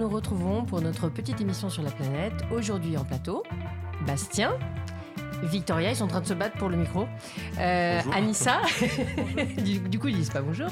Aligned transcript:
Nous 0.00 0.08
retrouvons 0.08 0.64
pour 0.64 0.80
notre 0.80 1.10
petite 1.10 1.42
émission 1.42 1.68
sur 1.68 1.82
la 1.82 1.90
planète. 1.90 2.32
Aujourd'hui 2.50 2.96
en 2.96 3.04
plateau, 3.04 3.42
Bastien, 4.06 4.56
Victoria, 5.42 5.90
ils 5.90 5.96
sont 5.96 6.04
en 6.04 6.08
train 6.08 6.20
de 6.22 6.26
se 6.26 6.32
battre 6.32 6.56
pour 6.56 6.70
le 6.70 6.78
micro. 6.78 7.06
Euh, 7.58 8.00
Anissa, 8.10 8.62
du, 9.58 9.98
coup 9.98 10.08
ils 10.08 10.16
disent 10.16 10.30
pas 10.30 10.40
bonjour. 10.40 10.68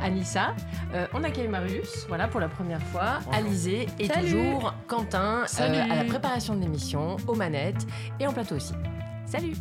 Anissa, 0.00 0.54
euh, 0.94 1.06
on 1.12 1.22
accueille 1.24 1.48
Marius, 1.48 2.06
voilà 2.08 2.26
pour 2.26 2.40
la 2.40 2.48
première 2.48 2.82
fois. 2.84 3.18
Alizé 3.30 3.86
et 3.98 4.08
toujours 4.08 4.72
Quentin 4.86 5.44
euh, 5.60 5.82
à 5.90 5.96
la 5.96 6.04
préparation 6.04 6.54
de 6.54 6.62
l'émission, 6.62 7.18
aux 7.26 7.34
manettes 7.34 7.86
et 8.18 8.26
en 8.26 8.32
plateau 8.32 8.54
aussi. 8.54 8.72
Salut 9.26 9.52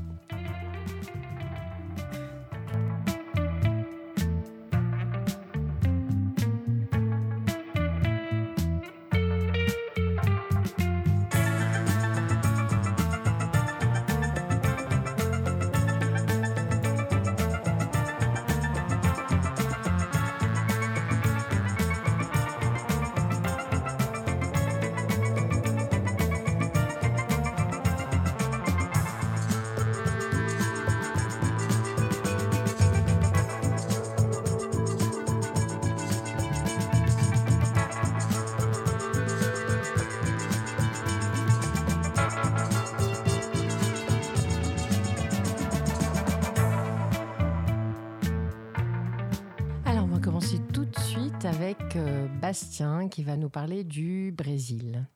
Qui 53.10 53.24
va 53.24 53.38
nous 53.38 53.50
parler 53.50 53.84
du 53.84 54.32
Brésil. 54.32 55.08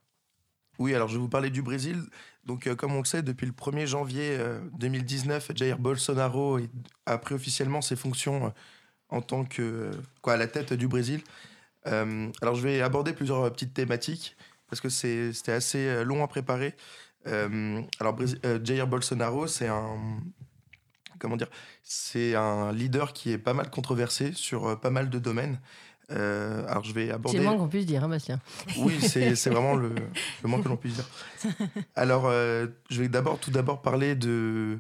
Oui, 0.79 0.95
alors 0.95 1.07
je 1.07 1.13
vais 1.13 1.19
vous 1.19 1.29
parler 1.29 1.49
du 1.49 1.61
Brésil. 1.61 2.01
Donc, 2.45 2.67
euh, 2.67 2.75
comme 2.75 2.93
on 2.93 2.99
le 2.99 3.05
sait, 3.05 3.21
depuis 3.21 3.45
le 3.45 3.51
1er 3.53 3.85
janvier 3.85 4.37
2019, 4.79 5.49
euh, 5.49 5.53
Jair 5.55 5.77
Bolsonaro 5.77 6.59
a 7.05 7.17
pris 7.17 7.35
officiellement 7.35 7.81
ses 7.81 7.95
fonctions 7.95 8.47
euh, 8.47 8.49
en 9.09 9.21
tant 9.21 9.45
que 9.45 9.91
quoi 10.21 10.33
à 10.33 10.37
la 10.37 10.47
tête 10.47 10.73
du 10.73 10.87
Brésil. 10.87 11.21
alors, 11.85 12.55
je 12.55 12.61
vais 12.61 12.81
aborder 12.81 13.13
plusieurs 13.13 13.51
petites 13.51 13.73
thématiques 13.73 14.35
parce 14.67 14.81
que 14.81 14.89
c'était 14.89 15.51
assez 15.51 16.03
long 16.03 16.23
à 16.23 16.27
préparer. 16.27 16.75
alors, 17.25 18.17
Jair 18.63 18.87
Bolsonaro, 18.87 19.45
c'est 19.45 19.67
un 19.67 20.19
comment 21.19 21.37
dire, 21.37 21.49
c'est 21.83 22.35
un 22.35 22.71
leader 22.71 23.13
qui 23.13 23.31
est 23.31 23.37
pas 23.37 23.53
mal 23.53 23.69
controversé 23.69 24.33
sur 24.33 24.79
pas 24.79 24.89
mal 24.89 25.09
de 25.11 25.19
domaines. 25.19 25.59
Euh, 26.11 26.65
alors 26.67 26.83
je 26.83 26.93
vais 26.93 27.11
aborder. 27.11 27.37
C'est 27.37 27.43
le 27.43 27.49
moins 27.49 27.57
qu'on 27.57 27.67
puisse 27.67 27.85
dire, 27.85 28.03
hein, 28.03 28.09
Bastien. 28.09 28.39
Oui, 28.77 28.99
c'est 29.01 29.49
vraiment 29.49 29.75
le, 29.75 29.89
le, 30.43 30.49
moins 30.49 30.61
que 30.61 30.67
l'on 30.67 30.77
puisse 30.77 30.95
dire. 30.95 31.07
Alors, 31.95 32.25
euh, 32.25 32.67
je 32.89 33.01
vais 33.01 33.07
d'abord, 33.09 33.39
tout 33.39 33.51
d'abord 33.51 33.81
parler 33.81 34.15
de, 34.15 34.79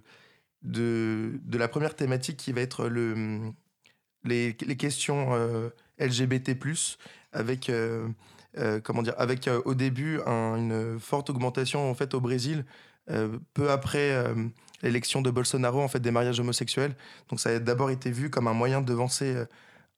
de, 0.63 1.39
de, 1.43 1.57
la 1.57 1.67
première 1.67 1.95
thématique 1.95 2.37
qui 2.37 2.51
va 2.51 2.61
être 2.61 2.87
le, 2.87 3.51
les, 4.25 4.55
les 4.65 4.75
questions 4.75 5.29
euh, 5.33 5.69
LGBT+, 5.99 6.57
avec, 7.31 7.71
comment 8.83 9.01
dire, 9.01 9.15
avec 9.17 9.49
au 9.65 9.73
début 9.73 10.19
une 10.25 10.99
forte 10.99 11.29
augmentation 11.29 11.89
en 11.89 11.93
fait, 11.93 12.13
au 12.13 12.21
Brésil, 12.21 12.65
peu 13.07 13.71
après 13.71 14.25
l'élection 14.81 15.21
de 15.21 15.31
Bolsonaro, 15.31 15.81
en 15.81 15.87
fait, 15.87 15.99
des 15.99 16.11
mariages 16.11 16.39
homosexuels. 16.39 16.95
Donc 17.29 17.39
ça 17.39 17.49
a 17.51 17.59
d'abord 17.59 17.89
été 17.89 18.11
vu 18.11 18.29
comme 18.29 18.47
un 18.47 18.53
moyen 18.53 18.81
de 18.81 18.85
devancer 18.85 19.45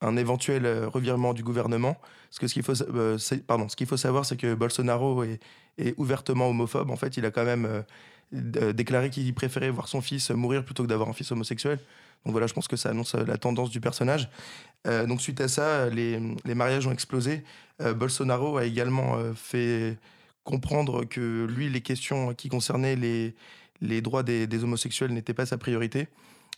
un 0.05 0.17
éventuel 0.17 0.65
euh, 0.65 0.87
revirement 0.87 1.33
du 1.33 1.43
gouvernement. 1.43 1.97
Parce 2.29 2.39
que 2.39 2.47
ce 2.47 2.53
qu'il 2.53 2.63
faut, 2.63 2.81
euh, 2.81 3.17
ce 3.17 3.75
qu'il 3.75 3.87
faut 3.87 3.97
savoir, 3.97 4.25
c'est 4.25 4.37
que 4.37 4.53
Bolsonaro 4.53 5.23
est, 5.23 5.39
ouvertement 5.97 6.49
homophobe. 6.49 6.89
En 6.89 6.95
fait, 6.95 7.17
il 7.17 7.25
a 7.25 7.31
quand 7.31 7.43
même 7.43 7.83
euh, 8.33 8.73
déclaré 8.73 9.09
qu'il 9.09 9.33
préférait 9.33 9.69
voir 9.69 9.89
son 9.89 10.01
fils 10.01 10.29
mourir 10.31 10.63
plutôt 10.63 10.83
que 10.83 10.87
d'avoir 10.87 11.09
un 11.09 11.13
fils 11.13 11.31
homosexuel. 11.31 11.79
Donc 12.25 12.31
voilà, 12.31 12.47
je 12.47 12.53
pense 12.53 12.67
que 12.67 12.77
ça 12.77 12.89
annonce 12.89 13.13
la 13.13 13.37
tendance 13.37 13.69
du 13.69 13.79
personnage. 13.79 14.29
donc 14.85 15.21
suite 15.21 15.41
à 15.41 15.47
ça, 15.47 15.89
les, 15.89 16.19
mariages 16.55 16.87
ont 16.87 16.91
explosé. 16.91 17.43
Bolsonaro 17.79 18.57
a 18.57 18.65
également 18.65 19.17
fait 19.35 19.97
comprendre 20.43 21.03
que 21.03 21.45
lui, 21.45 21.69
les 21.69 21.81
questions 21.81 22.33
qui 22.33 22.49
concernaient 22.49 22.95
les, 22.95 24.01
droits 24.01 24.23
des 24.23 24.63
homosexuels 24.63 25.11
n'étaient 25.11 25.35
pas 25.35 25.45
sa 25.45 25.59
priorité. 25.59 26.07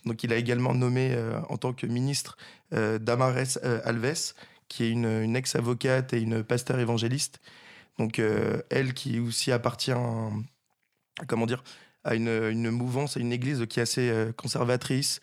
Donc 0.04 0.22
il 0.22 0.32
a 0.32 0.36
également 0.36 0.74
nommé 0.74 1.12
euh, 1.12 1.40
en 1.48 1.56
tant 1.56 1.72
que 1.72 1.86
ministre 1.86 2.36
euh, 2.72 2.98
Damares 2.98 3.58
euh, 3.64 3.80
Alves, 3.84 4.34
qui 4.68 4.84
est 4.84 4.90
une, 4.90 5.36
ex-avocate 5.36 6.12
et 6.12 6.20
une 6.20 6.42
pasteur 6.42 6.78
évangéliste. 6.78 7.40
Donc 7.98 8.20
elle 8.70 8.94
qui 8.94 9.18
aussi 9.18 9.50
appartient, 9.50 9.90
comment 11.26 11.46
dire, 11.46 11.64
à 12.04 12.14
une, 12.14 12.70
mouvance, 12.70 13.16
à 13.16 13.20
une 13.20 13.32
église 13.32 13.66
qui 13.68 13.80
est 13.80 13.82
assez 13.82 14.28
conservatrice. 14.36 15.20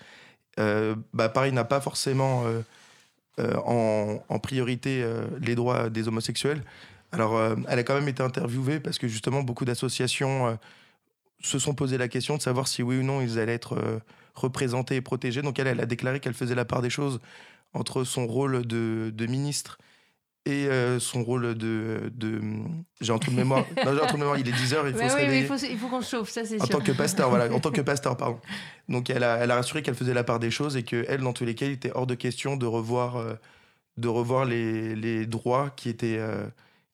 bah 0.58 1.30
pareil, 1.30 1.54
n'a 1.54 1.64
pas 1.64 1.80
forcément 1.80 2.44
en, 3.38 4.20
en, 4.28 4.40
priorité 4.40 5.10
les 5.40 5.56
droits 5.56 5.90
des 5.90 6.10
homosexuels. 6.10 6.64
Alors, 7.14 7.40
elle 7.70 7.80
a 7.80 7.84
quand 7.84 7.96
même 7.96 8.10
été 8.10 8.24
interviewée 8.24 8.82
parce 8.82 8.98
que 8.98 9.08
justement, 9.08 9.42
beaucoup 9.42 9.64
d'associations 9.64 10.58
se 11.40 11.60
sont 11.60 11.76
posé 11.76 11.98
la 11.98 12.10
question 12.10 12.36
de 12.36 12.42
savoir 12.42 12.68
si 12.68 12.84
oui 12.84 12.98
ou 12.98 13.04
non 13.04 13.22
ils 13.22 13.40
allaient 13.40 13.54
être 13.54 14.02
représentée 14.36 14.96
et 14.96 15.02
protégée. 15.02 15.42
Donc 15.42 15.60
elle, 15.60 15.68
elle 15.68 15.82
a 15.82 15.86
déclaré 15.86 16.20
qu'elle 16.20 16.34
faisait 16.34 16.56
la 16.56 16.66
part 16.66 16.82
des 16.82 16.90
choses 16.90 17.20
entre 17.74 18.04
son 18.04 18.28
rôle 18.28 18.66
de, 18.66 19.12
de 19.14 19.26
ministre 19.26 19.78
et 20.46 20.68
euh, 20.68 21.00
son 21.00 21.24
rôle 21.24 21.56
de, 21.56 22.12
de... 22.14 22.40
j'ai 23.02 23.12
un 23.12 23.18
trou 23.18 23.32
de 23.32 23.36
mémoire. 23.36 23.66
Non, 23.84 23.94
j'ai 23.96 24.02
un 24.02 24.06
trou 24.06 24.18
de 24.18 24.22
mémoire 24.22 24.38
il 24.38 24.48
est 24.48 24.52
10 24.52 24.74
heures 24.76 24.88
il 24.88 24.94
faut 24.94 25.10
se 25.10 25.16
oui, 25.16 25.40
il 25.40 25.46
faut, 25.46 25.56
il 25.56 25.78
faut 25.78 25.88
qu'on 25.88 26.02
chauffe 26.02 26.30
ça 26.30 26.46
c'est 26.46 26.62
en 26.62 26.68
tant 26.68 26.82
que 26.82 26.92
pasteur 26.92 27.30
voilà 27.30 27.52
en 27.52 27.60
tant 27.60 27.72
que 27.72 27.82
pasteur 27.92 28.16
pardon. 28.16 28.40
Donc 28.88 29.10
elle 29.10 29.24
a, 29.24 29.38
elle 29.38 29.50
a 29.50 29.56
rassuré 29.56 29.82
qu'elle 29.82 29.96
faisait 29.96 30.14
la 30.14 30.24
part 30.24 30.40
des 30.40 30.52
choses 30.52 30.78
et 30.78 30.84
que 30.84 31.04
elle 31.08 31.22
dans 31.22 31.34
tous 31.34 31.46
les 31.46 31.56
cas 31.56 31.66
il 31.66 31.72
était 31.72 31.92
hors 31.94 32.06
de 32.06 32.16
question 32.16 32.58
de 32.58 32.66
revoir 32.68 33.18
euh, 33.18 33.34
de 33.98 34.08
revoir 34.08 34.46
les, 34.46 34.96
les, 34.96 35.26
droits 35.26 35.72
qui 35.76 35.90
étaient 35.90 36.18
euh, 36.20 36.46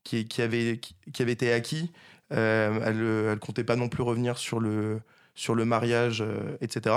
qui, 0.04 0.28
qui, 0.28 0.42
avaient 0.42 0.80
qui, 0.80 1.22
avaient 1.22 1.32
été 1.32 1.52
acquis. 1.52 1.92
Elle 2.30 3.06
elle 3.30 3.40
comptait 3.40 3.66
pas 3.66 3.76
non 3.76 3.90
plus 3.90 4.04
revenir 4.04 4.38
sur 4.38 4.62
le 4.62 5.02
sur 5.36 5.56
le 5.56 5.66
mariage 5.66 6.24
etc 6.62 6.96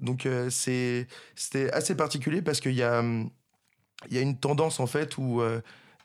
donc 0.00 0.26
euh, 0.26 0.50
c'était 0.50 1.70
assez 1.72 1.94
particulier 1.94 2.42
parce 2.42 2.60
qu'il 2.60 2.74
y 2.74 2.82
a, 2.82 3.02
il 3.02 4.14
y 4.14 4.18
a 4.18 4.20
une 4.20 4.38
tendance 4.38 4.80
en 4.80 4.86
fait 4.86 5.16
où 5.18 5.40
euh, 5.40 5.60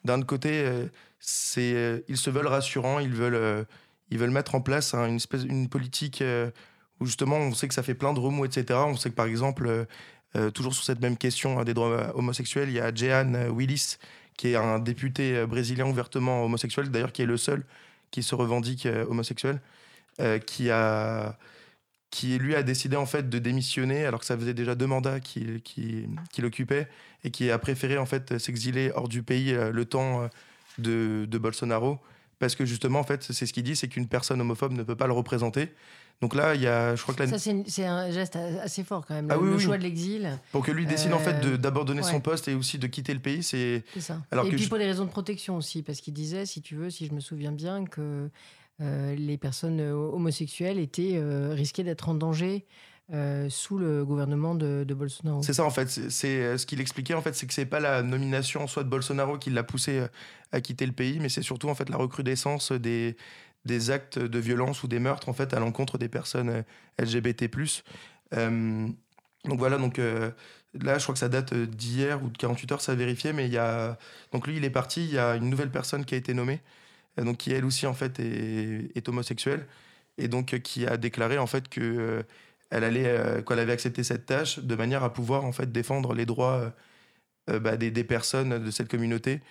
d'un 0.06 0.22
côté, 0.22 0.64
euh, 0.66 0.88
c'est 1.20 2.04
ils 2.08 2.18
se 2.18 2.30
veulent 2.30 2.48
rassurants, 2.48 3.00
ils 3.00 3.14
veulent, 3.14 3.66
ils 4.10 4.18
veulent 4.18 4.32
mettre 4.32 4.56
en 4.56 4.62
place 4.62 4.94
une, 4.94 5.18
espèce, 5.18 5.44
une 5.44 5.70
politique 5.70 6.24
où 7.00 7.06
justement 7.06 7.38
on 7.38 7.54
sait 7.54 7.68
que 7.68 7.74
ça 7.74 7.84
fait 7.84 7.94
plein 7.94 8.14
de 8.14 8.20
remous, 8.20 8.46
etc. 8.46 8.80
On 8.88 8.96
sait 8.96 9.12
que 9.12 9.16
par 9.16 9.28
exemple, 9.28 9.86
toujours 10.56 10.74
sur 10.74 10.84
cette 10.84 11.00
même 11.00 11.18
question 11.18 11.60
hein, 11.60 11.64
des 11.64 11.76
droits 11.76 12.16
homosexuels, 12.16 12.70
il 12.70 12.76
y 12.76 12.80
a 12.80 12.94
Jehan 12.94 13.52
Willis, 13.52 13.98
qui 14.36 14.50
est 14.50 14.56
un 14.56 14.80
député 14.80 15.46
brésilien 15.46 15.86
ouvertement 15.86 16.44
homosexuel, 16.44 16.90
d'ailleurs 16.90 17.12
qui 17.12 17.22
est 17.22 17.28
le 17.28 17.38
seul 17.38 17.64
qui 18.10 18.24
se 18.24 18.34
revendique 18.34 18.88
homosexuel, 19.08 19.62
qui 20.48 20.72
a 20.72 21.38
qui 22.12 22.38
lui 22.38 22.56
a 22.56 22.62
décidé 22.62 22.98
en 22.98 23.06
fait 23.06 23.30
de 23.30 23.40
démissionner 23.40 24.06
alors 24.06 24.20
que 24.20 24.26
ça 24.26 24.38
faisait 24.38 24.54
déjà 24.54 24.76
deux 24.76 24.86
mandats 24.86 25.22
qu'il 25.22 25.62
qui, 25.64 26.06
occupait 26.44 26.88
et 27.24 27.32
qui 27.32 27.50
a 27.50 27.58
préféré 27.58 27.98
en 27.98 28.06
fait 28.06 28.38
s'exiler 28.38 28.92
hors 28.94 29.08
du 29.08 29.24
pays 29.24 29.54
euh, 29.54 29.72
le 29.72 29.86
temps 29.86 30.24
euh, 30.24 30.28
de, 30.78 31.26
de, 31.26 31.38
Bolsonaro. 31.38 32.00
Parce 32.38 32.56
que 32.56 32.66
justement 32.66 33.00
en 33.00 33.04
fait 33.04 33.24
c'est 33.24 33.46
ce 33.46 33.54
qu'il 33.54 33.64
dit 33.64 33.78
c'est 33.78 33.88
qu'une 33.88 34.08
personne 34.08 34.42
homophobe 34.42 34.74
ne 34.74 34.84
peut 34.84 34.96
pas 34.96 35.08
le 35.08 35.14
représenter. 35.14 35.70
Donc 36.22 36.36
là 36.36 36.54
il 36.54 36.62
y 36.62 36.68
a 36.68 36.96
je 36.96 37.02
crois 37.02 37.16
que 37.16 37.26
ça 37.26 37.40
c'est 37.40 37.86
un 37.86 38.12
geste 38.12 38.36
assez 38.36 38.84
fort 38.84 39.06
quand 39.08 39.16
même 39.16 39.28
ah 39.32 39.38
le, 39.42 39.58
choix 39.58 39.78
de 39.78 39.84
l'exil. 39.84 40.38
Pour 40.52 40.66
que 40.66 40.72
lui 40.72 40.86
décide 40.86 41.14
en 41.14 41.20
fait 41.20 41.46
euh, 41.46 41.58
d'abandonner 41.58 42.04
son 42.04 42.20
poste 42.20 42.50
et 42.50 42.56
aussi 42.56 42.78
de 42.78 42.88
quitter 42.88 43.14
le 43.14 43.22
pays 43.22 43.42
c'est 43.42 43.84
alors 44.32 44.48
et 44.48 44.50
puis 44.50 44.68
pour 44.68 44.78
des 44.78 44.86
raisons 44.86 45.06
de 45.06 45.10
protection 45.10 45.56
aussi 45.56 45.82
parce 45.82 46.02
qu'il 46.02 46.14
disait 46.14 46.46
si 46.46 46.62
tu 46.62 46.76
veux 46.76 46.90
si 46.90 47.08
je 47.08 47.14
me 47.14 47.22
souviens 47.22 47.52
bien 47.54 47.86
que 47.86 48.30
les 48.82 49.38
personnes 49.38 49.80
euh, 49.80 49.94
homosexuelles 49.94 50.80
étaient 50.80 51.16
euh, 51.16 51.54
risquées 51.54 51.84
d'être 51.84 52.10
en 52.10 52.16
danger 52.16 52.66
sous 53.50 53.78
le 53.78 54.06
gouvernement 54.06 54.56
de, 54.56 54.86
Bolsonaro. 54.94 55.44
C'est 55.44 55.52
ça 55.52 55.66
en 55.66 55.70
fait. 55.70 55.90
C'est 55.90 56.58
ce 56.58 56.66
qu'il 56.66 56.80
expliquait 56.80 57.14
en 57.14 57.22
fait, 57.22 57.36
c'est 57.36 57.46
que 57.46 57.54
c'est 57.54 57.66
pas 57.66 57.82
la 57.82 58.04
nomination 58.04 58.68
soit 58.68 58.86
de 58.86 58.90
Bolsonaro 58.90 59.38
qui 59.38 59.50
l'a 59.50 59.64
poussé 59.64 60.06
à 60.54 60.62
quitter 60.62 60.86
le 60.86 60.94
pays, 60.94 61.20
mais 61.20 61.28
c'est 61.28 61.42
surtout 61.42 61.68
en 61.68 61.76
fait 61.76 61.90
la 61.90 61.98
recrudescence 61.98 62.72
des, 62.72 63.18
des 63.66 63.92
actes 63.92 64.18
de 64.18 64.40
violence 64.40 64.82
ou 64.84 64.88
des 64.88 65.00
meurtres 65.00 65.28
en 65.28 65.34
fait 65.34 65.54
à 65.54 65.60
l'encontre 65.60 65.98
des 65.98 66.08
personnes 66.08 66.64
LGBT+. 66.98 67.50
Donc 68.32 68.96
voilà, 69.60 69.78
donc 69.78 70.00
là, 70.80 70.98
je 70.98 71.04
crois 71.04 71.14
que 71.14 71.20
ça 71.20 71.30
date 71.30 71.54
d'hier 71.54 72.24
ou 72.24 72.30
de 72.30 72.38
48 72.38 72.72
heures, 72.72 72.82
ça 72.82 72.94
a 72.94 72.96
vérifié, 72.96 73.34
mais 73.34 73.46
il 73.46 73.52
y 73.52 73.58
a. 73.58 73.98
Donc 74.32 74.48
lui, 74.48 74.58
il 74.58 74.64
est 74.64 74.70
parti, 74.70 75.04
il 75.04 75.14
y 75.14 75.18
a 75.18 75.36
une 75.36 75.50
nouvelle 75.50 75.72
personne 75.72 76.06
qui 76.06 76.16
a 76.16 76.18
été 76.18 76.34
nommée, 76.34 76.62
donc 77.18 77.38
qui 77.38 77.52
elle 77.52 77.66
aussi, 77.66 77.86
en 77.88 77.94
fait, 77.94 78.20
est, 78.20 79.08
homosexuelle, 79.10 79.68
et 80.18 80.28
donc 80.28 80.60
qui 80.62 80.86
a 80.86 80.98
déclaré, 80.98 81.38
en 81.38 81.48
fait, 81.48 81.66
elle 82.70 82.84
allait, 82.84 83.44
qu'elle 83.48 83.60
avait 83.60 83.74
accepté 83.74 84.04
cette 84.04 84.26
tâche 84.26 84.60
de 84.60 84.76
manière 84.76 85.04
à 85.04 85.14
pouvoir 85.14 85.46
en 85.46 85.52
fait 85.52 85.72
défendre 85.72 86.14
les 86.14 86.26
droits 86.26 86.74
bah, 87.48 87.78
des, 87.78 88.04
personnes 88.04 88.64
de 88.64 88.72
cette 88.72 88.88
communauté 88.88 89.42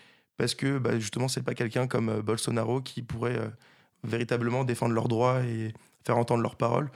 parce 0.40 0.54
que 0.54 0.78
bah, 0.78 0.98
justement, 0.98 1.28
c'est 1.28 1.42
pas 1.42 1.52
quelqu'un 1.52 1.86
comme 1.86 2.08
euh, 2.08 2.22
Bolsonaro 2.22 2.80
qui 2.80 3.02
pourrait 3.02 3.36
euh, 3.36 3.50
véritablement 4.04 4.64
défendre 4.64 4.94
leurs 4.94 5.06
droits 5.06 5.42
et 5.42 5.74
faire 6.06 6.16
entendre 6.16 6.42
leurs 6.42 6.56
paroles. 6.56 6.90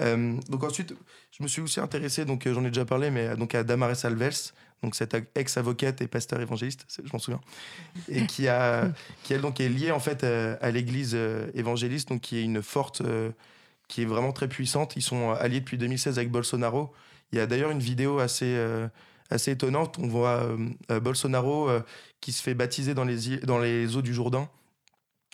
Euh, 0.00 0.34
donc 0.48 0.64
ensuite, 0.64 0.94
je 1.30 1.42
me 1.42 1.48
suis 1.48 1.60
aussi 1.60 1.80
intéressé, 1.80 2.24
donc 2.24 2.48
j'en 2.48 2.64
ai 2.64 2.68
déjà 2.68 2.84
parlé, 2.84 3.10
mais 3.10 3.36
donc 3.36 3.54
à 3.54 3.64
Damares 3.64 4.04
Alves, 4.04 4.52
donc 4.82 4.94
cette 4.94 5.16
ex-avocate 5.34 6.00
et 6.00 6.06
pasteur 6.06 6.40
évangéliste, 6.40 6.86
je 7.02 7.12
m'en 7.12 7.18
souviens, 7.18 7.40
et 8.08 8.26
qui 8.26 8.48
a, 8.48 8.90
qui 9.24 9.34
elle 9.34 9.40
donc 9.40 9.60
est 9.60 9.68
liée 9.68 9.90
en 9.90 10.00
fait 10.00 10.24
à, 10.24 10.70
l'Église 10.70 11.16
évangéliste, 11.54 12.08
donc 12.10 12.20
qui 12.20 12.38
est 12.38 12.44
une 12.44 12.62
forte, 12.62 13.02
qui 13.88 14.02
est 14.02 14.06
vraiment 14.06 14.32
très 14.32 14.48
puissante. 14.48 14.96
Ils 14.96 15.02
sont 15.02 15.32
alliés 15.32 15.60
depuis 15.60 15.78
2016 15.78 16.18
avec 16.18 16.30
Bolsonaro. 16.30 16.92
Il 17.32 17.38
y 17.38 17.40
a 17.40 17.46
d'ailleurs 17.46 17.70
une 17.70 17.80
vidéo 17.80 18.20
assez 18.20 18.56
assez 19.30 19.52
étonnante. 19.52 19.98
On 19.98 20.08
voit 20.08 20.42
euh, 20.42 20.68
euh, 20.90 21.00
Bolsonaro 21.00 21.68
euh, 21.68 21.80
qui 22.20 22.32
se 22.32 22.42
fait 22.42 22.54
baptiser 22.54 22.94
dans 22.94 23.04
les, 23.04 23.38
dans 23.38 23.58
les 23.58 23.96
eaux 23.96 24.02
du 24.02 24.14
Jourdain. 24.14 24.48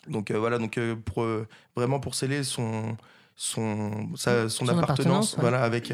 Donc 0.09 0.31
voilà, 0.33 0.59
donc 0.59 0.79
pour, 1.07 1.27
vraiment 1.75 1.99
pour 1.99 2.15
sceller 2.15 2.45
son, 2.45 2.95
son, 3.37 4.09
son, 4.17 4.69
appartenance, 4.69 5.37
voilà, 5.39 5.63
avec, 5.63 5.93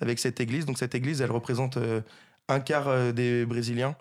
avec 0.00 0.18
cette 0.18 0.40
église. 0.40 0.66
Donc 0.66 0.78
cette 0.78 0.94
église, 0.94 1.20
elle 1.20 1.30
représente 1.30 1.78
un 2.48 2.60
quart 2.60 3.12
des 3.12 3.44
Brésiliens. 3.44 3.94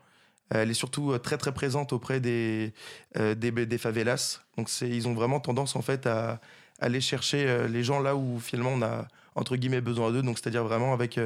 Elle 0.49 0.71
est 0.71 0.75
surtout 0.75 1.17
très 1.17 1.37
très 1.37 1.53
présente 1.53 1.91
auprès 1.91 2.21
des, 2.21 2.73
des, 3.15 3.35
des, 3.35 3.77
favelas. 3.77 4.39
Donc 4.55 4.69
ils 4.81 5.07
ont 5.07 5.13
vraiment 5.13 5.41
tendance 5.41 5.75
en 5.75 5.81
fait 5.81 6.07
à 6.07 6.39
aller 6.79 7.01
chercher 7.01 7.67
les 7.67 7.83
gens 7.83 7.99
là 7.99 8.15
où 8.15 8.39
finalement 8.39 8.73
on 8.73 8.81
a 8.81 9.07
entre 9.35 9.57
guillemets 9.57 9.81
besoin 9.81 10.11
d'eux. 10.11 10.21
Donc 10.21 10.39
c'est-à-dire 10.39 10.63
vraiment 10.63 10.93
avec 10.93 11.19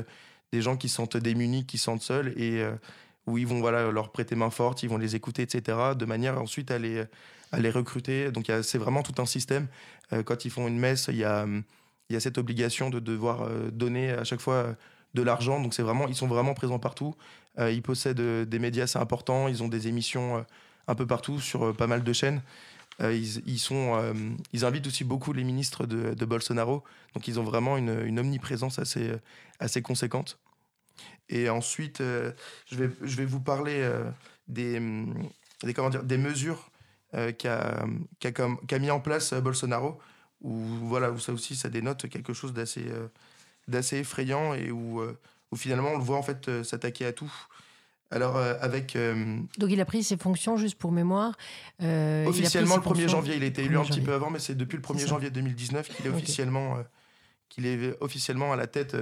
des 0.52 0.62
gens 0.62 0.78
qui 0.78 0.90
se 0.90 0.96
sentent 0.96 1.18
démunis, 1.18 1.66
qui 1.66 1.78
se 1.78 1.86
sentent 1.86 2.02
seuls 2.02 2.34
et 2.38 2.62
euh, 2.62 2.74
où 3.28 3.38
ils 3.38 3.48
vont 3.48 3.60
voilà, 3.60 3.92
leur 3.92 4.12
prêter 4.12 4.36
main 4.36 4.50
forte, 4.50 4.84
ils 4.84 4.90
vont 4.90 4.98
les 4.98 5.16
écouter, 5.16 5.44
etc., 5.44 5.78
de 5.96 6.06
manière 6.06 6.40
ensuite 6.42 6.72
à 6.72 6.78
les, 6.78 7.04
à 7.52 7.60
les 7.60 7.70
recruter. 7.70 8.32
Donc 8.32 8.52
c'est 8.64 8.78
vraiment 8.78 9.04
tout 9.04 9.22
un 9.22 9.26
système. 9.26 9.68
Euh, 10.14 10.24
quand 10.24 10.46
ils 10.46 10.52
font 10.52 10.68
une 10.68 10.80
messe, 10.80 11.08
il 11.10 11.18
y 11.18 11.24
a, 11.24 11.46
a 11.46 12.20
cette 12.20 12.38
obligation 12.38 12.90
de 12.90 13.00
devoir 13.00 13.44
euh, 13.44 13.72
donner 13.72 14.12
à 14.12 14.24
chaque 14.24 14.42
fois 14.42 14.76
de 15.14 15.22
l'argent. 15.22 15.62
Donc 15.62 15.78
vraiment, 15.80 16.08
ils 16.08 16.16
sont 16.16 16.28
vraiment 16.28 16.54
présents 16.54 16.80
partout. 16.80 17.16
ils 17.60 17.82
possèdent 17.82 18.22
des 18.22 18.60
médias 18.60 18.84
assez 18.84 19.00
importants, 19.00 19.48
ils 19.48 19.62
ont 19.62 19.68
des 19.68 19.88
émissions 19.88 20.46
un 20.88 20.96
peu 20.96 21.06
partout 21.06 21.40
sur 21.40 21.76
pas 21.76 21.88
mal 21.88 22.04
de 22.04 22.14
chaînes. 22.14 22.42
Ils, 23.00 23.60
sont, 23.60 24.14
ils 24.54 24.64
invitent 24.64 24.88
aussi 24.88 25.04
beaucoup 25.04 25.34
les 25.34 25.44
ministres 25.44 25.86
de, 25.86 26.26
Bolsonaro, 26.26 26.84
donc 27.14 27.28
ils 27.28 27.40
ont 27.40 27.44
vraiment 27.44 27.76
une, 27.76 28.20
omniprésence 28.20 28.80
assez, 28.80 29.12
assez 29.60 29.82
conséquente. 29.82 30.40
Et 31.30 31.50
ensuite, 31.50 32.02
euh, 32.02 32.32
je, 32.70 32.76
vais, 32.76 32.90
je 33.02 33.16
vais 33.16 33.26
vous 33.26 33.40
parler 33.40 33.78
euh, 33.78 34.10
des, 34.48 34.80
mm, 34.80 35.30
des, 35.64 35.74
comment 35.74 35.90
dire, 35.90 36.04
des 36.04 36.18
mesures 36.18 36.71
euh, 37.16 37.32
qu'a 37.32 37.86
qu 38.20 38.80
mis 38.80 38.92
en 38.92 39.00
place 39.00 39.34
Bolsonaro, 39.34 40.00
où, 40.42 40.54
voilà, 40.84 41.12
où 41.12 41.20
ça 41.20 41.34
aussi, 41.34 41.56
ça 41.56 41.70
dénote 41.70 42.10
quelque 42.10 42.34
chose 42.34 42.54
d'assez 42.54 42.86
d'assez 43.68 43.98
effrayant 43.98 44.54
et 44.54 44.72
où, 44.72 45.02
où, 45.52 45.56
finalement 45.56 45.90
on 45.90 45.98
le 45.98 46.04
voit 46.04 46.18
en 46.18 46.24
fait 46.24 46.64
s'attaquer 46.64 47.06
à 47.06 47.14
tout. 47.14 47.32
Alors 48.10 48.38
avec 48.38 48.98
donc 49.58 49.70
il 49.70 49.80
a 49.80 49.86
pris 49.86 50.04
ses 50.04 50.18
fonctions 50.18 50.58
juste 50.58 50.76
pour 50.76 50.92
mémoire. 50.92 51.38
officiellement 51.80 52.78
le 52.78 52.82
1er 52.82 53.08
janvier, 53.08 53.36
il 53.36 53.44
a 53.44 53.46
été 53.46 53.64
élu 53.64 53.78
un 53.78 53.84
petit 53.84 54.02
peu 54.02 54.14
avant, 54.14 54.30
mais 54.30 54.40
c'est 54.40 54.56
depuis 54.56 54.78
le 54.78 54.84
1er 54.84 55.08
janvier 55.08 55.30
2019 55.30 55.90
qu'il 55.90 56.08
est 56.08 56.10
officiellement 56.10 56.78
qu'il 57.50 57.66
est 57.66 57.96
officiellement 58.02 58.52
à 58.52 58.56
la 58.56 58.68
tête 58.68 58.96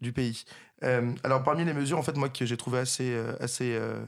du 0.00 0.12
pays. 0.12 0.44
Euh, 0.84 1.12
alors, 1.22 1.42
parmi 1.42 1.64
les 1.64 1.72
mesures, 1.72 1.98
en 1.98 2.02
fait, 2.02 2.16
moi, 2.16 2.28
que 2.28 2.46
j'ai 2.46 2.56
trouvé 2.56 2.78
assez, 2.78 3.12
euh, 3.12 3.34
assez 3.40 3.74
euh, 3.74 4.04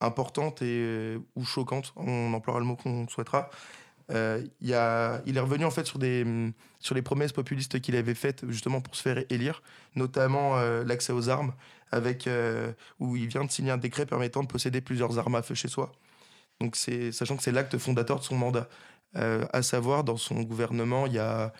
importantes 0.00 0.62
et, 0.62 1.16
ou 1.36 1.44
choquantes, 1.44 1.92
on 1.96 2.32
emploiera 2.32 2.60
le 2.60 2.66
mot 2.66 2.76
qu'on 2.76 3.08
souhaitera, 3.08 3.50
il, 4.10 4.74
a, 4.74 5.20
il 5.26 5.36
est 5.36 5.40
revenu, 5.40 5.64
en 5.64 5.70
fait, 5.70 5.86
sur, 5.86 5.98
des, 5.98 6.24
sur 6.80 6.94
les 6.94 7.02
promesses 7.02 7.32
populistes 7.32 7.80
qu'il 7.80 7.94
avait 7.96 8.14
faites, 8.14 8.48
justement, 8.48 8.80
pour 8.80 8.96
se 8.96 9.02
faire 9.02 9.22
élire, 9.30 9.62
notamment 9.96 10.56
l'accès 10.86 11.12
aux 11.12 11.28
armes, 11.28 11.52
avec, 11.90 12.28
où 13.00 13.16
il 13.16 13.26
vient 13.28 13.44
de 13.44 13.50
signer 13.50 13.70
un 13.70 13.76
décret 13.76 14.06
permettant 14.06 14.42
de 14.42 14.48
posséder 14.48 14.80
plusieurs 14.80 15.18
armes 15.18 15.34
à 15.34 15.42
feu 15.42 15.54
chez 15.54 15.68
soi. 15.68 15.92
Donc, 16.60 16.74
sachant 16.76 17.36
que 17.36 17.42
c'est 17.42 17.52
l'acte 17.52 17.76
fondateur 17.76 18.18
de 18.18 18.24
son 18.24 18.36
mandat. 18.36 18.68
à 19.14 19.62
savoir, 19.62 20.04
dans 20.04 20.16
son 20.16 20.42
gouvernement, 20.42 21.06
il 21.06 21.12
y 21.14 21.18
a 21.18 21.52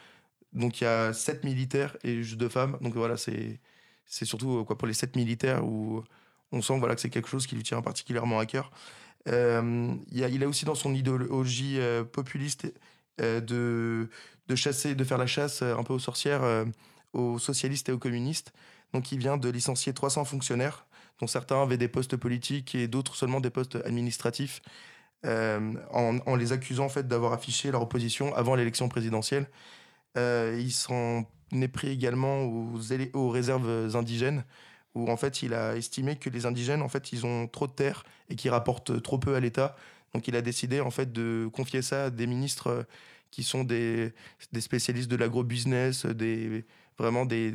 donc 0.53 0.81
il 0.81 0.85
y 0.85 0.87
a 0.87 1.13
sept 1.13 1.45
militaires 1.45 1.97
et 2.03 2.23
juste 2.23 2.39
deux 2.39 2.49
femmes. 2.49 2.79
Donc 2.81 2.95
voilà, 2.95 3.17
c'est 3.17 3.61
c'est 4.07 4.25
surtout 4.25 4.65
quoi 4.65 4.79
pour 4.79 4.89
les 4.89 4.95
sept 4.95 5.17
militaires 5.17 5.65
où 5.65 6.03
on 6.53 6.63
sent 6.63 6.79
voilà 6.79 6.95
que 6.95 7.01
c'est 7.01 7.11
quelque 7.11 7.29
chose 7.29 7.47
qui 7.47 7.55
lui 7.55 7.63
tient 7.63 7.83
particulièrement 7.83 8.39
à 8.39 8.47
cœur. 8.47 8.71
Euh, 9.27 9.95
il, 10.11 10.43
a, 10.43 10.47
a, 10.47 10.49
aussi 10.49 10.65
dans 10.65 10.75
son 10.75 10.95
idéologie 10.95 11.79
euh, 11.79 12.05
populiste 12.05 12.73
euh, 13.21 13.41
de, 13.41 14.55
chasser, 14.55 14.95
de 14.95 15.05
faire 15.05 15.19
la 15.19 15.27
chasse 15.27 15.63
un 15.63 15.83
peu 15.83 15.93
aux 15.93 15.99
sorcières, 15.99 16.43
aux 17.13 17.39
socialistes 17.39 17.89
et 17.89 17.93
aux 17.93 17.99
communistes. 17.99 18.53
Donc 18.95 19.13
il 19.13 19.19
vient 19.19 19.37
de 19.37 19.49
licencier 19.49 19.93
300 19.93 20.25
fonctionnaires, 20.25 20.87
dont 21.21 21.27
certains 21.27 21.63
avaient 21.63 21.77
des 21.77 21.89
postes 21.89 22.17
politiques 22.17 22.75
et 22.75 22.89
d'autres 22.89 23.15
seulement 23.17 23.41
des 23.41 23.51
postes 23.51 23.77
administratifs, 23.85 24.63
en, 25.25 26.37
les 26.37 26.53
accusant 26.53 26.87
en 26.87 26.89
fait 26.89 27.07
d'avoir 27.07 27.33
affiché 27.33 27.71
leur 27.71 27.83
opposition 27.83 28.35
avant 28.35 28.55
l'élection 28.55 28.89
présidentielle. 28.89 29.51
Il 30.17 30.71
s'en 30.73 31.27
est 31.53 31.69
pris 31.69 31.89
également 31.89 32.45
aux 32.45 33.29
réserves 33.29 33.95
indigènes 33.95 34.45
où 34.99 35.11
en 35.11 35.17
fait 35.17 35.43
il 35.43 35.55
a 35.55 35.77
estimé 35.77 36.17
que 36.17 36.29
les 36.29 36.47
indigènes 36.47 36.83
en 36.83 36.89
fait 36.89 37.13
ils 37.13 37.25
ont 37.25 37.47
trop 37.47 37.67
de 37.67 37.73
terres 37.73 38.05
et 38.29 38.37
qui 38.37 38.49
rapportent 38.49 39.03
trop 39.03 39.19
peu 39.19 39.35
à 39.35 39.41
l'État. 39.41 39.77
Donc 40.15 40.29
il 40.29 40.37
a 40.37 40.43
décidé 40.43 40.81
en 40.81 40.91
fait 40.91 41.13
de 41.13 41.49
confier 41.53 41.83
ça 41.83 42.05
à 42.05 42.11
des 42.11 42.27
ministres 42.27 42.87
qui 43.31 43.43
sont 43.43 43.65
des, 43.65 44.13
des 44.53 44.61
spécialistes 44.61 45.11
de 45.11 45.17
l'agro-business, 45.17 46.07
des, 46.07 46.65
vraiment 46.99 47.27
des, 47.27 47.55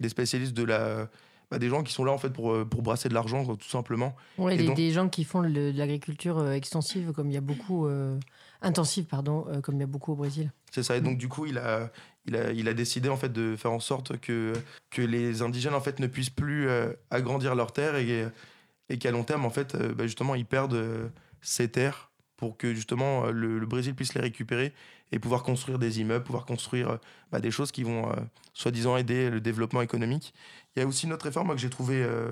des 0.00 0.08
spécialistes 0.08 0.54
de 0.54 0.64
la, 0.64 1.08
bah, 1.50 1.58
des 1.58 1.68
gens 1.68 1.82
qui 1.82 1.92
sont 1.92 2.04
là 2.04 2.12
en 2.12 2.18
fait 2.18 2.30
pour, 2.30 2.66
pour 2.68 2.82
brasser 2.82 3.08
de 3.08 3.14
l'argent 3.14 3.44
tout 3.44 3.68
simplement. 3.68 4.16
Des, 4.38 4.74
des, 4.74 4.90
gens 4.90 5.08
qui 5.08 5.24
font 5.24 5.42
de 5.42 5.72
l'agriculture 5.76 6.38
euh, 6.38 6.52
extensive 6.52 7.12
comme 7.12 7.30
il 7.30 7.34
y 7.34 7.36
a 7.36 7.42
beaucoup 7.42 7.86
euh, 7.86 8.18
intensive 8.60 9.04
pardon 9.04 9.46
euh, 9.48 9.60
comme 9.60 9.76
il 9.76 9.80
y 9.80 9.84
a 9.84 9.86
beaucoup 9.86 10.12
au 10.12 10.16
Brésil. 10.16 10.50
C'est 10.72 10.82
ça 10.82 10.96
et 10.96 11.00
donc 11.00 11.18
du 11.18 11.28
coup 11.28 11.46
il 11.46 11.58
a 11.58 11.92
il 12.26 12.68
a, 12.68 12.74
décidé 12.74 13.08
en 13.08 13.16
fait 13.16 13.32
de 13.32 13.54
faire 13.56 13.72
en 13.72 13.80
sorte 13.80 14.18
que 14.18 14.54
que 14.90 15.02
les 15.02 15.42
indigènes 15.42 15.74
en 15.74 15.80
fait 15.80 16.00
ne 16.00 16.06
puissent 16.06 16.30
plus 16.30 16.68
agrandir 17.10 17.54
leurs 17.54 17.72
terres 17.72 17.96
et 17.96 18.98
qu'à 18.98 19.10
long 19.10 19.24
terme 19.24 19.44
en 19.44 19.50
fait 19.50 19.76
bah, 19.76 20.06
justement 20.06 20.34
ils 20.34 20.46
perdent 20.46 21.10
ces 21.42 21.68
terres 21.68 22.10
pour 22.36 22.56
que 22.56 22.74
justement 22.74 23.26
le, 23.26 23.66
Brésil 23.66 23.94
puisse 23.94 24.14
les 24.14 24.22
récupérer 24.22 24.72
et 25.12 25.18
pouvoir 25.18 25.42
construire 25.42 25.78
des 25.78 26.00
immeubles, 26.00 26.24
pouvoir 26.24 26.46
construire 26.46 26.98
bah, 27.30 27.40
des 27.40 27.50
choses 27.50 27.70
qui 27.70 27.82
vont 27.82 28.10
soi-disant 28.54 28.96
aider 28.96 29.28
le 29.28 29.40
développement 29.40 29.82
économique. 29.82 30.32
Il 30.74 30.80
y 30.80 30.82
a 30.82 30.86
aussi 30.86 31.06
une 31.06 31.12
autre 31.12 31.24
réforme 31.24 31.50
que 31.50 31.58
j'ai 31.60 31.70
trouvé. 31.70 32.02
Euh, 32.02 32.30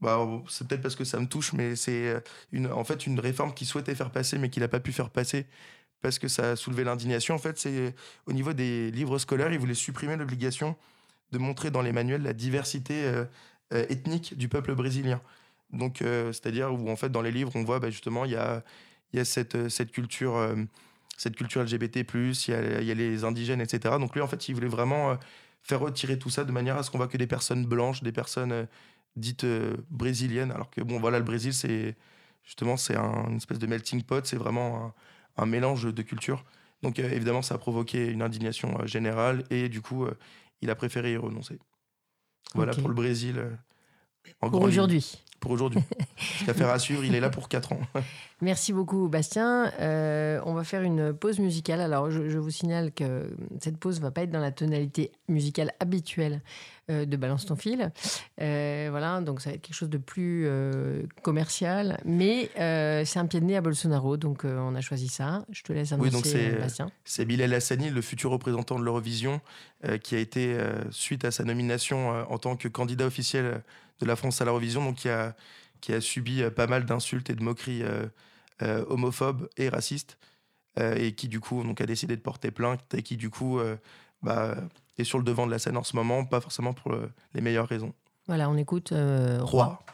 bah, 0.00 0.26
c'est 0.48 0.66
peut-être 0.68 0.82
parce 0.82 0.96
que 0.96 1.04
ça 1.04 1.18
me 1.18 1.26
touche, 1.26 1.52
mais 1.52 1.76
c'est 1.76 2.20
euh, 2.52 2.72
en 2.72 2.84
fait 2.84 3.06
une 3.06 3.18
réforme 3.18 3.54
qu'il 3.54 3.66
souhaitait 3.66 3.94
faire 3.94 4.10
passer, 4.10 4.38
mais 4.38 4.50
qu'il 4.50 4.62
n'a 4.62 4.68
pas 4.68 4.80
pu 4.80 4.92
faire 4.92 5.10
passer 5.10 5.46
parce 6.04 6.18
que 6.18 6.28
ça 6.28 6.50
a 6.50 6.56
soulevé 6.56 6.84
l'indignation. 6.84 7.34
En 7.34 7.38
fait, 7.38 7.58
c'est 7.58 7.94
au 8.26 8.32
niveau 8.32 8.52
des 8.52 8.90
livres 8.90 9.18
scolaires, 9.18 9.50
il 9.52 9.58
voulait 9.58 9.74
supprimer 9.74 10.16
l'obligation 10.16 10.76
de 11.32 11.38
montrer 11.38 11.70
dans 11.70 11.80
les 11.80 11.92
manuels 11.92 12.22
la 12.22 12.34
diversité 12.34 13.04
euh, 13.04 13.24
ethnique 13.70 14.36
du 14.36 14.48
peuple 14.48 14.74
brésilien. 14.74 15.22
Donc, 15.72 16.00
c'est-à-dire 16.00 16.72
où 16.72 16.90
en 16.90 16.96
fait 16.96 17.08
dans 17.08 17.22
les 17.22 17.32
livres, 17.32 17.50
on 17.54 17.64
voit 17.64 17.80
bah, 17.80 17.90
justement 17.90 18.24
il 18.26 18.32
y 18.32 18.36
a, 18.36 18.62
cette, 19.24 19.90
culture. 19.90 20.36
cette 21.16 21.34
culture 21.34 21.62
LGBT+, 21.62 22.04
il 22.14 22.54
y, 22.54 22.90
a, 22.90 22.94
les 22.94 23.24
indigènes, 23.24 23.62
etc. 23.62 23.96
Donc 23.98 24.14
lui, 24.14 24.20
en 24.20 24.28
fait, 24.28 24.48
il 24.48 24.54
voulait 24.54 24.68
vraiment 24.68 25.18
faire 25.64 25.80
retirer 25.80 26.18
tout 26.18 26.30
ça 26.30 26.44
de 26.44 26.52
manière 26.52 26.76
à 26.76 26.82
ce 26.82 26.90
qu'on 26.90 26.98
voit 26.98 27.08
que 27.08 27.16
des 27.16 27.26
personnes 27.26 27.64
blanches, 27.64 28.02
des 28.02 28.12
personnes 28.12 28.52
euh, 28.52 28.66
dites 29.16 29.44
euh, 29.44 29.74
brésiliennes. 29.90 30.52
Alors 30.52 30.70
que, 30.70 30.82
bon, 30.82 31.00
voilà, 31.00 31.18
le 31.18 31.24
Brésil, 31.24 31.54
c'est 31.54 31.96
justement, 32.44 32.76
c'est 32.76 32.96
un, 32.96 33.28
une 33.30 33.38
espèce 33.38 33.58
de 33.58 33.66
melting 33.66 34.02
pot, 34.02 34.24
c'est 34.26 34.36
vraiment 34.36 34.94
mélange 35.46 35.92
de 35.92 36.02
cultures. 36.02 36.44
Donc, 36.82 36.98
euh, 36.98 37.10
évidemment, 37.10 37.42
ça 37.42 37.54
a 37.54 37.58
provoqué 37.58 38.06
une 38.06 38.22
indignation 38.22 38.86
générale 38.86 39.44
et 39.50 39.68
du 39.68 39.80
coup, 39.80 40.06
il 40.60 40.70
a 40.70 40.74
préféré 40.74 41.12
y 41.12 41.16
renoncer. 41.16 41.58
Voilà 42.54 42.72
pour 42.72 42.88
le 42.88 42.94
Brésil. 42.94 43.42
Pour 44.40 44.62
aujourd'hui. 44.62 45.18
pour 45.40 45.50
aujourd'hui. 45.52 45.80
Affaire 46.48 46.70
à 46.70 46.78
suivre, 46.78 47.04
il 47.04 47.14
est 47.14 47.20
là 47.20 47.30
pour 47.30 47.48
4 47.48 47.72
ans. 47.72 47.80
Merci 48.40 48.72
beaucoup, 48.72 49.08
Bastien. 49.08 49.72
Euh, 49.80 50.40
on 50.44 50.54
va 50.54 50.64
faire 50.64 50.82
une 50.82 51.14
pause 51.14 51.38
musicale. 51.38 51.80
Alors, 51.80 52.10
je, 52.10 52.38
vous 52.38 52.50
signale 52.50 52.92
que 52.92 53.34
cette 53.60 53.78
pause 53.78 54.00
va 54.00 54.10
pas 54.10 54.22
être 54.22 54.30
dans 54.30 54.40
la 54.40 54.52
tonalité 54.52 55.12
musicale 55.28 55.72
habituelle 55.80 56.42
euh, 56.90 57.06
de 57.06 57.16
Balance 57.16 57.46
ton 57.46 57.56
fil. 57.56 57.90
Euh, 58.40 58.88
voilà, 58.90 59.20
donc 59.20 59.40
ça 59.40 59.50
va 59.50 59.56
être 59.56 59.62
quelque 59.62 59.76
chose 59.76 59.88
de 59.88 59.98
plus 59.98 60.48
commercial. 61.22 62.00
Mais 62.04 62.50
c'est 63.04 63.18
un 63.18 63.26
pied 63.26 63.40
de 63.40 63.46
nez 63.46 63.56
à 63.56 63.60
Bolsonaro, 63.60 64.16
donc 64.16 64.44
on 64.44 64.74
a 64.74 64.80
choisi 64.80 65.08
ça. 65.08 65.44
Je 65.50 65.62
te 65.62 65.72
laisse 65.72 65.92
annoncer, 65.92 66.08
oui, 66.08 66.12
donc 66.12 66.26
c'est, 66.26 66.58
Bastien. 66.58 66.90
C'est 67.04 67.24
Bilal 67.24 67.54
Hassani, 67.54 67.88
le 67.88 68.02
futur 68.02 68.30
représentant 68.30 68.78
de 68.78 68.84
l'Eurovision, 68.84 69.40
qui 70.02 70.16
a 70.16 70.18
été, 70.18 70.58
suite 70.90 71.24
à 71.24 71.30
sa 71.30 71.44
nomination 71.44 72.10
en 72.30 72.38
tant 72.38 72.56
que 72.56 72.68
candidat 72.68 73.06
officiel 73.06 73.62
de 74.04 74.08
la 74.08 74.16
France 74.16 74.40
à 74.40 74.44
l'Eurovision, 74.44 74.84
donc 74.84 74.96
qui 74.96 75.08
a 75.08 75.34
qui 75.84 75.92
a 75.92 76.00
subi 76.00 76.42
euh, 76.42 76.50
pas 76.50 76.66
mal 76.66 76.86
d'insultes 76.86 77.28
et 77.28 77.34
de 77.34 77.42
moqueries 77.42 77.82
euh, 77.82 78.06
euh, 78.62 78.86
homophobes 78.88 79.50
et 79.58 79.68
racistes, 79.68 80.18
et 80.80 81.14
qui 81.14 81.28
du 81.28 81.38
coup 81.38 81.62
donc, 81.62 81.80
a 81.80 81.86
décidé 81.86 82.16
de 82.16 82.20
porter 82.20 82.50
plainte, 82.50 82.94
et 82.94 83.02
qui 83.02 83.16
du 83.16 83.30
coup 83.30 83.60
bah, 84.22 84.56
est 84.98 85.04
sur 85.04 85.18
le 85.18 85.24
devant 85.24 85.46
de 85.46 85.52
la 85.52 85.60
scène 85.60 85.76
en 85.76 85.84
ce 85.84 85.94
moment, 85.94 86.24
pas 86.24 86.40
forcément 86.40 86.72
pour 86.72 86.92
les 87.32 87.40
meilleures 87.40 87.68
raisons. 87.68 87.94
Voilà, 88.26 88.50
on 88.50 88.56
écoute 88.56 88.92
Roi. 89.38 89.84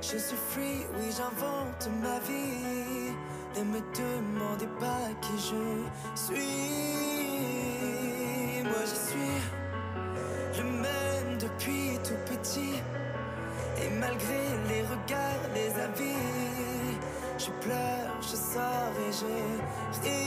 Je 0.00 0.16
suis 0.16 0.36
free, 0.36 0.86
oui 0.96 1.10
j'invente 1.14 1.90
ma 2.00 2.18
vie. 2.20 2.77
Ne 3.58 3.64
me 3.64 3.80
demandez 3.92 4.68
pas 4.78 5.08
qui 5.20 5.32
je 5.32 5.62
suis. 6.14 6.36
Moi 8.62 8.82
je 8.84 8.94
suis 8.94 9.38
le 10.58 10.64
même 10.64 11.38
depuis 11.40 11.98
tout 12.04 12.20
petit. 12.30 12.76
Et 13.82 13.90
malgré 13.98 14.40
les 14.68 14.82
regards, 14.82 15.44
les 15.56 15.72
avis, 15.82 16.24
je 17.36 17.50
pleure, 17.60 18.12
je 18.20 18.36
sors 18.36 18.94
et 19.08 19.12
je 19.12 19.26
ris. 20.02 20.18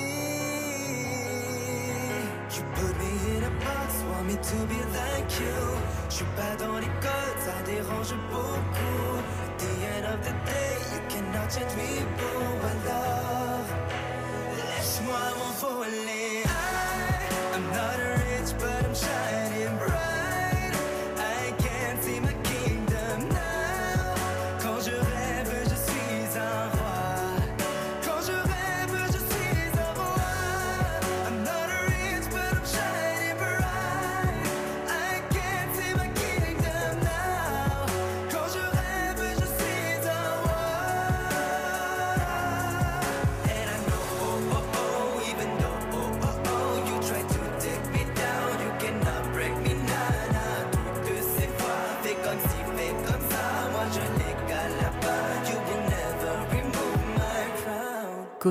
You 2.54 2.64
put 2.76 2.96
me 3.00 3.12
in 3.38 3.44
a 3.44 3.50
box, 3.64 4.04
want 4.12 4.26
me 4.26 4.36
to 4.36 4.58
be 4.68 4.80
like 4.92 5.32
you. 5.40 5.62
Je 6.10 6.16
suis 6.16 6.32
pas 6.36 6.54
dans 6.62 6.78
les 6.80 6.92
codes, 7.00 7.40
ça 7.40 7.62
dérange 7.66 8.14
beaucoup. 8.30 9.22
The 9.58 9.72
end 9.96 10.06
of 10.14 10.20
the 10.20 10.34
day, 10.46 10.76
you 10.92 11.00
cannot 11.08 11.48
change 11.50 11.76
me, 11.78 12.02
boo. 12.18 12.42
Alors, 15.14 15.36
laisse-moi 15.36 15.36
m'envoler. 15.38 16.44
I'm 17.54 17.64
not 17.74 18.00
a 18.00 18.11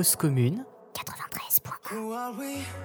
Cause 0.01 0.15
commune. 0.15 0.65
93.1 0.95 2.80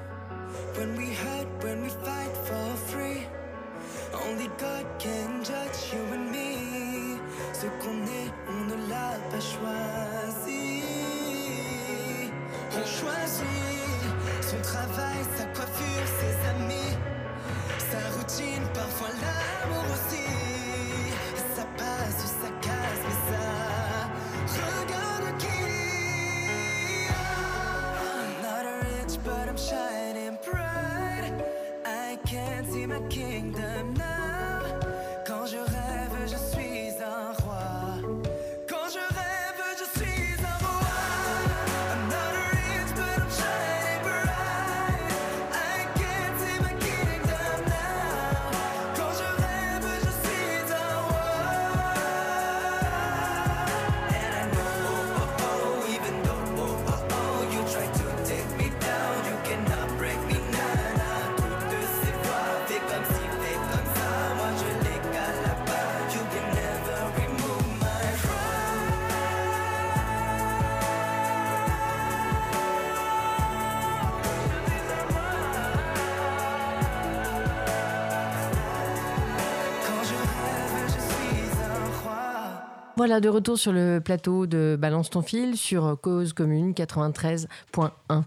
Voilà, 83.07 83.21
de 83.21 83.29
retour 83.29 83.57
sur 83.57 83.73
le 83.73 84.01
plateau 84.05 84.47
de 84.47 84.77
Balance 84.77 85.11
ton 85.11 85.23
fil 85.23 85.57
sur 85.57 85.97
Cause 86.01 86.33
Commune 86.33 86.73
93.1. 86.73 88.25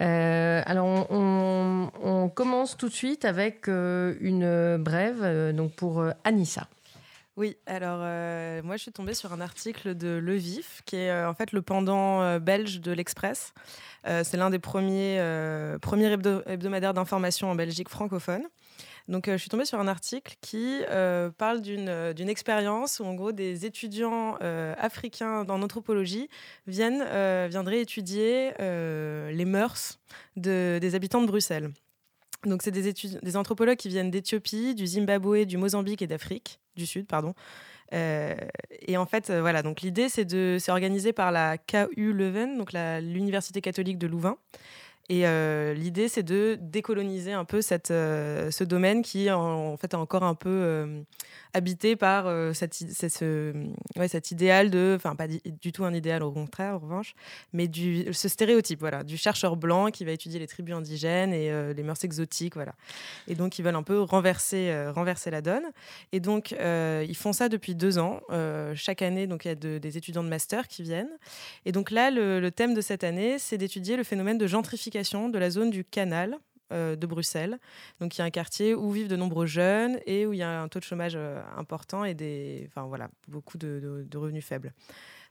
Euh, 0.00 0.62
alors, 0.64 1.06
on, 1.10 2.30
commence 2.34 2.78
tout 2.78 2.88
de 2.88 2.94
suite 2.94 3.26
avec 3.26 3.68
euh, 3.68 4.14
une 4.22 4.82
brève 4.82 5.20
euh, 5.22 5.52
donc 5.52 5.74
pour 5.74 6.02
Anissa. 6.24 6.68
Oui, 7.36 7.58
alors 7.66 7.98
moi 8.64 8.76
je 8.78 8.82
suis 8.84 8.92
tombée 8.92 9.12
sur 9.12 9.34
un 9.34 9.42
article 9.42 9.94
de 9.94 10.08
Le 10.16 10.34
Vif, 10.36 10.80
qui 10.86 10.96
est 10.96 11.24
en 11.24 11.34
fait 11.34 11.52
le 11.52 11.60
pendant 11.60 12.38
belge 12.38 12.80
de 12.80 12.92
l'Express. 12.92 13.52
c'est 14.04 14.38
l'un 14.38 14.48
des 14.48 14.58
premiers, 14.58 15.20
premiers 15.82 16.16
hebdomadaires 16.46 16.94
d'information 16.94 17.50
en 17.50 17.54
Belgique 17.54 17.90
francophone. 17.90 18.44
Donc, 19.08 19.28
euh, 19.28 19.32
je 19.32 19.38
suis 19.38 19.50
tombée 19.50 19.66
sur 19.66 19.78
un 19.78 19.88
article 19.88 20.36
qui 20.40 20.80
euh, 20.88 21.30
parle 21.30 21.60
euh, 21.66 22.12
d'une 22.14 22.28
expérience 22.28 23.00
où, 23.00 23.04
en 23.04 23.14
gros, 23.14 23.32
des 23.32 23.66
étudiants 23.66 24.36
africains 24.78 25.44
en 25.48 25.62
anthropologie 25.62 26.28
viennent, 26.66 27.04
viendraient 27.48 27.80
étudier 27.80 28.52
les 28.58 29.44
mœurs 29.44 29.98
des 30.36 30.94
habitants 30.94 31.20
de 31.20 31.26
Bruxelles. 31.26 31.70
Donc, 32.44 32.62
c'est 32.62 32.70
des, 32.70 32.92
des 32.92 33.36
anthropologues 33.36 33.78
qui 33.78 33.88
viennent 33.88 34.10
d'Éthiopie, 34.10 34.74
du 34.74 34.86
Zimbabwe, 34.86 35.44
du 35.44 35.56
Mozambique 35.56 36.02
et 36.02 36.06
d'Afrique 36.06 36.60
du 36.76 36.86
Sud, 36.86 37.06
pardon. 37.06 37.34
et 37.92 38.96
en 38.96 39.06
fait, 39.06 39.30
voilà, 39.30 39.62
donc 39.62 39.80
l'idée, 39.80 40.08
c'est 40.08 40.24
de, 40.24 40.58
c'est 40.60 40.72
organisé 40.72 41.12
par 41.12 41.32
la 41.32 41.56
KU 41.58 42.12
Leuven, 42.12 42.58
donc 42.58 42.72
l'université 42.72 43.60
catholique 43.60 43.98
de 43.98 44.06
Louvain. 44.06 44.36
Et 45.10 45.26
euh, 45.26 45.74
l'idée, 45.74 46.08
c'est 46.08 46.22
de 46.22 46.56
décoloniser 46.58 47.32
un 47.32 47.44
peu 47.44 47.60
cette, 47.60 47.90
euh, 47.90 48.50
ce 48.50 48.64
domaine 48.64 49.02
qui, 49.02 49.30
en, 49.30 49.76
fait, 49.76 49.92
est 49.92 49.96
encore 49.96 50.22
un 50.22 50.34
peu 50.34 50.48
euh, 50.48 51.02
habité 51.52 51.94
par 51.94 52.26
cette, 52.54 52.74
cet 52.74 54.30
idéal 54.30 54.70
de, 54.70 54.94
enfin, 54.96 55.14
pas 55.14 55.26
du 55.28 55.72
tout 55.72 55.84
un 55.84 55.92
idéal 55.92 56.22
au 56.22 56.32
contraire, 56.32 56.74
en 56.74 56.78
revanche, 56.78 57.14
mais 57.52 57.68
du, 57.68 58.12
ce 58.12 58.28
stéréotype, 58.28 58.80
voilà, 58.80 59.04
du 59.04 59.18
chercheur 59.18 59.56
blanc 59.56 59.90
qui 59.90 60.06
va 60.06 60.12
étudier 60.12 60.40
les 60.40 60.46
tribus 60.46 60.74
indigènes 60.74 61.34
et 61.34 61.74
les 61.74 61.82
mœurs 61.82 62.02
exotiques, 62.02 62.54
voilà. 62.54 62.74
Et 63.28 63.34
donc, 63.34 63.58
ils 63.58 63.62
veulent 63.62 63.76
un 63.76 63.82
peu 63.82 64.00
renverser, 64.00 64.74
renverser 64.94 65.30
la 65.30 65.42
donne. 65.42 65.64
Et 66.12 66.20
donc, 66.20 66.52
ils 66.52 67.16
font 67.16 67.32
ça 67.32 67.48
depuis 67.48 67.74
deux 67.74 67.98
ans. 67.98 68.20
chaque 68.74 69.02
année, 69.02 69.26
donc, 69.26 69.44
il 69.44 69.48
y 69.48 69.50
a 69.50 69.54
des 69.54 69.96
étudiants 69.98 70.24
de 70.24 70.28
master 70.28 70.66
qui 70.66 70.82
viennent. 70.82 71.12
Et 71.66 71.72
donc 71.72 71.90
là, 71.90 72.10
le 72.10 72.50
thème 72.50 72.74
de 72.74 72.80
cette 72.80 73.04
année, 73.04 73.38
c'est 73.38 73.58
d'étudier 73.58 73.96
le 73.96 74.02
phénomène 74.04 74.38
de 74.38 74.46
gentrification 74.46 74.93
de 74.94 75.38
la 75.38 75.50
zone 75.50 75.70
du 75.70 75.84
canal 75.84 76.38
de 76.70 77.06
Bruxelles. 77.06 77.60
Donc 78.00 78.16
il 78.16 78.18
y 78.18 78.22
a 78.22 78.24
un 78.24 78.30
quartier 78.30 78.74
où 78.74 78.90
vivent 78.90 79.06
de 79.06 79.14
nombreux 79.14 79.46
jeunes 79.46 80.00
et 80.06 80.26
où 80.26 80.32
il 80.32 80.38
y 80.38 80.42
a 80.42 80.62
un 80.62 80.66
taux 80.66 80.80
de 80.80 80.84
chômage 80.84 81.16
important 81.56 82.04
et 82.04 82.14
des, 82.14 82.64
enfin, 82.68 82.86
voilà, 82.86 83.10
beaucoup 83.28 83.58
de, 83.58 84.08
revenus 84.14 84.44
faibles. 84.44 84.72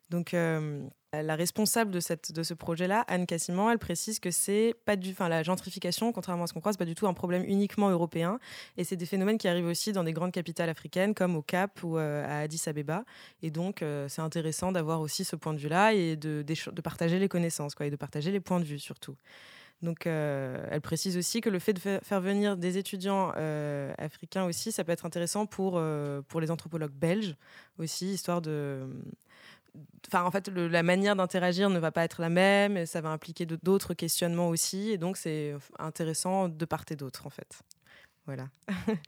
Donc, 0.10 0.34
euh, 0.34 0.88
la 1.12 1.36
responsable 1.36 1.92
de, 1.92 2.00
cette, 2.00 2.32
de 2.32 2.44
ce 2.44 2.54
projet-là, 2.54 3.04
Anne 3.08 3.26
Cassiman, 3.26 3.72
elle 3.72 3.80
précise 3.80 4.20
que 4.20 4.32
c'est 4.32 4.76
pas 4.86 4.96
du, 4.96 5.12
enfin, 5.12 5.28
la 5.28 5.44
gentrification, 5.44 6.12
contrairement 6.12 6.44
à 6.44 6.48
ce 6.48 6.54
qu'on 6.54 6.60
croit, 6.60 6.72
c'est 6.72 6.78
pas 6.78 6.86
du 6.86 6.96
tout 6.96 7.08
un 7.08 7.14
problème 7.14 7.44
uniquement 7.48 7.90
européen. 7.90 8.40
Et 8.78 8.84
c'est 8.84 8.96
des 8.96 9.06
phénomènes 9.06 9.38
qui 9.38 9.48
arrivent 9.48 9.66
aussi 9.66 9.92
dans 9.92 10.04
des 10.04 10.14
grandes 10.14 10.32
capitales 10.32 10.70
africaines, 10.70 11.14
comme 11.14 11.36
au 11.36 11.42
Cap 11.42 11.82
ou 11.84 11.98
euh, 11.98 12.26
à 12.28 12.42
Addis 12.42 12.62
Abeba. 12.68 13.06
Et 13.42 13.52
donc, 13.52 13.82
euh, 13.82 14.08
c'est 14.08 14.22
intéressant 14.22 14.72
d'avoir 14.72 15.02
aussi 15.02 15.24
ce 15.24 15.36
point 15.36 15.54
de 15.54 15.60
vue-là 15.60 15.94
et 15.94 16.16
de, 16.16 16.44
de, 16.44 16.82
partager 16.82 17.18
les 17.18 17.28
connaissances, 17.28 17.74
quoi, 17.76 17.86
et 17.86 17.92
de 17.92 17.96
partager 17.96 18.32
les 18.32 18.40
points 18.40 18.60
de 18.60 18.66
vue 18.66 18.80
surtout. 18.80 19.16
Donc, 19.84 20.08
elle 20.08 20.82
précise 20.82 21.18
aussi 21.18 21.42
que 21.42 21.50
le 21.50 21.60
fait 21.60 21.74
de 21.74 21.80
faire 21.80 22.22
venir 22.22 22.58
des 22.58 22.78
étudiants 22.78 23.32
africains 23.98 24.46
aussi, 24.46 24.72
ça 24.72 24.84
peut 24.84 24.92
être 24.92 25.06
intéressant 25.06 25.46
pour, 25.46 25.82
pour 26.28 26.42
les 26.42 26.52
anthropologues 26.52 26.94
belges 26.94 27.36
aussi, 27.78 28.14
histoire 28.14 28.42
de, 28.42 28.88
Enfin, 30.08 30.24
en 30.24 30.32
fait, 30.32 30.50
la 30.50 30.84
manière 30.84 31.16
d'interagir 31.16 31.70
ne 31.70 31.80
va 31.80 31.92
pas 31.92 32.04
être 32.04 32.22
la 32.22 32.30
même 32.30 32.78
et 32.78 32.86
ça 32.86 33.02
va 33.02 33.10
impliquer 33.10 33.46
d'autres 33.46 33.94
questionnements 33.94 34.50
aussi. 34.50 34.92
Et 34.92 34.98
donc, 34.98 35.18
c'est 35.18 35.56
intéressant 35.80 36.50
de 36.50 36.66
part 36.66 36.86
et 36.92 36.96
d'autre, 36.96 37.26
en 37.26 37.30
fait. 37.32 37.64
Voilà. 38.26 38.46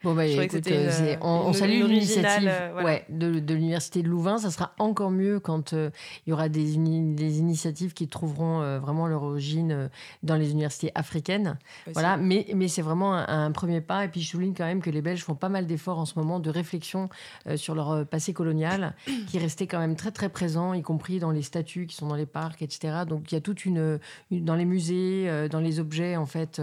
Bon, 0.03 0.13
bah, 0.13 0.25
écoute, 0.43 0.67
euh, 0.67 1.15
on, 1.21 1.53
salue 1.53 1.83
l'initiative 1.85 2.49
euh, 2.51 2.83
ouais, 2.83 3.05
de, 3.07 3.39
de 3.39 3.53
l'Université 3.53 4.03
de 4.03 4.09
Louvain. 4.09 4.37
Ça 4.37 4.51
sera 4.51 4.73
encore 4.77 5.11
mieux 5.11 5.39
quand 5.39 5.71
euh, 5.71 5.89
il 6.25 6.31
y 6.31 6.33
aura 6.33 6.49
des, 6.49 6.75
des 6.75 7.39
initiatives 7.39 7.93
qui 7.93 8.09
trouveront 8.09 8.79
vraiment 8.79 9.07
leur 9.07 9.23
origine 9.23 9.89
dans 10.23 10.35
les 10.35 10.51
universités 10.51 10.91
africaines. 10.95 11.57
Voilà, 11.93 12.17
mais, 12.17 12.45
mais 12.55 12.67
c'est 12.67 12.81
vraiment 12.81 13.13
un, 13.13 13.51
premier 13.51 13.79
pas. 13.79 14.03
Et 14.03 14.09
puis, 14.09 14.19
je 14.21 14.29
souligne 14.29 14.53
quand 14.53 14.65
même 14.65 14.81
que 14.81 14.89
les 14.89 15.01
Belges 15.01 15.23
font 15.23 15.35
pas 15.35 15.49
mal 15.49 15.65
d'efforts 15.65 15.99
en 15.99 16.05
ce 16.05 16.19
moment 16.19 16.39
de 16.39 16.49
réflexion 16.49 17.09
sur 17.55 17.73
leur 17.73 18.05
passé 18.05 18.33
colonial, 18.33 18.95
qui 19.27 19.39
restait 19.39 19.67
quand 19.67 19.79
même 19.79 19.95
très, 19.95 20.11
très 20.11 20.29
présent, 20.29 20.73
y 20.73 20.81
compris 20.81 21.19
dans 21.19 21.31
les 21.31 21.41
statues 21.41 21.87
qui 21.87 21.95
sont 21.95 22.07
dans 22.07 22.15
les 22.15 22.25
parcs, 22.25 22.61
etc. 22.61 23.03
Donc, 23.07 23.31
il 23.31 23.35
y 23.35 23.37
a 23.37 23.41
toute 23.41 23.63
une. 23.65 23.99
dans 24.31 24.55
les 24.55 24.65
musées, 24.65 25.47
dans 25.49 25.61
les 25.61 25.79
objets, 25.79 26.17
en 26.17 26.25
fait, 26.25 26.61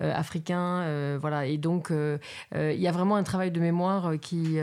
africains. 0.00 1.16
voilà. 1.18 1.46
Et 1.46 1.56
donc, 1.56 1.85
euh, 1.90 2.18
euh, 2.54 2.72
il 2.72 2.80
y 2.80 2.88
a 2.88 2.92
vraiment 2.92 3.16
un 3.16 3.22
travail 3.22 3.50
de 3.50 3.60
mémoire 3.60 4.06
euh, 4.06 4.16
qui, 4.16 4.58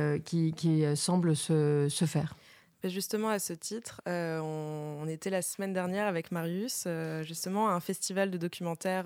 qui, 0.56 0.84
semble 0.96 1.36
se, 1.36 1.88
se 1.90 2.06
faire. 2.06 2.36
Justement, 2.84 3.30
à 3.30 3.40
ce 3.40 3.54
titre, 3.54 4.02
on, 4.06 5.08
était 5.08 5.30
la 5.30 5.42
semaine 5.42 5.72
dernière 5.72 6.06
avec 6.06 6.34
Marius, 6.34 6.86
justement, 7.22 7.70
à 7.70 7.72
un 7.72 7.80
festival 7.80 8.30
de 8.30 8.38
documentaires 8.38 9.06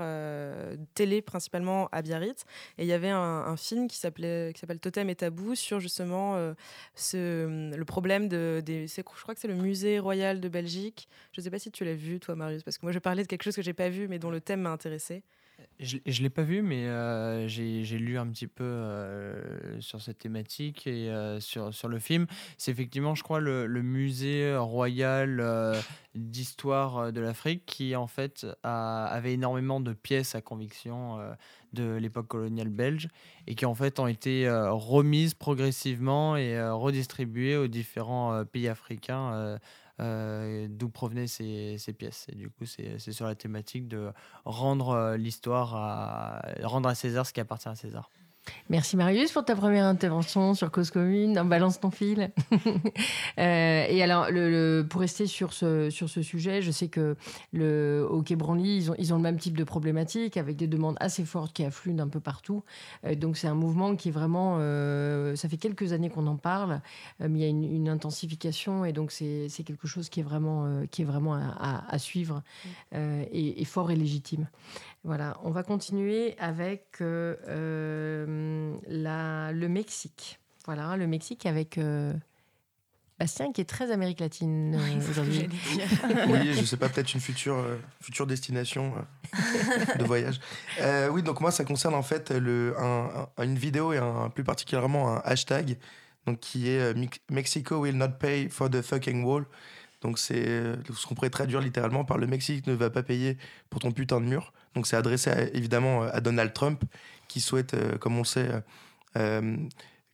télé, 0.95 1.21
principalement 1.21 1.87
à 1.91 2.01
Biarritz. 2.01 2.43
Et 2.79 2.85
il 2.85 2.87
y 2.87 2.93
avait 2.93 3.11
un, 3.11 3.55
film 3.55 3.87
qui 3.87 3.97
s'appelle 3.97 4.51
Totem 4.81 5.11
et 5.11 5.15
Tabou 5.15 5.53
sur 5.53 5.79
justement 5.79 6.37
le 7.13 7.83
problème 7.83 8.27
de. 8.27 8.63
Des, 8.65 8.87
je 8.87 9.01
crois 9.03 9.35
que 9.35 9.39
c'est 9.39 9.47
le 9.47 9.53
Musée 9.53 9.99
Royal 9.99 10.41
de 10.41 10.49
Belgique. 10.49 11.07
Je 11.31 11.41
ne 11.41 11.43
sais 11.43 11.51
pas 11.51 11.59
si 11.59 11.69
tu 11.69 11.85
l'as 11.85 11.93
vu, 11.93 12.19
toi, 12.19 12.35
Marius, 12.35 12.63
parce 12.63 12.79
que 12.79 12.85
moi, 12.87 12.91
je 12.91 12.97
parlais 12.97 13.21
de 13.21 13.27
quelque 13.27 13.43
chose 13.43 13.55
que 13.55 13.61
j'ai 13.61 13.73
pas 13.73 13.89
vu, 13.89 14.07
mais 14.07 14.17
dont 14.17 14.31
le 14.31 14.41
thème 14.41 14.61
m'a 14.61 14.71
intéressé. 14.71 15.21
Je 15.79 15.97
ne 15.97 16.23
l'ai 16.23 16.29
pas 16.31 16.41
vu, 16.41 16.63
mais 16.63 16.87
euh, 16.87 17.47
j'ai 17.47 17.83
lu 17.99 18.17
un 18.17 18.27
petit 18.27 18.47
peu 18.47 18.63
euh, 18.63 19.79
sur 19.79 20.01
cette 20.01 20.17
thématique 20.17 20.87
et 20.87 21.09
euh, 21.09 21.39
sur, 21.39 21.71
le 21.87 21.99
film. 21.99 22.25
C'est 22.57 22.71
effectivement, 22.71 23.13
je 23.13 23.21
crois, 23.21 23.39
le 23.39 23.81
musée 23.81 24.55
royal 24.55 25.83
d'histoire 26.15 27.11
de 27.11 27.21
l'Afrique 27.21 27.63
qui, 27.67 27.95
en 27.95 28.07
fait, 28.07 28.47
avait 28.63 29.33
énormément 29.33 29.79
de 29.79 29.93
pièces 29.93 30.33
à 30.33 30.41
conviction 30.41 31.19
de 31.73 31.95
l'époque 31.95 32.27
coloniale 32.27 32.69
belge 32.69 33.07
et 33.45 33.53
qui, 33.53 33.65
en 33.65 33.75
fait, 33.75 33.99
ont 33.99 34.07
été 34.07 34.49
remises 34.49 35.35
progressivement 35.35 36.37
et 36.37 36.59
redistribuées 36.69 37.55
aux 37.55 37.67
différents 37.67 38.43
pays 38.45 38.67
africains 38.67 39.59
euh, 39.99 40.67
d'où 40.69 40.89
provenaient 40.89 41.27
ces, 41.27 41.77
ces, 41.77 41.93
pièces. 41.93 42.27
Et 42.31 42.35
du 42.35 42.49
coup, 42.49 42.65
c'est 42.65 42.99
sur 42.99 43.25
la 43.25 43.35
thématique 43.35 43.87
de 43.87 44.11
rendre 44.45 44.89
euh, 44.89 45.17
l'histoire 45.17 45.71
rendre 46.63 46.89
à 46.89 46.95
César 46.95 47.25
ce 47.25 47.33
qui 47.33 47.39
appartient 47.39 47.69
à 47.69 47.75
César. 47.75 48.09
Merci 48.69 48.97
Marius 48.97 49.31
pour 49.31 49.45
ta 49.45 49.55
première 49.55 49.85
intervention 49.85 50.53
sur 50.53 50.71
Cause 50.71 50.91
Commune. 50.91 51.41
balance 51.45 51.79
ton 51.79 51.91
fil. 51.91 52.31
Euh, 53.39 53.85
et 53.87 54.01
alors, 54.01 54.31
le, 54.31 54.83
pour 54.89 55.01
rester 55.01 55.27
sur 55.27 55.53
ce, 55.53 55.91
sur 55.91 56.09
ce 56.09 56.23
sujet, 56.23 56.63
je 56.63 56.71
sais 56.71 56.87
que 56.87 57.15
le, 57.53 58.05
au 58.09 58.23
Quai 58.23 58.35
Branly, 58.35 58.77
ils 58.77 58.91
ont, 58.91 58.95
ils 58.97 59.13
ont 59.13 59.17
le 59.17 59.21
même 59.21 59.37
type 59.37 59.55
de 59.55 59.63
problématique 59.63 60.37
avec 60.37 60.55
des 60.55 60.65
demandes 60.65 60.97
assez 60.99 61.23
fortes 61.23 61.53
qui 61.53 61.63
affluent 61.63 61.93
d'un 61.93 62.07
peu 62.07 62.19
partout. 62.19 62.63
Euh, 63.05 63.13
donc, 63.13 63.37
c'est 63.37 63.47
un 63.47 63.53
mouvement 63.53 63.95
qui 63.95 64.09
est 64.09 64.11
vraiment. 64.11 64.57
Euh, 64.59 65.35
ça 65.35 65.49
fait 65.49 65.57
quelques 65.57 65.93
années 65.93 66.09
qu'on 66.09 66.25
en 66.25 66.35
parle, 66.35 66.81
mais 67.19 67.39
il 67.39 67.41
y 67.41 67.45
a 67.45 67.47
une, 67.47 67.89
intensification 67.89 68.85
et 68.85 68.91
donc 68.91 69.11
c'est 69.11 69.49
quelque 69.63 69.87
chose 69.87 70.09
qui 70.09 70.21
est 70.21 70.23
vraiment, 70.23 70.83
qui 70.89 71.03
est 71.03 71.05
vraiment 71.05 71.35
à, 71.35 71.85
à, 71.87 71.99
suivre 71.99 72.41
et, 72.93 73.61
et, 73.61 73.65
fort 73.65 73.91
et 73.91 73.95
légitime. 73.95 74.47
Voilà, 75.07 75.37
on 75.41 75.51
va 75.51 75.63
continuer 75.63 76.35
avec 76.37 76.97
euh, 76.99 77.37
euh, 77.47 78.75
la, 78.89 79.53
le 79.53 79.69
Mexique. 79.69 80.37
Voilà, 80.65 80.97
le 80.97 81.07
Mexique 81.07 81.45
avec 81.45 81.77
euh, 81.77 82.11
Bastien 83.17 83.53
qui 83.53 83.61
est 83.61 83.69
très 83.69 83.91
Amérique 83.91 84.19
latine 84.19 84.77
aujourd'hui. 85.09 85.47
oui, 86.27 86.51
je 86.51 86.65
sais 86.65 86.75
pas, 86.75 86.89
peut-être 86.89 87.13
une 87.13 87.21
future, 87.21 87.65
future 88.01 88.27
destination 88.27 88.95
de 89.97 90.03
voyage. 90.03 90.41
oui, 91.11 91.23
donc 91.23 91.39
moi, 91.39 91.51
ça 91.51 91.63
concerne 91.63 91.95
en 91.95 92.03
fait 92.03 92.31
le, 92.31 92.75
une 93.41 93.57
vidéo 93.57 93.93
et 93.93 93.99
un, 93.99 94.29
plus 94.29 94.43
particulièrement 94.43 95.15
un 95.15 95.21
hashtag 95.23 95.77
donc, 96.25 96.41
qui 96.41 96.67
est 96.67 96.93
Mexico 97.31 97.77
will 97.77 97.95
not 97.95 98.11
pay 98.19 98.49
for 98.49 98.69
the 98.69 98.81
fucking 98.81 99.23
wall. 99.23 99.45
Donc 100.01 100.19
c'est 100.19 100.75
ce 100.93 101.07
qu'on 101.07 101.15
pourrait 101.15 101.29
traduire 101.29 101.61
littéralement 101.61 102.03
par 102.03 102.17
le 102.17 102.27
Mexique 102.27 102.67
ne 102.67 102.73
va 102.73 102.89
pas 102.89 103.03
payer 103.03 103.37
pour 103.69 103.79
ton 103.79 103.93
putain 103.93 104.19
de 104.19 104.25
mur. 104.25 104.51
Donc 104.77 104.85
c'est 104.85 104.95
adressé 104.95 105.31
évidemment 105.55 106.03
à 106.03 106.21
Donald 106.21 106.53
Trump 106.53 106.83
qui 107.27 107.41
souhaite, 107.41 107.73
euh, 107.73 107.97
comme 107.97 108.15
on 108.15 108.23
sait, 108.23 108.47
euh, 108.47 108.61
euh, 109.17 109.57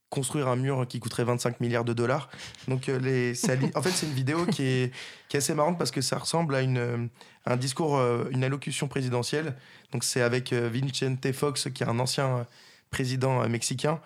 construire 0.09 0.47
un 0.47 0.55
mur 0.55 0.87
qui 0.87 1.01
coûterait 1.01 1.25
25 1.25 1.59
milliards 1.59 1.83
de 1.83 1.91
dollars. 1.91 2.29
Donc 2.69 2.89
en 2.89 3.81
fait 3.81 3.91
c'est 3.91 4.05
une 4.05 4.13
vidéo 4.13 4.45
qui 4.45 4.63
est, 4.63 4.91
assez 5.33 5.53
marrante 5.53 5.77
parce 5.77 5.91
que 5.91 5.99
ça 5.99 6.17
ressemble 6.17 6.55
à 6.55 6.61
une, 6.61 7.09
un 7.45 7.57
discours, 7.57 7.99
une 8.31 8.45
allocution 8.45 8.87
présidentielle. 8.87 9.53
Donc 9.91 10.05
c'est 10.05 10.21
avec 10.21 10.53
Vicente 10.53 11.29
Fox 11.33 11.67
qui 11.73 11.83
est 11.83 11.87
un 11.87 11.99
ancien 11.99 12.47
président 12.89 13.45
mexicain 13.49 13.99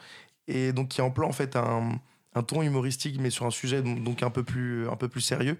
et 0.48 0.72
donc 0.72 0.88
qui 0.88 1.02
emploie 1.02 1.28
en 1.28 1.34
fait 1.34 1.56
un, 1.56 2.00
ton 2.48 2.64
humoristique 2.64 3.18
mais 3.20 3.30
sur 3.30 3.46
un 3.46 3.52
sujet 3.52 3.84
donc 3.84 4.24
un 4.24 4.32
peu 4.32 4.44
plus 4.44 4.88
sérieux. 5.22 5.58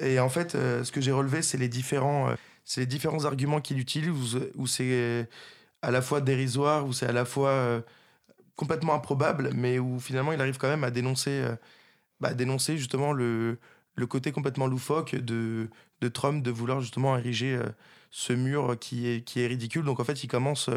Et 0.00 0.18
en 0.18 0.30
fait 0.30 0.52
ce 0.52 0.90
que 0.90 1.02
j'ai 1.02 1.12
relevé 1.12 1.42
c'est 1.42 1.58
les 1.58 1.68
différents 1.68 2.34
c'est 2.64 2.86
différents 2.86 3.24
arguments 3.24 3.60
qu'il 3.60 3.78
utilise, 3.78 4.38
où, 4.54 4.66
c'est 4.66 5.28
à 5.82 5.90
la 5.90 6.02
fois 6.02 6.20
dérisoire, 6.20 6.86
où 6.86 6.92
c'est 6.92 7.06
à 7.06 7.12
la 7.12 7.24
fois 7.24 7.50
euh, 7.50 7.80
complètement 8.56 8.94
improbable, 8.94 9.50
mais 9.54 9.78
où 9.78 10.00
finalement 10.00 10.32
il 10.32 10.40
arrive 10.40 10.58
quand 10.58 10.68
même 10.68 10.84
à 10.84 10.90
dénoncer, 10.90 11.30
euh, 11.30 11.56
bah, 12.20 12.34
dénoncer 12.34 12.78
justement 12.78 13.12
le, 13.12 13.58
le 13.96 14.06
côté 14.06 14.32
complètement 14.32 14.66
loufoque 14.66 15.14
de, 15.14 15.68
de 16.00 16.08
Trump 16.08 16.42
de 16.42 16.50
vouloir 16.50 16.80
justement 16.80 17.18
ériger 17.18 17.54
euh, 17.54 17.68
ce 18.10 18.32
mur 18.32 18.78
qui 18.80 19.08
est, 19.08 19.22
qui 19.24 19.40
est 19.40 19.46
ridicule. 19.46 19.84
Donc 19.84 20.00
en 20.00 20.04
fait, 20.04 20.24
il 20.24 20.28
commence 20.28 20.70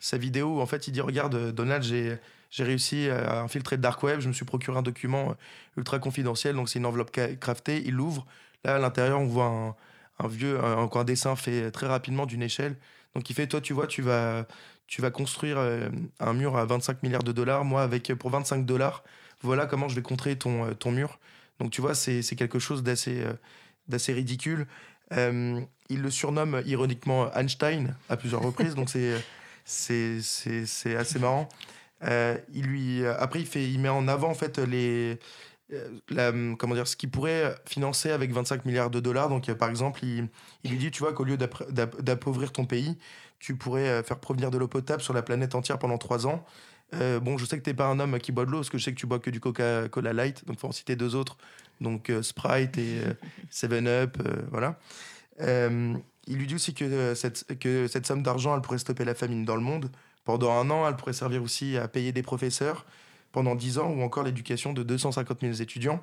sa 0.00 0.18
vidéo 0.18 0.58
où 0.58 0.60
en 0.60 0.66
fait 0.66 0.88
il 0.88 0.92
dit 0.92 1.00
Regarde, 1.00 1.52
Donald, 1.52 1.82
j'ai. 1.82 2.18
J'ai 2.50 2.64
réussi 2.64 3.10
à 3.10 3.42
infiltrer 3.42 3.76
le 3.76 3.82
dark 3.82 4.02
web, 4.02 4.20
je 4.20 4.28
me 4.28 4.32
suis 4.32 4.46
procuré 4.46 4.78
un 4.78 4.82
document 4.82 5.36
ultra 5.76 5.98
confidentiel, 5.98 6.56
donc 6.56 6.70
c'est 6.70 6.78
une 6.78 6.86
enveloppe 6.86 7.10
craftée, 7.38 7.82
il 7.84 7.92
l'ouvre. 7.92 8.24
Là, 8.64 8.76
à 8.76 8.78
l'intérieur, 8.78 9.20
on 9.20 9.26
voit 9.26 9.44
un, 9.44 9.76
un 10.18 10.28
vieux, 10.28 10.62
un, 10.62 10.88
un, 10.92 11.04
dessin 11.04 11.36
fait 11.36 11.70
très 11.70 11.86
rapidement 11.86 12.26
d'une 12.26 12.42
échelle. 12.42 12.76
Donc 13.14 13.30
il 13.30 13.34
fait, 13.34 13.46
toi 13.46 13.60
tu 13.60 13.72
vois, 13.72 13.86
tu 13.86 14.02
vas, 14.02 14.46
tu 14.86 15.02
vas 15.02 15.10
construire 15.10 15.58
euh, 15.58 15.88
un 16.18 16.32
mur 16.32 16.56
à 16.56 16.64
25 16.64 17.02
milliards 17.02 17.22
de 17.22 17.32
dollars. 17.32 17.64
Moi, 17.64 17.82
avec 17.82 18.12
pour 18.14 18.30
25 18.30 18.66
dollars, 18.66 19.04
voilà 19.42 19.66
comment 19.66 19.88
je 19.88 19.94
vais 19.94 20.02
contrer 20.02 20.36
ton, 20.36 20.66
euh, 20.66 20.74
ton 20.74 20.90
mur. 20.90 21.18
Donc 21.60 21.70
tu 21.70 21.80
vois, 21.80 21.94
c'est 21.94 22.22
quelque 22.36 22.58
chose 22.58 22.82
d'assez 22.82 23.22
euh, 23.22 24.14
ridicule. 24.14 24.66
il 25.10 26.02
le 26.02 26.10
surnomme 26.10 26.62
ironiquement 26.66 27.32
Einstein 27.34 27.96
à 28.08 28.16
plusieurs 28.16 28.42
reprises, 28.42 28.76
donc 28.76 28.90
c'est 28.90 30.96
assez 30.96 31.18
marrant. 31.18 31.48
il 32.02 32.62
lui, 32.62 33.04
après, 33.04 33.40
il, 33.40 33.46
fait, 33.46 33.68
il 33.68 33.80
met 33.80 33.88
en 33.88 34.06
avant 34.06 34.30
en 34.30 34.34
fait 34.34 34.58
les, 34.58 35.14
euh, 35.14 35.16
la, 36.08 36.32
comment 36.58 36.74
dire, 36.74 36.86
ce 36.86 36.96
qu'il 36.96 37.10
pourrait 37.10 37.54
financer 37.66 38.10
avec 38.10 38.32
25 38.32 38.64
milliards 38.64 38.90
de 38.90 39.00
dollars. 39.00 39.28
Donc, 39.28 39.48
euh, 39.48 39.54
par 39.54 39.68
exemple, 39.68 40.00
il, 40.02 40.28
il, 40.64 40.70
lui 40.70 40.78
dit, 40.78 40.90
tu 40.90 41.02
vois, 41.02 41.12
qu'au 41.12 41.24
lieu 41.24 41.36
d'appauvrir 41.36 42.52
ton 42.52 42.64
pays, 42.64 42.96
tu 43.38 43.56
pourrais 43.56 43.88
euh, 43.88 44.02
faire 44.02 44.18
provenir 44.18 44.50
de 44.50 44.58
l'eau 44.58 44.68
potable 44.68 45.02
sur 45.02 45.12
la 45.12 45.22
planète 45.22 45.54
entière 45.54 45.78
pendant 45.78 45.98
trois 45.98 46.26
ans. 46.26 46.44
bon, 46.92 47.36
je 47.36 47.44
sais 47.44 47.58
que 47.58 47.62
tu 47.62 47.70
n'es 47.70 47.74
pas 47.74 47.86
un 47.86 48.00
homme 48.00 48.18
qui 48.18 48.32
boit 48.32 48.46
de 48.46 48.50
l'eau, 48.50 48.58
parce 48.58 48.70
que 48.70 48.78
je 48.78 48.84
sais 48.84 48.92
que 48.92 48.98
tu 48.98 49.06
bois 49.06 49.18
que 49.18 49.30
du 49.30 49.40
Coca-Cola 49.40 50.12
Light, 50.12 50.46
donc 50.46 50.58
faut 50.58 50.68
en 50.68 50.72
citer 50.72 50.96
deux 50.96 51.14
autres, 51.14 51.36
donc 51.80 52.10
Sprite 52.22 52.78
et 52.78 53.00
Seven 53.50 53.86
Up, 53.86 54.16
voilà. 54.50 54.78
il 55.38 56.36
lui 56.36 56.46
dit 56.46 56.54
aussi 56.54 56.72
que 56.72 57.14
cette, 57.14 57.58
que 57.58 57.86
cette 57.88 58.06
somme 58.06 58.22
d'argent, 58.22 58.54
elle 58.54 58.62
pourrait 58.62 58.78
stopper 58.78 59.04
la 59.04 59.14
famine 59.14 59.44
dans 59.44 59.56
le 59.56 59.60
monde. 59.60 59.90
Pendant 60.24 60.52
un 60.52 60.70
an, 60.70 60.88
elle 60.88 60.96
pourrait 60.96 61.12
servir 61.12 61.42
aussi 61.42 61.76
à 61.76 61.88
payer 61.88 62.12
des 62.12 62.22
professeurs 62.22 62.86
pendant 63.38 63.54
10 63.54 63.78
ans 63.78 63.88
ou 63.92 64.02
encore 64.02 64.24
l'éducation 64.24 64.72
de 64.72 64.82
250 64.82 65.42
000 65.42 65.52
étudiants. 65.62 66.02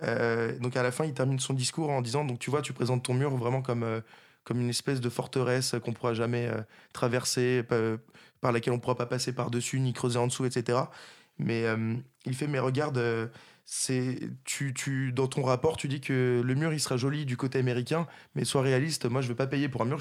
donc 0.00 0.74
à 0.74 0.82
la 0.82 0.90
fin, 0.90 1.04
il 1.04 1.12
termine 1.12 1.38
son 1.38 1.52
discours 1.52 1.90
en 1.90 2.00
disant, 2.00 2.24
donc 2.24 2.38
tu 2.38 2.48
vois, 2.48 2.62
tu 2.62 2.72
présentes 2.72 3.02
ton 3.02 3.12
mur 3.12 3.36
vraiment 3.36 3.60
comme, 3.60 3.84
comme 4.42 4.58
une 4.58 4.70
espèce 4.70 5.02
de 5.02 5.10
forteresse 5.10 5.74
qu'on 5.84 5.92
pourra 5.92 6.14
jamais 6.14 6.48
traverser, 6.94 7.62
par 8.40 8.52
laquelle 8.52 8.72
on 8.72 8.78
pourra 8.78 8.94
pas 8.94 9.04
passer 9.04 9.34
par-dessus 9.34 9.80
ni 9.80 9.92
creuser 9.92 10.18
en 10.18 10.28
dessous, 10.28 10.46
etc. 10.46 10.78
Mais 11.38 11.66
il 12.24 12.34
fait, 12.34 12.46
mais 12.46 12.58
regarde, 12.58 13.30
c'est 13.66 14.18
tu, 14.44 14.72
tu 14.72 15.12
dans 15.12 15.28
ton 15.28 15.42
rapport 15.42 15.76
tu 15.76 15.88
dis 15.88 16.00
que 16.00 16.42
le 16.44 16.54
mur 16.54 16.72
il 16.72 16.80
sera 16.80 16.96
joli 16.96 17.24
du 17.24 17.36
côté 17.36 17.60
américain 17.60 18.08
mais 18.34 18.44
sois 18.44 18.60
réaliste 18.60 19.06
moi 19.06 19.20
je 19.20 19.28
veux 19.28 19.36
pas 19.36 19.46
payer 19.46 19.68
pour 19.68 19.82
un 19.82 19.84
mur 19.84 20.00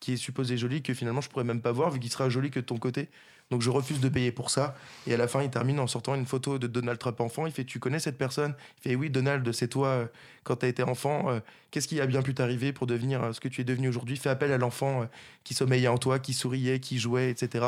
qui 0.00 0.14
est 0.14 0.16
supposé 0.16 0.56
joli 0.56 0.82
que 0.82 0.94
finalement 0.94 1.20
je 1.20 1.28
pourrais 1.28 1.44
même 1.44 1.60
pas 1.60 1.70
voir 1.70 1.90
vu 1.90 2.00
qu'il 2.00 2.10
sera 2.10 2.30
joli 2.30 2.50
que 2.50 2.60
de 2.60 2.64
ton 2.64 2.78
côté 2.78 3.10
donc 3.54 3.62
je 3.62 3.70
refuse 3.70 4.00
de 4.00 4.08
payer 4.08 4.32
pour 4.32 4.50
ça. 4.50 4.74
Et 5.06 5.14
à 5.14 5.16
la 5.16 5.28
fin 5.28 5.40
il 5.40 5.48
termine 5.48 5.78
en 5.78 5.86
sortant 5.86 6.16
une 6.16 6.26
photo 6.26 6.58
de 6.58 6.66
Donald 6.66 6.98
Trump 6.98 7.20
enfant. 7.20 7.46
Il 7.46 7.52
fait 7.52 7.64
tu 7.64 7.78
connais 7.78 8.00
cette 8.00 8.18
personne? 8.18 8.52
Il 8.78 8.82
fait 8.82 8.96
oui 8.96 9.10
Donald 9.10 9.48
c'est 9.52 9.68
toi 9.68 9.86
euh, 9.86 10.06
quand 10.42 10.56
tu 10.56 10.66
as 10.66 10.68
été 10.68 10.82
enfant. 10.82 11.30
Euh, 11.30 11.38
qu'est-ce 11.70 11.86
qui 11.86 12.00
a 12.00 12.06
bien 12.06 12.20
pu 12.20 12.34
t'arriver 12.34 12.72
pour 12.72 12.88
devenir 12.88 13.22
euh, 13.22 13.32
ce 13.32 13.38
que 13.38 13.46
tu 13.46 13.60
es 13.60 13.64
devenu 13.64 13.86
aujourd'hui? 13.86 14.16
Fais 14.16 14.28
appel 14.28 14.50
à 14.50 14.58
l'enfant 14.58 15.08
qui 15.44 15.54
sommeillait 15.54 15.86
en 15.86 15.98
toi 15.98 16.18
qui 16.18 16.34
souriait 16.34 16.80
qui 16.80 16.98
jouait 16.98 17.30
etc 17.30 17.64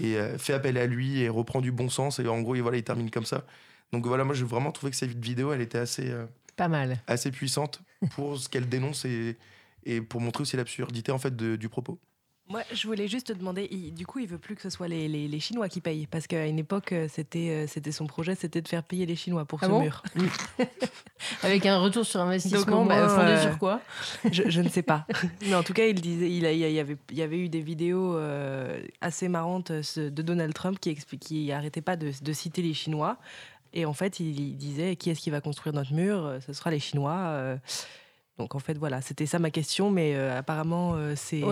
et 0.00 0.16
fais 0.36 0.52
appel 0.52 0.76
à 0.78 0.86
lui 0.86 1.20
et 1.20 1.28
reprend 1.28 1.60
du 1.60 1.70
bon 1.70 1.88
sens. 1.88 2.18
Et 2.18 2.26
en 2.26 2.40
gros 2.40 2.56
et 2.56 2.60
voilà 2.60 2.78
il 2.78 2.82
termine 2.82 3.12
comme 3.12 3.24
ça. 3.24 3.44
Donc 3.92 4.04
voilà, 4.04 4.24
moi 4.24 4.34
j'ai 4.34 4.44
vraiment 4.44 4.72
trouvé 4.72 4.90
que 4.90 4.96
cette 4.96 5.16
vidéo, 5.16 5.52
elle 5.52 5.60
était 5.60 5.78
assez. 5.78 6.12
Pas 6.56 6.66
mal. 6.66 6.98
Assez 7.06 7.30
puissante 7.30 7.82
pour 8.16 8.36
ce 8.36 8.48
qu'elle 8.48 8.68
dénonce 8.68 9.04
et, 9.04 9.36
et 9.84 10.00
pour 10.00 10.20
montrer 10.20 10.42
aussi 10.42 10.56
l'absurdité 10.56 11.12
en 11.12 11.18
fait 11.18 11.36
du 11.36 11.68
propos. 11.68 12.00
Moi, 12.50 12.62
je 12.72 12.86
voulais 12.86 13.08
juste 13.08 13.28
te 13.28 13.32
demander, 13.32 13.68
du 13.68 14.06
coup, 14.06 14.18
il 14.18 14.26
veut 14.26 14.38
plus 14.38 14.56
que 14.56 14.62
ce 14.62 14.70
soit 14.70 14.88
les, 14.88 15.08
les, 15.08 15.40
Chinois 15.40 15.68
qui 15.68 15.80
payent, 15.80 16.06
parce 16.06 16.26
qu'à 16.26 16.46
une 16.46 16.58
époque, 16.58 16.92
euh, 16.92 17.06
c'était 17.08 17.50
euh, 17.50 17.66
c'était 17.66 17.92
son 17.92 18.06
projet, 18.06 18.34
c'était 18.34 18.60
de 18.60 18.68
faire 18.68 18.82
payer 18.82 19.06
les 19.06 19.16
Chinois 19.16 19.44
pour 19.44 19.60
ah 19.62 19.66
ce 19.66 19.70
mur. 19.70 20.02
Avec 21.42 21.64
un 21.64 21.78
retour 21.78 22.04
sur 22.04 22.20
investissement 22.20 22.84
bah, 22.84 23.08
fondé 23.08 23.40
sur 23.40 23.56
quoi 23.58 23.80
je, 24.30 24.42
je, 24.48 24.60
ne 24.60 24.68
sais 24.68 24.82
pas. 24.82 25.06
Mais 25.42 25.54
en 25.54 25.62
tout 25.62 25.72
cas, 25.72 25.86
il 25.86 26.00
disait, 26.00 26.28
il, 26.30 26.42
y 26.42 26.80
avait, 26.80 26.96
il 27.10 27.16
y 27.16 27.22
avait 27.22 27.38
eu 27.38 27.48
des 27.48 27.60
vidéos 27.60 28.18
assez 29.00 29.28
marrantes 29.28 29.70
de 29.70 30.22
Donald 30.22 30.52
Trump 30.52 30.78
qui 30.80 30.96
qui 30.96 31.46
n'arrêtait 31.46 31.82
pas 31.82 31.96
de, 31.96 32.10
de, 32.20 32.32
citer 32.32 32.62
les 32.62 32.74
Chinois. 32.74 33.16
Et 33.72 33.84
en 33.84 33.92
fait, 33.92 34.20
il, 34.20 34.56
disait 34.56 34.96
qui 34.96 35.10
est-ce 35.10 35.20
qui 35.20 35.30
va 35.30 35.40
construire 35.40 35.74
notre 35.74 35.92
mur? 35.92 36.26
Euh, 36.26 36.40
Ce 36.44 36.52
sera 36.52 36.70
les 36.70 36.80
Chinois. 36.80 37.58
Euh. 38.40 38.42
Donc 38.42 38.54
en 38.54 38.58
fait, 38.58 38.76
voilà, 38.78 39.00
c'était 39.00 39.26
ça 39.26 39.38
ma 39.38 39.50
question, 39.50 39.90
mais 39.90 40.14
euh, 40.14 40.38
apparemment, 40.38 40.96
c'est 41.14 41.42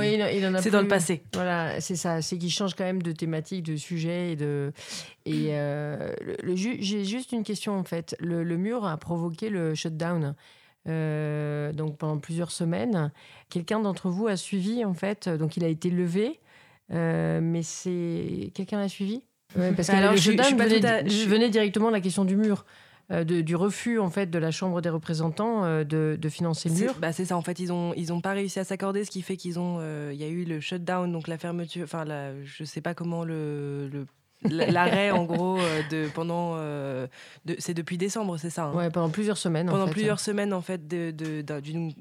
c'est 0.61 0.70
dans 0.70 0.81
le 0.81 0.88
passé. 0.88 1.22
Voilà, 1.35 1.81
c'est 1.81 1.96
ça, 1.96 2.22
c'est 2.22 2.38
qu'il 2.38 2.51
change 2.51 2.74
quand 2.74 2.85
même 2.85 3.03
de 3.03 3.12
thématique, 3.12 3.62
de 3.64 3.77
sujet. 3.77 4.33
Et, 4.33 4.37
de... 4.37 4.72
et 5.27 5.51
le, 5.53 6.55
j'ai 6.57 7.05
juste 7.05 7.33
une 7.33 7.44
question 7.44 7.79
en 7.79 7.85
fait. 7.85 8.16
Le, 8.20 8.57
mur 8.57 8.87
a 8.87 8.96
provoqué 8.96 9.51
le 9.51 9.74
shutdown. 9.74 10.35
donc 10.87 11.96
pendant 11.98 12.18
plusieurs 12.18 12.51
semaines, 12.51 13.12
quelqu'un 13.51 13.81
d'entre 13.81 14.09
vous 14.09 14.27
a 14.27 14.37
suivi 14.37 14.85
en 14.85 14.94
fait, 14.94 15.29
donc 15.29 15.57
il 15.57 15.64
a 15.64 15.68
été 15.68 15.90
levé, 15.90 16.40
mais 16.90 17.62
c'est 17.62 18.51
quelqu'un 18.55 18.81
l'a 18.81 18.88
suivi? 18.88 19.22
Parce 19.55 19.88
que 19.88 19.92
Alors, 19.92 20.16
je, 20.16 20.31
venait, 21.29 21.48
directement 21.48 21.88
de 21.88 21.92
la 21.92 22.01
question 22.01 22.24
du 22.24 22.37
mur. 22.37 22.64
Euh, 23.11 23.25
du 23.25 23.57
refus 23.57 23.99
en 23.99 24.11
fait 24.11 24.27
de 24.27 24.38
la 24.38 24.51
Chambre 24.51 24.83
des 24.83 24.90
représentants 24.90 25.64
euh, 25.64 25.83
de, 25.83 26.18
de, 26.21 26.29
financer 26.29 26.68
le 26.68 26.75
mur. 26.75 26.94
Bah 27.01 27.11
c'est 27.11 27.25
ça 27.25 27.38
en 27.38 27.42
fait 27.42 27.59
ils 27.59 27.73
ont 27.73 27.94
ils 27.97 28.12
ont 28.12 28.21
pas 28.21 28.33
réussi 28.33 28.59
à 28.59 28.64
s'accorder 28.64 29.03
ce 29.07 29.11
qui 29.11 29.23
fait 29.23 29.38
qu'ils 29.38 29.59
ont 29.59 29.79
euh, 29.81 30.11
il 30.12 30.21
y 30.21 30.25
a 30.25 30.29
eu 30.29 30.44
le 30.44 30.61
shutdown 30.61 31.11
donc 31.11 31.27
la 31.27 31.38
fermeture 31.38 31.85
enfin 31.85 32.05
la, 32.05 32.33
je 32.44 32.64
sais 32.64 32.83
pas 32.83 32.92
comment 32.92 33.25
le, 33.25 33.88
l'arrêt 34.42 35.11
en 35.11 35.25
gros 35.25 35.57
de 35.90 36.07
pendant 36.14 36.57
de, 36.57 37.09
c'est 37.59 37.73
depuis 37.73 37.97
décembre 37.97 38.37
c'est 38.37 38.51
ça 38.51 38.64
hein. 38.64 38.75
Ouais 38.75 38.90
pendant 38.90 39.09
plusieurs 39.09 39.38
semaines 39.38 39.68
pendant 39.68 39.88
plusieurs 39.88 40.21
semaines 40.21 40.53
en 40.53 40.61
fait 40.61 40.87
de, 40.87 41.11
d'une 41.61 41.94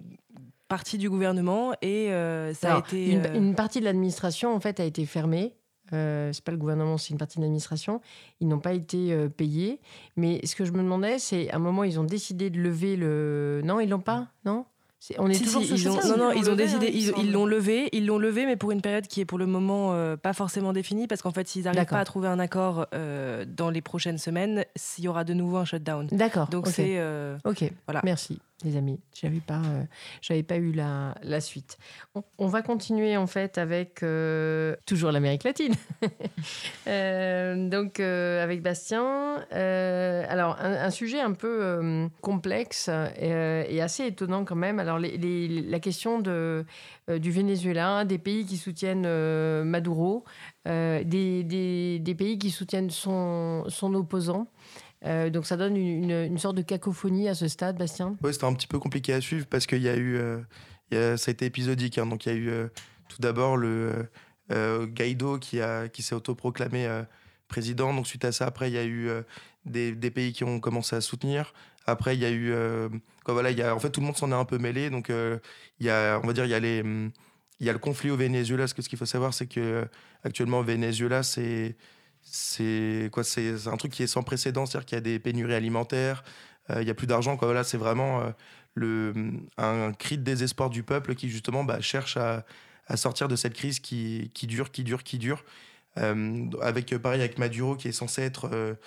partie 0.67 0.97
du 0.97 1.09
gouvernement 1.09 1.71
et 1.81 2.09
ça 2.53 2.75
a 2.75 2.79
été 2.79 3.11
une, 3.11 3.33
une, 3.33 3.55
partie 3.55 3.79
de 3.79 3.85
l'administration 3.85 4.53
en 4.53 4.59
fait 4.59 4.81
a 4.81 4.83
été 4.83 5.05
fermée 5.05 5.53
euh, 5.93 6.31
c'est 6.33 6.43
pas 6.43 6.51
le 6.51 6.57
gouvernement, 6.57 6.97
c'est 6.97 7.11
une 7.11 7.17
partie 7.17 7.37
de 7.37 7.41
l'administration. 7.41 8.01
Ils 8.39 8.47
n'ont 8.47 8.59
pas 8.59 8.73
été 8.73 9.13
euh, 9.13 9.29
payés. 9.29 9.79
Mais 10.15 10.45
ce 10.45 10.55
que 10.55 10.65
je 10.65 10.71
me 10.71 10.79
demandais, 10.79 11.19
c'est 11.19 11.49
à 11.51 11.55
un 11.57 11.59
moment, 11.59 11.83
ils 11.83 11.99
ont 11.99 12.03
décidé 12.03 12.49
de 12.49 12.59
lever 12.59 12.95
le. 12.95 13.61
Non, 13.63 13.79
ils 13.79 13.89
l'ont 13.89 13.99
pas 13.99 14.27
Non? 14.45 14.65
On 15.19 15.29
est 15.29 15.41
toujours 15.41 15.61
ils 15.61 15.87
ont, 15.87 15.93
non 15.93 16.17
non 16.17 16.31
ils, 16.31 16.49
ont 16.49 16.55
décidé 16.55 16.87
hein, 16.87 17.13
ils 17.19 17.31
l'ont 17.31 17.45
levé 17.45 17.87
ils 17.93 18.07
l'ont 18.07 18.17
levé 18.17 18.47
mais 18.47 18.55
pour 18.55 18.71
une 18.71 18.81
période 18.81 19.05
qui 19.05 19.21
est 19.21 19.25
pour 19.25 19.37
le 19.37 19.45
moment 19.45 19.93
euh, 19.93 20.17
pas 20.17 20.33
forcément 20.33 20.73
définie 20.73 21.05
parce 21.05 21.21
qu'en 21.21 21.31
fait 21.31 21.47
s'ils 21.47 21.65
n'arrivent 21.65 21.85
pas 21.85 21.99
à 21.99 22.03
trouver 22.03 22.27
un 22.27 22.39
accord 22.39 22.87
euh, 22.95 23.45
dans 23.47 23.69
les 23.69 23.81
prochaines 23.81 24.17
semaines 24.17 24.65
il 24.97 25.03
y 25.03 25.07
aura 25.07 25.23
de 25.23 25.35
nouveau 25.35 25.57
un 25.57 25.65
shutdown 25.65 26.07
d'accord 26.07 26.47
donc 26.47 26.67
c'est 26.67 26.99
ok 27.45 27.71
voilà 27.85 28.01
merci 28.03 28.39
les 28.63 28.75
amis. 28.75 28.99
J'avais 29.13 29.39
pas, 29.39 29.61
euh, 30.31 30.43
pas 30.43 30.57
eu 30.57 30.71
la, 30.71 31.41
suite. 31.41 31.77
On, 32.37 32.47
va 32.47 32.61
continuer 32.61 33.15
en 33.15 33.27
fait 33.27 33.57
avec 33.57 34.01
euh, 34.01 34.75
toujours 34.85 35.11
l'Amérique 35.11 35.43
latine. 35.43 35.73
Euh, 36.87 37.67
donc 37.67 37.99
avec 37.99 38.61
Bastien. 38.61 39.45
alors 39.51 40.57
un, 40.59 40.89
sujet 40.89 41.19
un 41.19 41.33
peu 41.33 42.07
complexe 42.21 42.89
et, 43.19 43.81
assez 43.81 44.05
étonnant 44.05 44.45
quand 44.45 44.55
même. 44.55 44.79
Alors 44.79 44.97
la 44.97 45.79
question 45.79 46.19
de, 46.19 46.65
du 47.09 47.31
Venezuela, 47.31 48.05
des 48.05 48.17
pays 48.17 48.45
qui 48.45 48.55
soutiennent 48.55 49.07
Maduro, 49.63 50.23
des, 50.65 51.03
des, 51.03 51.99
des, 51.99 52.15
pays 52.15 52.37
qui 52.37 52.51
soutiennent 52.51 52.89
son, 52.89 53.65
son 53.67 53.93
opposant. 53.93 54.47
Euh, 55.05 55.29
donc 55.29 55.45
ça 55.45 55.57
donne 55.57 55.77
une, 55.77 56.37
sorte 56.37 56.55
de 56.55 56.61
cacophonie 56.61 57.29
à 57.29 57.35
ce 57.35 57.47
stade, 57.47 57.77
Bastien? 57.77 58.15
Oui, 58.23 58.33
c'était 58.33 58.45
un 58.45 58.53
petit 58.53 58.67
peu 58.67 58.79
compliqué 58.79 59.13
à 59.13 59.21
suivre 59.21 59.45
parce 59.47 59.67
qu'il 59.67 59.81
y 59.81 59.89
a 59.89 59.95
eu. 59.95 60.17
Euh, 60.93 61.17
ça 61.17 61.29
a 61.29 61.31
été 61.31 61.45
épisodique. 61.45 61.97
Hein. 61.97 62.07
donc 62.07 62.25
il 62.25 62.31
y 62.31 62.35
a 62.35 62.37
eu 62.37 62.49
euh, 62.49 62.67
tout 63.09 63.21
d'abord 63.21 63.57
le 63.57 64.09
Guaido 64.49 65.37
qui, 65.37 65.61
a, 65.61 65.87
qui 65.89 66.01
s'est 66.01 66.15
autoproclamé 66.15 66.87
président. 67.47 67.93
Donc 67.93 68.07
suite 68.07 68.25
à 68.25 68.31
ça, 68.31 68.45
après, 68.45 68.69
il 68.69 68.73
y 68.73 68.77
a 68.77 68.85
eu 68.85 69.09
des, 69.65 70.11
pays 70.11 70.33
qui 70.33 70.43
ont 70.43 70.59
commencé 70.59 70.95
à 70.95 71.01
soutenir. 71.01 71.53
Après, 71.85 72.15
il 72.15 72.21
y 72.21 72.25
a 72.25 72.31
eu. 72.31 72.53
voilà, 73.25 73.51
il 73.51 73.57
y 73.57 73.61
a, 73.61 73.75
en 73.75 73.79
fait, 73.79 73.89
tout 73.89 73.99
le 73.99 74.05
monde 74.07 74.17
s'en 74.17 74.31
est 74.31 74.35
un 74.35 74.45
peu 74.45 74.57
mêlé. 74.57 74.89
Donc 74.89 75.09
il 75.09 75.85
y 75.85 75.89
on 75.91 76.25
va 76.25 76.33
dire, 76.33 76.45
il 76.45 76.51
y 76.51 76.55
a 76.55 76.59
les. 76.59 76.83
Il 77.59 77.65
y 77.65 77.71
a 77.71 77.73
le 77.73 77.79
conflit 77.79 78.11
au 78.11 78.15
Venezuela. 78.15 78.63
Parce 78.63 78.73
que 78.73 78.81
ce 78.81 78.89
qu'il 78.89 78.99
faut 78.99 79.05
savoir, 79.05 79.33
c'est 79.33 79.47
que 79.47 79.85
actuellement 80.23 80.59
au 80.59 80.63
Venezuela, 80.63 81.23
c'est 81.23 81.75
c'est 82.29 83.09
quoi 83.11 83.23
C'est 83.23 83.67
un 83.67 83.77
truc 83.77 83.91
qui 83.91 84.03
est 84.03 84.07
sans 84.07 84.23
précédent, 84.23 84.65
c'est-à-dire 84.65 84.85
qu'il 84.85 84.95
y 84.95 84.99
a 84.99 85.01
des 85.01 85.19
pénuries 85.19 85.53
alimentaires, 85.53 86.23
euh, 86.69 86.81
il 86.81 86.87
y 86.87 86.91
a 86.91 86.93
plus 86.93 87.07
d'argent. 87.07 87.37
Voilà, 87.41 87.63
c'est 87.63 87.77
vraiment 87.77 88.21
euh, 88.21 88.29
le, 88.75 89.13
un 89.57 89.93
cri 89.93 90.17
de 90.17 90.23
désespoir 90.23 90.69
du 90.69 90.83
peuple 90.83 91.15
qui 91.15 91.29
justement 91.29 91.63
bah, 91.63 91.81
cherche 91.81 92.17
à, 92.17 92.45
sortir 92.95 93.27
de 93.27 93.35
cette 93.35 93.53
crise 93.53 93.79
qui, 93.79 94.31
dure, 94.43 94.71
qui 94.71 94.83
dure, 94.83 95.03
qui 95.03 95.17
dure. 95.17 95.43
Euh, 95.97 96.45
avec 96.61 96.95
pareil 96.97 97.21
avec 97.21 97.39
Maduro 97.39 97.75
qui 97.75 97.87
est 97.87 97.91
censé 97.91 98.21
être 98.21 98.77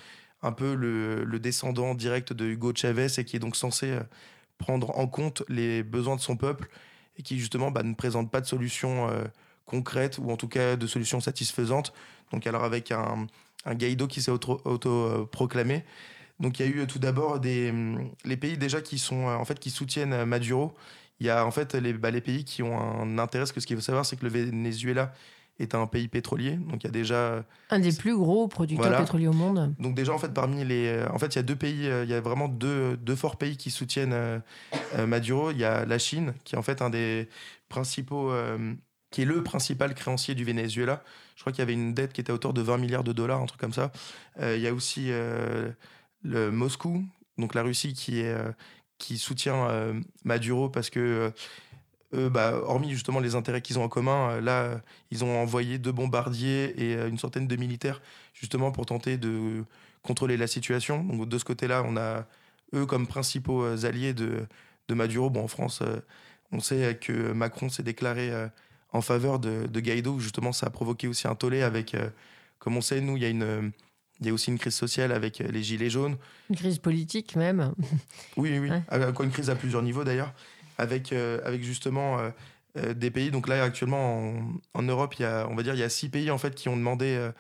un 0.43 0.53
peu 0.53 0.75
le, 0.75 1.25
le, 1.25 1.41
descendant 1.41 1.95
direct 1.95 2.33
de 2.33 2.47
Hugo 2.47 2.73
Chavez 2.75 3.09
et 3.19 3.25
qui 3.25 3.37
est 3.37 3.41
donc 3.41 3.57
censé 3.57 3.99
prendre 4.59 4.97
en 4.97 5.09
compte 5.09 5.43
les 5.49 5.83
besoins 5.83 6.15
de 6.15 6.21
son 6.21 6.37
peuple 6.37 6.69
et 7.19 7.23
qui 7.23 7.39
justement 7.39 7.73
bah, 7.73 7.83
ne 7.83 7.95
présente 7.95 8.31
pas 8.31 8.41
de 8.41 8.47
solution 8.47 9.11
concrète 9.67 10.19
ou 10.19 10.31
en 10.31 10.37
tout 10.37 10.49
cas 10.49 10.77
de 10.77 10.87
solution 10.87 11.21
satisfaisante 11.21 11.93
donc 12.33 12.47
alors 12.47 12.65
avec 12.65 12.93
un, 12.93 13.27
un 13.65 13.75
Guaido 13.75 14.07
qui 14.07 14.23
s'est 14.23 14.31
auto-proclamé. 14.31 15.85
Donc 16.39 16.59
il 16.59 16.67
y 16.67 16.69
a 16.69 16.73
eu 16.73 16.87
tout 16.87 16.99
d'abord 16.99 17.39
des 17.39 17.73
les 18.25 18.37
pays 18.37 18.57
déjà 18.57 18.81
qui 18.81 18.99
sont 18.99 19.25
en 19.25 19.45
fait 19.45 19.59
qui 19.59 19.71
soutiennent 19.71 20.25
Maduro. 20.25 20.75
Il 21.21 21.27
y 21.27 21.31
a 21.31 21.45
en 21.45 21.51
fait 21.51 21.75
les, 21.75 21.93
bah, 21.93 22.11
les 22.11 22.23
pays 22.23 22.45
qui 22.45 22.63
ont 22.63 22.79
un 22.81 23.19
intérêt. 23.19 23.45
Ce 23.45 23.53
qu'il 23.53 23.77
faut 23.77 23.83
savoir, 23.83 24.07
c'est 24.07 24.17
que 24.17 24.25
le 24.25 24.31
Venezuela 24.31 25.13
est 25.59 25.75
un 25.75 25.87
pays 25.87 26.09
pétrolier. 26.09 26.53
Donc 26.53 26.83
il 26.83 26.87
y 26.87 26.89
a 26.89 26.93
déjà 26.93 27.45
un 27.69 27.79
des 27.79 27.93
plus 27.93 28.17
gros 28.17 28.49
producteurs 28.49 28.97
pétroliers 28.97 29.29
au 29.29 29.35
monde. 29.35 29.75
Donc 29.79 29.95
déjà 29.95 30.15
en 30.15 30.19
fait 30.19 30.33
parmi 30.33 30.65
les 30.65 31.05
en 31.13 31.19
fait 31.19 31.35
il 31.35 31.37
y 31.37 31.41
a 31.41 31.43
deux 31.43 31.57
pays, 31.57 31.91
il 32.05 32.09
y 32.09 32.15
a 32.15 32.21
vraiment 32.23 32.49
deux, 32.49 32.97
deux 32.97 33.17
forts 33.17 33.37
pays 33.37 33.59
qui 33.59 33.71
soutiennent 33.71 34.15
euh, 34.15 34.41
Maduro. 35.07 35.51
Il 35.51 35.59
y 35.59 35.65
a 35.65 35.85
la 35.85 35.99
Chine 35.99 36.33
qui 36.45 36.55
est 36.55 36.59
en 36.59 36.63
fait 36.63 36.81
un 36.81 36.89
des 36.89 37.29
principaux 37.69 38.31
euh, 38.31 38.73
qui 39.11 39.23
est 39.23 39.25
le 39.25 39.43
principal 39.43 39.95
créancier 39.95 40.35
du 40.35 40.45
Venezuela. 40.45 41.03
Je 41.37 41.43
crois 41.43 41.53
qu'il 41.53 41.61
y 41.61 41.63
avait 41.63 41.73
une 41.73 41.95
dette 41.95 42.13
qui 42.13 42.21
était 42.21 42.31
à 42.31 42.35
hauteur 42.35 42.53
de 42.53 42.63
20 42.63 42.79
milliards 42.79 43.05
de 43.05 43.13
dollars, 43.13 43.41
un 43.41 43.47
truc 43.47 43.61
comme 43.61 43.73
ça. 43.73 43.93
Euh, 44.41 44.57
il 44.57 44.63
y 44.63 44.69
a 44.69 44.75
aussi 44.75 45.07
euh, 45.11 45.73
Moscou, 46.25 47.05
donc 47.39 47.55
la 47.55 47.63
Russie, 47.63 47.95
qui, 47.95 48.23
euh, 48.23 48.53
soutient 49.17 49.69
Maduro 50.25 50.69
parce 50.69 50.91
que, 50.91 51.33
bah, 52.13 52.55
hormis 52.65 52.91
justement 52.91 53.19
les 53.19 53.35
intérêts 53.35 53.63
qu'ils 53.63 53.79
ont 53.79 53.85
en 53.85 53.89
commun, 53.89 54.41
là, 54.41 54.81
ils 55.11 55.25
ont 55.25 55.41
envoyé 55.41 55.79
deux 55.79 55.93
bombardiers 55.93 56.75
et 56.79 56.95
une 57.09 57.19
centaine 57.19 57.49
de 57.49 57.57
militaires 57.57 58.03
justement 58.35 58.73
pour 58.73 58.85
tenter 58.85 59.17
de 59.17 59.65
contrôler 60.03 60.37
la 60.37 60.47
situation. 60.47 61.03
Donc 61.03 61.29
de 61.29 61.39
ce 61.39 61.45
côté-là, 61.45 61.83
on 61.87 61.97
a 61.97 62.27
eux 62.75 62.85
comme 62.85 63.07
principaux 63.07 63.65
alliés 63.65 64.13
de, 64.13 64.47
de 64.89 64.95
Maduro. 64.95 65.31
Bon, 65.31 65.45
en 65.45 65.49
France 65.49 65.83
On 66.53 66.61
sait 66.61 66.99
que 67.01 67.33
Macron 67.33 67.71
s'est 67.71 67.83
déclaré 67.83 68.31
en 68.93 69.01
faveur 69.01 69.39
de, 69.39 69.67
de, 69.67 69.81
Guaido, 69.81 70.19
justement 70.19 70.53
ça 70.53 70.67
a 70.67 70.71
provoqué 70.71 71.09
aussi 71.09 71.29
un 71.29 71.35
tollé 71.35 71.63
avec, 71.63 71.97
comme 72.59 72.77
on 72.77 72.81
sait, 72.81 73.01
nous, 73.01 73.17
il 73.17 73.23
y 73.23 73.27
a 73.27 73.29
une... 73.29 73.73
Il 74.23 74.27
y 74.27 74.29
a 74.29 74.35
aussi 74.35 74.51
une 74.51 74.59
crise 74.59 74.75
sociale 74.75 75.13
avec 75.13 75.39
les 75.39 75.63
gilets 75.63 75.89
jaunes. 75.89 76.19
Une 76.51 76.57
crise 76.57 76.79
politique 76.79 77.37
même. 77.37 77.73
Oui, 78.37 78.59
oui. 78.59 78.69
Une 78.91 79.31
crise 79.31 79.49
à 79.49 79.55
plusieurs 79.55 79.81
niveaux 79.81 80.05
d'ailleurs. 80.05 80.35
Avec, 80.77 81.11
avec 81.15 81.63
justement 81.63 82.19
des 82.75 83.11
pays. 83.11 83.31
Donc 83.31 83.49
là, 83.49 83.65
actuellement, 83.65 84.35
en, 84.75 84.83
Europe, 84.83 85.15
il 85.19 85.23
y 85.23 85.25
a, 85.25 85.49
on 85.49 85.55
va 85.55 85.63
dire, 85.63 85.73
il 85.73 85.81
y 85.81 85.83
a 85.83 85.89
six 85.89 86.11
pays 86.11 86.31
en 86.31 86.37
fait 86.37 86.55
qui 86.55 86.69
ont 86.69 86.77
demandé 86.77 87.31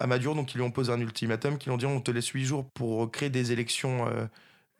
à 0.00 0.06
Maduro, 0.06 0.34
donc 0.34 0.54
ils 0.54 0.58
lui 0.58 0.64
ont 0.64 0.70
posé 0.70 0.92
un 0.92 1.00
ultimatum, 1.00 1.58
qui 1.58 1.66
lui 1.66 1.74
ont 1.74 1.76
dit 1.76 1.86
on 1.86 2.00
te 2.00 2.10
laisse 2.10 2.28
huit 2.28 2.44
jours 2.44 2.68
pour 2.70 3.10
créer 3.10 3.30
des 3.30 3.52
élections. 3.52 4.06
Euh, 4.06 4.26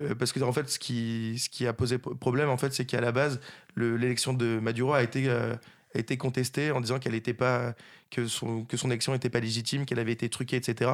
euh, 0.03 0.15
parce 0.15 0.33
que 0.33 0.41
en 0.41 0.53
fait, 0.53 0.69
ce 0.69 0.79
qui, 0.79 1.39
ce 1.39 1.49
qui 1.49 1.67
a 1.67 1.73
posé 1.73 1.99
problème, 1.99 2.49
en 2.49 2.57
fait, 2.57 2.73
c'est 2.73 2.85
qu'à 2.85 3.01
la 3.01 3.13
base, 3.13 3.41
l'élection 3.77 4.33
de 4.33 4.59
Maduro 4.61 4.93
a 4.93 5.03
été, 5.03 5.29
euh, 5.29 5.55
été 5.95 6.17
contestée 6.17 6.71
en 6.71 6.81
disant 6.81 6.99
qu'elle 6.99 7.15
était 7.15 7.35
pas, 7.35 7.75
que 8.11 8.27
son, 8.27 8.65
que 8.65 8.77
son 8.77 8.89
élection 8.91 9.13
n'était 9.13 9.31
pas 9.31 9.41
légitime, 9.41 9.87
qu'elle 9.87 9.99
avait 9.99 10.13
été 10.13 10.29
truquée, 10.29 10.57
etc. 10.57 10.93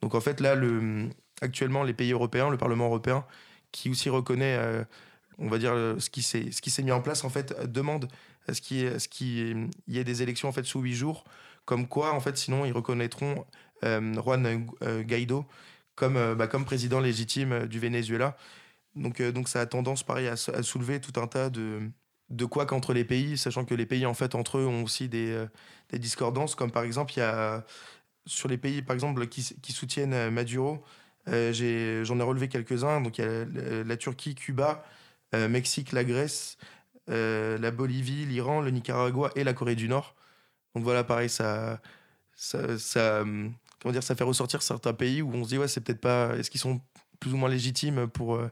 Donc 0.00 0.14
en 0.14 0.20
fait, 0.20 0.40
là, 0.40 0.54
le, 0.54 1.08
actuellement, 1.40 1.82
les 1.84 1.94
pays 1.94 2.12
européens, 2.12 2.50
le 2.50 2.58
Parlement 2.58 2.86
européen, 2.86 3.24
qui 3.70 3.90
aussi 3.90 4.10
reconnaît, 4.10 4.58
on 5.38 5.48
va 5.48 5.58
dire, 5.58 5.72
ce 5.98 6.10
qui 6.10 6.22
s'est 6.22 6.82
mis 6.82 6.92
en 6.92 7.00
place, 7.00 7.24
en 7.24 7.30
fait, 7.30 7.54
demande 7.70 8.08
à 8.48 8.54
ce 8.54 8.60
qu'il 8.60 9.68
y, 9.88 9.98
ait 9.98 10.04
des 10.04 10.22
élections 10.22 10.48
en 10.48 10.52
fait 10.52 10.64
sous 10.64 10.80
huit 10.80 10.94
jours 10.94 11.24
comme 11.64 11.86
quoi, 11.86 12.12
en 12.12 12.20
fait, 12.20 12.36
sinon, 12.36 12.64
ils 12.64 12.72
reconnaîtront 12.72 13.46
euh, 13.84 14.14
Juan 14.14 14.66
euh, 14.82 15.02
Guaido 15.02 15.46
comme, 15.94 16.16
euh, 16.16 16.34
bah, 16.34 16.46
comme 16.46 16.64
président 16.64 17.00
légitime 17.00 17.66
du 17.66 17.78
Venezuela. 17.78 18.36
Donc, 18.96 19.22
donc 19.22 19.48
ça 19.48 19.60
a 19.60 19.66
tendance, 19.66 20.02
pareil, 20.02 20.28
à, 20.28 20.36
soulever 20.36 21.00
tout 21.00 21.18
un 21.20 21.26
tas 21.26 21.50
de, 21.50 21.80
de 22.32 22.44
quoi 22.44 22.66
qu'entre 22.66 22.92
les 22.92 23.04
pays, 23.04 23.38
sachant 23.38 23.64
que 23.64 23.74
les 23.74 23.86
pays, 23.86 24.06
en 24.06 24.14
fait, 24.14 24.34
entre 24.34 24.58
eux, 24.58 24.66
ont 24.66 24.82
aussi 24.82 25.08
des, 25.08 25.46
des 25.90 25.98
discordances, 25.98 26.54
comme 26.54 26.72
par 26.72 26.82
exemple, 26.82 27.12
il 27.14 27.20
y 27.20 27.22
a 27.22 27.64
sur 28.26 28.48
les 28.48 28.58
pays, 28.58 28.82
par 28.82 28.94
exemple, 28.94 29.26
qui, 29.28 29.72
soutiennent 29.72 30.30
Maduro, 30.30 30.82
euh, 31.28 31.52
j'en 32.04 32.18
ai, 32.18 32.22
relevé 32.22 32.48
quelques-uns. 32.48 33.00
Donc, 33.00 33.18
il 33.18 33.24
y 33.24 33.28
a 33.28 33.84
la, 33.84 33.96
Turquie, 33.96 34.34
Cuba, 34.34 34.84
Mexique, 35.32 35.92
la 35.92 36.04
Grèce, 36.04 36.56
la 37.08 37.70
Bolivie, 37.70 38.26
l'Iran, 38.26 38.60
le 38.60 38.70
Nicaragua 38.70 39.30
et 39.36 39.44
la 39.44 39.52
Corée 39.52 39.76
du 39.76 39.88
Nord. 39.88 40.14
Donc 40.74 40.84
voilà, 40.84 41.04
pareil, 41.04 41.28
ça, 41.28 41.80
ça, 42.34 43.20
hum, 43.22 43.52
comment 43.80 43.92
dire, 43.92 44.02
ça 44.02 44.14
fait 44.14 44.24
ressortir 44.24 44.62
certains 44.62 44.94
pays 44.94 45.22
où 45.22 45.32
on 45.34 45.44
se 45.44 45.50
dit, 45.50 45.58
ouais, 45.58 45.68
c'est 45.68 45.80
peut-être 45.80 46.00
pas. 46.00 46.36
Est-ce 46.36 46.50
qu'ils 46.50 46.60
sont 46.60 46.80
plus 47.20 47.32
ou 47.32 47.36
moins 47.36 47.48
légitimes 47.48 48.08
pour, 48.08 48.36
euh, 48.36 48.50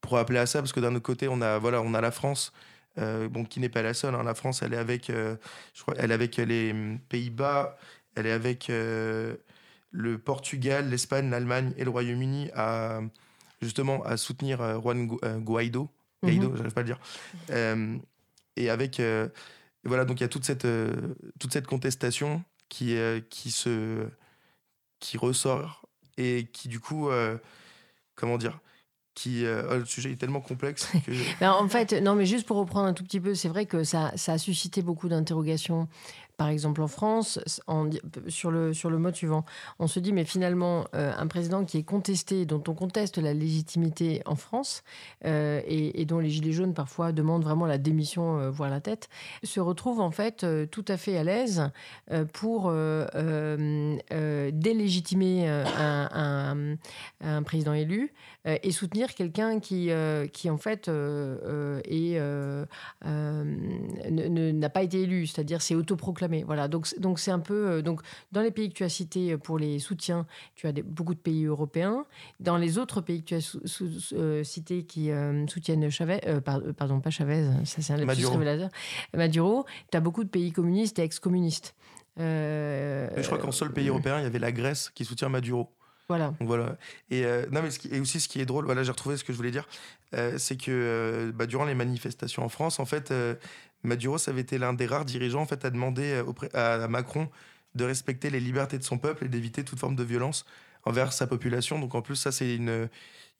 pour 0.00 0.18
appeler 0.18 0.38
à 0.38 0.46
ça? 0.46 0.60
Parce 0.60 0.72
que 0.72 0.80
d'un 0.80 0.94
autre 0.94 1.04
côté, 1.04 1.28
on 1.28 1.40
a, 1.40 1.58
voilà, 1.58 1.82
on 1.82 1.94
a 1.94 2.00
la 2.00 2.10
France. 2.10 2.52
Euh, 2.98 3.28
bon, 3.28 3.44
qui 3.44 3.60
n'est 3.60 3.68
pas 3.68 3.82
la 3.82 3.94
seule. 3.94 4.14
Hein. 4.14 4.22
La 4.22 4.34
France, 4.34 4.62
elle 4.62 4.72
est 4.72 4.78
avec, 4.78 5.10
euh, 5.10 5.36
je 5.74 5.82
crois, 5.82 5.94
elle 5.98 6.10
est 6.10 6.14
avec 6.14 6.36
les 6.36 6.70
hum, 6.72 6.98
Pays-Bas, 7.08 7.76
elle 8.14 8.26
est 8.26 8.32
avec 8.32 8.68
le 8.68 10.18
Portugal, 10.18 10.88
l'Espagne, 10.88 11.30
l'Allemagne 11.30 11.72
et 11.76 11.84
le 11.84 11.90
Royaume-Uni 11.90 12.50
à 12.54 13.00
justement 13.60 14.02
à 14.04 14.16
soutenir 14.16 14.58
Juan 14.80 15.06
Guaido. 15.06 15.90
Guaido, 16.22 16.50
mm 16.50 16.72
pas 16.72 16.80
à 16.80 16.84
le 16.84 16.86
dire. 16.86 16.98
et 18.56 18.70
avec 18.70 19.00
voilà, 19.86 20.04
donc 20.04 20.20
il 20.20 20.22
y 20.22 20.24
a 20.24 20.28
toute 20.28 20.44
cette, 20.44 20.64
euh, 20.64 21.14
toute 21.38 21.52
cette 21.52 21.66
contestation 21.66 22.44
qui, 22.68 22.96
euh, 22.96 23.20
qui, 23.30 23.50
se, 23.50 24.06
qui 25.00 25.16
ressort 25.16 25.88
et 26.16 26.48
qui, 26.52 26.68
du 26.68 26.80
coup, 26.80 27.08
euh, 27.08 27.38
comment 28.14 28.38
dire, 28.38 28.58
qui, 29.16 29.44
oh, 29.44 29.76
le 29.76 29.84
sujet 29.84 30.12
est 30.12 30.16
tellement 30.16 30.40
complexe 30.40 30.86
que... 31.06 31.10
Ben, 31.40 31.50
en 31.50 31.68
fait, 31.68 31.92
non, 31.94 32.14
mais 32.14 32.26
juste 32.26 32.46
pour 32.46 32.58
reprendre 32.58 32.86
un 32.86 32.92
tout 32.92 33.02
petit 33.02 33.18
peu, 33.18 33.34
c'est 33.34 33.48
vrai 33.48 33.66
que 33.66 33.82
ça, 33.82 34.12
ça 34.14 34.34
a 34.34 34.38
suscité 34.38 34.82
beaucoup 34.82 35.08
d'interrogations 35.08 35.88
par 36.36 36.48
exemple, 36.48 36.82
en 36.82 36.88
France, 36.88 37.40
sur, 38.28 38.50
le, 38.50 38.74
sur 38.74 38.90
le 38.90 38.98
mode 38.98 39.16
suivant, 39.16 39.46
on 39.78 39.86
se 39.86 40.00
dit, 40.00 40.12
mais 40.12 40.24
finalement, 40.24 40.84
euh, 40.94 41.12
un 41.16 41.26
président 41.26 41.64
qui 41.64 41.78
est 41.78 41.82
contesté, 41.82 42.44
dont 42.44 42.62
on 42.68 42.74
conteste 42.74 43.16
la 43.18 43.32
légitimité 43.32 44.20
en 44.26 44.36
France, 44.36 44.82
euh, 45.24 45.62
et, 45.66 46.04
dont 46.04 46.18
les 46.18 46.28
Gilets 46.28 46.52
jaunes 46.52 46.74
parfois 46.74 47.12
demandent 47.12 47.42
vraiment 47.42 47.64
la 47.66 47.78
démission, 47.78 48.38
euh, 48.38 48.50
voire 48.50 48.68
la 48.70 48.80
tête, 48.80 49.08
se 49.44 49.60
retrouve 49.60 50.00
en 50.00 50.10
fait 50.10 50.46
tout 50.70 50.84
à 50.88 50.96
fait 50.96 51.16
à 51.16 51.24
l'aise 51.24 51.70
pour 52.32 52.72
délégitimer 54.52 55.48
un, 55.48 56.76
un, 57.20 57.42
président 57.42 57.72
élu 57.72 58.12
et 58.46 58.70
soutenir 58.70 59.14
quelqu'un 59.14 59.60
qui, 59.60 59.90
qui, 60.32 60.50
en 60.50 60.58
fait, 60.58 60.88
est, 60.88 62.20
n'a 63.02 64.70
pas 64.70 64.82
été 64.82 65.02
élu, 65.02 65.26
c'est-à-dire 65.26 65.62
c'est 65.62 65.74
autoproclamé 65.74 66.44
voilà, 66.44 66.68
donc 66.68 66.98
donc 66.98 67.18
c'est 67.18 67.30
un 67.30 67.38
peu 67.38 67.68
euh, 67.68 67.82
donc 67.82 68.00
dans 68.32 68.40
les 68.40 68.50
pays 68.50 68.68
que 68.68 68.74
tu 68.74 68.84
as 68.84 68.88
cités 68.88 69.32
euh, 69.32 69.38
pour 69.38 69.58
les 69.58 69.78
soutiens, 69.78 70.26
tu 70.54 70.66
as 70.66 70.72
beaucoup 70.72 71.14
de 71.14 71.20
pays 71.20 71.44
européens. 71.44 72.04
Dans 72.40 72.56
les 72.56 72.78
autres 72.78 73.00
pays 73.00 73.22
que 73.22 73.28
tu 73.28 73.34
as 73.34 73.56
euh, 74.12 74.44
cités 74.44 74.84
qui 74.84 75.10
soutiennent 75.48 75.90
Chavez, 75.90 76.20
pardon 76.76 77.00
pas 77.00 77.10
Chavez, 77.10 77.48
ça 77.64 77.82
c'est 77.82 77.92
un 77.92 78.04
Maduro. 78.04 78.32
révélateur, 78.32 78.70
Maduro, 79.14 79.66
tu 79.90 79.96
as 79.96 80.00
beaucoup 80.00 80.24
de 80.24 80.28
pays 80.28 80.52
communistes 80.52 80.98
et 80.98 81.02
ex-communistes. 81.02 81.74
je 82.16 83.22
crois 83.26 83.38
qu'en 83.38 83.52
seul 83.52 83.72
pays 83.72 83.88
européen, 83.88 84.18
il 84.18 84.24
y 84.24 84.26
avait 84.26 84.38
la 84.38 84.52
Grèce 84.52 84.90
qui 84.94 85.04
soutient 85.04 85.28
Maduro. 85.28 85.75
Voilà. 86.40 86.76
Et, 87.10 87.22
non, 87.50 87.62
mais 87.62 87.70
et 87.90 88.00
aussi, 88.00 88.20
ce 88.20 88.28
qui 88.28 88.40
est 88.40 88.46
drôle, 88.46 88.64
voilà, 88.64 88.82
j'ai 88.82 88.92
retrouvé 88.92 89.16
ce 89.16 89.24
que 89.24 89.32
je 89.32 89.36
voulais 89.36 89.50
dire, 89.50 89.66
c'est 90.36 90.56
que 90.56 91.32
bah, 91.34 91.46
durant 91.46 91.64
les 91.64 91.74
manifestations 91.74 92.44
en 92.44 92.48
France, 92.48 92.78
en 92.78 92.86
fait, 92.86 93.12
Maduro, 93.86 94.18
ça 94.18 94.30
avait 94.32 94.42
été 94.42 94.58
l'un 94.58 94.72
des 94.74 94.86
rares 94.86 95.04
dirigeants 95.04 95.42
en 95.42 95.46
fait, 95.46 95.64
à 95.64 95.70
demander 95.70 96.22
euh, 96.22 96.82
à 96.82 96.88
Macron 96.88 97.28
de 97.74 97.84
respecter 97.84 98.30
les 98.30 98.40
libertés 98.40 98.78
de 98.78 98.82
son 98.82 98.98
peuple 98.98 99.24
et 99.24 99.28
d'éviter 99.28 99.64
toute 99.64 99.78
forme 99.78 99.96
de 99.96 100.04
violence 100.04 100.44
envers 100.84 101.12
sa 101.12 101.26
population. 101.26 101.78
Donc 101.78 101.94
en 101.94 102.02
plus, 102.02 102.16
ça 102.16 102.32
c'est 102.32 102.54
une, 102.56 102.88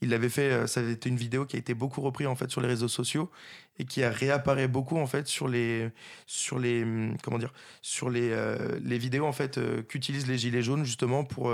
il 0.02 0.11
l'avait 0.11 0.28
fait, 0.28 0.50
euh, 0.50 0.66
ça 0.66 0.80
avait 0.80 0.92
été 0.92 1.09
une 1.09 1.16
vidéo 1.16 1.46
qui 1.46 1.56
a 1.56 1.59
été 1.59 1.74
beaucoup 1.74 2.00
reprise 2.00 2.26
en 2.26 2.35
fait 2.35 2.50
sur 2.50 2.61
les 2.61 2.68
réseaux 2.68 2.88
sociaux 2.88 3.30
et 3.78 3.85
qui 3.85 4.02
a 4.02 4.11
réapparaît 4.11 4.68
beaucoup 4.68 4.98
en 4.98 5.06
fait 5.06 5.26
sur 5.26 5.48
les, 5.48 5.90
sur 6.26 6.59
les, 6.59 6.82
hum, 6.82 7.16
comment 7.22 7.38
dire, 7.38 7.52
sur 7.82 8.11
les, 8.11 8.30
euh, 8.32 8.78
les 8.82 8.98
vidéos 8.98 9.26
en 9.26 9.32
fait 9.32 9.59
qu'utilisent 9.88 10.26
les 10.26 10.38
gilets 10.38 10.62
jaunes 10.62 10.85
justement 10.85 11.24
pour, 11.24 11.52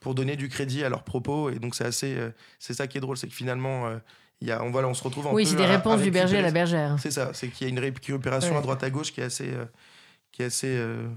pour 0.00 0.14
donner 0.14 0.36
du 0.36 0.48
crédit 0.48 0.84
à 0.84 0.88
leurs 0.88 1.04
propos. 1.04 1.50
Et 1.50 1.58
donc 1.58 1.74
c'est 1.74 1.84
assez, 1.84 2.16
c'est 2.58 2.74
ça 2.74 2.86
qui 2.86 2.98
est 2.98 3.00
drôle, 3.00 3.16
c'est 3.16 3.28
que 3.28 3.34
finalement 3.34 3.90
il 4.40 4.48
y 4.48 4.52
a, 4.52 4.62
on, 4.62 4.70
voilà, 4.70 4.88
on 4.88 4.94
se 4.94 5.02
retrouve 5.02 5.26
en 5.26 5.32
Oui, 5.32 5.46
c'est 5.46 5.56
des 5.56 5.66
réponses 5.66 6.00
du 6.02 6.10
berger 6.10 6.38
à 6.38 6.42
la 6.42 6.50
bergère. 6.52 6.96
C'est 7.00 7.10
ça, 7.10 7.30
c'est 7.34 7.48
qu'il 7.48 7.66
y 7.66 7.70
a 7.70 7.72
une 7.72 7.78
récupération 7.78 8.56
à 8.56 8.60
droite 8.60 8.82
à 8.84 8.90
gauche 8.90 9.12
qui 9.12 9.20
est 9.20 9.24
assez, 9.24 9.48
euh, 9.52 9.64
qui 10.30 10.42
est 10.42 10.46
assez 10.46 10.76
euh, 10.76 11.08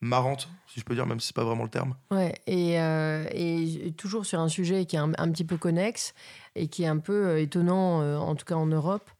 marrante, 0.00 0.48
si 0.66 0.80
je 0.80 0.84
peux 0.84 0.94
dire, 0.94 1.06
même 1.06 1.20
si 1.20 1.28
c'est 1.28 1.36
pas 1.36 1.44
vraiment 1.44 1.64
le 1.64 1.70
terme. 1.70 1.94
Ouais, 2.10 2.34
et, 2.46 2.80
euh, 2.80 3.24
et 3.32 3.92
toujours 3.96 4.24
sur 4.26 4.40
un 4.40 4.48
sujet 4.48 4.86
qui 4.86 4.96
est 4.96 5.00
un, 5.00 5.12
un, 5.18 5.30
petit 5.30 5.44
peu 5.44 5.56
connexe 5.56 6.14
et 6.54 6.68
qui 6.68 6.84
est 6.84 6.88
un 6.88 6.98
peu 6.98 7.38
étonnant, 7.38 8.18
en 8.18 8.34
tout 8.34 8.44
cas 8.44 8.56
en 8.56 8.66
Europe. 8.66 9.10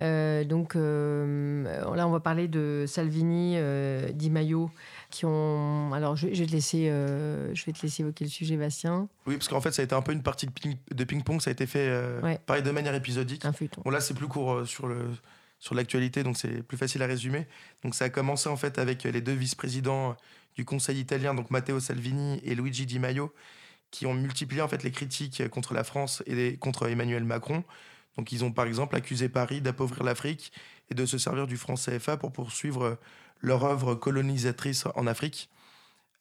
donc 0.00 0.74
là, 0.74 2.06
on 2.06 2.10
va 2.10 2.20
parler 2.20 2.48
de 2.48 2.84
Salvini, 2.86 3.56
Di 4.12 4.30
Maio, 4.30 4.70
qui 5.10 5.24
ont. 5.24 5.92
Alors, 5.92 6.16
je, 6.16 6.26
vais 6.26 6.46
te 6.46 6.52
laisser, 6.52 6.88
euh, 6.88 7.54
je 7.54 7.64
vais 7.64 7.72
te 7.72 7.82
laisser 7.82 8.02
évoquer 8.02 8.24
le 8.24 8.30
sujet, 8.30 8.56
Bastien. 8.56 9.08
Oui, 9.26 9.36
parce 9.36 9.48
qu'en 9.48 9.60
fait, 9.60 9.72
ça 9.72 9.82
a 9.82 9.84
été 9.84 9.94
un 9.94 10.02
peu 10.02 10.12
une 10.12 10.22
partie 10.22 10.46
de 10.46 11.04
ping-pong. 11.04 11.40
Ça 11.40 11.50
a 11.50 11.52
été 11.52 11.66
fait 11.66 11.88
euh, 11.88 12.36
pareil 12.46 12.62
de 12.62 12.70
manière 12.70 12.94
épisodique. 12.94 13.44
Un 13.44 13.52
bon, 13.84 13.90
là, 13.90 14.00
c'est 14.00 14.14
plus 14.14 14.28
court 14.28 14.52
euh, 14.52 14.64
sur 14.64 14.86
le 14.86 14.98
sur 15.58 15.74
l'actualité, 15.74 16.22
donc 16.22 16.36
c'est 16.36 16.62
plus 16.62 16.76
facile 16.76 17.02
à 17.02 17.06
résumer. 17.06 17.46
Donc, 17.82 17.94
ça 17.94 18.06
a 18.06 18.08
commencé 18.10 18.48
en 18.48 18.56
fait 18.56 18.78
avec 18.78 19.04
les 19.04 19.20
deux 19.20 19.32
vice-présidents 19.32 20.16
du 20.54 20.64
Conseil 20.64 20.98
italien, 20.98 21.34
donc 21.34 21.50
Matteo 21.50 21.80
Salvini 21.80 22.40
et 22.44 22.54
Luigi 22.54 22.86
Di 22.86 22.98
Maio, 22.98 23.32
qui 23.90 24.06
ont 24.06 24.14
multiplié 24.14 24.62
en 24.62 24.68
fait 24.68 24.82
les 24.82 24.90
critiques 24.90 25.48
contre 25.48 25.74
la 25.74 25.84
France 25.84 26.22
et 26.26 26.56
contre 26.56 26.88
Emmanuel 26.88 27.24
Macron. 27.24 27.64
Donc, 28.16 28.32
ils 28.32 28.44
ont 28.44 28.52
par 28.52 28.66
exemple 28.66 28.96
accusé 28.96 29.28
Paris 29.28 29.60
d'appauvrir 29.60 30.02
l'Afrique 30.02 30.52
et 30.90 30.94
de 30.94 31.06
se 31.06 31.18
servir 31.18 31.46
du 31.46 31.56
franc 31.56 31.74
CFA 31.74 32.16
pour 32.16 32.32
poursuivre 32.32 32.98
leur 33.40 33.64
œuvre 33.64 33.94
colonisatrice 33.94 34.84
en 34.94 35.06
Afrique. 35.06 35.48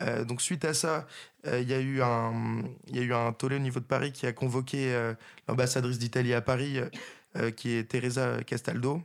Euh, 0.03 0.23
donc 0.23 0.41
suite 0.41 0.63
à 0.65 0.73
ça, 0.73 1.07
euh, 1.47 1.59
il 1.59 1.69
y, 1.69 1.73
a 1.73 1.79
eu 1.79 2.01
un, 2.01 2.63
y 2.91 2.99
a 2.99 3.01
eu 3.01 3.13
un 3.13 3.33
tollé 3.33 3.55
au 3.55 3.59
niveau 3.59 3.79
de 3.79 3.85
Paris 3.85 4.11
qui 4.11 4.27
a 4.27 4.33
convoqué 4.33 4.93
euh, 4.93 5.13
l'ambassadrice 5.47 5.97
d'Italie 5.97 6.33
à 6.33 6.41
Paris, 6.41 6.79
qui 7.55 7.73
est 7.73 7.83
Teresa 7.83 8.43
Castaldo. 8.43 9.03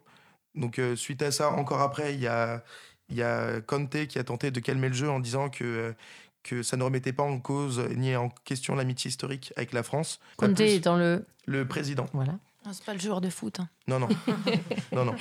Donc 0.55 0.81
suite 0.97 1.23
à 1.23 1.31
ça, 1.31 1.51
encore 1.51 1.81
après, 1.81 2.15
il 2.15 2.21
y 2.21 2.27
a, 2.27 2.63
y 3.09 3.23
a 3.23 3.61
Conte 3.61 4.07
qui 4.07 4.19
a 4.19 4.25
tenté 4.25 4.51
de 4.51 4.61
calmer 4.61 4.89
le 4.89 4.95
jeu 4.95 5.09
en 5.09 5.21
disant 5.21 5.49
que, 5.49 5.95
que 6.43 6.63
ça 6.63 6.77
ne 6.77 6.83
remettait 6.83 7.13
pas 7.13 7.23
en 7.23 7.39
cause 7.39 7.81
ni 7.97 8.15
en 8.17 8.29
question 8.45 8.75
l'amitié 8.75 9.09
historique 9.09 9.53
avec 9.57 9.73
la 9.73 9.83
France. 9.83 10.21
Conte 10.37 10.61
étant 10.61 10.97
le... 10.97 11.25
Le 11.47 11.67
président. 11.67 12.07
Voilà. 12.13 12.39
Ah, 12.65 12.71
c'est 12.73 12.85
pas 12.85 12.95
le 12.95 13.01
joueur 13.01 13.21
de 13.21 13.29
foot. 13.29 13.59
Hein. 13.59 13.69
Non, 13.89 13.99
non. 13.99 14.09
non, 14.93 15.05
non. 15.05 15.17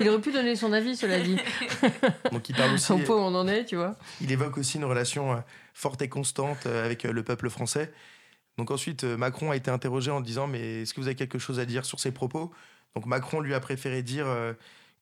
Il 0.00 0.08
aurait 0.08 0.20
pu 0.20 0.32
donner 0.32 0.56
son 0.56 0.72
avis, 0.72 0.96
cela 0.96 1.20
dit. 1.20 1.36
Donc 2.32 2.48
il 2.48 2.56
parle 2.56 2.74
aussi. 2.74 2.86
Son 2.86 2.98
pot, 2.98 3.16
on 3.16 3.34
en 3.34 3.46
est, 3.46 3.64
tu 3.64 3.76
vois. 3.76 3.96
Il 4.20 4.32
évoque 4.32 4.58
aussi 4.58 4.78
une 4.78 4.84
relation 4.84 5.32
euh, 5.32 5.36
forte 5.74 6.02
et 6.02 6.08
constante 6.08 6.66
euh, 6.66 6.84
avec 6.84 7.04
euh, 7.04 7.12
le 7.12 7.22
peuple 7.22 7.50
français. 7.50 7.92
Donc 8.58 8.72
ensuite, 8.72 9.04
Macron 9.04 9.52
a 9.52 9.56
été 9.56 9.70
interrogé 9.70 10.10
en 10.10 10.20
disant 10.20 10.48
Mais 10.48 10.82
est-ce 10.82 10.94
que 10.94 11.00
vous 11.00 11.06
avez 11.06 11.16
quelque 11.16 11.38
chose 11.38 11.60
à 11.60 11.66
dire 11.66 11.84
sur 11.84 12.00
ces 12.00 12.10
propos? 12.10 12.52
Donc 12.94 13.06
Macron 13.06 13.40
lui 13.40 13.54
a 13.54 13.60
préféré 13.60 14.02
dire 14.02 14.26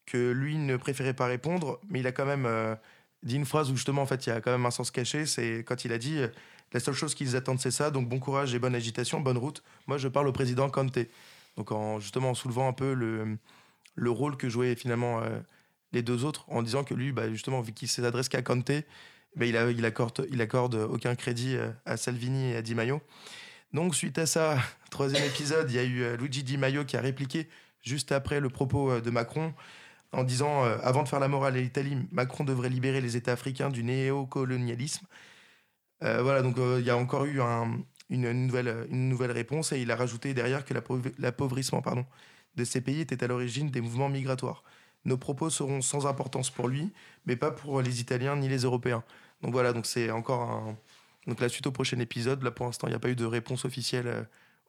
que 0.06 0.30
lui 0.32 0.56
ne 0.56 0.76
préférait 0.76 1.14
pas 1.14 1.26
répondre, 1.26 1.78
mais 1.88 2.00
il 2.00 2.06
a 2.06 2.12
quand 2.12 2.24
même 2.24 2.48
dit 3.22 3.36
une 3.36 3.44
phrase 3.44 3.70
où 3.70 3.76
justement, 3.76 4.02
en 4.02 4.06
fait, 4.06 4.26
il 4.26 4.30
y 4.30 4.32
a 4.32 4.40
quand 4.40 4.50
même 4.50 4.64
un 4.64 4.70
sens 4.70 4.90
caché. 4.90 5.26
C'est 5.26 5.58
quand 5.66 5.84
il 5.84 5.92
a 5.92 5.98
dit 5.98 6.20
la 6.72 6.80
seule 6.80 6.94
chose 6.94 7.14
qu'ils 7.14 7.36
attendent, 7.36 7.60
c'est 7.60 7.70
ça. 7.70 7.90
Donc 7.90 8.08
bon 8.08 8.18
courage 8.18 8.54
et 8.54 8.58
bonne 8.58 8.74
agitation, 8.74 9.20
bonne 9.20 9.38
route. 9.38 9.62
Moi, 9.86 9.98
je 9.98 10.08
parle 10.08 10.28
au 10.28 10.32
président 10.32 10.70
Kanté. 10.70 11.10
Donc 11.56 11.70
en, 11.72 12.00
justement 12.00 12.30
en 12.30 12.34
soulevant 12.34 12.68
un 12.68 12.72
peu 12.72 12.94
le, 12.94 13.36
le 13.94 14.10
rôle 14.10 14.36
que 14.36 14.48
jouaient 14.48 14.74
finalement 14.74 15.20
euh, 15.20 15.40
les 15.92 16.02
deux 16.02 16.24
autres, 16.24 16.44
en 16.48 16.62
disant 16.62 16.84
que 16.84 16.94
lui, 16.94 17.12
bah, 17.12 17.30
justement, 17.30 17.60
vu 17.60 17.72
qu'il 17.72 17.88
s'adresse 17.88 18.28
qu'à 18.28 18.42
Kanté, 18.42 18.84
bah, 19.36 19.46
il, 19.46 19.56
a, 19.56 19.86
accorde, 19.86 20.26
il 20.30 20.40
accorde 20.40 20.74
aucun 20.74 21.14
crédit 21.14 21.56
euh, 21.56 21.70
à 21.84 21.96
Salvini 21.96 22.52
et 22.52 22.56
à 22.56 22.62
Di 22.62 22.74
Maio. 22.74 23.02
Donc 23.72 23.94
suite 23.94 24.18
à 24.18 24.26
ça, 24.26 24.58
troisième 24.90 25.24
épisode, 25.24 25.70
il 25.70 25.76
y 25.76 25.78
a 25.78 25.84
eu 25.84 26.02
euh, 26.02 26.16
Luigi 26.16 26.42
Di 26.42 26.56
Maio 26.56 26.84
qui 26.84 26.96
a 26.96 27.00
répliqué 27.00 27.48
juste 27.82 28.12
après 28.12 28.40
le 28.40 28.48
propos 28.48 29.00
de 29.00 29.10
Macron 29.10 29.54
en 30.12 30.24
disant 30.24 30.64
avant 30.64 31.02
de 31.02 31.08
faire 31.08 31.20
la 31.20 31.28
morale 31.28 31.56
à 31.56 31.60
l'Italie, 31.60 31.96
Macron 32.12 32.44
devrait 32.44 32.68
libérer 32.68 33.00
les 33.00 33.16
États 33.16 33.32
africains 33.32 33.70
du 33.70 33.82
néocolonialisme. 33.82 35.06
voilà, 36.00 36.42
donc 36.42 36.56
il 36.58 36.84
y 36.84 36.90
a 36.90 36.96
encore 36.96 37.24
eu 37.24 37.40
une, 38.10 38.32
nouvelle, 38.32 38.86
une 38.90 39.08
nouvelle 39.08 39.32
réponse 39.32 39.72
et 39.72 39.80
il 39.80 39.90
a 39.90 39.96
rajouté 39.96 40.34
derrière 40.34 40.64
que 40.64 40.74
l'appauvrissement 41.18 41.80
pardon, 41.80 42.04
de 42.56 42.64
ces 42.64 42.80
pays 42.80 43.00
était 43.00 43.24
à 43.24 43.26
l'origine 43.26 43.70
des 43.70 43.80
mouvements 43.80 44.10
migratoires. 44.10 44.62
Nos 45.04 45.16
propos 45.16 45.50
seront 45.50 45.80
sans 45.80 46.06
importance 46.06 46.50
pour 46.50 46.68
lui, 46.68 46.92
mais 47.26 47.36
pas 47.36 47.50
pour 47.50 47.82
les 47.82 48.00
Italiens 48.00 48.36
ni 48.36 48.48
les 48.48 48.58
Européens. 48.58 49.02
Donc 49.42 49.52
voilà, 49.52 49.72
donc 49.72 49.86
c'est 49.86 50.10
encore. 50.10 50.74
Donc 51.26 51.40
la 51.40 51.48
suite 51.48 51.66
au 51.66 51.72
prochain 51.72 51.98
épisode, 51.98 52.42
là 52.42 52.50
pour 52.50 52.66
l'instant 52.66 52.86
il 52.86 52.90
n'y 52.90 52.96
a 52.96 53.00
pas 53.00 53.08
eu 53.08 53.16
de 53.16 53.24
réponse 53.24 53.64
officielle 53.64 54.06
euh, 54.06 54.22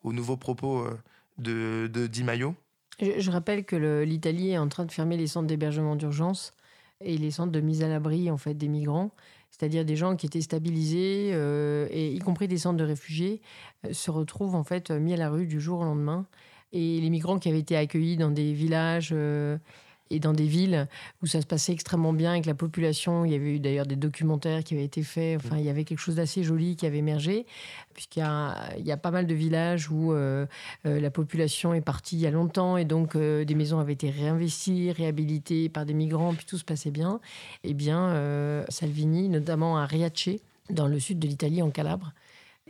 aux 0.04 0.13
nouveaux 0.13 0.38
propos 0.38 0.86
euh, 0.86 0.97
de, 1.38 1.88
de 1.91 2.08
Di 2.08 2.23
Maio. 2.23 2.56
Je, 2.99 3.32
rappelle 3.32 3.65
que 3.65 4.03
l'Italie 4.03 4.51
est 4.51 4.58
en 4.58 4.67
train 4.67 4.86
de 4.86 4.91
fermer 4.91 5.17
les 5.17 5.27
centres 5.27 5.47
d'hébergement 5.47 5.95
d'urgence 5.95 6.53
et 7.01 7.17
les 7.17 7.32
centres 7.32 7.51
de 7.51 7.60
mise 7.60 7.84
à 7.84 7.88
l'abri 7.88 8.29
en 8.29 8.38
fait 8.38 8.53
des 8.53 8.67
migrants, 8.67 9.12
c'est-à-dire 9.49 9.84
des 9.84 9.95
gens 9.95 10.15
qui 10.15 10.25
étaient 10.25 10.41
stabilisés 10.41 11.32
euh, 11.34 11.88
et 11.91 12.12
y 12.12 12.19
compris 12.19 12.47
des 12.47 12.58
centres 12.58 12.77
de 12.77 12.84
réfugiés 12.84 13.41
se 13.91 14.12
retrouvent 14.12 14.56
en 14.56 14.63
fait 14.63 14.91
mis 14.91 15.13
à 15.13 15.17
la 15.17 15.29
rue 15.29 15.47
du 15.47 15.60
jour 15.60 15.79
au 15.79 15.84
lendemain. 15.84 16.25
Et 16.71 16.99
les 16.99 17.10
migrants 17.12 17.38
qui 17.38 17.49
avaient 17.49 17.60
été 17.60 17.77
accueillis 17.77 18.17
dans 18.17 18.32
des 18.32 18.51
villages 18.53 19.12
euh, 19.13 19.58
et 20.09 20.19
dans 20.19 20.33
des 20.33 20.45
villes 20.45 20.87
où 21.21 21.27
ça 21.27 21.41
se 21.41 21.45
passait 21.45 21.71
extrêmement 21.71 22.13
bien 22.13 22.31
avec 22.31 22.45
la 22.45 22.53
population. 22.53 23.25
Il 23.25 23.31
y 23.31 23.35
avait 23.35 23.55
eu 23.55 23.59
d'ailleurs 23.59 23.85
des 23.85 23.95
documentaires 23.95 24.63
qui 24.63 24.73
avaient 24.73 24.83
été 24.83 25.03
faits. 25.03 25.41
Enfin, 25.43 25.57
il 25.57 25.65
y 25.65 25.69
avait 25.69 25.83
quelque 25.83 25.99
chose 25.99 26.15
d'assez 26.15 26.43
joli 26.43 26.75
qui 26.75 26.85
avait 26.85 26.99
émergé, 26.99 27.45
puisqu'il 27.93 28.19
y 28.19 28.91
a, 28.91 28.97
pas 28.97 29.11
mal 29.11 29.27
de 29.27 29.33
villages 29.33 29.89
où 29.89 30.13
euh, 30.13 30.45
euh, 30.85 30.99
la 30.99 31.09
population 31.09 31.73
est 31.73 31.81
partie 31.81 32.15
il 32.15 32.21
y 32.21 32.27
a 32.27 32.31
longtemps 32.31 32.77
et 32.77 32.85
donc 32.85 33.17
des 33.17 33.55
maisons 33.55 33.79
avaient 33.79 33.93
été 33.93 34.09
réinvesties, 34.09 34.91
réhabilitées 34.91 35.69
par 35.69 35.85
des 35.85 35.93
migrants, 35.93 36.33
puis 36.33 36.45
tout 36.45 36.57
se 36.57 36.65
passait 36.65 36.91
bien. 36.91 37.19
Eh 37.63 37.73
bien, 37.73 38.63
Salvini, 38.69 39.29
notamment 39.29 39.77
à 39.77 39.85
Riace, 39.85 40.29
dans 40.69 40.87
le 40.87 40.99
sud 40.99 41.19
de 41.19 41.27
l'Italie, 41.27 41.61
en 41.61 41.69
Calabre, 41.69 42.13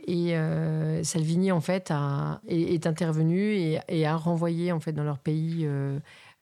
et 0.06 0.36
euh, 0.36 1.02
Salvini, 1.02 1.50
en 1.50 1.60
fait, 1.60 1.90
a, 1.90 2.40
est, 2.48 2.86
intervenu 2.86 3.54
et, 3.88 4.06
a 4.06 4.16
renvoyé, 4.16 4.70
en 4.72 4.80
fait, 4.80 4.92
dans 4.92 5.04
leur 5.04 5.18
pays 5.18 5.62
euh, 5.62 5.98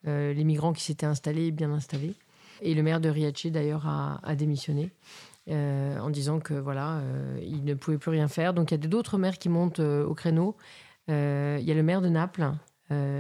euh, 0.07 0.33
les 0.33 0.45
migrants 0.45 0.73
qui 0.73 0.83
s'étaient 0.83 1.07
installés, 1.07 1.51
bien 1.51 1.71
installés. 1.71 2.15
Et 2.61 2.75
le 2.75 2.83
maire 2.83 3.01
de 3.01 3.09
Riace, 3.09 3.47
d'ailleurs, 3.47 3.87
a, 3.87 4.35
démissionné 4.37 4.91
en 5.49 6.11
disant 6.11 6.39
que, 6.39 6.55
voilà, 6.55 7.01
il 7.43 7.65
ne 7.65 7.75
pouvait 7.75 7.99
plus 7.99 8.13
rien 8.13 8.29
faire. 8.29 8.55
Donc, 8.55 8.71
il 8.71 8.75
y 8.75 8.85
a 8.85 8.89
d'autres 8.89 9.19
maires 9.19 9.37
qui 9.37 9.49
montent 9.49 9.81
au 9.81 10.15
créneau. 10.15 10.57
il 11.09 11.13
y 11.13 11.71
a 11.71 11.75
le 11.75 11.83
maire 11.83 12.01
de 12.01 12.09
Naples, 12.09 12.43
euh, 12.43 12.53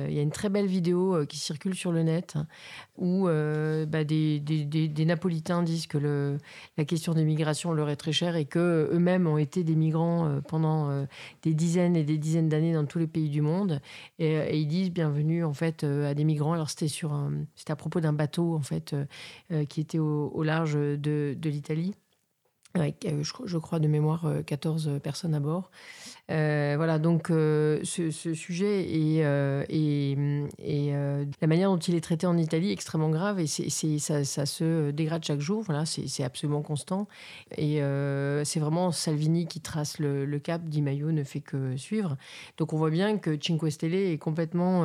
il 0.08 0.14
y 0.14 0.18
a 0.18 0.22
une 0.22 0.30
très 0.30 0.48
belle 0.48 0.66
vidéo 0.66 1.14
euh, 1.14 1.26
qui 1.26 1.38
circule 1.38 1.74
sur 1.74 1.92
le 1.92 2.02
net 2.02 2.37
où 2.96 3.28
euh, 3.28 3.87
bah, 3.87 4.04
des, 4.04 4.40
des, 4.40 5.04
Napolitains 5.04 5.62
disent 5.62 5.87
que 5.87 6.38
la 6.76 6.85
question 6.85 7.14
des 7.14 7.24
migrations 7.24 7.72
leur 7.72 7.90
est 7.90 7.96
très 7.96 8.12
chère 8.12 8.37
et 8.37 8.44
que 8.44 8.88
eux-mêmes 8.92 9.26
ont 9.26 9.38
été 9.38 9.64
des 9.64 9.74
migrants 9.74 10.40
pendant 10.48 11.06
des 11.42 11.54
dizaines 11.54 11.96
et 11.96 12.04
des 12.04 12.18
dizaines 12.18 12.48
d'années 12.48 12.72
dans 12.72 12.85
tous 12.85 12.98
les 12.98 13.06
pays 13.06 13.28
du 13.28 13.40
monde 13.40 13.80
et, 14.18 14.58
ils 14.58 14.68
disent 14.68 14.90
bienvenue 14.90 15.44
en 15.44 15.52
fait 15.52 15.85
à 15.85 16.14
des 16.14 16.24
migrants. 16.24 16.52
Alors 16.52 16.70
c'était 16.70 16.88
sur 16.88 17.18
c'était 17.56 17.72
à 17.72 17.76
propos 17.76 18.00
d'un 18.00 18.12
bateau 18.12 18.54
en 18.54 18.61
fait 18.61 18.94
qui 19.68 19.80
était 19.80 19.98
au, 19.98 20.42
large 20.42 20.74
de, 20.74 21.37
de 21.37 21.50
l'Italie 21.50 21.94
avec, 22.74 23.06
je, 23.20 23.58
crois, 23.58 23.78
de 23.80 23.88
mémoire, 23.88 24.26
14 24.46 25.00
personnes 25.02 25.35
à 25.35 25.40
bord. 25.40 25.70
Euh, 26.33 26.75
voilà, 26.77 26.99
donc 26.99 27.31
euh, 27.31 27.81
ce, 27.85 28.11
sujet 28.11 28.88
et, 28.88 29.21
euh, 29.25 29.64
la 31.40 31.47
manière 31.47 31.71
dont 31.71 31.79
il 31.79 31.95
est 31.95 32.01
traité 32.01 32.27
en 32.27 32.38
Italie 32.38 32.71
est 32.71 32.73
extrêmement 32.73 33.11
grave 33.11 33.38
et 33.38 33.47
c'est, 33.47 33.99
ça, 33.99 34.47
se 34.47 34.90
dégrade 34.92 35.25
chaque 35.25 35.40
jour. 35.40 35.62
Voilà, 35.62 35.85
c'est, 35.85 36.25
absolument 36.25 36.62
constant. 36.62 37.07
Et 37.59 37.81
c'est 38.45 38.61
vraiment 38.61 38.92
Salvini 38.92 39.47
qui 39.47 39.61
trace 39.61 39.99
le, 39.99 40.38
cap. 40.38 40.62
Di 40.64 40.81
Maio 40.81 41.12
ne 41.12 41.25
fait 41.25 41.40
que 41.40 41.77
suivre. 41.77 42.16
Donc 42.57 42.73
on 42.73 42.79
voit 42.79 42.90
bien 42.90 43.18
que 43.18 43.37
Cinque 43.40 43.71
Stelle 43.71 43.95
est 43.95 44.18
complètement 44.18 44.85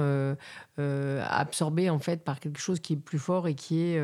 absorbé 0.78 1.90
en 1.90 2.00
fait 2.00 2.24
par 2.24 2.40
quelque 2.40 2.60
chose 2.60 2.80
qui 2.80 2.94
est 2.94 2.98
plus 2.98 3.20
fort 3.20 3.48
et 3.48 3.56
qui 3.56 3.82
est 3.82 4.02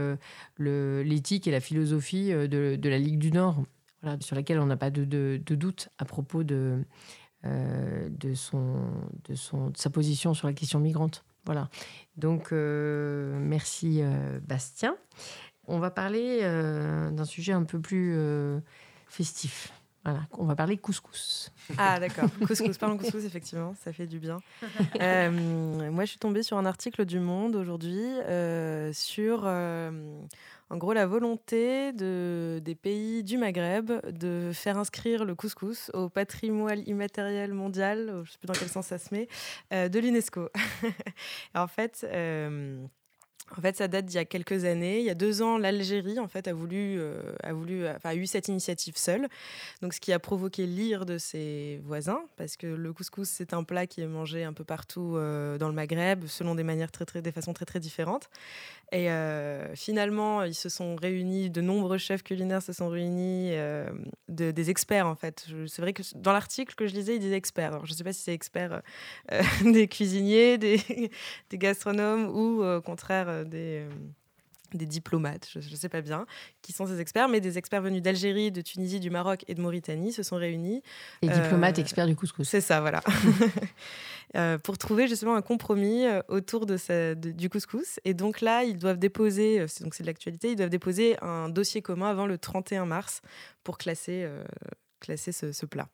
l'éthique 0.60 1.48
et 1.48 1.52
la 1.52 1.60
philosophie 1.60 2.30
de, 2.30 2.80
la 2.90 3.00
Ligue 3.00 3.20
du 3.20 3.32
Nord. 3.32 3.64
Voilà, 4.02 4.18
sur 4.20 4.36
laquelle 4.36 4.60
on 4.60 4.66
n'a 4.66 4.76
pas 4.76 4.90
de, 4.90 5.38
doute 5.38 5.88
à 5.98 6.04
propos 6.04 6.44
de, 6.44 6.84
euh, 7.46 8.08
de, 8.10 8.34
son, 8.34 8.76
de, 9.28 9.36
son, 9.36 9.70
de 9.70 9.78
sa 9.78 9.90
position 9.90 10.34
sur 10.34 10.48
la 10.48 10.54
question 10.54 10.80
migrante. 10.80 11.26
Voilà. 11.46 11.70
Donc, 12.16 12.52
euh, 12.52 13.38
merci 13.40 14.00
euh, 14.02 14.40
Bastien. 14.42 14.96
On 15.68 15.80
va 15.80 15.92
parler 15.92 16.42
d'un 16.42 17.24
sujet 17.24 17.54
un 17.54 17.64
peu 17.64 17.80
plus 17.80 18.18
festif. 19.08 19.72
Voilà, 20.04 20.28
on 20.34 20.46
va 20.46 20.56
parler 20.56 20.78
couscous. 20.78 21.52
Ah 21.78 22.00
d'accord, 22.00 22.30
couscous, 22.48 22.78
parlons 22.78 22.98
couscous, 22.98 23.24
effectivement, 23.24 23.74
ça 23.84 23.94
fait 23.94 24.08
du 24.08 24.20
bien. 24.20 24.40
moi, 25.00 26.04
je 26.04 26.10
suis 26.10 26.20
tombée 26.20 26.44
sur 26.44 26.58
un 26.58 26.66
article 26.66 27.06
du 27.06 27.20
Monde 27.20 27.56
aujourd'hui 27.56 28.04
sur 28.94 29.48
en 30.74 30.78
gros, 30.78 30.94
la 30.94 31.06
volonté 31.06 31.94
de, 31.94 32.60
des 32.64 32.74
pays 32.74 33.24
du 33.24 33.38
Maghreb 33.38 33.92
de 34.10 34.50
faire 34.54 34.80
inscrire 34.80 35.24
le 35.24 35.36
couscous 35.36 35.92
au 35.94 36.10
patrimoine 36.10 36.82
immatériel 36.88 37.54
mondial, 37.54 38.08
je 38.08 38.20
ne 38.20 38.26
sais 38.26 38.38
plus 38.40 38.48
dans 38.48 38.54
quel 38.54 38.70
sens 38.70 38.88
ça 38.88 38.98
se 38.98 39.14
met, 39.14 39.28
euh, 39.72 39.88
de 39.88 40.00
l'UNESCO. 40.00 40.50
en 41.54 41.68
fait, 41.68 42.04
euh, 42.12 42.84
en 43.52 43.62
fait, 43.62 43.76
ça 43.76 43.88
date 43.88 44.06
d'il 44.06 44.16
y 44.16 44.20
a 44.20 44.26
quelques 44.26 44.66
années. 44.66 45.00
Il 45.00 45.06
y 45.06 45.10
a 45.10 45.16
deux 45.16 45.42
ans, 45.42 45.58
l'Algérie 45.58 46.20
en 46.20 46.28
fait 46.28 46.48
a 46.48 46.54
voulu, 46.54 46.98
euh, 47.00 47.34
a 47.44 47.54
voulu, 47.54 47.88
enfin, 47.88 48.16
eu 48.16 48.26
cette 48.26 48.48
initiative 48.48 48.98
seule. 48.98 49.28
Donc, 49.82 49.94
ce 49.94 50.00
qui 50.00 50.14
a 50.14 50.20
provoqué 50.20 50.66
l'ire 50.66 51.06
de 51.06 51.18
ses 51.18 51.80
voisins, 51.84 52.24
parce 52.38 52.56
que 52.56 52.68
le 52.68 52.94
couscous 52.94 53.28
c'est 53.30 53.54
un 53.54 53.64
plat 53.64 53.86
qui 53.86 54.02
est 54.02 54.08
mangé 54.08 54.44
un 54.44 54.54
peu 54.54 54.64
partout 54.64 55.16
euh, 55.16 55.58
dans 55.58 55.68
le 55.68 55.74
Maghreb, 55.74 56.26
selon 56.28 56.56
des 56.56 56.64
manières 56.64 56.92
très, 56.92 57.06
très, 57.06 57.22
des 57.22 57.32
façons 57.32 57.54
très 57.54 57.66
très 57.66 57.80
différentes. 57.80 58.30
Et 58.92 59.10
euh, 59.10 59.76
finalement, 59.76 60.44
ils 60.44 60.56
se 60.56 60.70
sont 60.70 60.96
réunis, 60.96 61.50
de 61.50 61.62
nombreux 61.62 61.98
chefs 61.98 62.24
culinaires 62.24 62.62
se 62.62 62.74
sont 62.74 62.90
réunis, 62.90 63.52
de, 64.30 64.52
des 64.52 64.70
experts 64.70 65.08
en 65.08 65.16
fait. 65.16 65.48
C'est 65.68 65.82
vrai 65.82 65.94
que 65.94 66.04
dans 66.16 66.32
l'article 66.32 66.76
que 66.76 66.88
je 66.88 66.94
lisais, 66.94 67.16
ils 67.16 67.20
disaient 67.20 67.36
experts. 67.36 67.74
Alors, 67.74 67.86
je 67.86 67.92
ne 67.92 67.98
sais 67.98 68.04
pas 68.04 68.14
si 68.14 68.22
c'est 68.22 68.34
experts 68.34 68.82
des 69.64 69.88
cuisiniers, 69.88 70.58
des, 70.58 70.80
des 71.50 71.58
gastronomes 71.58 72.30
ou 72.30 72.64
au 72.64 72.82
contraire 72.82 73.33
des, 73.44 73.86
euh, 73.86 73.90
des 74.74 74.86
diplomates, 74.86 75.48
je 75.52 75.60
ne 75.60 75.76
sais 75.76 75.90
pas 75.90 76.02
bien, 76.02 76.26
qui 76.62 76.74
sont 76.74 76.86
ces 76.86 77.00
experts, 77.00 77.30
mais 77.30 77.42
des 77.42 77.58
experts 77.58 77.82
venus 77.82 78.02
d'Algérie, 78.02 78.52
de 78.52 78.62
Tunisie, 78.62 79.00
du 79.00 79.10
Maroc 79.10 79.44
et 79.48 79.56
de 79.56 79.62
Mauritanie 79.62 80.12
se 80.12 80.24
sont 80.24 80.36
réunis. 80.36 80.82
Les 81.22 81.30
diplomates 81.30 81.78
euh, 81.78 81.82
experts 81.82 82.08
du 82.08 82.16
couscous. 82.16 82.48
C'est 82.48 82.62
ça, 82.62 82.82
voilà. 82.82 83.02
Euh, 84.36 84.58
pour 84.58 84.80
trouver 84.80 85.08
justement 85.08 85.36
un 85.36 85.44
compromis 85.44 86.06
autour 86.28 86.66
de, 86.66 87.14
du 87.14 87.50
couscous. 87.52 88.00
Et 88.04 88.16
donc 88.16 88.42
là, 88.42 88.64
ils 88.64 88.80
doivent 88.80 88.98
déposer, 88.98 89.60
donc 89.82 89.94
c'est 89.94 90.02
de 90.02 90.08
l'actualité, 90.08 90.50
ils 90.50 90.56
doivent 90.56 90.72
déposer 90.72 91.18
un 91.22 91.50
dossier 91.50 91.84
commun 91.84 92.10
avant 92.10 92.26
le 92.26 92.40
31 92.40 92.88
mars 92.88 93.22
pour 93.64 93.78
classer, 93.78 94.28
classer 95.02 95.32
ce 95.34 95.66
plat. 95.68 95.88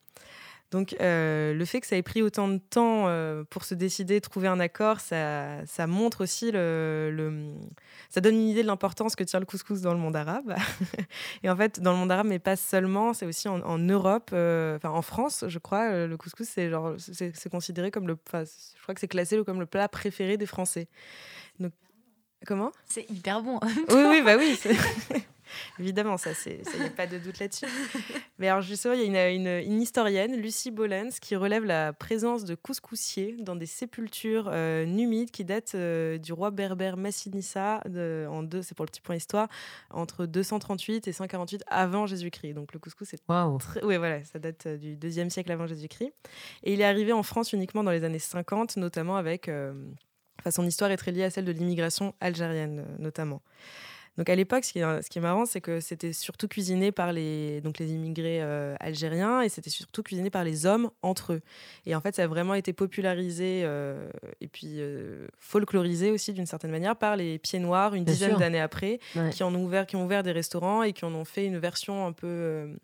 Donc 0.71 0.95
euh, 1.01 1.53
le 1.53 1.65
fait 1.65 1.81
que 1.81 1.87
ça 1.87 1.97
ait 1.97 2.03
pris 2.03 2.21
autant 2.21 2.47
de 2.47 2.59
temps 2.59 3.07
euh, 3.07 3.43
pour 3.49 3.63
se 3.63 3.73
décider, 3.73 4.21
trouver 4.21 4.47
un 4.47 4.59
accord, 4.59 4.99
ça, 4.99 5.65
ça 5.65 5.87
montre 5.87 6.21
aussi 6.21 6.51
le, 6.51 7.53
ça 8.09 8.21
donne 8.21 8.35
une 8.35 8.49
idée 8.49 8.61
de 8.61 8.67
l'importance 8.67 9.15
que 9.15 9.23
tient 9.23 9.39
le 9.39 9.47
couscous 9.47 9.81
dans 9.81 9.93
le 9.93 9.99
monde 9.99 10.15
arabe. 10.15 10.55
et 11.43 11.49
en 11.49 11.55
fait, 11.55 11.79
dans 11.79 11.91
le 11.91 11.97
monde 11.97 12.11
arabe, 12.11 12.27
mais 12.27 12.37
pas 12.37 12.55
seulement, 12.55 13.13
c'est 13.13 13.25
aussi 13.25 13.47
en, 13.47 13.79
Europe, 13.79 14.29
euh, 14.33 14.75
enfin 14.75 14.89
en 14.89 15.01
France, 15.01 15.45
je 15.47 15.57
crois, 15.57 16.05
le 16.05 16.17
couscous 16.17 16.47
c'est 16.47 16.69
genre 16.69 16.95
c'est 16.97 17.49
considéré 17.49 17.89
comme 17.89 18.07
le, 18.07 18.17
je 18.31 18.81
crois 18.83 18.93
que 18.93 19.01
c'est 19.01 19.07
classé 19.07 19.43
comme 19.43 19.59
le 19.59 19.65
plat 19.65 19.87
préféré 19.87 20.37
des 20.37 20.45
Français. 20.45 20.87
Donc 21.59 21.71
comment? 22.45 22.71
C'est 22.85 23.09
hyper 23.09 23.41
bon. 23.41 23.59
oui 23.89 24.03
oui 24.07 24.21
bah 24.21 24.35
oui. 24.37 24.59
Évidemment, 25.79 26.17
ça, 26.17 26.31
il 26.45 26.79
n'y 26.79 26.85
a 26.85 26.89
pas 26.89 27.07
de 27.07 27.17
doute 27.17 27.39
là-dessus. 27.39 27.65
Mais 28.37 28.47
alors, 28.47 28.61
justement, 28.61 28.93
il 28.93 29.11
y 29.11 29.17
a 29.17 29.29
une, 29.29 29.47
une, 29.47 29.81
historienne, 29.81 30.35
Lucie 30.35 30.71
Bollens, 30.71 31.19
qui 31.21 31.35
relève 31.35 31.65
la 31.65 31.93
présence 31.93 32.45
de 32.45 32.55
couscoussiers 32.55 33.35
dans 33.39 33.55
des 33.55 33.65
sépultures 33.65 34.49
euh, 34.51 34.85
numides 34.85 35.31
qui 35.31 35.45
datent 35.45 35.75
euh, 35.75 36.17
du 36.17 36.33
roi 36.33 36.51
berbère 36.51 36.97
Massinissa, 36.97 37.81
de, 37.87 38.27
en 38.29 38.43
deux, 38.43 38.61
c'est 38.61 38.75
pour 38.75 38.85
le 38.85 38.91
petit 38.91 39.01
point 39.01 39.15
histoire, 39.15 39.47
entre 39.89 40.25
238 40.25 41.07
et 41.07 41.11
148 41.11 41.63
avant 41.67 42.05
Jésus-Christ. 42.05 42.53
Donc, 42.53 42.73
le 42.73 42.79
couscous, 42.79 43.07
c'est 43.09 43.17
très. 43.59 43.83
Oui, 43.83 43.97
voilà, 43.97 44.23
ça 44.23 44.39
date 44.39 44.65
euh, 44.65 44.77
du 44.77 44.95
deuxième 44.95 45.29
siècle 45.29 45.51
avant 45.51 45.67
Jésus-Christ. 45.67 46.13
Et 46.63 46.73
il 46.73 46.81
est 46.81 46.85
arrivé 46.85 47.13
en 47.13 47.23
France 47.23 47.53
uniquement 47.53 47.83
dans 47.83 47.91
les 47.91 48.03
années 48.03 48.19
50, 48.19 48.77
notamment 48.77 49.17
avec. 49.17 49.49
Enfin, 50.39 50.51
son 50.51 50.65
histoire 50.65 50.89
est 50.91 50.97
très 50.97 51.11
liée 51.11 51.23
à 51.23 51.29
celle 51.29 51.45
de 51.45 51.51
l'immigration 51.51 52.15
algérienne, 52.21 52.85
notamment. 52.97 53.41
Donc 54.19 54.27
à 54.27 54.35
l'époque, 54.35 54.65
ce, 54.65 54.73
qui 54.73 55.17
est 55.17 55.21
marrant, 55.21 55.45
c'est 55.45 55.61
que 55.61 55.79
c'était 55.79 56.11
surtout 56.11 56.49
cuisiné 56.49 56.91
par 56.91 57.13
les, 57.13 57.61
donc 57.61 57.79
les 57.79 57.93
immigrés 57.93 58.41
euh, 58.41 58.75
algériens 58.81 59.39
et 59.39 59.47
c'était 59.47 59.69
surtout 59.69 60.03
cuisiné 60.03 60.29
par 60.29 60.43
les 60.43 60.65
hommes 60.65 60.91
entre 61.01 61.31
eux. 61.33 61.41
Et 61.85 61.95
en 61.95 62.01
fait, 62.01 62.15
ça 62.15 62.23
a 62.23 62.27
vraiment 62.27 62.53
été 62.53 62.73
popularisé 62.73 63.61
euh, 63.63 64.09
et 64.41 64.49
puis 64.49 64.81
euh, 64.81 65.25
folklorisé 65.37 66.11
aussi 66.11 66.33
d'une 66.33 66.47
certaine 66.47 66.71
manière 66.71 66.97
par 66.97 67.15
les 67.15 67.39
pieds 67.39 67.59
noirs 67.59 67.95
une 67.95 68.03
dizaine 68.03 68.35
d'années 68.35 68.59
après, 68.59 68.99
qui, 69.31 69.41
ont 69.41 69.55
ouvert, 69.55 69.87
qui 69.87 69.95
ont 69.95 70.03
ouvert 70.03 70.21
des 70.21 70.33
restaurants 70.33 70.83
et 70.83 70.91
qui 70.91 71.05
en 71.05 71.15
ont 71.15 71.23
fait 71.23 71.45
une 71.45 71.57
version 71.57 72.05
un 72.05 72.11
peu 72.11 72.75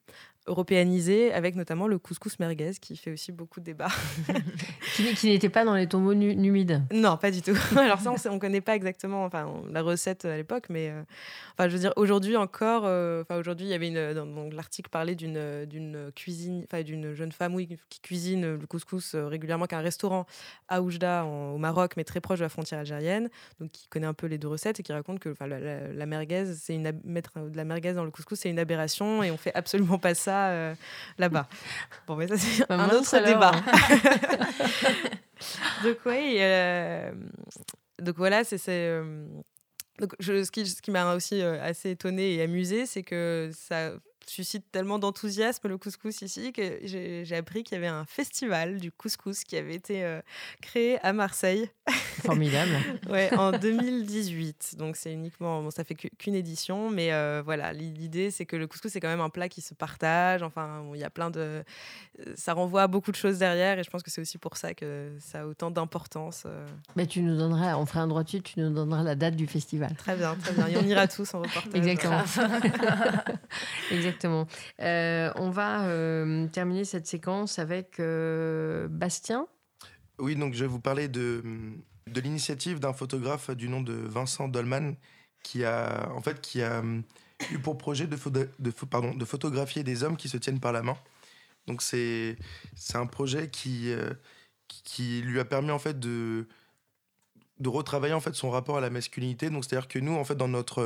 européanisé, 0.48 1.34
avec 1.34 1.56
notamment 1.56 1.88
le 1.88 1.98
couscous 1.98 2.38
merguez, 2.40 2.74
qui 2.80 2.96
fait 2.96 3.12
aussi 3.12 3.32
beaucoup 3.32 3.60
de 3.60 3.66
débats. 3.66 3.90
qui, 4.96 5.28
n'était 5.28 5.50
pas 5.50 5.66
dans 5.66 5.74
les 5.74 5.88
tombeaux 5.88 6.14
numides 6.14 6.84
Non, 6.94 7.18
pas 7.18 7.32
du 7.32 7.42
tout. 7.42 7.58
Alors 7.78 8.00
ça, 8.00 8.12
on 8.30 8.36
ne 8.36 8.40
connaît 8.40 8.62
pas 8.62 8.76
exactement 8.76 9.26
enfin, 9.26 9.52
la 9.72 9.82
recette 9.82 10.26
à 10.26 10.38
l'époque, 10.38 10.66
mais 10.70 10.90
euh, 10.90 11.02
enfin, 11.54 11.68
je 11.68 11.74
veux 11.74 11.80
dire, 11.80 11.94
aujourd'hui 11.96 12.38
encore, 12.38 12.84
euh, 12.86 13.24
enfin, 13.24 13.40
aujourd'hui, 13.40 13.66
il 13.66 13.70
y 13.70 13.74
avait 13.74 13.88
une... 13.88 14.50
L'article 14.52 14.90
parlait 14.90 15.16
d'une, 15.16 15.66
d'une 15.66 16.12
cuisine, 16.16 16.64
enfin, 16.66 16.84
d'une 16.84 17.14
jeune 17.14 17.32
femme 17.32 17.56
oui, 17.56 17.68
qui 17.90 18.00
cuisine 18.02 18.56
le 18.56 18.68
couscous 18.68 19.16
euh, 19.16 19.28
régulièrement, 19.28 19.66
qui 19.66 19.76
a 19.76 19.80
un 19.80 19.82
restaurant 19.82 20.26
à 20.68 20.82
Oujda, 20.82 21.26
au 21.26 21.58
Maroc, 21.58 21.94
mais 21.98 22.04
très 22.04 22.22
proche 22.22 22.40
de 22.40 22.44
la 22.44 22.50
frontière 22.50 22.80
algérienne, 22.82 23.30
donc 23.60 23.72
qui 23.72 23.88
connaît 23.88 24.08
un 24.08 24.14
peu 24.14 24.28
les 24.28 24.38
deux 24.38 24.48
recettes 24.48 24.80
et 24.80 24.84
qui 24.84 24.94
raconte 24.94 25.20
que 25.20 25.34
la, 25.40 25.90
la, 25.92 26.06
merguez, 26.06 26.54
c'est 26.54 26.76
une, 26.76 26.92
mettre 27.04 27.40
de 27.40 27.58
la 27.58 27.66
merguez 27.66 27.94
dans 27.94 28.04
le 28.04 28.12
couscous, 28.12 28.40
c'est 28.40 28.50
une 28.50 28.60
aberration 28.60 29.24
et 29.24 29.32
on 29.32 29.38
fait 29.38 29.56
absolument 29.56 29.98
pas 29.98 30.14
ça 30.14 30.35
euh, 30.50 30.76
là-bas. 31.18 31.48
Bon, 32.08 32.16
mais 32.16 32.28
ça, 32.28 32.38
c'est 32.38 32.68
bah, 32.68 32.76
un 32.76 32.90
autre 32.90 33.24
débat. 33.24 33.52
Donc, 35.84 35.98
oui. 36.06 36.38
Euh, 36.40 37.12
donc, 38.00 38.18
voilà, 38.18 38.44
c'est. 38.44 38.60
Euh, 38.70 39.26
ce 40.20 40.52
qui, 40.52 40.68
ce 40.68 40.82
qui 40.82 40.92
m'a 40.92 41.16
aussi 41.16 41.42
assez 41.42 41.92
étonné 41.92 42.36
et 42.36 42.42
amusé, 42.42 42.86
c'est 42.86 43.04
que 43.04 43.50
ça 43.54 43.94
suscite 44.30 44.72
tellement 44.72 45.00
d'enthousiasme 45.00 45.68
le 45.68 45.78
couscous 45.78 46.22
ici 46.22 46.52
que 46.52 46.80
j'ai 46.84 47.36
appris 47.36 47.64
qu'il 47.64 47.76
y 47.76 47.78
avait 47.78 47.88
un 47.88 48.06
festival 48.06 48.80
du 48.80 48.92
couscous 48.92 49.44
qui 49.44 49.58
avait 49.58 49.76
été 49.76 50.04
euh, 50.04 50.22
créé 50.62 51.00
à 51.02 51.14
Marseille. 51.14 51.70
Formidable. 52.24 52.72
ouais, 53.10 53.34
en 53.36 53.52
2018. 53.52 54.76
Donc 54.78 54.96
c'est 54.96 55.14
uniquement, 55.14 55.62
bon, 55.62 55.72
ça 55.72 55.84
fait 55.84 55.96
qu'une 55.96 56.36
édition, 56.36 56.90
mais 56.90 57.14
euh, 57.14 57.42
voilà, 57.44 57.74
l'idée 57.74 58.32
c'est 58.32 58.46
que 58.46 58.56
le 58.56 58.68
couscous 58.68 58.92
c'est 58.92 59.00
quand 59.00 59.08
même 59.08 59.22
un 59.22 59.30
plat 59.30 59.50
qui 59.50 59.62
se 59.62 59.74
partage. 59.74 60.44
Enfin, 60.44 60.84
il 60.94 61.00
y 61.00 61.04
a 61.04 61.10
plein 61.10 61.30
de, 61.30 61.64
ça 62.36 62.54
renvoie 62.54 62.84
à 62.84 62.88
beaucoup 62.88 63.12
de 63.12 63.18
choses 63.18 63.40
derrière, 63.40 63.80
et 63.80 63.84
je 63.84 63.90
pense 63.90 64.04
que 64.04 64.12
c'est 64.12 64.22
aussi 64.22 64.38
pour 64.38 64.58
ça 64.58 64.74
que 64.74 65.12
ça 65.20 65.42
a 65.42 65.46
autant 65.46 65.72
d'importance. 65.72 66.44
Euh. 66.46 66.66
Mais 66.96 67.08
tu 67.08 67.22
nous 67.22 67.38
donneras, 67.38 67.76
on 67.78 67.86
fera 67.86 68.02
un 68.02 68.08
droit 68.08 68.24
dessus, 68.24 68.42
tu 68.42 68.60
nous 68.60 68.74
donneras 68.74 69.04
la 69.04 69.16
date 69.16 69.36
du 69.36 69.48
festival. 69.48 69.94
Très 69.96 70.16
bien, 70.16 70.36
très 70.36 70.54
bien. 70.54 70.68
Et 70.68 70.78
on 70.78 70.86
ira 70.86 71.08
tous 71.10 71.34
en 71.34 71.42
reportage. 71.42 71.76
Exactement. 71.76 72.22
Exactement. 73.92 74.16
Exactement. 74.16 74.48
Euh, 74.82 75.32
on 75.36 75.50
va 75.50 75.86
euh, 75.86 76.48
terminer 76.48 76.86
cette 76.86 77.08
séquence 77.08 77.60
avec 77.60 78.00
euh, 78.00 78.88
Bastien. 78.90 79.48
Oui, 80.20 80.36
donc 80.36 80.54
je 80.54 80.62
vais 80.62 80.70
vous 80.70 80.80
parler 80.80 81.08
de, 81.08 81.44
de 82.10 82.22
l'initiative 82.22 82.80
d'un 82.80 82.94
photographe 82.94 83.50
du 83.52 83.70
nom 83.70 83.82
de 83.82 83.94
Vincent 83.94 84.48
Dolman 84.48 84.96
qui 85.44 85.64
a, 85.64 86.10
en 86.14 86.22
fait, 86.22 86.42
qui 86.42 86.62
a 86.62 86.84
eu 87.52 87.60
pour 87.60 87.78
projet 87.78 88.08
de, 88.08 88.16
pardon, 88.90 89.14
de 89.14 89.26
photographier 89.26 89.84
des 89.84 90.04
hommes 90.04 90.18
qui 90.18 90.30
se 90.30 90.38
tiennent 90.38 90.60
par 90.60 90.72
la 90.72 90.84
main. 90.84 90.98
Donc 91.68 91.82
c'est 91.82 92.38
un 92.94 93.06
projet 93.08 93.50
qui, 93.50 93.92
qui 94.68 95.22
lui 95.22 95.40
a 95.40 95.46
permis 95.46 95.72
en 95.72 95.80
fait 95.80 96.00
de, 96.00 96.48
de 97.60 97.70
retravailler 97.70 98.14
en 98.14 98.20
fait 98.20 98.36
son 98.36 98.50
rapport 98.50 98.78
à 98.78 98.82
la 98.82 98.90
masculinité. 98.90 99.50
Donc 99.50 99.66
c'est-à-dire 99.66 99.88
que 99.88 100.00
nous 100.00 100.14
en 100.14 100.24
fait 100.24 100.36
dans 100.36 100.48
notre 100.48 100.84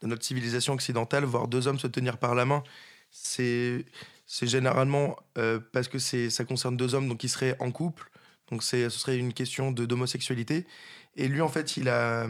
de 0.00 0.06
notre 0.06 0.24
civilisation 0.24 0.72
occidentale, 0.74 1.24
voir 1.24 1.48
deux 1.48 1.66
hommes 1.68 1.78
se 1.78 1.86
tenir 1.86 2.18
par 2.18 2.34
la 2.34 2.44
main, 2.44 2.62
c'est 3.10 3.84
généralement 4.26 5.16
euh, 5.36 5.60
parce 5.72 5.88
que 5.88 5.98
ça 5.98 6.44
concerne 6.44 6.76
deux 6.76 6.94
hommes 6.94 7.08
donc 7.08 7.18
qui 7.18 7.28
seraient 7.28 7.56
en 7.60 7.70
couple. 7.70 8.09
Donc 8.50 8.62
ce 8.62 8.88
serait 8.88 9.18
une 9.18 9.32
question 9.32 9.72
d'homosexualité. 9.72 10.66
Et 11.16 11.28
lui, 11.28 11.40
en 11.40 11.48
fait, 11.48 11.76
il 11.76 11.88
a, 11.88 12.28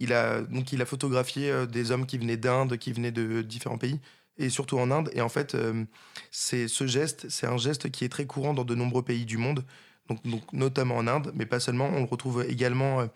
il 0.00 0.12
a, 0.12 0.42
donc 0.42 0.72
il 0.72 0.82
a 0.82 0.86
photographié 0.86 1.50
euh, 1.50 1.66
des 1.66 1.90
hommes 1.90 2.06
qui 2.06 2.18
venaient 2.18 2.36
d'Inde, 2.36 2.76
qui 2.76 2.92
venaient 2.92 3.12
de 3.12 3.42
différents 3.42 3.78
pays, 3.78 4.00
et 4.38 4.48
surtout 4.50 4.78
en 4.78 4.90
Inde. 4.90 5.10
Et 5.14 5.20
en 5.20 5.28
fait, 5.28 5.54
euh, 5.54 5.84
c'est 6.30 6.68
ce 6.68 6.86
geste, 6.86 7.28
c'est 7.28 7.46
un 7.46 7.56
geste 7.56 7.90
qui 7.90 8.04
est 8.04 8.08
très 8.08 8.26
courant 8.26 8.54
dans 8.54 8.64
de 8.64 8.74
nombreux 8.74 9.02
pays 9.02 9.24
du 9.24 9.38
monde, 9.38 9.64
donc, 10.08 10.22
donc 10.26 10.52
notamment 10.52 10.96
en 10.96 11.06
Inde, 11.06 11.32
mais 11.34 11.46
pas 11.46 11.60
seulement. 11.60 11.86
On 11.86 12.00
le 12.00 12.06
retrouve 12.06 12.44
également 12.48 13.08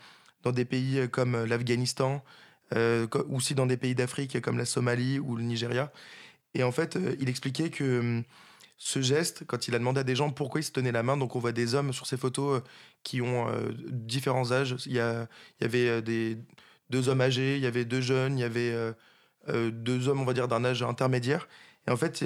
dans 0.43 0.53
des 0.53 0.65
pays 0.65 1.09
comme 1.11 1.45
l'Afghanistan, 1.45 2.25
euh, 2.75 3.09
aussi 3.31 3.57
dans 3.57 3.67
des 3.67 3.77
pays 3.77 3.97
d'Afrique 3.97 4.41
comme 4.41 4.57
la 4.57 4.65
Somalie 4.65 5.19
ou 5.19 5.35
le 5.35 5.43
Nigeria. 5.43 5.93
Et 6.55 6.63
en 6.63 6.71
fait, 6.71 6.97
euh, 6.97 7.17
il 7.21 7.29
expliquait 7.29 7.71
que 7.71 8.23
ce 8.83 9.03
geste, 9.03 9.45
quand 9.47 9.69
il 9.69 9.75
a 9.75 9.79
demandé 9.79 10.01
à 10.01 10.05
des 10.05 10.17
gens 10.17 10.31
pourquoi 10.31 10.61
ils 10.61 10.65
se 10.65 10.73
tenaient 10.73 10.91
la 10.91 11.03
main, 11.03 11.19
donc 11.19 11.37
on 11.37 11.39
voit 11.39 11.53
des 11.53 11.75
hommes 11.75 11.93
sur 11.93 12.07
ces 12.07 12.17
photos 12.17 12.61
euh, 12.61 12.65
qui 13.03 13.21
ont 13.21 13.47
différents 13.91 14.53
âges. 14.53 14.75
Il 14.87 14.93
y, 14.93 15.01
a, 15.01 15.29
il 15.61 15.65
y 15.65 15.67
avait 15.67 16.01
des, 16.01 16.39
deux 16.89 17.11
hommes 17.11 17.21
âgés, 17.21 17.57
il 17.57 17.63
y 17.63 17.67
avait 17.67 17.85
deux 17.85 18.01
jeunes, 18.01 18.39
il 18.39 18.41
y 18.41 18.45
avait 18.45 18.75
deux 19.49 20.09
hommes, 20.09 20.21
on 20.21 20.25
va 20.25 20.33
dire, 20.33 20.49
d'un 20.49 20.65
âge 20.65 20.83
intermédiaire. 20.83 21.47
Et 21.87 21.91
en 21.91 21.97
fait, 21.97 22.25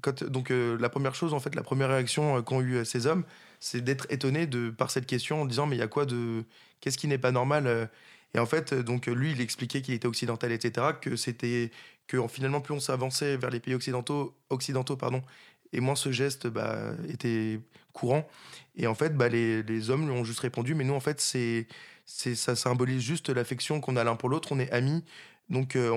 quand, 0.00 0.24
donc, 0.24 0.50
la 0.50 0.88
première 0.88 1.14
chose, 1.14 1.34
en 1.34 1.40
fait, 1.40 1.54
la 1.54 1.62
première 1.62 1.88
réaction 1.88 2.42
qu'ont 2.42 2.60
eu 2.60 2.84
ces 2.84 3.06
hommes, 3.06 3.24
c'est 3.60 3.82
d'être 3.82 4.06
étonnés 4.10 4.46
de, 4.46 4.70
par 4.70 4.90
cette 4.90 5.06
question 5.06 5.42
en 5.42 5.44
disant 5.44 5.66
Mais 5.66 5.76
il 5.76 5.80
y 5.80 5.82
a 5.82 5.88
quoi 5.88 6.06
de. 6.06 6.44
Qu'est-ce 6.80 6.98
qui 6.98 7.08
n'est 7.08 7.18
pas 7.18 7.32
normal 7.32 7.88
et 8.34 8.38
en 8.38 8.46
fait, 8.46 8.74
donc 8.74 9.06
lui, 9.06 9.32
il 9.32 9.40
expliquait 9.40 9.82
qu'il 9.82 9.94
était 9.94 10.06
occidental, 10.06 10.52
etc., 10.52 10.88
que 11.00 11.16
c'était 11.16 11.70
que 12.06 12.26
finalement, 12.28 12.60
plus 12.60 12.74
on 12.74 12.80
s'avançait 12.80 13.36
vers 13.36 13.50
les 13.50 13.60
pays 13.60 13.74
occidentaux, 13.74 14.36
occidentaux 14.50 14.96
pardon, 14.96 15.22
et 15.72 15.80
moins 15.80 15.96
ce 15.96 16.12
geste 16.12 16.46
bah, 16.46 16.92
était 17.08 17.60
courant. 17.92 18.26
Et 18.76 18.86
en 18.86 18.94
fait, 18.94 19.16
bah, 19.16 19.28
les, 19.28 19.90
hommes 19.90 20.08
lui 20.08 20.12
ont 20.12 20.24
juste 20.24 20.40
répondu, 20.40 20.74
mais 20.74 20.84
nous, 20.84 20.94
en 20.94 21.00
fait, 21.00 21.20
ça 22.06 22.56
symbolise 22.56 23.02
juste 23.02 23.28
l'affection 23.30 23.80
qu'on 23.80 23.96
a 23.96 24.04
l'un 24.04 24.16
pour 24.16 24.28
l'autre. 24.28 24.52
On 24.52 24.58
est 24.58 24.70
amis, 24.70 25.04
donc 25.48 25.76
euh, 25.76 25.90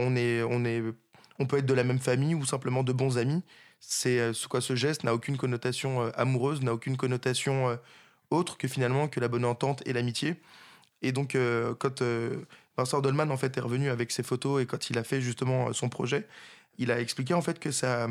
on 1.39 1.45
peut 1.45 1.57
être 1.57 1.65
de 1.65 1.73
la 1.73 1.83
même 1.83 1.99
famille 1.99 2.35
ou 2.35 2.45
simplement 2.45 2.83
de 2.83 2.93
bons 2.93 3.17
amis. 3.17 3.41
C'est 3.79 4.19
euh, 4.19 4.33
quoi 4.49 4.61
ce 4.61 4.75
geste 4.75 5.03
n'a 5.03 5.13
aucune 5.13 5.37
connotation 5.37 6.03
euh, 6.03 6.11
amoureuse, 6.15 6.61
n'a 6.61 6.73
aucune 6.73 6.97
connotation 6.97 7.77
autre 8.31 8.57
que 8.57 8.67
finalement 8.67 9.07
que 9.07 9.19
la 9.19 9.27
bonne 9.27 9.45
entente 9.45 9.83
et 9.85 9.93
l'amitié. 9.93 10.35
Et 11.01 11.11
donc, 11.11 11.37
quand 11.79 12.01
Vincent 12.77 13.01
Dolman 13.01 13.29
est 13.29 13.59
revenu 13.59 13.89
avec 13.89 14.09
ses 14.11 14.23
photos 14.23 14.63
et 14.63 14.65
quand 14.65 14.89
il 14.89 14.97
a 14.97 15.03
fait 15.03 15.19
justement 15.19 15.73
son 15.73 15.89
projet, 15.89 16.25
il 16.77 16.91
a 16.91 16.99
expliqué 16.99 17.33
en 17.33 17.41
fait 17.41 17.59
que, 17.59 17.71
ça, 17.71 18.07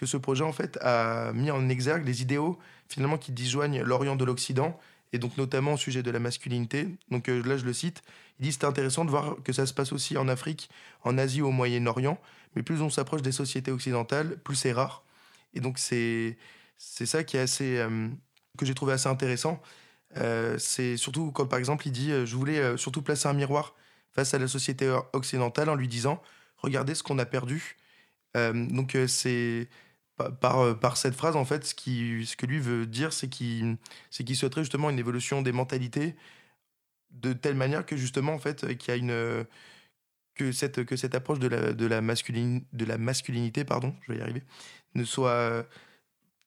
que 0.00 0.06
ce 0.06 0.16
projet 0.16 0.42
en 0.42 0.52
fait, 0.52 0.78
a 0.80 1.32
mis 1.32 1.50
en 1.50 1.68
exergue 1.68 2.06
les 2.06 2.22
idéaux 2.22 2.58
finalement 2.88 3.18
qui 3.18 3.32
disjoignent 3.32 3.82
l'Orient 3.82 4.16
de 4.16 4.24
l'Occident 4.24 4.80
et 5.12 5.18
donc 5.18 5.36
notamment 5.36 5.74
au 5.74 5.76
sujet 5.76 6.02
de 6.02 6.10
la 6.10 6.18
masculinité. 6.18 6.88
Donc 7.10 7.28
là, 7.28 7.56
je 7.56 7.64
le 7.64 7.72
cite. 7.72 8.02
Il 8.38 8.44
dit 8.44 8.52
c'est 8.52 8.64
intéressant 8.64 9.04
de 9.04 9.10
voir 9.10 9.36
que 9.44 9.52
ça 9.52 9.66
se 9.66 9.74
passe 9.74 9.92
aussi 9.92 10.16
en 10.16 10.28
Afrique, 10.28 10.70
en 11.04 11.18
Asie, 11.18 11.42
au 11.42 11.50
Moyen-Orient. 11.50 12.18
Mais 12.56 12.62
plus 12.62 12.80
on 12.80 12.90
s'approche 12.90 13.22
des 13.22 13.32
sociétés 13.32 13.70
occidentales, 13.70 14.38
plus 14.38 14.56
c'est 14.56 14.72
rare. 14.72 15.04
Et 15.54 15.60
donc 15.60 15.78
c'est 15.78 16.38
c'est 16.78 17.06
ça 17.06 17.22
qui 17.24 17.36
est 17.36 17.40
assez 17.40 17.84
que 18.60 18.66
j'ai 18.66 18.74
trouvé 18.74 18.92
assez 18.92 19.08
intéressant, 19.08 19.60
euh, 20.16 20.58
c'est 20.58 20.96
surtout 20.96 21.32
quand, 21.32 21.46
par 21.46 21.58
exemple, 21.58 21.86
il 21.86 21.92
dit 21.92 22.12
euh, 22.12 22.26
Je 22.26 22.36
voulais 22.36 22.58
euh, 22.58 22.76
surtout 22.76 23.02
placer 23.02 23.28
un 23.28 23.32
miroir 23.32 23.74
face 24.12 24.34
à 24.34 24.38
la 24.38 24.48
société 24.48 24.90
occidentale 25.12 25.68
en 25.70 25.74
lui 25.74 25.88
disant 25.88 26.22
Regardez 26.58 26.94
ce 26.94 27.02
qu'on 27.02 27.18
a 27.18 27.26
perdu. 27.26 27.76
donc, 28.34 28.96
c'est 29.08 29.68
par, 30.40 30.78
par 30.78 30.96
cette 30.96 31.14
phrase, 31.14 31.36
en 31.36 31.44
fait, 31.44 31.64
ce, 31.66 31.74
qui, 31.74 32.26
ce 32.26 32.36
que 32.36 32.46
lui 32.46 32.58
veut 32.58 32.86
dire, 32.86 33.12
c'est 33.12 33.28
qu'il 33.28 33.76
qu'il 34.10 34.36
souhaiterait 34.36 34.62
justement 34.62 34.90
une 34.90 34.98
évolution 34.98 35.42
des 35.42 35.52
mentalités 35.52 36.14
de 37.10 37.32
telle 37.32 37.56
manière 37.56 37.86
que, 37.86 37.96
justement, 37.96 38.32
en 38.32 38.38
fait, 38.38 38.76
qu'il 38.76 38.90
y 38.90 38.96
a 38.96 38.96
une. 38.96 39.46
Que 40.34 40.52
cette, 40.52 40.84
que 40.84 40.96
cette 40.96 41.14
approche 41.14 41.38
de 41.38 41.48
la, 41.48 41.72
de, 41.72 41.86
la 41.86 42.00
de 42.00 42.84
la 42.84 42.98
masculinité, 42.98 43.64
pardon, 43.64 43.94
je 44.02 44.12
vais 44.12 44.18
y 44.20 44.22
arriver, 44.22 44.42
ne 44.94 45.04
soit, 45.04 45.66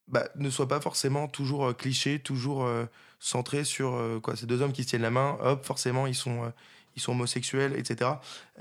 bah, 0.08 0.30
ne 0.36 0.50
soit 0.50 0.68
pas 0.68 0.82
forcément 0.82 1.28
toujours 1.28 1.76
cliché, 1.78 2.20
toujours 2.20 2.68
centré 3.24 3.64
sur 3.64 3.94
euh, 3.96 4.20
quoi, 4.20 4.36
ces 4.36 4.46
deux 4.46 4.62
hommes 4.62 4.74
qui 4.74 4.84
se 4.84 4.90
tiennent 4.90 5.02
la 5.02 5.10
main, 5.10 5.38
hop, 5.42 5.66
forcément, 5.66 6.08
ils 6.08 6.16
sont, 6.16 6.44
euh, 6.44 6.50
ils 6.96 7.02
sont 7.02 7.14
homosexuels, 7.14 7.74
etc. 7.78 8.12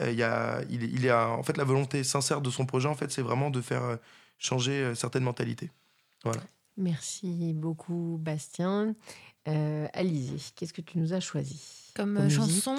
y 0.01 0.23
a, 0.23 0.63
il, 0.71 0.85
il 0.85 1.09
a, 1.11 1.29
en 1.31 1.43
fait, 1.43 1.57
la 1.57 1.65
volonté 1.65 2.05
sincère 2.05 2.41
de 2.41 2.49
son 2.49 2.65
projet, 2.65 2.89
en 2.89 2.95
fait, 2.95 3.11
c'est 3.11 3.23
vraiment 3.23 3.51
de 3.51 3.61
faire 3.61 3.99
changer 4.43 4.95
certaines 4.95 5.25
mentalités. 5.25 5.71
Voilà. 6.25 6.43
Merci 6.77 7.53
beaucoup, 7.55 8.19
Bastien. 8.21 8.95
Euh, 9.49 9.89
Alizé, 9.93 10.37
qu'est-ce 10.55 10.73
que 10.73 10.81
tu 10.81 10.99
nous 10.99 11.13
as 11.13 11.21
choisi 11.21 11.93
Comme, 11.95 12.29
chanson, 12.31 12.77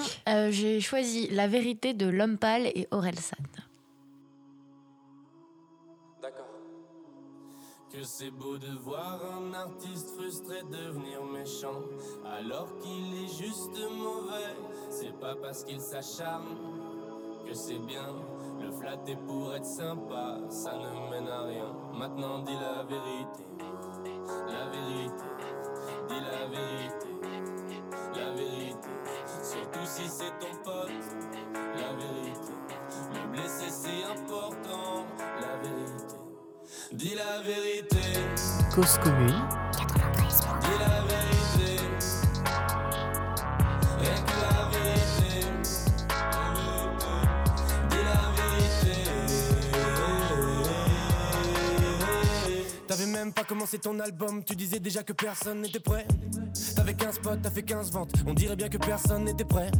j'ai 0.50 0.80
choisi 0.80 1.28
La 1.28 1.46
vérité 1.46 1.94
de 1.94 2.06
L'Homme 2.06 2.38
Pâle 2.38 2.66
et 2.66 2.88
Orelsan. 2.90 3.36
Que 7.92 8.02
c'est 8.02 8.32
beau 8.32 8.58
de 8.58 8.72
voir 8.82 9.20
un 9.24 9.54
artiste 9.54 10.10
frustré 10.18 10.56
devenir 10.64 11.24
méchant, 11.24 11.80
alors 12.26 12.76
qu'il 12.80 13.22
est 13.22 13.38
juste 13.38 13.78
mauvais. 13.88 14.56
C'est 14.90 15.16
pas 15.20 15.36
parce 15.36 15.62
qu'il 15.62 15.80
s'acharne 15.80 16.56
que 17.46 17.54
c'est 17.54 17.78
bien. 17.78 18.16
Flatter 18.84 19.16
pour 19.26 19.54
être 19.54 19.64
sympa, 19.64 20.36
ça 20.50 20.72
ne 20.74 21.10
mène 21.10 21.26
à 21.26 21.44
rien. 21.44 21.74
Maintenant 21.94 22.40
dis 22.40 22.52
la 22.52 22.82
vérité, 22.82 23.44
la 24.46 24.66
vérité, 24.68 25.24
dis 26.06 26.20
la 26.20 26.46
vérité, 26.48 27.08
la 28.14 28.30
vérité. 28.34 28.88
Surtout 29.42 29.86
si 29.86 30.06
c'est 30.06 30.38
ton 30.38 30.54
pote, 30.62 30.90
la 31.54 31.94
vérité. 31.94 32.52
Le 33.14 33.32
blesser 33.32 33.70
c'est 33.70 34.04
important, 34.04 35.06
la 35.40 35.56
vérité. 35.66 36.16
Dis 36.92 37.14
la 37.14 37.40
vérité. 37.40 38.20
Cause 38.74 38.98
commune. 38.98 39.63
Pas 53.34 53.44
commencé 53.44 53.78
ton 53.78 53.98
album, 53.98 54.44
tu 54.44 54.54
disais 54.54 54.78
déjà 54.78 55.02
que 55.02 55.12
personne 55.12 55.60
n'était 55.60 55.80
prêt. 55.80 56.06
T'avais 56.76 56.94
15 56.94 57.18
potes, 57.18 57.42
t'as 57.42 57.50
fait 57.50 57.62
15 57.62 57.90
ventes, 57.90 58.12
on 58.26 58.34
dirait 58.34 58.56
bien 58.56 58.68
que 58.68 58.78
personne 58.78 59.24
n'était 59.24 59.44
prêt. 59.44 59.70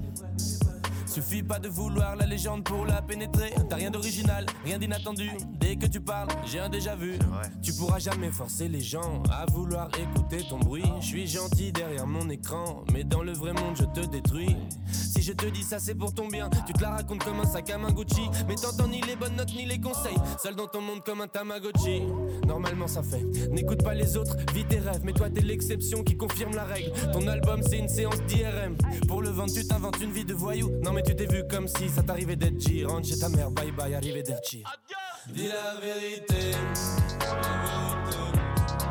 Suffit 1.15 1.45
pas 1.45 1.61
de 1.61 1.69
vouloir 1.69 2.17
la 2.17 2.27
légende 2.27 2.65
pour 2.65 2.85
la 2.87 3.01
pénétrer. 3.01 3.55
T'as 3.69 3.77
rien 3.77 3.93
d'original, 3.93 4.47
rien 4.65 4.79
d'inattendu. 4.81 5.31
Dès 5.61 5.77
que 5.77 5.87
tu 5.87 6.01
parles, 6.01 6.27
j'ai 6.45 6.59
un 6.59 6.69
déjà 6.69 6.97
vu. 6.97 7.21
Tu 7.63 7.73
pourras 7.73 8.01
jamais 8.01 8.33
forcer 8.33 8.67
les 8.67 8.81
gens 8.81 9.23
à 9.31 9.47
vouloir 9.47 9.91
écouter 9.97 10.45
ton 10.51 10.59
bruit. 10.59 10.83
Je 11.01 11.07
suis 11.07 11.29
gentil 11.29 11.71
derrière 11.71 12.09
mon 12.09 12.29
écran, 12.31 12.85
mais 12.93 13.05
dans 13.05 13.23
le 13.23 13.31
vrai 13.31 13.53
monde 13.53 13.77
je 13.77 13.85
te 13.85 14.05
détruis. 14.05 14.57
Si 14.91 15.23
je 15.23 15.33
te 15.33 15.47
dis 15.47 15.63
ça, 15.63 15.79
c'est 15.79 15.95
pour 15.95 16.13
ton 16.13 16.27
bien. 16.27 16.51
Tu 16.67 16.73
te 16.73 16.83
la 16.83 16.91
racontes 16.91 17.23
comme 17.23 17.39
un 17.39 17.47
sac 17.47 17.71
à 17.71 17.79
main 17.79 17.93
Gucci, 17.93 18.29
mais 18.49 18.57
t'entends 18.57 18.89
ni 18.89 19.01
les 19.03 19.15
bonnes 19.15 19.37
notes 19.37 19.55
ni 19.55 19.67
les 19.67 19.81
conseils. 19.81 20.17
Seul 20.43 20.57
dans 20.57 20.67
ton 20.67 20.81
monde 20.81 21.05
comme 21.05 21.21
un 21.21 21.29
Tamagotchi. 21.29 22.03
Normalement 22.45 22.89
ça 22.89 23.05
fait. 23.05 23.23
N'écoute 23.53 23.85
pas 23.85 23.95
les 23.95 24.17
autres, 24.17 24.37
vis 24.53 24.65
tes 24.65 24.81
rêves, 24.81 25.03
mais 25.05 25.13
toi 25.13 25.31
t'es 25.31 25.43
l'exception 25.43 26.03
qui 26.03 26.17
confirme 26.17 26.57
la 26.57 26.65
règle. 26.65 26.91
Ton 27.13 27.29
album 27.29 27.63
c'est 27.63 27.79
une 27.79 27.89
séance 27.89 28.21
d'IRM. 28.27 28.77
Pour 29.07 29.23
le 29.23 29.29
vendre, 29.29 29.53
tu 29.55 29.65
t'inventes 29.65 30.03
une 30.03 30.11
vie 30.11 30.25
de 30.25 30.35
voyou. 30.35 30.73
Non 30.83 30.93
mais 30.93 31.04
tu 31.05 31.15
t'es 31.15 31.27
vu 31.27 31.47
comme 31.49 31.69
si 31.69 31.89
ça 31.89 32.03
t'arrivait 32.03 32.37
d'être 32.37 32.61
G. 32.61 32.85
Rentre 32.85 33.07
chez 33.09 33.19
ta 33.19 33.29
mère, 33.29 33.51
bye 33.51 33.71
bye, 33.73 33.95
arrivé 33.95 34.23
d'être 34.23 34.43
Dis 34.51 35.49
la 35.49 35.75
vérité, 35.81 36.53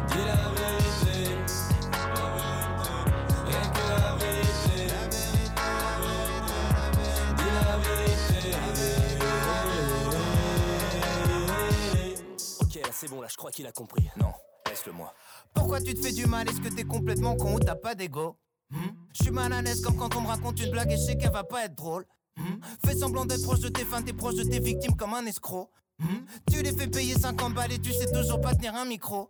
dis 0.07 0.23
la 0.25 0.49
vérité, 0.51 1.37
rien 3.45 3.65
que 3.71 3.83
la 3.89 4.15
vérité, 4.17 4.87
dis 7.37 7.51
la 7.53 7.77
vérité. 7.77 8.41
Ok, 12.61 12.79
c'est 12.91 13.09
bon, 13.09 13.21
là 13.21 13.27
je 13.29 13.37
crois 13.37 13.51
qu'il 13.51 13.67
a 13.67 13.71
compris. 13.71 14.09
Non, 14.17 14.33
laisse-le 14.67 14.93
moi. 14.93 15.13
Pourquoi 15.53 15.79
tu 15.81 15.93
te 15.93 15.99
fais 16.01 16.11
du 16.11 16.25
mal? 16.25 16.49
Est-ce 16.49 16.61
que 16.61 16.69
t'es 16.69 16.83
complètement 16.83 17.35
con 17.35 17.53
ou 17.55 17.59
t'as 17.59 17.75
pas 17.75 17.93
d'ego? 17.95 18.37
Je 19.13 19.23
suis 19.23 19.31
mal 19.31 19.53
à 19.53 19.61
l'aise 19.61 19.81
comme 19.81 19.95
quand 19.95 20.15
on 20.15 20.21
me 20.21 20.27
raconte 20.27 20.59
une 20.59 20.71
blague 20.71 20.91
et 20.91 20.97
je 20.97 21.01
sais 21.01 21.17
qu'elle 21.17 21.31
va 21.31 21.43
pas 21.43 21.65
être 21.65 21.75
drôle. 21.75 22.05
Hmm? 22.37 22.59
Fais 22.85 22.95
semblant 22.95 23.25
d'être 23.25 23.43
proche 23.43 23.59
de 23.59 23.69
tes 23.69 23.85
fans, 23.85 24.01
t'es 24.01 24.13
proche 24.13 24.35
de 24.35 24.43
tes 24.43 24.59
victimes 24.59 24.95
comme 24.95 25.13
un 25.13 25.25
escroc. 25.25 25.69
Hmm? 25.99 26.25
Tu 26.51 26.63
les 26.63 26.71
fais 26.71 26.87
payer 26.87 27.13
50 27.13 27.53
balles 27.53 27.71
et 27.71 27.79
tu 27.79 27.91
sais 27.91 28.11
toujours 28.11 28.41
pas 28.41 28.55
tenir 28.55 28.75
un 28.75 28.85
micro. 28.85 29.29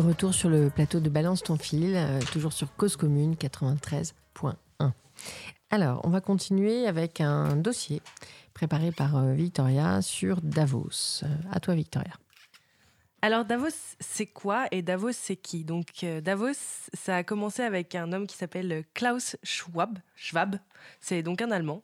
Retour 0.00 0.32
sur 0.32 0.48
le 0.48 0.70
plateau 0.70 0.98
de 0.98 1.10
Balance 1.10 1.42
ton 1.42 1.56
fil, 1.56 1.94
euh, 1.94 2.20
toujours 2.32 2.54
sur 2.54 2.74
Cause 2.74 2.96
Commune 2.96 3.34
93.1. 3.34 4.54
Alors, 5.68 6.00
on 6.04 6.08
va 6.08 6.22
continuer 6.22 6.86
avec 6.86 7.20
un 7.20 7.54
dossier 7.54 8.00
préparé 8.54 8.92
par 8.92 9.16
euh, 9.16 9.34
Victoria 9.34 10.00
sur 10.00 10.40
Davos. 10.40 11.22
Euh, 11.22 11.26
à 11.52 11.60
toi, 11.60 11.74
Victoria. 11.74 12.12
Alors 13.20 13.44
Davos, 13.44 13.68
c'est 14.00 14.24
quoi 14.24 14.66
et 14.70 14.80
Davos, 14.80 15.12
c'est 15.12 15.36
qui? 15.36 15.64
Donc 15.64 16.06
Davos, 16.22 16.54
ça 16.94 17.16
a 17.16 17.22
commencé 17.22 17.62
avec 17.62 17.94
un 17.94 18.14
homme 18.14 18.26
qui 18.26 18.38
s'appelle 18.38 18.84
Klaus 18.94 19.36
Schwab. 19.42 19.98
Schwab, 20.16 20.56
c'est 21.02 21.22
donc 21.22 21.42
un 21.42 21.50
Allemand 21.50 21.82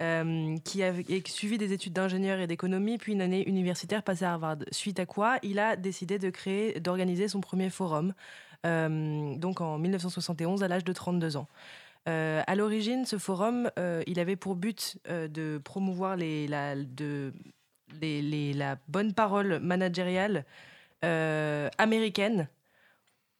euh, 0.00 0.56
qui 0.64 0.82
a 0.82 0.92
suivi 1.26 1.58
des 1.58 1.72
études 1.72 1.92
d'ingénieur 1.92 2.40
et 2.40 2.46
d'économie, 2.46 2.98
puis 2.98 3.12
une 3.12 3.22
année 3.22 3.46
universitaire 3.48 4.02
passée 4.02 4.24
à 4.24 4.32
Harvard. 4.32 4.58
Suite 4.72 4.98
à 4.98 5.06
quoi, 5.06 5.38
il 5.42 5.58
a 5.58 5.76
décidé 5.76 6.18
de 6.18 6.30
créer, 6.30 6.80
d'organiser 6.80 7.28
son 7.28 7.40
premier 7.40 7.70
forum, 7.70 8.14
euh, 8.66 9.36
donc 9.36 9.60
en 9.60 9.78
1971 9.78 10.62
à 10.62 10.68
l'âge 10.68 10.84
de 10.84 10.92
32 10.92 11.36
ans. 11.36 11.48
Euh, 12.08 12.42
à 12.46 12.54
l'origine, 12.54 13.04
ce 13.04 13.18
forum, 13.18 13.70
euh, 13.78 14.02
il 14.06 14.18
avait 14.20 14.36
pour 14.36 14.56
but 14.56 14.98
de 15.08 15.58
promouvoir 15.58 16.16
la, 16.16 16.74
bonne 18.88 19.12
parole 19.14 19.58
managériale 19.60 20.44
américaine 21.02 22.48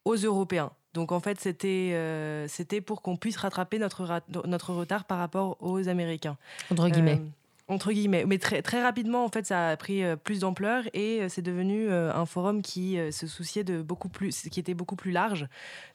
aux 0.05 0.15
Européens. 0.15 0.71
Donc 0.93 1.11
en 1.11 1.19
fait, 1.19 1.39
c'était 1.39 1.91
euh, 1.93 2.47
c'était 2.47 2.81
pour 2.81 3.01
qu'on 3.01 3.15
puisse 3.15 3.37
rattraper 3.37 3.79
notre, 3.79 4.21
notre 4.45 4.73
retard 4.73 5.05
par 5.05 5.19
rapport 5.19 5.57
aux 5.61 5.87
Américains. 5.87 6.37
Entre 6.69 6.89
guillemets. 6.89 7.19
Euh, 7.21 7.73
entre 7.73 7.93
guillemets. 7.93 8.25
Mais 8.25 8.37
très, 8.37 8.61
très 8.61 8.83
rapidement, 8.83 9.23
en 9.23 9.29
fait, 9.29 9.45
ça 9.45 9.69
a 9.69 9.77
pris 9.77 10.03
euh, 10.03 10.17
plus 10.17 10.39
d'ampleur 10.39 10.83
et 10.93 11.29
c'est 11.29 11.41
devenu 11.41 11.91
un 11.91 12.25
forum 12.25 12.61
qui 12.61 12.97
se 13.11 13.27
souciait 13.27 13.63
de 13.63 13.81
beaucoup 13.81 14.09
plus, 14.09 14.49
qui 14.49 14.59
était 14.59 14.73
beaucoup 14.73 14.97
plus 14.97 15.11
large. 15.11 15.47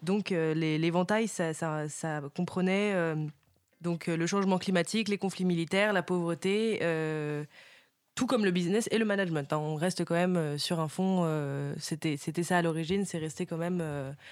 Donc, 0.03 0.31
l'éventail, 0.31 1.29
ça, 1.29 1.53
ça, 1.53 1.89
ça, 1.89 2.23
comprenait 2.35 2.95
donc 3.83 4.07
le 4.07 4.27
changement 4.27 4.59
climatique, 4.59 5.09
les 5.09 5.19
conflits 5.19 5.45
militaires, 5.45 5.93
la 5.93 6.03
pauvreté. 6.03 6.81
Tout 8.17 8.27
comme 8.27 8.45
le 8.45 8.51
business 8.51 8.89
et 8.91 8.99
le 8.99 9.05
management. 9.05 9.53
Hein. 9.53 9.59
On 9.59 9.77
reste 9.77 10.05
quand 10.05 10.15
même 10.15 10.59
sur 10.59 10.81
un 10.81 10.89
fond, 10.89 11.25
c'était 11.79 12.17
c'était 12.17 12.43
ça 12.43 12.59
à 12.59 12.63
l'origine, 12.63 13.05
c'est 13.05 13.19
resté 13.19 13.47
quand 13.47 13.59
même 13.59 13.79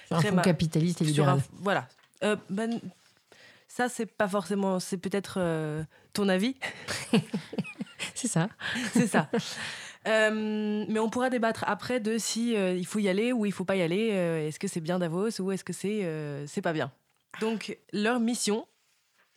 sur 0.07 0.17
un 0.17 0.21
fond 0.21 0.41
capitaliste 0.41 1.01
et 1.01 1.05
libéral. 1.05 1.39
voilà. 1.61 1.87
Ben, 2.49 2.81
ça, 3.75 3.89
c'est 3.89 4.05
pas 4.05 4.29
forcément. 4.29 4.79
C'est 4.79 4.97
peut-être 4.97 5.35
euh, 5.37 5.83
ton 6.13 6.29
avis. 6.29 6.55
c'est 8.15 8.29
ça. 8.29 8.47
c'est 8.93 9.07
ça. 9.07 9.29
Euh, 10.07 10.85
mais 10.87 10.99
on 10.99 11.09
pourra 11.09 11.29
débattre 11.29 11.65
après 11.67 11.99
de 11.99 12.17
si 12.17 12.55
euh, 12.55 12.73
il 12.73 12.85
faut 12.85 12.99
y 12.99 13.09
aller 13.09 13.33
ou 13.33 13.45
il 13.45 13.51
faut 13.51 13.65
pas 13.65 13.75
y 13.75 13.81
aller. 13.81 14.09
est-ce 14.47 14.59
que 14.59 14.69
c'est 14.69 14.79
bien 14.79 14.97
Davos 14.97 15.41
ou 15.41 15.51
est-ce 15.51 15.65
que 15.65 15.73
c'est 15.73 16.07
c'est 16.47 16.61
pas 16.61 16.71
bien 16.71 16.91
Donc 17.41 17.77
leur 17.91 18.21
mission, 18.21 18.65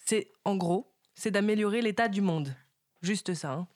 c'est 0.07 0.31
en 0.45 0.57
gros, 0.57 0.93
c'est 1.17 1.33
d'améliorer 1.33 1.83
l'état 1.83 2.07
du 2.07 2.21
monde. 2.21 2.55
Juste 3.03 3.35
ça. 3.35 3.53
Hein. 3.53 3.67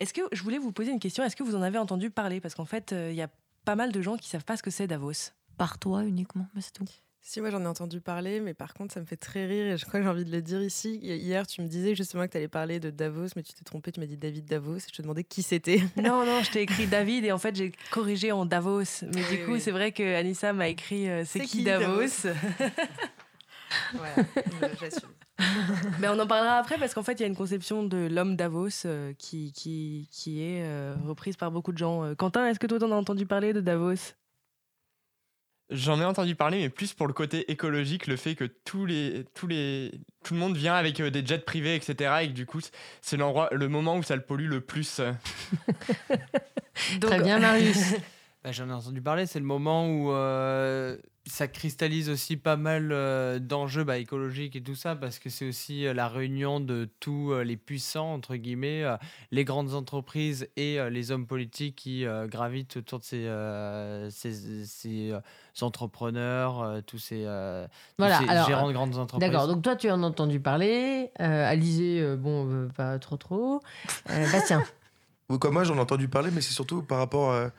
Est-ce 0.00 0.12
que 0.12 0.22
je 0.32 0.42
voulais 0.42 0.58
vous 0.58 0.72
poser 0.72 0.90
une 0.90 1.00
question 1.00 1.24
Est-ce 1.24 1.36
que 1.36 1.42
vous 1.42 1.54
en 1.54 1.62
avez 1.62 1.78
entendu 1.78 2.10
parler? 2.10 2.40
Parce 2.40 2.54
qu'en 2.54 2.64
fait, 2.64 2.92
il 2.92 3.14
y 3.14 3.22
a 3.22 3.28
pas 3.64 3.76
mal 3.76 3.92
de 3.92 4.02
gens 4.02 4.16
qui 4.16 4.28
savent 4.28 4.44
pas 4.44 4.56
ce 4.56 4.62
que 4.62 4.70
c'est 4.70 4.86
Davos. 4.86 5.32
Par 5.56 5.78
toi 5.78 6.02
uniquement, 6.04 6.48
mais 6.54 6.60
c'est 6.60 6.72
tout. 6.72 6.84
Si, 7.26 7.40
moi 7.40 7.48
j'en 7.48 7.62
ai 7.62 7.66
entendu 7.66 8.02
parler, 8.02 8.38
mais 8.40 8.52
par 8.52 8.74
contre 8.74 8.92
ça 8.92 9.00
me 9.00 9.06
fait 9.06 9.16
très 9.16 9.46
rire 9.46 9.72
et 9.72 9.78
je 9.78 9.86
crois 9.86 9.98
que 9.98 10.04
j'ai 10.04 10.10
envie 10.10 10.26
de 10.26 10.30
le 10.30 10.42
dire 10.42 10.62
ici. 10.62 10.98
Hier, 11.02 11.46
tu 11.46 11.62
me 11.62 11.68
disais 11.68 11.94
justement 11.94 12.26
que 12.26 12.32
tu 12.32 12.36
allais 12.36 12.48
parler 12.48 12.80
de 12.80 12.90
Davos, 12.90 13.28
mais 13.34 13.42
tu 13.42 13.54
t'es 13.54 13.64
trompé, 13.64 13.92
tu 13.92 14.00
m'as 14.00 14.04
dit 14.06 14.18
David 14.18 14.44
Davos 14.44 14.76
et 14.76 14.80
je 14.90 14.94
te 14.94 15.00
demandais 15.00 15.24
qui 15.24 15.42
c'était. 15.42 15.80
Non, 15.96 16.26
non, 16.26 16.42
je 16.42 16.50
t'ai 16.50 16.60
écrit 16.60 16.86
David 16.86 17.24
et 17.24 17.32
en 17.32 17.38
fait 17.38 17.56
j'ai 17.56 17.72
corrigé 17.90 18.30
en 18.30 18.44
Davos. 18.44 19.04
Mais 19.14 19.22
du 19.30 19.46
coup, 19.46 19.58
c'est 19.58 19.70
vrai 19.70 19.92
que 19.92 20.02
Anissa 20.02 20.52
m'a 20.52 20.68
écrit 20.68 21.08
euh, 21.08 21.24
C'est 21.24 21.40
qui, 21.40 21.64
Davos, 21.64 22.02
j'assume. 24.78 25.08
Mais 25.98 26.08
on 26.08 26.18
en 26.18 26.26
parlera 26.26 26.58
après 26.58 26.78
parce 26.78 26.94
qu'en 26.94 27.02
fait, 27.02 27.14
il 27.14 27.20
y 27.20 27.24
a 27.24 27.26
une 27.26 27.36
conception 27.36 27.82
de 27.82 28.08
l'homme 28.10 28.36
Davos 28.36 28.86
euh, 28.86 29.12
qui, 29.18 29.52
qui, 29.52 30.08
qui, 30.10 30.42
est 30.42 30.62
euh, 30.64 30.94
reprise 31.06 31.36
par 31.36 31.50
beaucoup 31.50 31.72
de 31.72 31.78
gens. 31.78 32.14
Quentin, 32.14 32.46
est-ce 32.46 32.58
que 32.58 32.66
toi, 32.66 32.78
t'en 32.78 32.92
as 32.92 32.96
entendu 32.96 33.26
parler 33.26 33.52
de 33.52 33.60
Davos? 33.60 34.14
J'en 35.70 35.98
ai 35.98 36.04
entendu 36.04 36.34
parler, 36.34 36.58
mais 36.58 36.68
plus 36.68 36.92
pour 36.92 37.06
le 37.06 37.14
côté 37.14 37.50
écologique, 37.50 38.06
le 38.06 38.16
fait 38.16 38.34
que 38.34 38.44
tous 38.44 38.84
les, 38.84 39.24
tous 39.34 39.46
les, 39.46 39.92
tout 40.22 40.34
le 40.34 40.40
monde 40.40 40.56
vient 40.56 40.74
avec 40.74 41.00
euh, 41.00 41.10
des 41.10 41.24
jets 41.24 41.38
privés, 41.38 41.74
etc. 41.74 42.16
Et 42.22 42.28
que 42.28 42.32
du 42.32 42.44
coup, 42.44 42.60
c'est 43.00 43.16
l'endroit, 43.16 43.48
le 43.50 43.68
moment 43.68 43.96
où 43.96 44.02
ça 44.02 44.14
le 44.14 44.22
pollue 44.22 44.48
le 44.48 44.60
plus. 44.60 45.00
Très 47.00 47.20
bien, 47.22 47.38
Marius. 47.38 47.94
Bah, 48.44 48.52
j'en 48.52 48.68
ai 48.68 48.72
entendu 48.72 49.00
parler, 49.00 49.24
c'est 49.24 49.38
le 49.38 49.46
moment 49.46 49.88
où 49.88 50.12
euh, 50.12 50.98
ça 51.24 51.48
cristallise 51.48 52.10
aussi 52.10 52.36
pas 52.36 52.56
mal 52.56 52.90
euh, 52.92 53.38
d'enjeux 53.38 53.84
bah, 53.84 53.96
écologiques 53.96 54.54
et 54.54 54.62
tout 54.62 54.74
ça, 54.74 54.94
parce 54.94 55.18
que 55.18 55.30
c'est 55.30 55.48
aussi 55.48 55.84
la 55.84 56.08
réunion 56.08 56.60
de 56.60 56.86
tous 57.00 57.34
les 57.38 57.56
puissants, 57.56 58.12
entre 58.12 58.36
guillemets, 58.36 58.84
les 59.30 59.46
grandes 59.46 59.72
entreprises 59.72 60.46
et 60.56 60.78
les 60.90 61.10
hommes 61.10 61.26
politiques 61.26 61.76
qui 61.76 62.04
gravitent 62.26 62.76
autour 62.76 62.98
de 62.98 63.04
ces, 63.04 63.26
ces, 64.10 64.66
ces 64.66 65.14
entrepreneurs, 65.62 66.82
tous 66.86 66.98
ces, 66.98 67.22
voilà, 67.96 68.44
gérants 68.46 68.68
de 68.68 68.74
grandes 68.74 68.98
entreprises. 68.98 69.26
D'accord, 69.26 69.48
donc 69.48 69.62
toi 69.62 69.74
tu 69.74 69.90
en 69.90 70.02
as 70.02 70.06
entendu 70.06 70.38
parler, 70.38 71.10
Alizé, 71.16 72.14
bon, 72.16 72.68
pas 72.76 72.98
trop 72.98 73.16
trop. 73.16 73.62
Bastien 74.06 74.62
Comme 75.40 75.54
moi 75.54 75.64
j'en 75.64 75.76
ai 75.76 75.80
entendu 75.80 76.08
parler, 76.08 76.30
mais 76.30 76.42
c'est 76.42 76.52
surtout 76.52 76.82
par 76.82 76.98
rapport 76.98 77.32
à 77.32 77.50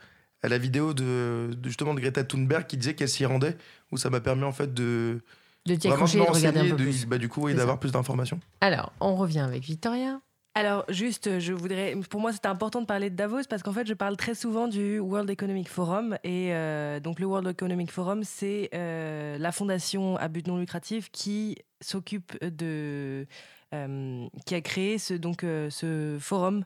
à 0.42 0.48
la 0.48 0.58
vidéo 0.58 0.94
de, 0.94 1.50
justement 1.64 1.94
de 1.94 2.00
Greta 2.00 2.24
Thunberg 2.24 2.66
qui 2.66 2.76
disait 2.76 2.94
qu'elle 2.94 3.08
s'y 3.08 3.24
rendait, 3.24 3.56
où 3.92 3.96
ça 3.96 4.10
m'a 4.10 4.20
permis 4.20 4.44
en 4.44 4.52
fait 4.52 4.72
de 4.72 5.20
de 5.66 5.74
t'y 5.74 5.88
accrocher 5.88 6.18
et 6.18 6.24
de 6.24 6.30
regarder 6.30 6.60
un 6.60 6.68
peu 6.70 6.76
plus. 6.76 7.06
Bah, 7.06 7.18
du 7.18 7.28
coup, 7.28 7.48
et 7.48 7.54
d'avoir 7.54 7.78
plus 7.78 7.92
d'informations. 7.92 8.40
Alors, 8.60 8.92
on 9.00 9.16
revient 9.16 9.40
avec 9.40 9.64
Victoria. 9.64 10.20
Alors, 10.54 10.86
juste, 10.88 11.38
je 11.38 11.52
voudrais. 11.52 11.94
Pour 12.08 12.20
moi, 12.20 12.32
c'était 12.32 12.46
important 12.46 12.80
de 12.80 12.86
parler 12.86 13.10
de 13.10 13.14
Davos 13.14 13.42
parce 13.50 13.62
qu'en 13.62 13.72
fait, 13.72 13.86
je 13.86 13.92
parle 13.92 14.16
très 14.16 14.34
souvent 14.34 14.68
du 14.68 14.98
World 14.98 15.28
Economic 15.28 15.68
Forum. 15.68 16.16
Et 16.24 16.54
euh, 16.54 16.98
donc, 16.98 17.20
le 17.20 17.26
World 17.26 17.46
Economic 17.48 17.90
Forum, 17.90 18.22
c'est 18.24 18.70
euh, 18.72 19.36
la 19.36 19.52
fondation 19.52 20.16
à 20.16 20.28
but 20.28 20.46
non 20.46 20.56
lucratif 20.56 21.10
qui 21.10 21.58
s'occupe 21.82 22.42
de. 22.42 23.26
Euh, 23.74 24.26
qui 24.46 24.54
a 24.54 24.60
créé 24.62 24.96
ce, 24.96 25.12
donc, 25.12 25.42
ce 25.42 26.16
forum 26.20 26.64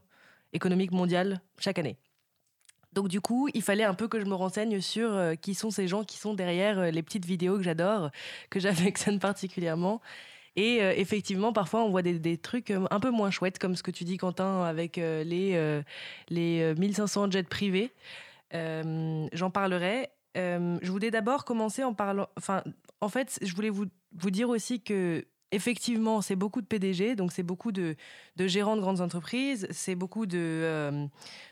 économique 0.53 0.93
mondial 0.93 1.41
chaque 1.59 1.79
année. 1.79 1.97
Donc 2.93 3.09
du 3.09 3.21
coup, 3.21 3.49
il 3.55 3.63
fallait 3.63 3.85
un 3.85 3.95
peu 3.95 4.09
que 4.09 4.19
je 4.19 4.25
me 4.25 4.35
renseigne 4.35 4.81
sur 4.81 5.13
euh, 5.13 5.35
qui 5.35 5.55
sont 5.55 5.71
ces 5.71 5.87
gens 5.87 6.05
qui 6.05 6.17
sont 6.17 6.35
derrière 6.35 6.79
euh, 6.79 6.91
les 6.91 7.03
petites 7.03 7.25
vidéos 7.25 7.57
que 7.57 7.63
j'adore, 7.63 8.11
que 8.51 8.59
j'affectionne 8.61 9.19
particulièrement. 9.19 10.01
Et 10.57 10.83
euh, 10.83 10.93
effectivement, 10.97 11.53
parfois, 11.53 11.85
on 11.85 11.91
voit 11.91 12.03
des, 12.03 12.37
trucs 12.39 12.71
un 12.73 13.01
peu 13.01 13.11
moins 13.11 13.31
chouettes, 13.31 13.59
comme 13.59 13.77
ce 13.77 13.85
que 13.85 13.93
tu 13.93 14.05
dis, 14.05 14.17
Quentin, 14.17 14.65
avec 14.65 14.97
les, 14.97 15.83
les 16.29 16.75
1500 16.75 17.31
jets 17.31 17.45
privés. 17.45 17.93
J'en 18.53 19.51
parlerai. 19.51 20.09
je 20.35 20.91
voulais 20.91 21.13
d'abord 21.13 21.45
commencer 21.45 21.85
en 21.85 21.95
parlant... 21.95 22.27
Enfin, 22.37 22.65
en 23.01 23.09
fait, 23.09 23.39
je 23.43 23.55
voulais 23.55 23.71
vous, 23.71 23.87
vous 24.13 24.31
dire 24.33 24.49
aussi 24.49 24.83
que 24.83 25.25
effectivement, 25.53 26.23
c'est 26.23 26.37
beaucoup 26.37 26.61
de 26.61 26.67
PDG, 26.67 27.17
donc 27.17 27.33
c'est 27.33 27.43
beaucoup 27.43 27.73
de, 27.73 27.97
gérants 28.39 28.77
de 28.77 28.81
grandes 28.81 29.01
entreprises, 29.01 29.67
c'est 29.71 29.95
beaucoup 29.95 30.27
de, 30.27 30.39
euh, 30.39 31.07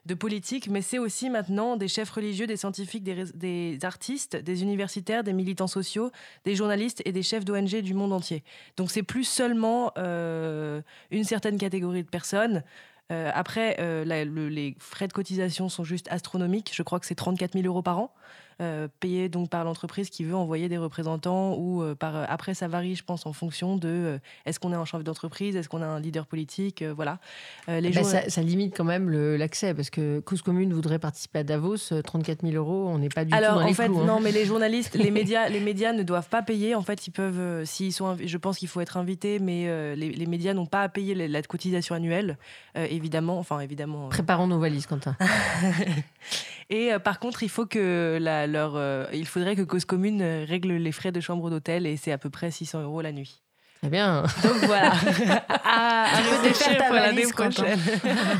de 0.07 0.14
politiques, 0.14 0.68
mais 0.68 0.82
c'est 0.82 0.99
aussi 0.99 1.30
maintenant 1.30 1.76
des 1.76 1.88
chefs 1.88 2.11
religieux, 2.11 2.46
des 2.46 2.57
scientifiques, 2.57 3.05
des, 3.05 3.78
artistes, 3.82 4.36
des 4.36 4.62
universitaires, 4.62 5.24
des 5.24 5.32
militants 5.32 5.66
sociaux, 5.66 6.11
des 6.44 6.55
journalistes 6.55 7.03
et 7.05 7.12
des 7.12 7.22
chefs 7.22 7.44
d'ONG 7.44 7.80
du 7.80 7.94
monde 7.94 8.12
entier. 8.12 8.42
Donc 8.76 8.90
c'est 8.90 9.03
plus 9.03 9.24
seulement 9.24 9.92
euh, 9.99 10.80
une 11.11 11.24
certaine 11.24 11.59
catégorie 11.59 12.03
de 12.03 12.09
personnes. 12.09 12.62
Euh, 13.11 13.30
après, 13.34 13.76
les 14.05 14.76
frais 14.78 15.09
de 15.09 15.12
cotisation 15.12 15.68
sont 15.68 15.84
juste 15.84 16.09
astronomiques. 16.11 16.70
Je 16.74 16.82
crois 16.82 17.01
que 17.01 17.07
c'est 17.07 17.14
34 17.14 17.55
000 17.55 17.66
euros 17.66 17.82
par 17.82 17.99
an. 17.99 18.12
Euh, 18.61 18.88
payé 18.98 19.28
donc 19.28 19.50
par 19.50 19.62
l'entreprise 19.62 20.11
qui 20.11 20.24
veut 20.24 20.34
envoyer 20.34 20.68
des 20.68 20.78
représentants 20.78 21.54
ou 21.54 21.80
euh, 21.80 21.94
par 21.94 22.28
après 22.28 22.54
ça 22.54 22.66
varie 22.66 22.96
je 22.96 23.04
pense 23.04 23.24
en 23.24 23.32
fonction 23.32 23.76
de 23.76 23.88
euh, 23.88 24.18
est-ce 24.46 24.59
qu'on 24.59 24.72
est 24.72 24.76
un 24.76 24.84
chef 24.84 25.04
d'entreprise 25.04 25.54
est-ce 25.54 25.68
qu'on 25.68 25.80
a 25.80 25.86
un 25.86 26.00
leader 26.00 26.26
politique 26.26 26.82
voilà. 26.82 27.20
Les 27.68 27.90
bah, 27.90 28.02
ça, 28.02 28.42
limite 28.42 28.76
quand 28.76 28.82
même 28.82 29.11
l'accès 29.36 29.74
parce 29.74 29.90
que 29.90 30.18
Cause 30.18 30.42
Commune 30.42 30.72
voudrait 30.72 30.98
participer 30.98 31.38
à 31.38 31.44
Davos 31.44 32.02
34 32.02 32.40
000 32.42 32.56
euros 32.56 32.88
on 32.88 32.98
n'est 32.98 33.09
pas 33.09 33.24
du 33.24 33.30
tout 33.30 33.40
dans 33.40 33.62
en 33.62 33.74
fait 33.74 33.84
hein. 33.84 34.04
non 34.04 34.18
mais 34.18 34.32
les 34.32 34.44
journalistes 34.44 34.96
les 34.96 35.12
médias 35.12 35.48
les 35.48 35.61
médias 35.61 35.92
ne 35.92 36.02
doivent 36.02 36.28
pas 36.28 36.42
payer. 36.42 36.74
En 36.74 36.82
fait 36.82 37.06
ils 37.06 37.12
peuvent 37.12 37.64
s'ils 37.64 37.92
sont 37.92 38.16
je 38.20 38.36
pense 38.38 38.59
qu'il 38.59 38.66
faut 38.66 38.80
être 38.80 38.96
invité 38.96 39.38
mais 39.38 39.94
les, 39.94 40.26
médias 40.26 40.52
n'ont 40.52 40.66
pas 40.66 40.82
à 40.82 40.88
payer 40.88 41.14
la, 41.14 41.42
cotisation 41.42 41.94
annuelle 41.94 42.36
évidemment 42.74 43.38
enfin 43.38 43.61
évidemment 43.61 44.09
préparons 44.09 44.48
nos 44.48 44.59
valises 44.59 44.86
Quentin. 44.86 45.16
Et 46.70 46.90
par 47.02 47.20
contre 47.20 47.44
il 47.44 47.48
faut 47.48 47.64
que 47.64 48.18
la 48.20 48.47
alors, 48.49 48.76
euh, 48.76 49.05
il 49.12 49.26
faudrait 49.26 49.57
que 49.57 49.62
Cause 49.62 49.84
Commune 49.84 50.22
euh, 50.22 50.46
règle 50.49 50.72
les 50.72 50.92
frais 50.92 51.12
de 51.12 51.20
chambre 51.20 51.51
d'hôtel 51.51 51.86
et 51.86 51.99
c'est 51.99 52.12
à 52.12 52.18
peu 52.18 52.30
près 52.30 52.51
600 52.51 52.82
euros 52.82 53.03
la 53.03 53.12
nuit. 53.12 53.42
Très 53.82 53.90
bien. 53.90 54.22
Donc 54.42 54.57
voilà. 54.64 54.92
à, 55.49 56.16
à 56.16 56.84
pour 56.86 56.94
l'année 56.94 57.26
prochaine. 57.30 57.78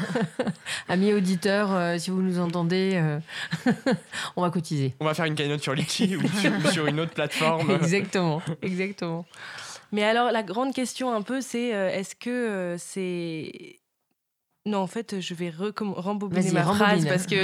Amis 0.89 1.13
auditeurs, 1.13 1.75
euh, 1.75 1.99
si 1.99 2.09
vous 2.11 2.23
nous 2.23 2.41
entendez, 2.41 3.01
on 4.37 4.43
va 4.43 4.51
cotiser. 4.51 4.95
On 4.99 5.05
va 5.05 5.13
faire 5.13 5.27
une 5.27 5.35
cagnotte 5.35 5.63
sur 5.63 5.75
Litchi 5.75 6.17
ou 6.17 6.27
sur, 6.27 6.73
sur, 6.73 6.87
une 6.87 7.01
autre 7.01 7.13
plateforme. 7.13 7.71
exactement, 7.73 8.41
exactement. 8.63 9.27
Mais 9.93 10.05
alors, 10.05 10.33
la 10.33 10.43
grande 10.43 10.73
question 10.73 11.13
un 11.13 11.21
peu, 11.21 11.43
c'est 11.43 11.69
est-ce 11.69 12.15
que 12.15 12.77
c'est 12.79 13.79
non, 14.69 14.79
en 14.79 14.87
fait, 14.87 15.21
je 15.21 15.35
vais 15.35 15.51
rembobiner 15.51 16.53
ma 16.53 16.63
phrase 16.63 17.07
parce 17.07 17.27
que 17.27 17.37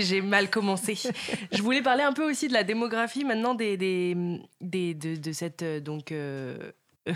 j'ai 0.00 0.20
mal 0.20 0.50
commencé. 0.50 0.98
je 1.52 1.62
voulais 1.62 1.82
parler 1.82 2.02
un 2.02 2.12
peu 2.12 2.28
aussi 2.28 2.48
de 2.48 2.52
la 2.52 2.64
démographie 2.64 3.24
maintenant 3.24 3.54
des, 3.54 3.76
des, 3.76 4.16
des 4.60 4.94
de, 4.94 5.32
cette 5.32 5.62
euh, 5.62 5.80
donc 5.80 6.12
euh, 6.12 6.56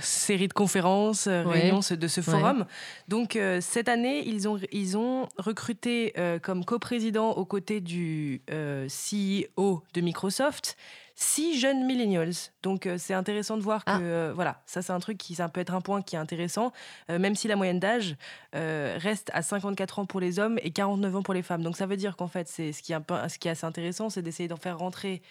série 0.00 0.48
de 0.48 0.52
conférences, 0.52 1.26
euh, 1.26 1.44
réunions 1.44 1.80
de 1.90 2.08
ce 2.08 2.20
forum. 2.20 2.66
Donc 3.08 3.38
cette 3.60 3.88
année, 3.88 4.22
ils 4.26 4.46
ont 4.46 4.58
ils 4.70 4.98
ont 4.98 5.28
recruté 5.38 6.12
comme 6.42 6.64
coprésident 6.64 7.30
aux 7.30 7.46
côtés 7.46 7.80
du 7.80 8.42
CEO 8.48 9.82
de 9.94 10.00
Microsoft 10.02 10.76
six 11.20 11.58
jeunes 11.58 11.84
millennials. 11.84 12.52
Donc 12.62 12.86
euh, 12.86 12.96
c'est 12.96 13.12
intéressant 13.12 13.56
de 13.56 13.62
voir 13.62 13.84
que 13.84 13.90
ah. 13.90 13.98
euh, 14.00 14.32
voilà, 14.32 14.62
ça 14.66 14.82
c'est 14.82 14.92
un 14.92 15.00
truc 15.00 15.18
qui 15.18 15.34
ça 15.34 15.48
peut 15.48 15.60
être 15.60 15.74
un 15.74 15.80
point 15.80 16.00
qui 16.00 16.14
est 16.14 16.18
intéressant, 16.18 16.72
euh, 17.10 17.18
même 17.18 17.34
si 17.34 17.48
la 17.48 17.56
moyenne 17.56 17.80
d'âge 17.80 18.16
reste 18.52 19.28
à 19.34 19.42
54 19.42 19.98
ans 19.98 20.06
pour 20.06 20.20
les 20.20 20.38
hommes 20.38 20.60
et 20.62 20.70
49 20.70 21.16
ans 21.16 21.22
pour 21.22 21.34
les 21.34 21.42
femmes. 21.42 21.62
Donc 21.62 21.76
ça 21.76 21.86
veut 21.86 21.96
dire 21.96 22.16
qu'en 22.16 22.28
fait 22.28 22.46
c'est 22.46 22.72
ce 22.72 22.82
qui 22.82 22.92
est 22.92 22.94
un 22.94 23.00
peu, 23.00 23.16
ce 23.28 23.36
qui 23.38 23.48
est 23.48 23.50
assez 23.50 23.66
intéressant, 23.66 24.10
c'est 24.10 24.22
d'essayer 24.22 24.48
d'en 24.48 24.56
faire 24.56 24.78
rentrer 24.78 25.22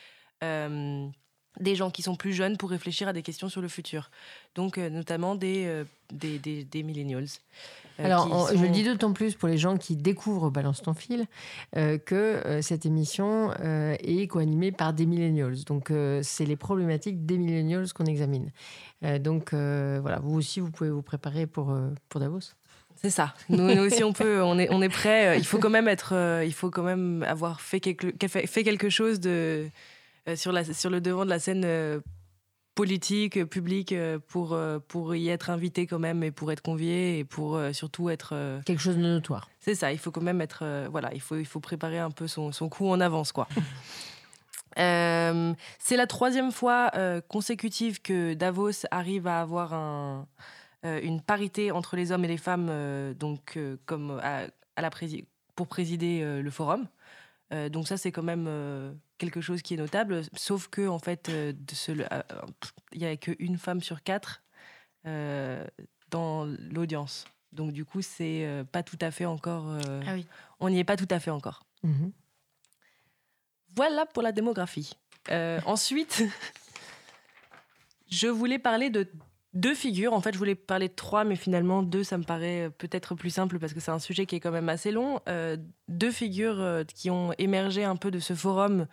des 1.59 1.75
gens 1.75 1.89
qui 1.91 2.01
sont 2.01 2.15
plus 2.15 2.33
jeunes 2.33 2.57
pour 2.57 2.69
réfléchir 2.69 3.07
à 3.07 3.13
des 3.13 3.23
questions 3.23 3.49
sur 3.49 3.61
le 3.61 3.67
futur. 3.67 4.09
Donc, 4.55 4.77
notamment 4.77 5.35
des, 5.35 5.83
des, 6.11 6.39
des, 6.39 6.63
des 6.63 6.83
millennials. 6.83 7.27
Euh, 7.99 8.05
Alors, 8.05 8.49
je 8.53 8.61
le 8.61 8.69
dis 8.69 8.83
d'autant 8.83 9.13
plus 9.13 9.35
pour 9.35 9.47
les 9.47 9.57
gens 9.57 9.77
qui 9.77 9.95
découvrent 9.95 10.49
Balance 10.49 10.81
ton 10.81 10.93
fil 10.93 11.25
euh, 11.75 11.97
que 11.97 12.15
euh, 12.15 12.61
cette 12.61 12.85
émission 12.85 13.51
est 13.53 14.27
co-animée 14.27 14.71
par 14.71 14.93
des 14.93 15.05
millennials. 15.05 15.63
Donc, 15.65 15.91
c'est 16.21 16.45
les 16.45 16.55
problématiques 16.55 17.25
des 17.25 17.37
millennials 17.37 17.91
qu'on 17.93 18.05
examine. 18.05 18.51
donc, 19.19 19.53
voilà, 19.53 20.19
vous 20.21 20.37
aussi, 20.37 20.59
vous 20.59 20.71
pouvez 20.71 20.89
vous 20.89 21.01
préparer 21.01 21.47
pour, 21.47 21.75
pour 22.09 22.19
Davos. 22.19 22.53
C'est 22.95 23.11
ça. 23.11 23.35
Nous, 23.49 23.63
aussi, 23.79 24.03
on 24.03 24.11
peut, 24.11 24.41
on 24.41 24.57
est, 24.57 24.69
on 24.71 24.81
est 24.81 24.89
prêt. 24.89 25.37
Il 25.37 25.45
faut 25.45 25.59
quand 25.59 25.69
même 25.69 25.87
être, 25.87 26.41
il 26.43 26.53
faut 26.53 26.69
quand 26.69 26.83
même 26.83 27.23
avoir 27.27 27.61
fait 27.61 27.79
quelque, 27.79 28.11
fait 28.27 28.63
quelque 28.63 28.89
chose 28.89 29.19
de 29.19 29.69
sur, 30.35 30.51
la, 30.51 30.63
sur 30.63 30.89
le 30.89 31.01
devant 31.01 31.25
de 31.25 31.29
la 31.29 31.39
scène 31.39 32.01
politique, 32.77 33.43
public, 33.45 33.91
euh, 33.91 34.19
pour, 34.19 34.53
euh, 34.53 34.77
pour 34.77 35.15
y 35.15 35.29
être 35.29 35.49
invité 35.49 35.87
quand 35.87 35.97
même 35.97 36.23
et 36.23 36.29
pour 36.29 36.51
être 36.51 36.61
convié 36.61 37.17
et 37.17 37.23
pour 37.23 37.55
euh, 37.55 37.73
surtout 37.73 38.11
être... 38.11 38.61
Quelque 38.65 38.79
chose 38.79 38.97
de 38.97 39.01
notoire. 39.01 39.49
C'est 39.59 39.73
ça, 39.73 39.91
il 39.91 39.97
faut 39.97 40.11
quand 40.11 40.21
même 40.21 40.41
être... 40.41 40.87
voilà, 40.91 41.11
il 41.15 41.19
faut, 41.19 41.37
il 41.37 41.45
faut 41.45 41.59
préparer 41.59 41.97
un 41.97 42.11
peu 42.11 42.27
son, 42.27 42.51
son 42.51 42.69
coup 42.69 42.87
en 42.87 43.01
avance, 43.01 43.31
quoi. 43.31 43.47
c'est 44.77 45.97
la 45.97 46.05
troisième 46.07 46.51
fois 46.51 46.91
consécutive 47.27 47.99
que 47.99 48.35
Davos 48.35 48.85
arrive 48.91 49.25
à 49.25 49.41
avoir 49.41 49.73
un, 49.73 50.27
une 50.83 51.19
parité 51.19 51.71
entre 51.71 51.95
les 51.95 52.11
hommes 52.11 52.25
et 52.25 52.27
les 52.27 52.37
femmes, 52.37 52.71
donc 53.15 53.57
comme 53.87 54.19
à, 54.21 54.43
à 54.75 54.81
la 54.83 54.91
pour 55.55 55.67
présider 55.67 56.21
le 56.43 56.51
forum. 56.51 56.87
Donc 57.51 57.87
ça, 57.87 57.97
c'est 57.97 58.11
quand 58.11 58.23
même 58.23 58.47
quelque 59.17 59.41
chose 59.41 59.61
qui 59.61 59.73
est 59.73 59.77
notable, 59.77 60.21
sauf 60.35 60.67
que 60.67 60.87
en 60.87 60.99
fait, 60.99 61.29
euh, 61.29 61.53
euh, 61.89 62.21
il 62.93 62.99
n'y 62.99 63.05
a 63.05 63.15
qu'une 63.17 63.57
femme 63.57 63.81
sur 63.81 64.03
quatre 64.03 64.43
euh, 65.05 65.65
dans 66.09 66.45
l'audience. 66.45 67.25
Donc 67.51 67.71
du 67.71 67.85
coup, 67.85 68.01
c'est 68.01 68.47
pas 68.71 68.83
tout 68.83 68.97
à 69.01 69.11
fait 69.11 69.25
encore. 69.25 69.77
Ah 70.05 70.15
on 70.59 70.69
n'y 70.69 70.79
est 70.79 70.83
pas 70.83 70.97
tout 70.97 71.07
à 71.09 71.19
fait 71.19 71.31
encore. 71.31 71.63
Mhm. 71.83 72.11
Voilà 73.75 74.05
pour 74.05 74.23
la 74.23 74.31
démographie. 74.31 74.93
ensuite, 75.65 76.23
je 78.09 78.27
voulais 78.27 78.59
parler 78.59 78.89
de 78.89 79.07
deux 79.57 79.73
figures. 79.73 80.13
En 80.13 80.21
fait, 80.21 80.33
je 80.33 80.37
voulais 80.37 80.55
parler 80.55 80.87
de 80.87 80.93
trois, 80.93 81.23
mais 81.23 81.35
finalement, 81.35 81.81
deux, 81.81 82.03
ça 82.03 82.17
me 82.17 82.23
paraît 82.23 82.69
peut-être 82.77 83.15
plus 83.15 83.31
simple 83.31 83.57
parce 83.57 83.73
que 83.73 83.79
c'est 83.79 83.91
un 83.91 83.99
sujet 83.99 84.25
qui 84.25 84.35
est 84.35 84.39
quand 84.39 84.51
même 84.51 84.69
assez 84.69 84.91
long. 84.91 85.19
Euh, 85.27 85.57
deux 85.87 86.11
figures 86.11 86.61
euh, 86.61 86.83
qui 86.83 87.09
ont 87.09 87.33
émergé 87.39 87.83
un 87.83 87.95
peu 87.95 88.11
de 88.11 88.19
ce 88.19 88.35
forum 88.35 88.85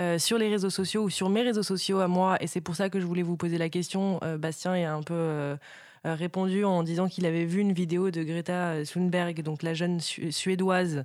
euh, 0.00 0.18
sur 0.18 0.36
les 0.36 0.48
réseaux 0.48 0.70
sociaux 0.70 1.04
ou 1.04 1.10
sur 1.10 1.28
mes 1.28 1.42
réseaux 1.42 1.62
sociaux 1.62 2.00
à 2.00 2.08
moi. 2.08 2.36
Et 2.42 2.48
c'est 2.48 2.60
pour 2.60 2.74
ça 2.74 2.90
que 2.90 2.98
je 2.98 3.06
voulais 3.06 3.22
vous 3.22 3.36
poser 3.36 3.58
la 3.58 3.68
question. 3.68 4.20
Bastien 4.38 4.72
a 4.72 4.92
un 4.92 5.02
peu 5.02 5.56
répondu 6.04 6.64
en 6.64 6.82
disant 6.82 7.08
qu'il 7.08 7.24
avait 7.24 7.44
vu 7.44 7.60
une 7.60 7.72
vidéo 7.72 8.10
de 8.10 8.22
Greta 8.22 8.84
Thunberg, 8.84 9.42
donc 9.42 9.62
la 9.62 9.74
jeune 9.74 10.00
suédoise, 10.00 11.04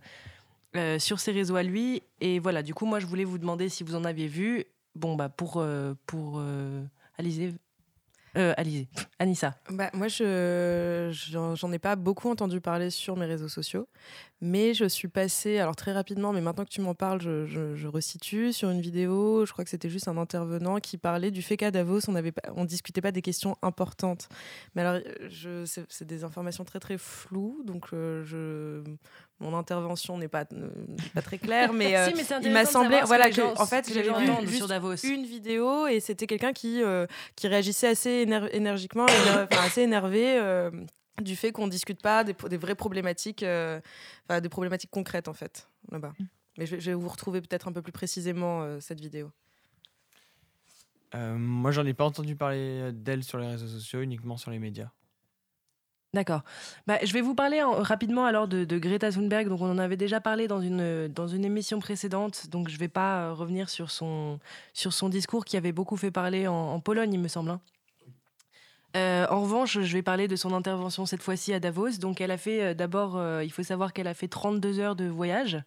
sur 0.97 1.20
ses 1.20 1.32
réseaux 1.32 1.55
à 1.55 1.64
lui. 1.64 2.01
Et 2.20 2.39
voilà, 2.39 2.64
du 2.64 2.74
coup, 2.74 2.86
moi, 2.86 2.99
je 2.99 3.05
voulais 3.05 3.26
vous 3.26 3.38
demander 3.38 3.70
si 3.70 3.84
vous 3.84 3.95
en 3.95 4.05
aviez 4.05 4.28
vu. 4.28 4.66
Bon, 4.95 5.16
bah, 5.16 5.30
pour. 5.30 5.64
pour 6.05 6.41
Alizé, 7.18 7.53
euh, 8.38 8.53
Anissa. 9.19 9.55
Bah, 9.69 9.89
moi, 9.93 10.07
je 10.07 11.09
j'en 11.11 11.71
ai 11.71 11.79
pas 11.79 11.95
beaucoup 11.95 12.29
entendu 12.29 12.61
parler 12.61 12.89
sur 12.89 13.15
mes 13.15 13.25
réseaux 13.25 13.47
sociaux, 13.47 13.88
mais 14.41 14.73
je 14.73 14.86
suis 14.86 15.07
passée, 15.07 15.59
alors 15.59 15.75
très 15.75 15.93
rapidement, 15.93 16.34
mais 16.34 16.41
maintenant 16.41 16.65
que 16.65 16.69
tu 16.69 16.81
m'en 16.81 16.95
parles, 16.95 17.21
je, 17.21 17.45
je, 17.45 17.88
resitue 17.88 18.51
sur 18.51 18.69
une 18.69 18.81
vidéo. 18.81 19.45
Je 19.45 19.53
crois 19.53 19.63
que 19.63 19.69
c'était 19.69 19.89
juste 19.89 20.07
un 20.07 20.17
intervenant 20.17 20.79
qui 20.79 20.97
parlait 20.97 21.31
du 21.31 21.41
fait 21.41 21.57
qu'à 21.57 21.71
Davos, 21.71 22.09
on 22.09 22.15
avait, 22.15 22.34
on 22.55 22.65
discutait 22.65 23.01
pas 23.01 23.11
des 23.11 23.21
questions 23.21 23.55
importantes. 23.61 24.29
Mais 24.75 24.81
alors, 24.81 25.01
c'est 25.65 26.07
des 26.07 26.23
informations 26.23 26.63
très 26.63 26.79
très 26.79 26.97
floues, 26.97 27.61
donc 27.65 27.88
euh, 27.93 28.23
je 28.23 28.84
mon 29.43 29.57
intervention 29.57 30.17
n'est 30.17 30.27
pas, 30.27 30.45
pas 30.45 31.21
très 31.21 31.37
claire, 31.37 31.73
mais, 31.73 31.95
euh, 31.97 32.09
il 32.41 32.51
m'a 32.51 32.65
semblé, 32.65 33.01
voilà, 33.05 33.29
que, 33.29 33.41
en 33.41 33.65
fait, 33.65 33.91
j'avais 33.93 34.09
vu 34.41 34.47
juste 34.47 34.67
Davos. 34.67 34.95
une 34.95 35.25
vidéo 35.25 35.87
et 35.87 35.99
c'était 35.99 36.27
quelqu'un 36.27 36.53
qui, 36.53 36.81
euh, 36.81 37.05
qui 37.35 37.47
réagissait 37.47 37.87
assez 37.87 38.25
énergiquement, 38.53 39.05
assez 39.51 39.81
énervé. 39.81 40.39
Euh, 40.39 40.71
du 41.21 41.35
fait 41.35 41.51
qu'on 41.51 41.67
discute 41.67 42.01
pas 42.01 42.23
des, 42.23 42.33
des 42.49 42.57
vraies 42.57 42.73
problématiques, 42.73 43.45
des 43.45 44.49
problématiques 44.49 44.89
concrètes 44.89 45.27
en 45.27 45.33
fait 45.33 45.69
là-bas. 45.91 46.13
Mm. 46.17 46.23
Mais 46.57 46.65
je, 46.65 46.79
je, 46.79 46.89
vais 46.89 46.95
vous 46.95 47.07
retrouver 47.07 47.39
peut-être 47.39 47.67
un 47.67 47.71
peu 47.71 47.83
plus 47.83 47.91
précisément 47.91 48.79
cette 48.79 48.99
vidéo. 48.99 49.29
moi, 51.13 51.69
j'en 51.69 51.85
ai 51.85 51.93
pas 51.93 52.05
entendu 52.05 52.35
parler 52.35 52.91
d'elle 52.93 53.23
sur 53.23 53.37
les 53.37 53.47
réseaux 53.47 53.67
sociaux, 53.67 54.01
uniquement 54.01 54.37
sur 54.37 54.49
les 54.49 54.57
médias. 54.57 54.89
D'accord. 56.14 56.43
Bah, 56.86 56.99
je 57.03 57.11
vais 57.11 57.22
vous 57.22 57.34
parler 57.34 57.64
rapidement 57.64 58.26
alors 58.26 58.47
de, 58.47 58.78
Greta 58.78 59.11
Thunberg. 59.11 59.47
Donc, 59.47 59.61
on 59.61 59.72
en 59.72 59.80
avait 59.80 59.97
déjà 59.97 60.22
parlé 60.22 60.47
dans 60.47 60.61
une, 60.61 61.07
dans 61.07 61.28
une 61.28 61.43
émission 61.43 61.80
précédente. 61.80 62.49
Donc, 62.49 62.70
je 62.70 62.76
ne 62.76 62.80
vais 62.80 62.88
pas 62.88 63.22
euh, 63.22 63.34
revenir 63.34 63.68
sur 63.68 63.89
son, 63.89 64.39
sur 64.74 64.93
son 64.93 65.09
discours 65.09 65.43
qui 65.43 65.57
avait 65.57 65.72
beaucoup 65.72 65.97
fait 65.97 66.11
parler 66.11 66.47
en, 66.47 66.80
Pologne, 66.80 67.14
il 67.14 67.20
me 67.20 67.28
semble. 67.28 67.49
Hein. 67.49 67.61
Euh, 68.95 69.26
en 69.32 69.41
revanche, 69.41 69.80
je 69.80 69.93
vais 69.93 70.03
parler 70.03 70.28
de 70.28 70.36
son 70.36 70.53
intervention 70.53 71.07
cette 71.07 71.24
fois-ci 71.24 71.51
à 71.51 71.59
Davos. 71.59 71.97
Donc, 71.99 72.22
elle 72.22 72.30
a 72.30 72.38
fait 72.38 72.61
euh, 72.61 72.74
d'abord, 72.76 73.20
il 73.41 73.51
faut 73.51 73.64
savoir 73.64 73.91
qu'elle 73.91 74.07
a 74.07 74.14
fait 74.14 74.28
32 74.28 74.80
heures 74.80 74.95
de 74.95 75.05
voyage. 75.05 75.64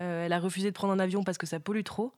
elle 0.00 0.34
a 0.34 0.38
refusé 0.38 0.68
de 0.68 0.74
prendre 0.74 0.92
un 0.92 0.98
avion 0.98 1.24
parce 1.24 1.38
que 1.38 1.46
ça 1.46 1.60
pollue 1.60 1.82
trop. 1.82 2.12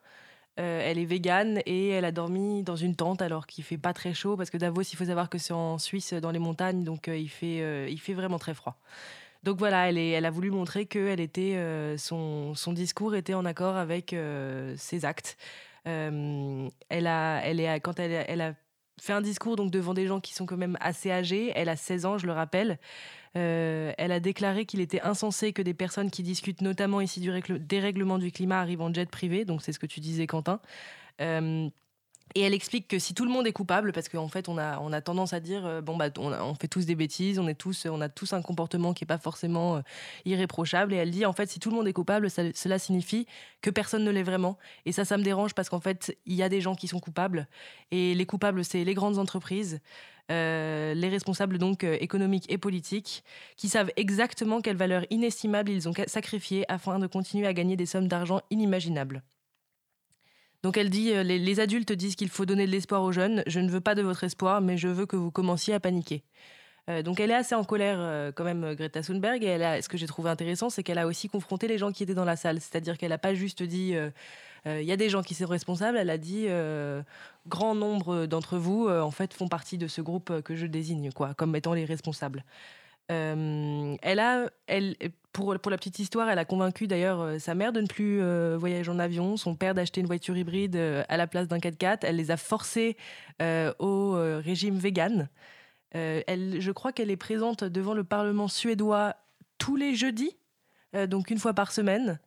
Euh, 0.61 0.83
elle 0.85 0.99
est 0.99 1.07
végane 1.07 1.61
et 1.65 1.89
elle 1.89 2.05
a 2.05 2.13
dormi 2.13 2.63
dans 2.63 2.77
une 2.77 2.95
tente 2.95 3.23
alors 3.23 3.47
qu'il 3.47 3.65
fait 3.65 3.79
pas 3.79 3.95
très 3.95 4.13
chaud 4.13 4.37
parce 4.37 4.51
que 4.51 4.59
Davos, 4.59 4.83
il 4.83 4.97
faut 4.97 5.07
savoir 5.07 5.31
que 5.31 5.39
c'est 5.39 5.55
en 5.55 5.79
Suisse 5.79 6.13
dans 6.13 6.31
les 6.31 6.39
montagnes, 6.39 6.85
donc 6.85 7.09
euh, 7.09 7.17
il, 7.17 7.31
fait, 7.31 7.63
euh, 7.63 7.89
il 7.89 7.99
fait 7.99 8.13
vraiment 8.13 8.39
très 8.39 8.53
froid. 8.53 8.77
Donc 9.43 9.59
voilà, 9.59 9.89
elle, 9.89 9.97
elle 9.97 10.27
a 10.27 10.31
voulu 10.31 10.51
montrer 10.51 10.85
que 10.85 10.99
elle 10.99 11.21
était, 11.21 11.57
son, 11.97 12.55
son, 12.55 12.75
discours 12.75 13.15
était 13.15 13.33
en 13.33 13.47
accord 13.47 13.75
avec 13.75 14.15
ses 14.77 15.05
actes. 15.07 15.39
elle 15.87 16.71
a, 17.07 17.41
elle 17.43 17.59
est, 17.59 17.81
quand 17.81 17.99
elle, 17.99 18.27
elle 18.29 18.43
a 18.43 18.53
fait 19.03 19.13
un 19.13 19.21
discours 19.21 19.57
donc 19.57 19.71
devant 19.71 19.95
des 19.95 20.07
gens 20.07 20.21
qui 20.21 20.35
sont 20.35 20.47
quand 20.47 20.57
même 20.57 20.77
assez 20.81 21.11
âgés, 21.11 21.53
elle 21.55 21.69
a 21.69 21.77
16 21.77 22.07
ans, 22.07 22.19
je 22.19 22.27
le 22.27 22.33
rappelle. 22.33 22.79
Euh, 23.37 23.93
elle 23.97 24.11
a 24.13 24.21
déclaré 24.21 24.65
qu'il 24.67 24.81
était 24.81 25.01
insensé 25.03 25.53
que 25.53 25.63
des 25.63 25.75
personnes 25.75 26.11
qui 26.11 26.23
discutent 26.23 26.63
notamment 26.63 27.01
ici 27.01 27.21
du 27.21 27.31
dérèglement 27.61 28.19
du 28.19 28.33
climat 28.33 28.61
arrivent 28.61 28.83
en 28.83 28.93
jet 28.93 29.09
privé, 29.09 29.45
donc 29.45 29.63
c'est 29.63 29.73
ce 29.73 29.79
que 29.79 29.87
tu 29.87 30.01
disais 30.01 30.27
Quentin. 30.27 30.61
Euh, 31.21 31.69
et 32.35 32.43
elle 32.43 32.55
explique 32.55 32.89
que 32.89 32.99
si 32.99 33.15
tout 33.15 33.25
le 33.25 33.31
monde 33.31 33.47
est 33.47 33.53
coupable, 33.53 33.93
parce 33.93 34.09
qu'en 34.09 34.29
fait 34.29 34.49
on 34.49 34.59
a, 34.59 34.79
on 34.81 34.93
a 34.93 35.01
tendance 35.01 35.33
à 35.33 35.41
dire 35.41 35.67
euh, 35.67 35.81
bon 35.81 35.97
bah 35.97 36.09
on, 36.19 36.55
fait 36.55 36.69
tous 36.69 36.87
des 36.87 36.95
bêtises, 36.95 37.39
on 37.39 37.49
est 37.49 37.55
tous, 37.55 37.87
on 37.87 38.01
a 38.01 38.09
tous 38.09 38.33
un 38.33 38.43
comportement 38.43 38.93
qui 38.95 39.05
est 39.05 39.07
pas 39.07 39.19
forcément 39.19 39.83
irréprochable. 40.25 40.93
Et 40.95 40.97
elle 40.97 41.11
dit 41.11 41.27
en 41.27 41.33
fait 41.33 41.49
si 41.51 41.61
tout 41.61 41.71
le 41.71 41.77
monde 41.77 41.89
est 41.89 41.93
coupable, 41.93 42.31
cela 42.31 42.79
signifie 42.79 43.27
que 43.63 43.71
personne 43.71 44.05
ne 44.05 44.11
l'est 44.11 44.23
vraiment. 44.23 44.59
Et 44.87 44.93
ça, 44.93 45.05
ça 45.05 45.17
me 45.17 45.23
dérange 45.23 45.55
parce 45.55 45.69
qu'en 45.69 45.81
fait 45.81 46.17
il 46.27 46.35
y 46.35 46.43
a 46.43 46.49
des 46.49 46.61
gens 46.61 46.75
qui 46.75 46.89
sont 46.89 47.01
coupables 47.01 47.49
et 47.91 48.15
les 48.15 48.27
coupables 48.27 48.65
c'est 48.65 48.85
les 48.85 48.95
grandes 48.95 49.19
entreprises. 49.19 49.81
Euh, 50.31 50.95
les 50.95 51.09
responsables 51.09 51.59
donc 51.59 51.83
euh, 51.83 51.97
économiques 52.01 52.51
et 52.53 52.59
politiques, 52.59 53.25
qui 53.57 53.69
savent 53.69 53.91
exactement 53.97 54.61
quelle 54.61 54.77
valeur 54.77 55.05
inestimable 55.11 55.71
ils 55.73 55.89
ont 55.89 55.93
sacrifiée 56.07 56.65
afin 56.71 57.01
de 57.01 57.09
continuer 57.09 57.49
à 57.49 57.53
gagner 57.53 57.77
des 57.77 57.87
sommes 57.87 58.07
d'argent 58.07 58.41
inimaginables. 58.51 59.25
Donc 60.63 60.77
elle 60.77 60.91
dit, 60.91 61.13
euh, 61.13 61.23
les, 61.23 61.61
adultes 61.61 61.93
disent 61.93 62.17
qu'il 62.17 62.29
faut 62.29 62.47
donner 62.47 62.67
de 62.67 62.71
l'espoir 62.71 63.03
aux 63.03 63.13
jeunes, 63.13 63.43
je 63.47 63.61
ne 63.61 63.71
veux 63.71 63.81
pas 63.81 63.95
de 63.95 64.03
votre 64.03 64.25
espoir, 64.25 64.61
mais 64.61 64.77
je 64.77 64.89
veux 64.89 65.07
que 65.07 65.17
vous 65.17 65.31
commenciez 65.31 65.75
à 65.75 65.81
paniquer. 65.81 66.23
donc 67.05 67.21
elle 67.21 67.31
est 67.31 67.35
assez 67.35 67.55
en 67.55 67.65
colère 67.65 68.33
quand 68.35 68.45
même, 68.45 68.75
Greta 68.75 69.03
Thunberg, 69.03 69.45
et 69.45 69.83
ce 69.83 69.89
que 69.89 69.97
j'ai 69.97 70.09
trouvé 70.09 70.29
intéressant, 70.29 70.71
c'est 70.71 70.83
qu'elle 70.83 70.99
a 70.99 71.07
aussi 71.07 71.29
confronté 71.29 71.69
les 71.69 71.79
gens 71.79 71.93
qui 71.93 72.03
étaient 72.03 72.15
dans 72.15 72.25
la 72.25 72.37
salle, 72.37 72.61
c'est-à-dire 72.61 72.99
qu'elle 72.99 73.11
n'a 73.11 73.19
pas 73.19 73.35
juste 73.35 73.63
dit 73.63 73.95
il 74.67 74.71
euh, 74.71 74.83
y 74.83 74.93
a 74.93 74.97
des 74.97 75.09
gens 75.09 75.23
qui 75.23 75.35
sont 75.35 75.47
responsables. 75.47 75.97
Elle 75.97 76.11
a 76.11 76.19
dit 76.19 76.47
euh, 76.49 77.03
grand 77.49 77.75
nombre 77.75 78.27
d'entre 78.27 78.59
vous, 78.59 78.89
euh, 78.89 79.01
en 79.01 79.11
fait, 79.11 79.33
font 79.33 79.49
partie 79.49 79.79
de 79.79 79.87
ce 79.87 80.01
groupe 80.01 80.43
que 80.43 80.55
je 80.55 80.67
désigne, 80.67 81.11
quoi, 81.13 81.35
comme 81.35 81.57
étant 81.57 81.73
les 81.73 81.85
responsables. 81.85 82.45
Elle 83.11 84.19
a, 84.21 84.49
elle, 84.67 84.97
pour, 85.33 85.59
pour 85.59 85.71
la 85.71 85.77
petite 85.77 85.99
histoire, 85.99 86.29
elle 86.29 86.39
a 86.39 86.45
convaincu 86.45 86.87
d'ailleurs 86.87 87.41
sa 87.41 87.55
mère 87.55 87.73
de 87.73 87.81
ne 87.81 87.87
plus 87.87 88.21
voyager 88.57 88.91
en 88.91 88.99
avion, 88.99 89.37
son 89.37 89.55
père 89.55 89.75
d'acheter 89.75 90.01
une 90.01 90.07
voiture 90.07 90.37
hybride 90.37 90.77
à 90.77 91.17
la 91.17 91.27
place 91.27 91.49
d'un 91.49 91.59
4x4. 91.59 91.99
Elle 92.03 92.17
les 92.17 92.31
a 92.31 92.37
forcés 92.37 92.97
au 93.79 94.13
régime 94.39 94.79
vegan. 94.79 95.29
elle, 95.93 96.61
je 96.61 96.71
crois 96.71 96.93
qu'elle 96.93 97.11
est 97.11 97.17
présente 97.17 97.65
devant 97.65 97.95
le 97.95 98.05
Parlement 98.05 98.49
suédois 98.49 99.17
tous 99.59 99.77
les 99.77 99.95
jeudis, 99.95 100.37
donc 101.09 101.31
une 101.31 101.39
fois 101.39 101.53
par 101.53 101.73
semaine. 101.73 102.19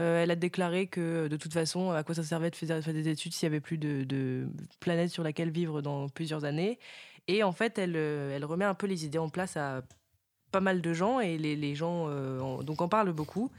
Euh, 0.00 0.22
elle 0.22 0.30
a 0.30 0.36
déclaré 0.36 0.86
que 0.86 1.28
de 1.28 1.36
toute 1.36 1.52
façon, 1.52 1.90
à 1.90 2.02
quoi 2.02 2.14
ça 2.14 2.22
servait 2.22 2.50
de 2.50 2.56
faire, 2.56 2.80
des 2.80 3.08
études 3.08 3.32
s'il 3.34 3.48
n'y 3.48 3.54
avait 3.54 3.60
plus 3.60 3.78
de, 3.78 4.48
planète 4.80 5.10
sur 5.10 5.22
laquelle 5.22 5.50
vivre 5.50 5.82
dans 5.82 6.08
plusieurs 6.08 6.44
années. 6.44 6.78
Et 7.28 7.42
en 7.42 7.52
fait, 7.52 7.78
elle, 7.78 7.94
euh, 7.96 8.34
elle 8.34 8.44
remet 8.44 8.64
un 8.64 8.74
peu 8.74 8.86
les 8.86 9.04
idées 9.04 9.18
en 9.18 9.28
place 9.28 9.56
à 9.56 9.82
pas 10.52 10.60
mal 10.60 10.80
de 10.80 10.92
gens 10.92 11.20
et 11.20 11.38
les, 11.38 11.74
gens 11.74 12.06
euh, 12.08 12.40
en, 12.40 12.62
donc 12.62 12.80
en 12.80 12.88
parlent 12.88 13.12
beaucoup. 13.12 13.50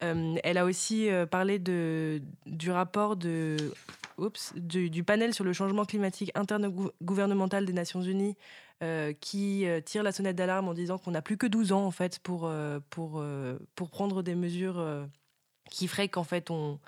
elle 0.00 0.58
a 0.58 0.64
aussi 0.64 1.08
parlé 1.30 1.58
de, 1.58 2.22
du 2.46 2.70
rapport 2.70 3.16
de 3.16 3.56
du, 4.54 5.04
panel 5.04 5.32
sur 5.34 5.44
le 5.44 5.52
changement 5.52 5.84
climatique 5.84 6.30
intergouvernemental 6.34 7.64
des 7.64 7.72
Nations 7.72 8.02
Unies 8.02 8.36
qui 9.20 9.66
tire 9.84 10.02
la 10.02 10.12
sonnette 10.12 10.36
d'alarme 10.36 10.68
en 10.68 10.74
disant 10.74 10.98
qu'on 10.98 11.10
n'a 11.10 11.22
plus 11.22 11.36
que 11.36 11.46
12 11.46 11.72
ans 11.72 11.84
en 11.84 11.90
fait 11.90 12.18
pour, 12.18 12.50
pour, 12.88 13.22
pour 13.74 13.90
prendre 13.90 14.22
des 14.22 14.34
mesures 14.34 14.82
qui 15.70 15.86
feraient 15.86 16.08
qu'en 16.08 16.24
fait 16.24 16.50
on 16.50 16.78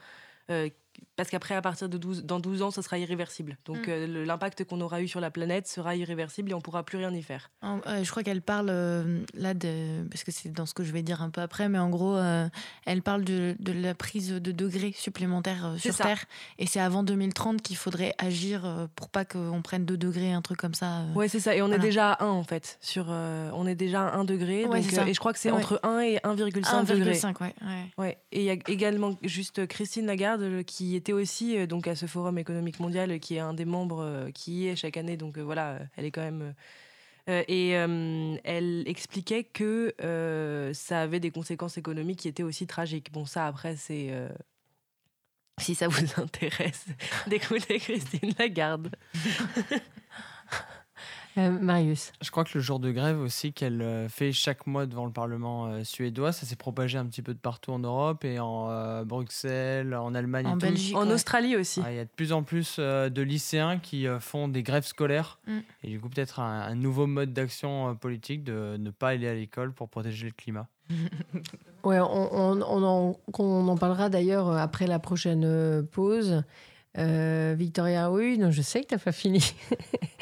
parce 1.23 1.31
qu'après, 1.31 1.55
à 1.55 1.63
partir 1.63 1.89
de 1.89 1.99
12, 1.99 2.25
dans 2.25 2.41
12 2.41 2.63
ans, 2.63 2.73
ça 2.73 2.83
sera 2.83 2.99
irréversible. 2.99 3.57
Donc 3.65 3.87
mm. 3.87 3.91
euh, 3.91 4.25
l'impact 4.25 4.65
qu'on 4.65 4.81
aura 4.81 5.01
eu 5.03 5.07
sur 5.07 5.21
la 5.21 5.31
planète 5.31 5.69
sera 5.69 5.95
irréversible 5.95 6.51
et 6.51 6.55
on 6.55 6.61
pourra 6.61 6.83
plus 6.83 6.99
rien 6.99 7.15
y 7.15 7.23
faire. 7.23 7.53
je 7.63 8.11
crois 8.11 8.25
qu'elle 8.25 8.43
parle 8.43 8.71
euh, 8.71 9.21
là 9.33 9.55
de, 9.55 10.03
parce 10.11 10.25
que 10.25 10.33
c'est 10.33 10.49
dans 10.49 10.67
ce 10.67 10.75
que 10.75 10.83
je 10.83 10.91
vais 10.91 11.05
dire 11.05 11.23
un 11.23 11.31
peu 11.31 11.41
après, 11.41 11.69
mais 11.69 11.79
en 11.79 11.91
gros, 11.91 12.17
euh, 12.17 12.49
elle 12.87 13.03
parle 13.03 13.23
de, 13.23 13.55
de, 13.61 13.71
la 13.71 13.95
prise 13.95 14.31
de 14.31 14.51
degrés 14.51 14.93
supplémentaires 14.97 15.75
sur 15.79 15.97
Terre. 15.97 16.25
Et 16.59 16.67
c'est 16.67 16.81
avant 16.81 17.05
2030 17.05 17.63
qu'il 17.63 17.77
faudrait 17.77 18.17
agir 18.19 18.89
pour 18.97 19.09
pas 19.09 19.25
qu'on 19.25 19.63
prenne 19.63 19.85
2 19.85 19.97
degrés, 19.97 20.33
un 20.33 20.43
truc 20.43 20.59
comme 20.59 20.75
ça. 20.75 21.05
Ouais, 21.15 21.29
c'est 21.29 21.39
ça. 21.39 21.55
Et 21.55 21.63
on 21.63 21.71
est 21.71 21.79
déjà 21.79 22.15
à 22.15 22.25
1 22.25 22.27
en 22.31 22.43
fait. 22.43 22.79
Sur, 22.81 23.11
on 23.11 23.65
est 23.69 23.77
déjà 23.77 24.09
à 24.09 24.17
1 24.17 24.25
degré. 24.25 24.65
donc, 24.65 24.75
et 24.75 25.15
je 25.15 25.21
crois 25.21 25.33
que 25.33 25.39
c'est 25.39 25.53
entre 25.53 25.79
1 25.85 26.01
et 26.01 26.17
1,5 26.17 26.87
degrés. 26.87 27.13
1,5, 27.13 27.41
ouais, 27.41 27.55
ouais. 27.63 27.91
ouais. 27.97 28.19
Et 28.33 28.41
il 28.41 28.45
y 28.45 28.51
a 28.51 28.57
également 28.67 29.17
juste 29.23 29.69
Christine 29.69 30.07
Lagarde 30.07 30.65
qui 30.65 30.97
était 30.97 31.12
aussi 31.13 31.57
euh, 31.57 31.67
donc 31.67 31.87
à 31.87 31.95
ce 31.95 32.07
forum 32.07 32.39
économique 32.39 32.81
mondial 32.81 33.19
qui 33.21 33.37
est 33.37 33.41
un 33.41 33.55
des 33.55 33.65
membres 33.65 34.03
euh, 34.03 34.31
qui 34.31 34.53
y 34.53 34.69
est 34.69 34.77
chaque 34.77 34.97
année. 34.97 35.17
Donc 35.17 35.39
euh, 35.39 35.43
voilà, 35.43 35.79
elle 35.97 36.05
est 36.05 36.11
quand 36.11 36.23
même. 36.23 36.55
et 37.29 37.71
elle 37.71 38.83
expliquait 38.87 39.45
que 39.45 39.95
ça 40.75 41.01
avait 41.01 41.21
des 41.21 41.31
conséquences 41.31 41.79
économiques 41.79 42.21
qui 42.21 42.29
étaient 42.29 42.43
aussi 42.43 42.67
tragiques. 42.67 43.13
Bon, 43.13 43.27
ça 43.27 43.47
après, 43.47 43.77
c'est 43.77 44.11
si 45.63 45.75
ça 45.75 45.89
vous 45.89 46.07
intéresse 46.21 46.87
d'écouter 47.27 47.79
Christine 47.79 48.33
Lagarde. 48.39 48.95
Euh, 51.39 51.51
Marius. 51.51 52.13
Je 52.21 52.31
crois 52.31 52.45
que 52.45 52.51
le 52.55 52.61
jour 52.61 52.79
de 52.79 52.91
grève 52.91 53.19
aussi 53.19 53.53
qu'elle 53.53 53.81
euh, 53.81 54.09
fait 54.09 54.33
chaque 54.33 54.67
mois 54.67 54.87
devant 54.87 55.07
le 55.07 55.13
Parlement 55.13 55.67
euh, 55.67 55.85
suédois, 55.85 56.33
ça 56.33 56.45
s'est 56.45 56.57
propagé 56.57 56.99
un 56.99 57.07
petit 57.07 57.23
peu 57.23 57.33
de 57.33 57.39
partout 57.39 57.73
en 57.73 57.79
Europe 57.79 58.25
et 58.25 58.39
en 58.39 59.05
Bruxelles, 59.05 59.95
en 59.95 60.15
Allemagne, 60.15 60.47
en 60.47 60.57
Belgique, 60.57 60.97
en 60.97 61.09
Australie 61.11 61.57
aussi. 61.57 61.83
Il 61.89 61.97
y 61.97 61.99
a 61.99 62.05
de 62.05 62.11
plus 62.11 62.33
en 62.33 62.43
plus 62.43 62.79
de 62.79 63.23
lycéens 63.23 63.79
qui 63.79 64.07
font 64.21 64.49
des 64.49 64.63
grèves 64.63 64.85
scolaires 64.85 65.39
mm. 65.47 65.59
et 65.85 65.89
du 65.89 66.01
coup 66.01 66.09
peut-être 66.09 66.41
un, 66.41 66.75
nouveau 66.75 67.07
mode 67.07 67.33
d'action 67.33 67.95
politique 67.97 68.45
de 68.45 68.77
ne 68.79 68.91
pas 68.91 69.09
aller 69.09 69.29
à 69.29 69.35
l'école 69.35 69.73
pour 69.73 69.89
protéger 69.89 70.27
le 70.27 70.33
climat. 70.33 70.69
ouais, 71.85 72.01
on, 72.01 72.33
on, 72.33 72.83
en, 72.83 73.17
on 73.39 73.69
en 73.69 73.77
parlera 73.77 74.09
d'ailleurs 74.09 74.51
après 74.51 74.87
la 74.87 74.99
prochaine 74.99 75.87
pause. 75.93 76.43
Euh, 76.99 77.55
Victoria, 77.57 78.11
oui, 78.11 78.39
je 78.51 78.63
sais 78.63 78.83
que 78.83 78.89
tu 78.89 78.95
n'as 78.95 79.01
pas 79.01 79.13
fini. 79.13 79.55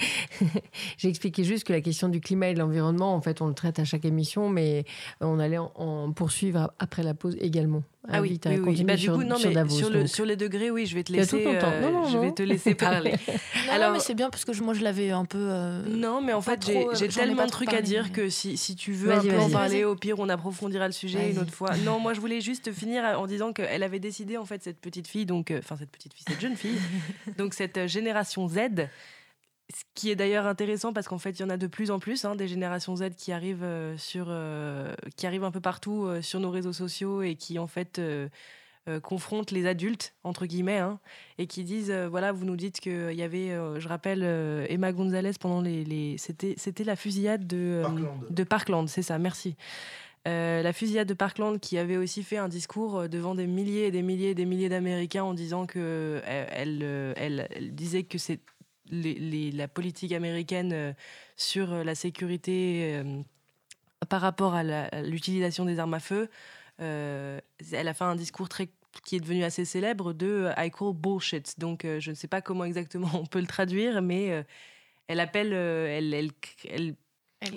J'ai 0.99 1.09
expliqué 1.09 1.43
juste 1.43 1.65
que 1.65 1.73
la 1.73 1.81
question 1.81 2.09
du 2.09 2.21
climat 2.21 2.49
et 2.49 2.55
de 2.55 2.61
l'environnement, 2.61 3.15
en 3.15 3.21
fait, 3.21 3.43
on 3.43 3.49
le 3.49 3.55
traite 3.55 3.79
à 3.79 3.85
chaque 3.85 4.05
émission, 4.05 4.49
mais 4.49 4.85
on 5.21 5.39
allait 5.39 5.59
en 5.59 6.13
poursuivre 6.13 6.73
après 6.79 7.03
la 7.03 7.15
pause 7.15 7.37
également. 7.41 7.83
Ah, 8.09 8.23
oui, 8.23 8.41
oui, 8.47 8.59
oui. 8.59 8.85
Bah, 8.85 8.97
du 8.97 9.11
coup, 9.11 9.23
non, 9.23 9.37
sur, 9.37 9.91
le, 9.91 10.07
sur, 10.07 10.25
les 10.25 10.37
degrés, 10.37 10.71
oui, 10.71 10.87
je 10.87 10.95
vais 10.95 11.05
te 11.05 11.13
laisser, 11.13 11.47
euh, 11.47 12.09
je 12.11 12.17
vais 12.17 12.33
te 12.33 12.43
laisser 12.43 12.75
parler. 12.75 13.15
Alors, 13.71 13.93
mais 13.93 14.01
c'est 14.01 14.15
bien 14.15 14.31
parce 14.31 14.47
que 14.47 14.59
moi, 14.63 14.73
je 14.73 14.83
l'avais 14.83 15.11
un 15.11 15.27
peu. 15.27 15.39
Euh, 15.39 15.83
non, 15.87 16.23
mais 16.23 16.33
en 16.33 16.41
fait, 16.41 16.71
j'ai 16.95 17.09
tellement 17.09 17.45
de 17.45 17.51
trucs 17.51 17.75
à 17.75 17.83
dire 17.83 18.11
que 18.11 18.31
si, 18.31 18.57
si 18.57 18.75
tu 18.75 18.93
veux 18.93 19.13
un 19.13 19.21
peu 19.21 19.39
en 19.39 19.51
parler, 19.51 19.85
au 19.85 19.97
pire, 19.97 20.19
on 20.19 20.31
approfondira 20.31 20.87
le 20.87 20.93
sujet 20.93 21.31
une 21.31 21.39
autre 21.39 21.53
fois. 21.53 21.77
Non, 21.85 22.01
moi, 22.01 22.15
je 22.15 22.21
voulais 22.21 22.41
juste 22.41 22.73
finir 22.81 23.05
en 23.05 23.27
disant 23.27 23.53
qu'elle 23.53 23.83
avait 23.83 24.01
décidé, 24.01 24.39
en 24.39 24.47
fait, 24.47 24.63
cette 24.63 24.81
petite 24.81 25.07
fille, 25.07 25.27
donc, 25.27 25.51
euh, 25.51 25.59
enfin, 25.59 25.77
cette 25.77 25.91
petite 25.91 26.15
fille, 26.15 26.25
cette 26.27 26.41
jeune 26.41 26.57
fille, 26.57 26.79
donc 27.39 27.53
cette 27.53 27.87
génération 27.87 28.49
Z, 28.49 28.89
ce 29.75 29.85
qui 29.95 30.11
est 30.11 30.17
d'ailleurs 30.17 30.47
intéressant 30.47 30.93
parce 30.93 31.09
qu'en 31.09 31.19
fait, 31.19 31.31
il 31.31 31.43
y 31.43 31.45
en 31.45 31.51
a 31.51 31.57
de 31.57 31.67
plus 31.67 31.91
en 31.91 31.99
plus 31.99 32.25
hein, 32.25 32.35
des 32.35 32.49
générations 32.49 32.97
Z 32.97 33.11
qui 33.17 33.33
arrivent 33.33 33.63
euh, 33.63 33.97
sur, 33.97 34.27
euh, 34.29 34.93
qui 35.17 35.27
arrivent 35.27 35.45
un 35.45 35.51
peu 35.51 35.61
partout 35.61 36.05
euh, 36.05 36.23
sur 36.23 36.41
nos 36.41 36.51
réseaux 36.51 36.73
sociaux 36.73 37.23
et 37.23 37.35
qui 37.35 37.59
en 37.59 37.67
fait 37.67 38.01
confrontent 39.05 39.53
les 39.53 39.67
adultes 39.67 40.15
entre 40.25 40.47
guillemets 40.47 40.79
hein, 40.79 40.99
et 41.39 41.47
qui 41.47 41.63
disent 41.63 41.93
voilà, 41.93 42.33
vous 42.33 42.45
nous 42.45 42.57
dites 42.57 42.81
qu'il 42.81 43.13
y 43.13 43.23
avait, 43.23 43.51
je 43.79 43.87
rappelle, 43.87 44.25
Emma 44.69 44.91
Gonzalez 44.91 45.33
pendant 45.39 45.61
les, 45.61 45.85
les 45.85 46.19
c'était 46.19 46.55
c'était 46.57 46.83
la 46.83 46.97
fusillade 46.97 47.47
de 47.47 47.83
Parkland, 47.85 48.27
de 48.31 48.43
Parkland 48.45 48.89
c'est 48.89 49.03
ça, 49.03 49.19
merci. 49.21 49.55
la 50.25 50.73
fusillade 50.73 51.07
de 51.07 51.15
Parkland 51.15 51.61
qui 51.61 51.79
avait 51.79 51.99
aussi 51.99 52.25
fait 52.25 52.39
un 52.39 52.49
discours 52.49 53.09
devant 53.09 53.37
des 53.37 53.47
milliers 53.47 53.87
et 53.87 53.91
des 53.93 54.03
milliers 54.03 54.31
et 54.31 54.35
des 54.35 54.47
milliers 54.47 54.71
d'Américains 54.71 55.23
en 55.23 55.35
disant 55.35 55.67
que 55.67 56.21
elle, 56.25 56.83
elle, 57.17 57.47
elle 57.53 57.73
disait 57.73 58.03
que 58.03 58.19
c'est 58.19 58.41
la 58.91 59.69
politique 59.69 60.13
américaine 60.13 60.73
euh, 60.73 60.93
sur 61.37 61.73
euh, 61.73 61.85
la 61.85 61.95
sécurité 61.95 62.95
euh, 62.97 63.23
par 64.09 64.21
rapport 64.21 64.55
à 64.55 64.63
l'utilisation 65.03 65.65
des 65.65 65.79
armes 65.79 65.95
à 65.95 66.01
feu. 66.01 66.29
elle 66.79 67.43
a 67.89 67.95
fait 67.95 68.05
un 68.05 68.17
discours 68.17 68.49
très 68.49 68.69
qui 69.05 69.17
est 69.17 69.21
devenu 69.21 69.45
assez 69.45 69.65
célèbre 69.65 70.13
de 70.13 70.51
I 70.57 70.71
call 70.71 70.95
bullshit. 70.95 71.61
Donc 71.61 71.83
je 71.85 72.11
ne 72.11 72.15
sais 72.15 72.27
pas 72.27 72.41
comment 72.41 72.65
exactement 72.65 73.11
on 73.15 73.27
peut 73.27 73.41
le 73.41 73.47
traduire, 73.47 74.03
mais 74.03 74.45
elle 75.07 75.21
appelle, 75.21 75.53
elle, 75.53 76.15
elle, 76.15 76.31
elle 76.69 76.95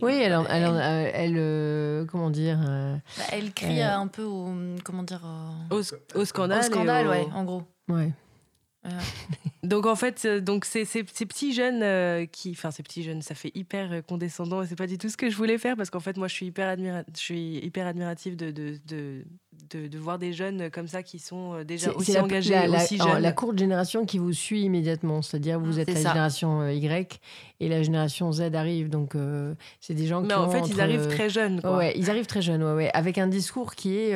oui, 0.02 0.14
elle, 0.22 0.38
elle, 0.50 1.38
elle, 1.38 2.08
comment 2.08 2.30
dire 2.30 2.60
bah, 2.60 3.24
Elle 3.32 3.54
crie 3.54 3.82
un 3.82 4.08
peu 4.08 4.24
au, 4.24 4.54
comment 4.84 5.04
dire, 5.04 5.26
au, 5.72 5.80
au 5.80 6.26
scandale. 6.26 6.60
Au 6.60 6.64
scandale, 6.64 7.08
ouais, 7.08 7.26
en 7.34 7.46
gros. 7.46 7.64
Ouais. 7.88 8.12
Donc 9.64 9.86
en 9.86 9.96
fait, 9.96 10.26
euh, 10.26 10.42
donc 10.42 10.66
ces, 10.66 10.86
ces, 10.86 11.04
petits 11.04 11.54
jeunes 11.54 11.84
euh, 11.84 12.26
qui, 12.26 12.52
enfin 12.52 12.72
ces 12.72 12.84
petits 12.84 13.04
jeunes, 13.04 13.22
ça 13.22 13.36
fait 13.36 13.52
hyper 13.56 13.92
euh, 13.92 14.02
condescendant 14.02 14.62
et 14.62 14.68
c'est 14.68 14.76
pas 14.76 14.88
du 14.88 14.98
tout 14.98 15.10
ce 15.10 15.18
que 15.18 15.30
je 15.30 15.38
voulais 15.38 15.58
faire 15.58 15.78
parce 15.78 15.90
qu'en 15.90 16.00
fait 16.00 16.18
moi 16.18 16.28
je 16.28 16.34
suis 16.34 16.48
hyper 16.48 16.68
admirative 17.88 18.36
de, 18.36 19.24
de, 19.72 19.98
voir 19.98 20.20
des 20.20 20.34
jeunes 20.34 20.70
comme 20.70 20.88
ça 20.88 21.04
qui 21.04 21.20
sont 21.20 21.64
déjà 21.64 21.92
aussi 21.92 22.18
engagés, 22.18 22.54
la, 22.54 22.84
aussi 22.84 22.98
jeunes. 22.98 23.20
La 23.20 23.32
courte 23.32 23.58
génération 23.58 24.06
qui 24.06 24.18
vous 24.18 24.34
suit 24.34 24.64
immédiatement, 24.64 25.22
c'est-à-dire 25.22 25.60
vous 25.60 25.80
êtes 25.80 25.88
la 25.88 25.96
génération 25.96 26.68
Y 26.68 27.20
et 27.60 27.70
la 27.70 27.82
génération 27.82 28.32
Z 28.32 28.42
arrive, 28.54 28.90
donc 28.90 29.16
c'est 29.80 29.94
des 29.94 30.08
gens 30.08 30.22
qui. 30.22 30.28
Mais 30.28 30.34
en 30.34 30.50
fait, 30.50 30.68
ils 30.68 30.82
arrivent 30.82 31.08
très 31.08 31.30
jeunes. 31.30 31.62
Quoi. 31.62 31.78
Ouais, 31.78 31.94
ils 31.96 32.10
arrivent 32.10 32.26
très 32.26 32.42
jeunes, 32.42 32.64
ouais, 32.64 32.74
ouais, 32.74 32.92
avec 32.94 33.18
un 33.18 33.28
discours 33.28 33.76
qui 33.76 33.98
est 33.98 34.12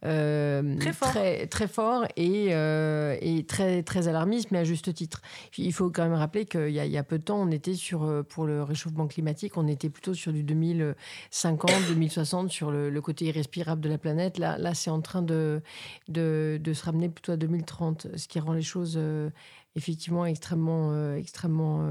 très 0.00 0.92
fort, 0.92 1.10
très, 1.10 1.46
très 1.46 1.68
fort 1.68 2.06
et, 2.16 2.46
et 2.50 3.44
très 3.46 3.82
très, 3.82 4.08
alarmiste, 4.08 4.50
mais 4.50 4.58
à 4.58 4.64
juste 4.64 4.92
titre. 4.94 5.22
Il 5.56 5.72
faut 5.72 5.90
quand 5.90 6.02
même 6.02 6.14
rappeler 6.14 6.44
qu'il 6.44 6.68
y, 6.68 6.74
y, 6.74 6.98
a 6.98 7.02
peu 7.02 7.18
de 7.18 7.24
temps, 7.24 7.40
on 7.40 7.50
était 7.50 7.74
sur, 7.74 8.04
euh, 8.04 8.22
pour 8.22 8.46
le 8.46 8.62
réchauffement 8.62 9.06
climatique, 9.06 9.56
on 9.56 9.66
était 9.66 9.88
plutôt 9.88 10.14
sur 10.14 10.32
du 10.32 10.42
2050, 10.42 11.70
2060, 11.88 12.50
sur 12.50 12.70
le, 12.70 13.00
côté 13.02 13.26
irrespirable 13.26 13.80
de 13.80 13.88
la 13.88 13.98
planète. 13.98 14.38
Là, 14.38 14.56
là 14.62 14.74
c'est 14.74 14.90
en 14.90 15.00
train 15.00 15.22
de, 15.22 15.60
de, 16.08 16.58
de, 16.62 16.72
se 16.72 16.84
ramener 16.84 17.08
plutôt 17.08 17.32
à 17.32 17.36
2030, 17.36 18.16
ce 18.16 18.28
qui 18.28 18.40
rend 18.40 18.52
les 18.52 18.62
choses 18.62 18.94
euh, 18.96 19.30
effectivement 19.76 20.24
extrêmement, 20.24 20.92
euh, 20.92 21.16
extrêmement 21.16 21.86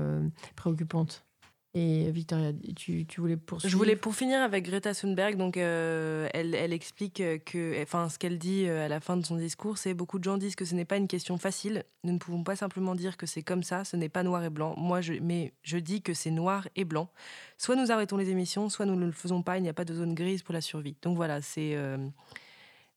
préoccupantes. 0.56 1.26
Et 1.74 2.12
Victoria, 2.12 2.52
tu, 2.76 3.06
tu, 3.06 3.22
voulais 3.22 3.38
poursuivre? 3.38 3.72
Je 3.72 3.78
voulais 3.78 3.96
pour 3.96 4.14
finir 4.14 4.42
avec 4.42 4.66
Greta 4.66 4.94
Thunberg. 4.94 5.38
Donc, 5.38 5.56
elle, 5.56 6.30
elle, 6.34 6.74
explique 6.74 7.24
que, 7.46 7.82
enfin, 7.82 8.10
ce 8.10 8.20
qu'elle 8.20 8.38
dit 8.38 8.68
à 8.68 8.90
la 8.90 9.00
fin 9.00 9.16
de 9.16 9.26
son 9.26 9.38
discours, 9.38 9.78
c'est 9.78 9.94
beaucoup 9.94 10.20
de 10.20 10.26
gens 10.26 10.38
disent 10.38 10.58
que 10.58 10.66
ce 10.66 10.76
n'est 10.76 10.84
pas 10.84 10.98
une 10.98 11.08
question 11.08 11.38
facile. 11.38 11.86
Nous 12.04 12.12
ne 12.12 12.18
pouvons 12.18 12.44
pas 12.44 12.58
simplement 12.58 12.94
dire 12.94 13.16
que 13.16 13.26
c'est 13.26 13.42
comme 13.42 13.64
ça. 13.64 13.86
Ce 13.86 13.96
n'est 13.96 14.10
pas 14.10 14.24
noir 14.24 14.44
et 14.44 14.50
blanc. 14.50 14.74
Moi, 14.76 15.00
je, 15.00 15.14
mais 15.22 15.54
je 15.64 15.78
dis 15.78 16.02
que 16.02 16.14
c'est 16.14 16.32
noir 16.32 16.68
et 16.76 16.84
blanc. 16.84 17.10
Soit 17.58 17.78
nous 17.78 17.90
arrêtons 17.90 18.18
les 18.18 18.30
émissions, 18.32 18.68
soit 18.68 18.86
nous 18.86 18.98
ne 18.98 19.06
le 19.06 19.14
faisons 19.14 19.42
pas. 19.42 19.58
Il 19.58 19.64
n'y 19.64 19.70
a 19.70 19.74
pas 19.74 19.86
de 19.86 19.94
zone 19.94 20.14
grise 20.14 20.44
pour 20.44 20.54
la 20.54 20.62
survie. 20.62 20.98
Donc 21.02 21.16
voilà, 21.16 21.42
c'est 21.42 21.76
euh, 21.76 21.98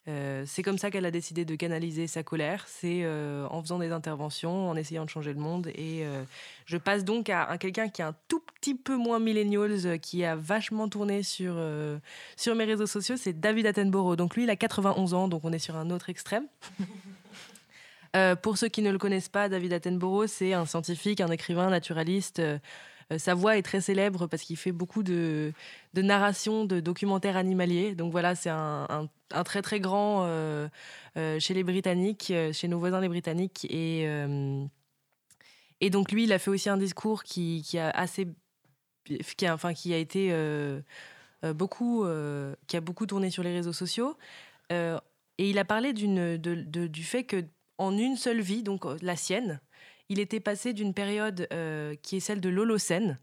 c'est 0.07 0.62
comme 0.62 0.76
ça 0.76 0.90
qu'elle 0.90 1.07
a 1.07 1.11
décidé 1.11 1.44
de 1.44 1.55
canaliser 1.55 2.07
sa 2.07 2.22
colère, 2.22 2.66
c'est 2.68 3.00
euh, 3.05 3.46
en 3.50 3.62
faisant 3.62 3.78
des 3.78 3.90
interventions, 3.90 4.68
en 4.68 4.76
essayant 4.76 5.05
de 5.05 5.11
changer 5.11 5.32
le 5.32 5.40
monde. 5.40 5.68
Et 5.68 6.05
euh, 6.05 6.22
je 6.66 6.76
passe 6.76 7.05
donc 7.05 7.30
à, 7.30 7.57
quelqu'un 7.59 7.88
qui 7.88 8.02
est 8.02 8.05
un 8.05 8.14
tout 8.28 8.42
petit 8.61 8.74
peu 8.74 8.96
moins 8.96 9.18
millennials, 9.18 9.98
qui 10.00 10.24
a 10.24 10.36
vachement 10.36 10.88
tourné 10.88 11.22
sur, 11.22 11.57
sur 12.36 12.55
mes 12.55 12.64
réseaux 12.64 12.86
sociaux, 12.86 13.16
c'est 13.16 13.38
David 13.38 13.66
Attenborough. 13.66 14.16
Donc 14.16 14.36
lui, 14.36 14.44
il 14.44 14.50
a 14.50 14.57
91 14.57 15.14
ans, 15.14 15.28
donc 15.28 15.44
on 15.44 15.52
est 15.52 15.59
sur 15.59 15.76
un 15.76 15.90
autre 15.90 16.11
extrême. 16.11 16.46
pour 18.42 18.59
ceux 18.59 18.68
qui 18.68 18.82
ne 18.82 18.90
le 18.90 18.98
connaissent 18.98 19.28
pas, 19.30 19.48
David 19.48 19.72
Attenborough, 19.72 20.26
c'est 20.26 20.52
un 20.52 20.66
scientifique, 20.66 21.20
un 21.20 21.30
écrivain, 21.30 21.70
naturaliste 21.70 22.42
euh, 23.12 23.18
sa 23.18 23.34
voix 23.34 23.57
est 23.57 23.62
très 23.62 23.80
célèbre 23.80 24.26
parce 24.26 24.42
qu'il 24.42 24.57
fait 24.57 24.72
beaucoup 24.72 25.02
de, 25.02 25.52
de 25.94 26.02
narration 26.02 26.64
de 26.64 26.80
documentaires 26.80 27.36
animaliers. 27.36 27.94
Donc 27.94 28.12
voilà, 28.12 28.34
c'est 28.34 28.50
un, 28.50 29.09
très 29.43 29.62
très 29.62 29.80
grand 29.80 30.24
euh, 30.24 30.68
euh, 31.16 31.41
chez 31.41 31.55
les 31.55 31.64
Britanniques, 31.64 32.32
chez 32.53 32.68
nos 32.68 32.78
voisins 32.78 33.01
les 33.01 33.09
Britanniques. 33.09 33.66
Et, 33.70 34.07
et 35.80 35.91
donc 35.91 36.12
lui, 36.12 36.24
il 36.24 36.32
a 36.32 36.39
fait 36.39 36.51
aussi 36.51 36.68
un 36.68 36.76
discours 36.76 37.24
qui, 37.24 37.62
qui 37.66 37.78
a 37.78 37.91
assez, 37.91 38.28
qui 39.37 39.47
a, 39.47 39.55
enfin 39.55 39.74
qui 39.74 39.93
a 39.93 39.99
été 39.99 40.32
beaucoup, 41.43 42.07
qui 42.66 42.76
a 42.76 42.80
beaucoup 42.80 43.07
tourné 43.07 43.30
sur 43.30 43.43
les 43.43 43.53
réseaux 43.53 43.72
sociaux. 43.72 44.16
et 44.70 45.01
il 45.39 45.59
a 45.59 45.64
parlé 45.64 45.93
d'une, 45.93 46.37
de, 46.37 46.87
du 46.87 47.03
fait 47.03 47.24
que 47.24 47.45
en 47.76 47.97
une 47.99 48.16
seule 48.16 48.41
vie, 48.41 48.62
donc 48.62 48.85
la 49.03 49.16
sienne, 49.16 49.61
il 50.09 50.20
était 50.20 50.39
passé 50.39 50.72
d'une 50.72 50.95
période 50.95 51.49
qui 52.03 52.16
est 52.16 52.20
celle 52.20 52.41
de 52.41 52.49
l'Holocène 52.49 53.18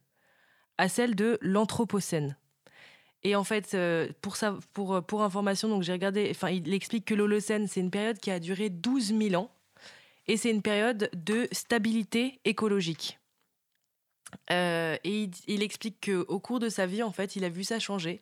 à 0.82 0.90
celle 0.90 1.16
de 1.16 1.38
l'Anthropocène. 1.42 2.36
Et 3.24 3.36
en 3.36 3.44
fait, 3.44 3.78
pour, 4.22 4.36
ça, 4.36 4.58
pour, 4.74 5.04
pour 5.04 5.22
information, 5.22 5.70
donc 5.70 5.84
j'ai 5.84 5.92
regardé, 5.92 6.28
enfin, 6.32 6.50
il 6.50 6.74
explique 6.74 7.06
que 7.06 7.14
l'Holocène, 7.14 7.68
c'est 7.68 7.80
une 7.80 7.92
période 7.92 8.18
qui 8.18 8.32
a 8.32 8.40
duré 8.40 8.70
12 8.70 9.14
000 9.16 9.36
ans 9.36 9.52
et 10.28 10.38
c'est 10.38 10.50
une 10.50 10.62
période 10.62 11.10
de 11.14 11.48
stabilité 11.52 12.40
écologique. 12.46 13.20
Euh, 14.50 14.98
et 15.04 15.30
il, 15.48 15.62
explique 15.62 16.10
qu'au 16.10 16.40
cours 16.40 16.60
de 16.60 16.70
sa 16.70 16.86
vie, 16.86 17.04
en 17.04 17.12
fait, 17.12 17.36
il 17.36 17.44
a 17.44 17.50
vu 17.50 17.64
ça 17.64 17.80
changer 17.80 18.22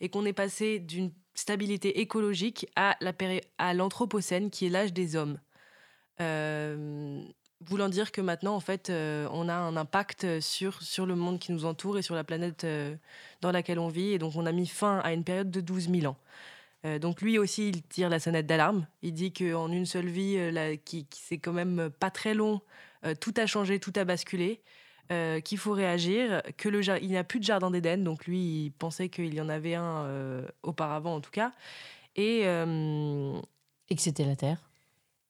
et 0.00 0.08
qu'on 0.08 0.24
est 0.24 0.32
passé 0.32 0.78
d'une 0.78 1.10
stabilité 1.34 2.00
écologique 2.00 2.68
à 2.76 2.96
la 3.00 3.12
à 3.58 3.74
l'anthropocène, 3.74 4.50
qui 4.50 4.66
est 4.66 4.68
l'âge 4.68 4.92
des 4.92 5.16
hommes. 5.16 5.40
Euh, 6.20 7.22
voulant 7.60 7.88
dire 7.88 8.12
que 8.12 8.20
maintenant, 8.20 8.54
en 8.54 8.60
fait, 8.60 8.90
euh, 8.90 9.28
on 9.32 9.48
a 9.48 9.54
un 9.54 9.76
impact 9.76 10.40
sur, 10.40 10.82
sur 10.82 11.06
le 11.06 11.16
monde 11.16 11.38
qui 11.38 11.52
nous 11.52 11.64
entoure 11.64 11.98
et 11.98 12.02
sur 12.02 12.14
la 12.14 12.24
planète 12.24 12.66
dans 13.40 13.52
laquelle 13.52 13.78
on 13.78 13.88
vit. 13.88 14.12
Et 14.12 14.18
donc, 14.18 14.36
on 14.36 14.46
a 14.46 14.52
mis 14.52 14.66
fin 14.66 14.98
à 15.00 15.12
une 15.12 15.24
période 15.24 15.50
de 15.50 15.60
12 15.60 15.90
000 15.90 16.06
ans. 16.06 16.98
donc 16.98 17.20
lui 17.20 17.38
aussi, 17.38 17.68
il 17.68 17.82
tire 17.82 18.08
la 18.08 18.20
sonnette 18.20 18.46
d'alarme. 18.46 18.86
Il 19.02 19.12
dit 19.12 19.32
qu'en 19.32 19.70
une 19.70 19.86
seule 19.86 20.08
vie, 20.08 20.38
qui, 20.84 21.06
qui 21.06 21.20
c'est 21.20 21.38
quand 21.38 21.52
même 21.52 21.90
pas 21.98 22.10
très 22.10 22.34
long, 22.34 22.60
tout 23.20 23.34
a 23.36 23.46
changé, 23.46 23.80
tout 23.80 23.92
a 23.96 24.04
basculé. 24.04 24.62
Euh, 25.10 25.40
qu'il 25.40 25.56
faut 25.56 25.72
réagir, 25.72 26.42
que 26.58 26.68
le 26.68 26.82
il 27.02 27.08
n'y 27.08 27.16
a 27.16 27.24
plus 27.24 27.38
de 27.38 27.44
jardin 27.44 27.70
d'Éden, 27.70 28.04
donc 28.04 28.26
lui 28.26 28.64
il 28.64 28.72
pensait 28.72 29.08
qu'il 29.08 29.32
y 29.32 29.40
en 29.40 29.48
avait 29.48 29.74
un 29.74 30.04
euh, 30.04 30.46
auparavant 30.62 31.14
en 31.14 31.22
tout 31.22 31.30
cas, 31.30 31.52
et, 32.14 32.42
euh, 32.44 33.40
et 33.88 33.96
que 33.96 34.02
c'était 34.02 34.26
la 34.26 34.36
Terre. 34.36 34.67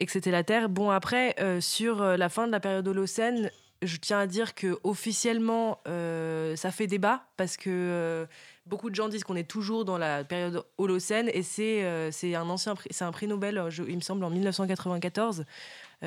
Et 0.01 0.07
que 0.07 0.13
c'était 0.13 0.31
la 0.31 0.45
Terre. 0.45 0.69
Bon 0.69 0.91
après 0.91 1.35
sur 1.61 2.03
la 2.03 2.29
fin 2.29 2.47
de 2.47 2.53
la 2.53 2.61
période 2.61 2.87
Holocène, 2.87 3.51
je 3.83 3.97
tiens 3.97 4.21
à 4.21 4.27
dire 4.27 4.55
que 4.55 4.79
officiellement 4.85 5.81
ça 5.85 6.71
fait 6.71 6.87
débat 6.87 7.25
parce 7.37 7.57
que 7.57 8.27
beaucoup 8.67 8.91
de 8.91 8.95
gens 8.95 9.09
disent 9.09 9.25
qu'on 9.25 9.35
est 9.35 9.49
toujours 9.49 9.85
dans 9.85 9.99
la 9.99 10.23
période 10.23 10.65
Holocène 10.79 11.29
et 11.35 11.43
c'est 11.43 12.35
un 12.35 12.49
ancien 12.49 12.75
un 13.01 13.13
prix 13.13 13.27
Nobel, 13.27 13.61
il 13.89 13.97
me 13.97 14.01
semble 14.01 14.23
en 14.23 14.31
1994, 14.31 15.45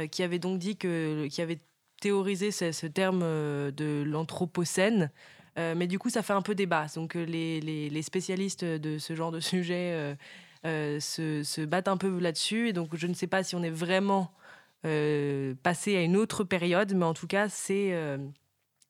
qui 0.09 0.23
avait 0.23 0.39
donc 0.39 0.57
dit 0.57 0.77
que 0.77 1.27
qui 1.27 1.41
avait 1.41 1.59
théoriser 2.01 2.51
ce, 2.51 2.87
terme 2.87 3.21
euh, 3.23 3.71
de 3.71 4.03
l'anthropocène. 4.05 5.09
Euh, 5.57 5.73
mais 5.77 5.87
du 5.87 5.99
coup, 5.99 6.09
ça 6.09 6.21
fait 6.21 6.33
un 6.33 6.41
peu 6.41 6.55
débat. 6.55 6.87
Donc, 6.95 7.15
euh, 7.15 7.23
les, 7.23 7.61
les, 7.61 8.01
spécialistes 8.01 8.65
de 8.65 8.97
ce 8.97 9.15
genre 9.15 9.31
de 9.31 9.39
sujet 9.39 10.17
se, 10.63 11.43
se, 11.43 11.61
battent 11.61 11.87
un 11.87 11.97
peu 11.97 12.19
là-dessus. 12.19 12.69
Et 12.69 12.73
donc, 12.73 12.95
je 12.95 13.07
ne 13.07 13.13
sais 13.13 13.27
pas 13.27 13.43
si 13.43 13.55
on 13.55 13.63
est 13.63 13.69
vraiment 13.69 14.31
passé 14.83 15.95
à 15.95 16.01
une 16.01 16.17
autre 16.17 16.43
période, 16.43 16.93
mais 16.93 17.05
en 17.05 17.13
tout 17.13 17.27
cas, 17.27 17.49
c'est 17.49 17.93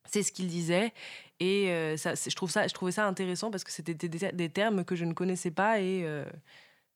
c'est 0.06 0.24
ce 0.24 0.32
qu'il 0.32 0.48
disait. 0.48 0.94
Et 1.40 1.68
ça, 1.98 2.14
je, 2.16 2.36
trouve 2.36 2.52
ça, 2.52 2.68
je 2.68 2.74
trouvais 2.74 2.92
ça 2.92 3.08
intéressant 3.08 3.52
parce 3.52 3.64
que 3.64 3.72
c'était 3.72 3.94
des, 3.94 4.50
termes 4.50 4.86
que 4.86 4.96
je 4.96 5.06
ne 5.06 5.14
connaissais 5.14 5.52
pas. 5.52 5.82
Et 5.82 6.06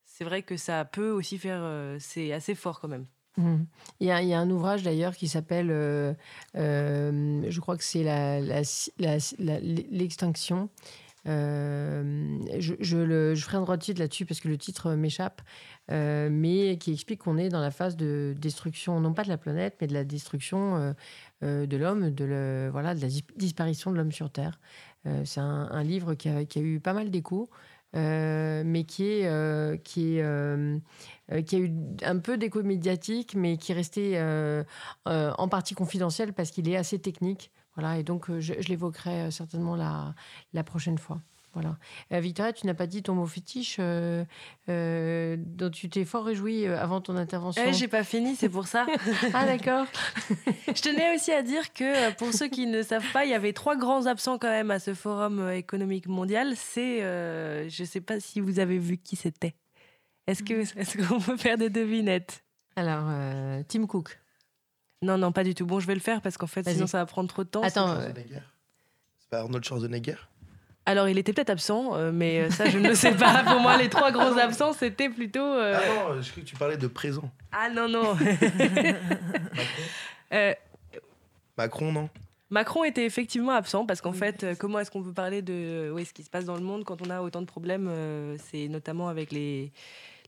c'est 0.05 0.23
vrai 0.23 0.43
que 0.43 0.57
ça 0.57 0.85
peut 0.85 1.11
aussi 1.11 1.37
faire. 1.37 1.97
c'est 1.99 2.31
assez 2.31 2.55
fort 2.55 2.79
quand 2.79 2.87
même. 2.87 3.05
Mmh. 3.37 3.63
Il, 3.99 4.07
y 4.07 4.11
a, 4.11 4.21
il, 4.21 4.29
y 4.29 4.33
a, 4.33 4.39
un 4.39 4.49
ouvrage 4.49 4.83
d'ailleurs 4.83 5.15
qui 5.15 5.27
s'appelle, 5.27 5.69
euh, 5.69 6.13
euh, 6.55 7.43
je 7.49 7.59
crois 7.59 7.75
que 7.77 7.83
c'est 7.83 8.03
l'extinction. 9.37 10.69
Euh, 11.27 12.39
je, 12.59 13.35
ferai 13.35 13.57
un 13.57 13.61
droit 13.61 13.77
de 13.77 13.81
titre 13.81 13.99
là-dessus 13.99 14.25
parce 14.25 14.39
que 14.39 14.47
le 14.47 14.57
titre 14.57 14.93
m'échappe, 14.93 15.41
mais 15.89 16.77
qui 16.79 16.93
explique 16.93 17.21
qu'on 17.21 17.37
est 17.37 17.49
dans 17.49 17.61
la 17.61 17.71
phase 17.71 17.95
de 17.95 18.35
destruction, 18.37 18.99
non 18.99 19.13
pas 19.13 19.23
de 19.23 19.29
la 19.29 19.37
planète, 19.37 19.77
mais 19.81 19.87
de 19.87 19.93
la 19.93 20.03
destruction 20.03 20.95
de 21.41 21.77
l'homme, 21.77 22.11
de, 22.11 22.25
la 22.73 22.93
disparition 23.35 23.91
de 23.91 23.97
l'homme 23.97 24.11
sur 24.11 24.29
Terre. 24.29 24.59
c'est 25.23 25.39
un, 25.39 25.83
livre 25.83 26.13
qui 26.13 26.29
a, 26.29 26.43
eu 26.57 26.79
pas 26.79 26.93
mal 26.93 27.09
d'échos. 27.09 27.49
Euh, 27.95 28.63
mais 28.65 28.83
qui 28.83 29.25
euh, 29.25 29.77
euh, 29.97 30.79
a 31.29 31.55
eu 31.55 31.71
un 32.03 32.19
peu 32.19 32.37
d'écho 32.37 32.61
médiatique, 32.61 33.35
mais 33.35 33.55
qui 33.55 33.71
est 33.71 33.75
resté 33.75 34.19
en 35.05 35.47
partie 35.47 35.75
confidentiel 35.75 36.33
parce 36.33 36.51
qu'il 36.51 36.69
est 36.69 36.75
assez 36.77 36.99
technique. 36.99 37.51
Voilà, 37.75 37.97
et 37.97 38.03
donc 38.03 38.31
je, 38.39 38.53
je 38.59 38.67
l'évoquerai 38.69 39.31
certainement 39.31 39.75
la, 39.75 40.13
la 40.53 40.63
prochaine 40.63 40.97
fois. 40.97 41.19
Voilà. 41.55 41.77
Euh, 42.11 42.19
Victoria, 42.19 42.51
tu 42.51 42.67
n'as 42.67 42.73
pas 42.73 42.85
dit 42.85 43.01
ton 43.01 43.15
mot 43.15 43.25
fétiche 43.25 43.77
euh, 43.79 44.25
euh, 44.67 45.37
dont 45.39 45.69
tu 45.69 45.89
t'es 45.89 46.03
fort 46.03 46.25
réjouie 46.25 46.67
avant 46.67 46.99
ton 46.99 47.15
intervention. 47.15 47.63
Eh, 47.65 47.71
j'ai 47.71 47.87
pas 47.87 48.03
fini, 48.03 48.35
c'est 48.35 48.49
pour 48.49 48.67
ça. 48.67 48.85
ah 49.33 49.45
d'accord. 49.45 49.85
Je 50.67 50.81
tenais 50.81 51.15
aussi 51.15 51.31
à 51.31 51.41
dire 51.41 51.71
que 51.73 52.13
pour 52.15 52.33
ceux 52.33 52.49
qui 52.49 52.67
ne 52.67 52.81
savent 52.81 53.09
pas, 53.13 53.23
il 53.23 53.31
y 53.31 53.33
avait 53.33 53.53
trois 53.53 53.77
grands 53.77 54.05
absents 54.05 54.37
quand 54.37 54.49
même 54.49 54.69
à 54.69 54.79
ce 54.79 54.93
forum 54.93 55.49
économique 55.49 56.07
mondial. 56.07 56.55
C'est, 56.57 56.99
je 56.99 57.83
sais 57.85 58.01
pas 58.01 58.19
si 58.19 58.41
vous 58.41 58.59
avez 58.59 58.77
vu 58.77 58.97
qui 58.97 59.15
c'était. 59.15 59.55
Est-ce 60.27 60.43
que, 60.43 60.53
mm. 60.53 60.79
est-ce 60.79 60.97
qu'on 60.97 61.21
peut 61.21 61.37
faire 61.37 61.57
des 61.57 61.69
devinettes? 61.69 62.43
Alors, 62.75 63.05
Tim 63.69 63.87
Cook. 63.87 64.19
Non, 65.01 65.17
non, 65.17 65.31
pas 65.31 65.43
du 65.43 65.53
tout. 65.53 65.65
Bon, 65.65 65.79
je 65.79 65.87
vais 65.87 65.93
le 65.93 65.99
faire 65.99 66.21
parce 66.21 66.37
qu'en 66.37 66.47
fait, 66.47 66.67
sinon 66.67 66.87
ça 66.87 66.99
va 66.99 67.05
prendre 67.05 67.29
trop 67.29 67.43
de 67.43 67.49
temps. 67.49 67.61
Attends. 67.61 67.99
C'est 68.01 69.29
pas 69.29 69.39
Arnold 69.39 69.63
Schwarzenegger? 69.63 70.15
Alors, 70.87 71.09
il 71.09 71.17
était 71.17 71.33
peut-être 71.33 71.49
absent, 71.49 71.95
euh, 71.95 72.11
mais 72.13 72.41
euh, 72.41 72.51
ça, 72.51 72.69
je 72.69 72.77
ne 72.77 72.89
le 72.89 72.95
sais 72.95 73.15
pas. 73.15 73.43
Pour 73.43 73.59
moi, 73.59 73.75
les 73.77 73.89
trois 73.89 74.11
gros 74.11 74.37
absents, 74.37 74.73
c'était 74.73 75.09
plutôt. 75.09 75.39
Euh, 75.39 75.75
ah 75.75 75.79
non, 75.87 76.21
je 76.21 76.29
crois 76.29 76.43
que 76.43 76.47
tu 76.47 76.55
parlais 76.55 76.77
de 76.77 76.85
présent. 76.85 77.31
Ah 77.51 77.69
non, 77.69 77.89
non. 77.89 78.13
Macron? 80.31 80.55
Macron, 81.57 81.91
non? 81.91 82.07
Macron 82.51 82.83
était 82.83 83.05
effectivement 83.05 83.53
absent 83.53 83.87
parce 83.87 84.01
qu'en 84.01 84.13
fait, 84.13 84.45
comment 84.59 84.77
est-ce 84.77 84.91
qu'on 84.91 85.01
peut 85.01 85.13
parler 85.13 85.41
de 85.41 85.89
oui, 85.91 86.05
ce 86.05 86.13
qui 86.13 86.21
se 86.21 86.29
passe 86.29 86.45
dans 86.45 86.55
le 86.55 86.61
monde 86.61 86.83
quand 86.83 87.01
on 87.01 87.09
a 87.09 87.21
autant 87.21 87.41
de 87.41 87.47
problèmes 87.47 87.89
C'est 88.51 88.67
notamment 88.67 89.09
avec 89.09 89.31
les, 89.31 89.71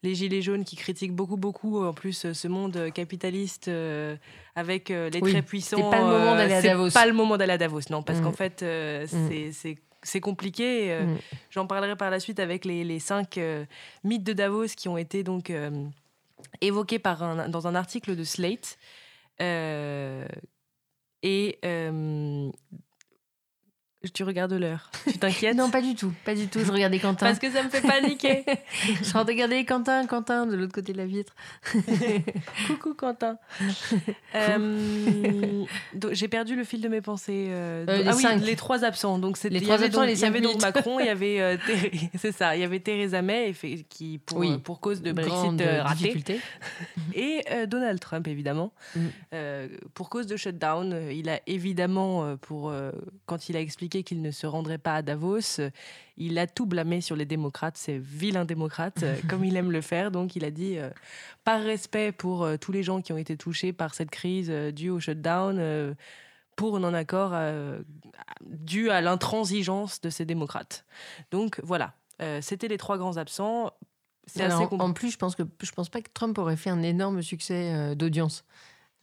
les 0.04 0.16
gilets 0.16 0.41
jaunes 0.41 0.64
qui 0.64 0.76
critiquent 0.76 1.16
beaucoup, 1.16 1.38
beaucoup 1.38 1.84
en 1.84 1.93
plus 1.93 2.32
ce 2.32 2.48
monde 2.48 2.91
capitaliste 2.93 3.70
avec 4.56 4.89
les 4.89 5.22
très 5.22 5.41
puissants. 5.41 5.78
C'est 5.78 5.89
pas 5.89 6.02
le 6.02 6.08
moment 6.08 6.36
d'aller 6.36 6.54
à 6.54 6.62
Davos. 6.62 6.91
pas 6.91 7.06
le 7.06 7.14
moment 7.14 7.38
d'aller 7.38 7.54
à 7.54 7.58
Davos, 7.58 7.82
non, 7.89 8.04
parce 8.04 8.20
mm. 8.20 8.24
qu'en 8.24 8.32
fait, 8.32 8.64
mm. 8.64 9.52
c'est 9.52 9.78
c'est 10.08 10.20
compliqué. 10.20 10.91
Euh, 10.91 11.04
mm. 11.04 11.18
J'en 11.50 11.68
parlerai 11.68 11.95
par 11.95 12.10
la 12.10 12.20
suite 12.20 12.39
avec 12.39 12.66
les, 12.66 12.84
les 12.84 13.00
cinq 13.00 13.38
euh, 13.38 13.66
mythes 14.04 14.24
de 14.24 14.34
Davos 14.34 14.68
qui 14.76 14.88
ont 14.88 14.98
été 14.98 15.24
donc 15.24 15.50
euh, 15.50 15.86
évoqués 16.62 17.00
par 17.00 17.24
un, 17.24 17.50
dans 17.50 17.68
un 17.68 17.76
article 17.76 18.16
de 18.16 18.24
Slate. 18.24 18.78
et 19.39 21.60
tu 24.14 24.24
regardes 24.24 24.53
l'heure. 24.53 24.89
Tu 25.05 25.18
t'inquiètes 25.18 25.55
Non, 25.58 25.70
pas 25.70 25.82
du 25.82 25.95
tout. 25.95 26.14
Pas 26.26 26.36
du 26.36 26.47
tout. 26.47 26.60
Je 26.60 26.72
regardais 26.72 26.99
Quentin. 26.99 27.26
Parce 27.26 27.39
que 27.39 27.49
ça 27.49 27.64
me 27.64 27.70
fait 27.70 27.82
paniquer. 27.82 28.43
je 29.01 29.18
regardais 29.18 29.66
Quentin, 29.66 30.05
Quentin, 30.05 30.45
de 30.45 30.55
l'autre 30.55 30.74
côté 30.74 30.93
de 30.93 30.97
la 30.97 31.05
vitre. 31.05 31.34
Coucou 32.68 32.93
Quentin. 32.93 33.38
euh, 34.36 35.66
J'ai 36.12 36.28
perdu 36.28 36.55
le 36.55 36.64
fil 36.64 36.82
de 36.82 36.88
mes 36.88 37.01
pensées. 37.01 37.47
Euh, 37.49 37.86
euh, 37.88 37.97
les 37.97 38.08
ah 38.08 38.16
oui, 38.16 38.45
les 38.45 38.55
trois 38.55 38.84
absents. 38.84 39.20
Donc 39.20 39.41
les 39.43 39.62
trois 39.62 39.84
absents, 39.84 40.03
il 40.03 40.18
y 40.18 40.26
avait 40.26 40.41
donc 40.41 40.62
Macron, 40.62 40.99
il 40.99 41.05
y 41.05 41.10
avait 41.10 41.58
c'est 42.18 42.32
ça, 42.32 42.55
il 42.55 42.62
y 42.62 42.64
avait 42.64 42.80
Theresa 42.80 43.22
May 43.22 43.53
qui 43.89 44.20
pour 44.20 44.43
pour 44.64 44.80
cause 44.80 45.01
de 45.01 45.12
Brexit 45.12 45.62
raté, 45.82 46.39
et 47.14 47.43
Donald 47.68 47.99
Trump 47.99 48.28
évidemment 48.28 48.72
mm. 48.95 48.99
pour 49.93 50.10
cause 50.10 50.28
de 50.28 50.38
shutdown. 50.38 51.10
Il 51.12 51.30
a 51.30 51.39
évidemment 51.47 52.38
pour 52.38 52.74
quand 53.26 53.49
il 53.49 53.58
a 53.58 53.62
expliqué 53.62 53.97
qu'il 54.04 54.22
ne 54.22 54.32
se 54.32 54.48
rendrait 54.48 54.78
pas 54.78 54.95
à 54.95 55.02
Davos. 55.02 55.62
Il 56.18 56.39
a 56.39 56.48
tout 56.48 56.66
blâmé 56.66 57.02
sur 57.02 57.16
les 57.16 57.26
démocrates, 57.26 57.78
ces 57.78 57.98
vilains 58.00 58.45
démocrates, 58.45 59.04
euh, 59.04 59.16
comme 59.30 59.43
il 59.43 59.56
aime 59.56 59.72
le 59.72 59.82
faire. 59.82 60.12
Donc 60.12 60.36
il 60.36 60.45
a 60.45 60.52
dit, 60.52 60.78
euh, 60.78 60.89
par 61.43 61.62
respect 61.62 62.12
pour 62.12 62.43
euh, 62.43 62.58
tous 62.58 62.72
les 62.72 62.84
gens 62.84 63.02
qui 63.02 63.14
ont 63.14 63.18
été 63.18 63.38
touchés 63.38 63.74
par 63.74 63.93
cette 63.93 64.10
crise 64.10 64.50
due 64.50 64.89
au 64.89 65.00
shutdown, 65.00 65.95
pour 66.56 66.80
non-accord 66.80 67.36
dû 68.41 68.89
à 68.89 69.02
l'intransigeance 69.02 70.02
de 70.02 70.10
ces 70.10 70.26
démocrates. 70.26 70.86
Donc 71.30 71.60
voilà, 71.64 71.93
c'était 72.41 72.68
les 72.68 72.78
trois 72.78 72.98
grands 72.98 73.18
absents. 73.18 73.72
en 74.39 74.93
plus, 74.93 75.12
je 75.12 75.18
pense 75.18 75.36
que 75.36 75.43
je 75.62 75.72
pense 75.72 75.89
pas 75.89 76.02
que 76.02 76.10
Trump 76.12 76.36
aurait 76.39 76.58
fait 76.58 76.72
un 76.72 76.82
énorme 76.82 77.22
succès 77.22 77.95
d'audience 77.95 78.43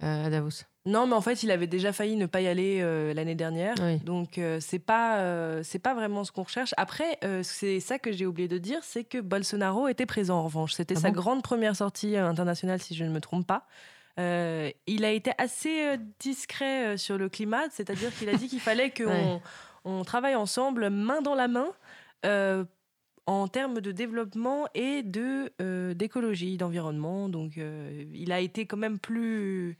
à 0.00 0.30
Davos. 0.30 0.64
Non, 0.86 1.06
mais 1.06 1.14
en 1.14 1.22
fait, 1.22 1.42
il 1.42 1.50
avait 1.50 1.66
déjà 1.66 1.94
failli 1.94 2.14
ne 2.16 2.26
pas 2.26 2.42
y 2.42 2.46
aller 2.46 2.80
euh, 2.82 3.14
l'année 3.14 3.34
dernière. 3.34 3.74
Donc, 4.04 4.36
euh, 4.36 4.58
c'est 4.60 4.78
pas, 4.78 5.18
euh, 5.20 5.62
c'est 5.62 5.78
pas 5.78 5.94
vraiment 5.94 6.24
ce 6.24 6.32
qu'on 6.32 6.42
recherche. 6.42 6.74
Après, 6.76 7.18
c'est 7.42 7.80
ça 7.80 7.98
que 7.98 8.12
j'ai 8.12 8.26
oublié 8.26 8.48
de 8.48 8.58
dire, 8.58 8.80
c'est 8.82 9.04
que 9.04 9.18
Bolsonaro 9.18 9.88
était 9.88 10.06
présent 10.06 10.38
en 10.38 10.44
revanche. 10.44 10.74
C'était 10.74 10.96
ah 10.98 11.00
sa 11.00 11.10
grande 11.10 11.42
première 11.42 11.74
sortie 11.74 12.16
internationale, 12.16 12.80
si 12.80 12.94
je 12.94 13.04
ne 13.04 13.10
me 13.10 13.20
trompe 13.20 13.46
pas. 13.46 13.66
il 14.18 15.04
a 15.04 15.10
été 15.10 15.32
assez 15.38 15.96
discret 16.20 16.98
sur 16.98 17.16
le 17.16 17.30
climat, 17.30 17.70
c'est-à-dire 17.70 18.14
qu'il 18.14 18.28
a 18.28 18.34
dit 18.34 18.48
qu'il 18.48 18.60
fallait 18.60 18.90
qu'on 18.96 19.40
on 19.86 20.04
travaille 20.04 20.34
ensemble, 20.34 20.90
main 20.90 21.22
dans 21.22 21.34
la 21.34 21.48
main, 21.48 21.72
en 23.26 23.48
termes 23.48 23.80
de 23.80 23.90
développement 23.90 24.66
et 24.74 25.02
de 25.02 25.50
d'écologie, 25.94 26.58
d'environnement. 26.58 27.30
Donc, 27.30 27.52
il 27.56 28.32
a 28.32 28.40
été 28.40 28.66
quand 28.66 28.76
même 28.76 28.98
plus 28.98 29.78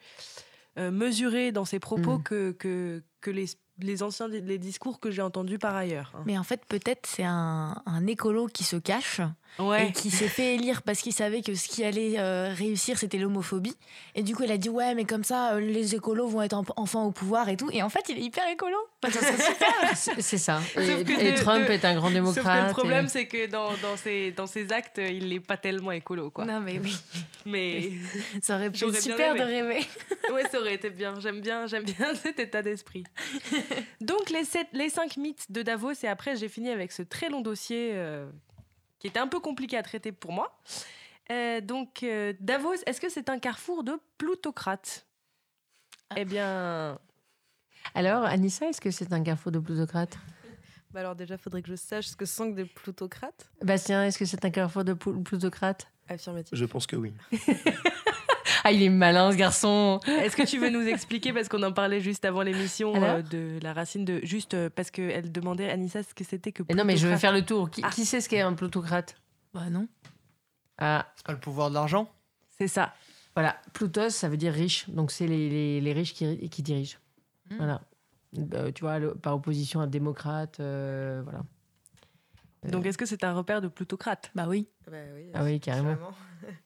mesuré 0.77 1.53
dans 1.53 1.64
ses 1.64 1.79
propos 1.79 2.18
mmh. 2.18 2.22
que, 2.22 2.53
que, 2.53 3.03
que 3.20 3.31
les 3.31 3.47
les 3.79 4.03
anciens 4.03 4.29
les 4.29 4.59
discours 4.59 5.01
que 5.01 5.11
j'ai 5.11 5.22
entendus 5.22 5.59
par 5.59 5.75
ailleurs. 5.75 6.12
Hein. 6.14 6.22
Mais 6.27 6.39
en 6.39 6.45
fait, 6.45 6.64
peut-être 6.66 7.07
c'est 7.07 7.25
un, 7.25 7.83
un, 7.87 8.07
écolo 8.07 8.47
qui 8.47 8.64
se 8.64 8.77
cache 8.77 9.20
et 9.59 9.93
qui 9.93 10.11
s'est 10.11 10.29
fait 10.29 10.57
élire 10.57 10.83
parce 10.83 11.01
qu'il 11.01 11.13
savait 11.13 11.41
que 11.41 11.55
ce 11.55 11.69
qui 11.69 11.85
allait 11.85 12.19
euh, 12.19 12.53
réussir, 12.53 12.99
c'était 12.99 13.19
l'homophobie. 13.19 13.77
Et 14.17 14.23
du 14.23 14.35
coup, 14.35 14.43
il 14.43 14.51
a 14.51 14.57
dit 14.57 14.69
Ouais, 14.69 14.95
mais 14.95 15.05
comme 15.05 15.23
ça, 15.23 15.55
euh, 15.55 15.61
les 15.61 15.95
écolos 15.95 16.27
vont 16.27 16.43
être 16.43 16.61
enfin 16.77 17.03
au 17.03 17.13
pouvoir 17.13 17.49
et 17.49 17.57
tout. 17.57 17.71
Et 17.73 17.83
en 17.83 17.89
fait, 17.89 18.05
il 18.09 18.19
est 18.19 18.23
hyper 18.23 18.49
écolo. 18.49 18.77
c'est 19.95 20.39
ça. 20.39 20.61
Et, 20.77 21.35
Trump 21.35 21.69
est 21.71 21.85
un 21.85 21.95
grand 21.95 22.11
démocrate. 22.11 22.45
Sauf 22.45 22.55
que 22.55 22.67
le 22.67 22.73
problème, 22.73 23.09
c'est 23.09 23.27
que 23.27 23.47
dans, 23.47 23.71
dans, 23.83 23.97
ses, 23.97 24.33
dans 24.33 24.47
ses 24.47 24.73
actes, 24.73 24.99
il 24.99 25.29
n'est 25.29 25.41
pas 25.41 25.57
tellement 25.57 25.93
écolo. 25.93 26.31
Quoi. 26.31 26.45
Non, 26.45 26.61
mais 26.61 26.81
oui. 26.83 26.97
Mais 27.47 27.91
ça 28.43 28.57
aurait 28.57 28.71
pu 28.71 28.85
être 28.85 29.01
super 29.01 29.35
de 29.35 29.43
rêver. 29.43 29.87
oui, 30.35 30.43
ça 30.51 30.59
aurait 30.59 30.75
été 30.75 30.91
bien. 30.91 31.15
J'aime 31.21 31.41
bien, 31.41 31.67
j'aime 31.67 31.85
bien 31.85 32.15
cet 32.15 32.41
état 32.41 32.63
d'esprit. 32.63 33.05
Donc, 34.01 34.31
les, 34.31 34.45
sept, 34.45 34.67
les 34.73 34.89
cinq 34.89 35.17
mythes 35.17 35.51
de 35.51 35.63
Davos, 35.63 35.93
et 36.03 36.09
après, 36.09 36.35
j'ai 36.35 36.49
fini 36.49 36.71
avec 36.71 36.91
ce 36.91 37.03
très 37.03 37.29
long 37.29 37.41
dossier. 37.41 37.91
Euh, 37.93 38.27
qui 39.05 39.09
était 39.09 39.21
un 39.21 39.29
peu 39.29 39.39
compliqué 39.39 39.77
à 39.77 39.83
traiter 39.83 40.13
pour 40.13 40.33
moi. 40.33 40.59
Euh, 41.31 41.61
donc, 41.61 42.03
euh, 42.03 42.33
Davos, 42.41 42.73
est-ce 42.87 43.03
que 43.03 43.11
c'est 43.11 43.29
un 43.29 43.39
carrefour 43.39 43.85
de 43.85 44.01
plutocrates 44.17 45.07
ah. 46.09 46.15
Eh 46.17 46.25
bien. 46.25 46.99
Alors, 47.95 48.25
Anissa, 48.25 48.67
est-ce 48.67 48.81
que 48.81 48.91
c'est 48.91 49.13
un 49.13 49.23
carrefour 49.23 49.53
de 49.53 49.59
plutocrates 49.59 50.17
bah 50.91 51.01
alors 51.01 51.17
déjà, 51.17 51.35
il 51.35 51.39
faudrait 51.39 51.61
que 51.61 51.69
je 51.69 51.75
sache 51.75 52.07
ce 52.07 52.15
que 52.15 52.25
sont 52.25 52.47
des 52.47 52.65
plutocrates. 52.67 53.51
Bastien, 53.61 54.05
est-ce 54.05 54.17
que 54.17 54.25
c'est 54.25 54.45
un 54.45 54.51
carrefour 54.51 54.85
de 54.85 54.93
plutocrates 54.93 55.89
Affirmatif. 56.07 56.57
Je 56.57 56.65
pense 56.67 56.87
que 56.87 56.95
oui. 56.95 57.13
ah, 58.65 58.73
il 58.73 58.83
est 58.83 58.89
malin 58.89 59.31
ce 59.31 59.37
garçon. 59.37 60.01
Est-ce 60.07 60.35
que 60.35 60.43
tu 60.43 60.59
veux 60.59 60.71
nous 60.71 60.87
expliquer, 60.89 61.35
parce 61.35 61.49
qu'on 61.49 61.62
en 61.62 61.73
parlait 61.73 62.01
juste 62.01 62.25
avant 62.25 62.41
l'émission, 62.41 62.95
euh, 62.97 63.21
de 63.21 63.59
la 63.62 63.75
racine 63.75 64.07
de. 64.07 64.21
Juste 64.23 64.55
euh, 64.55 64.71
parce 64.75 64.91
qu'elle 64.91 65.31
demandait, 65.31 65.69
Anissa, 65.69 66.03
ce 66.03 66.15
que 66.15 66.25
c'était 66.25 66.51
que. 66.51 66.62
Non, 66.75 66.85
mais 66.85 66.97
je 66.97 67.07
vais 67.07 67.19
faire 67.19 67.33
le 67.33 67.45
tour. 67.45 67.71
Qui, 67.71 67.83
ah. 67.85 67.91
sait 67.91 68.23
ce 68.23 68.29
qu'est 68.29 68.41
un 68.41 68.55
plutocrate? 68.55 69.17
Bah 69.53 69.69
non. 69.71 69.87
Ah. 70.79 71.07
C'est 71.15 71.27
pas 71.27 71.35
le 71.35 71.41
pouvoir 71.41 71.69
de 71.69 71.75
l'argent? 71.75 72.11
C'est 72.49 72.69
ça. 72.69 72.95
Voilà. 73.35 73.57
Plutos, 73.75 74.11
ça 74.11 74.31
veut 74.31 74.39
dire 74.39 74.55
riche. 74.55 74.89
Donc 74.89 75.11
c'est 75.11 75.27
les, 75.27 75.81
les, 75.81 75.93
riches 75.93 76.15
qui, 76.15 76.49
qui 76.49 76.62
dirigent. 76.62 76.99
Hmm. 77.51 77.57
Voilà. 77.59 77.83
Euh, 78.55 78.73
tu 78.73 78.83
vois, 78.83 78.99
par 79.21 79.35
opposition 79.35 79.81
à 79.83 79.87
démocrate, 79.87 80.57
voilà. 80.57 81.43
Donc 82.71 82.87
est-ce 82.87 82.97
que 82.97 83.05
c'est 83.05 83.25
un 83.25 83.35
repère 83.35 83.61
de 83.61 83.69
plutocrate? 83.69 84.31
Bah 84.35 84.47
oui. 84.49 84.69
Bah 84.91 84.97
oui 85.15 85.31
ah 85.35 85.45
oui, 85.45 85.61
carrément. 85.61 85.97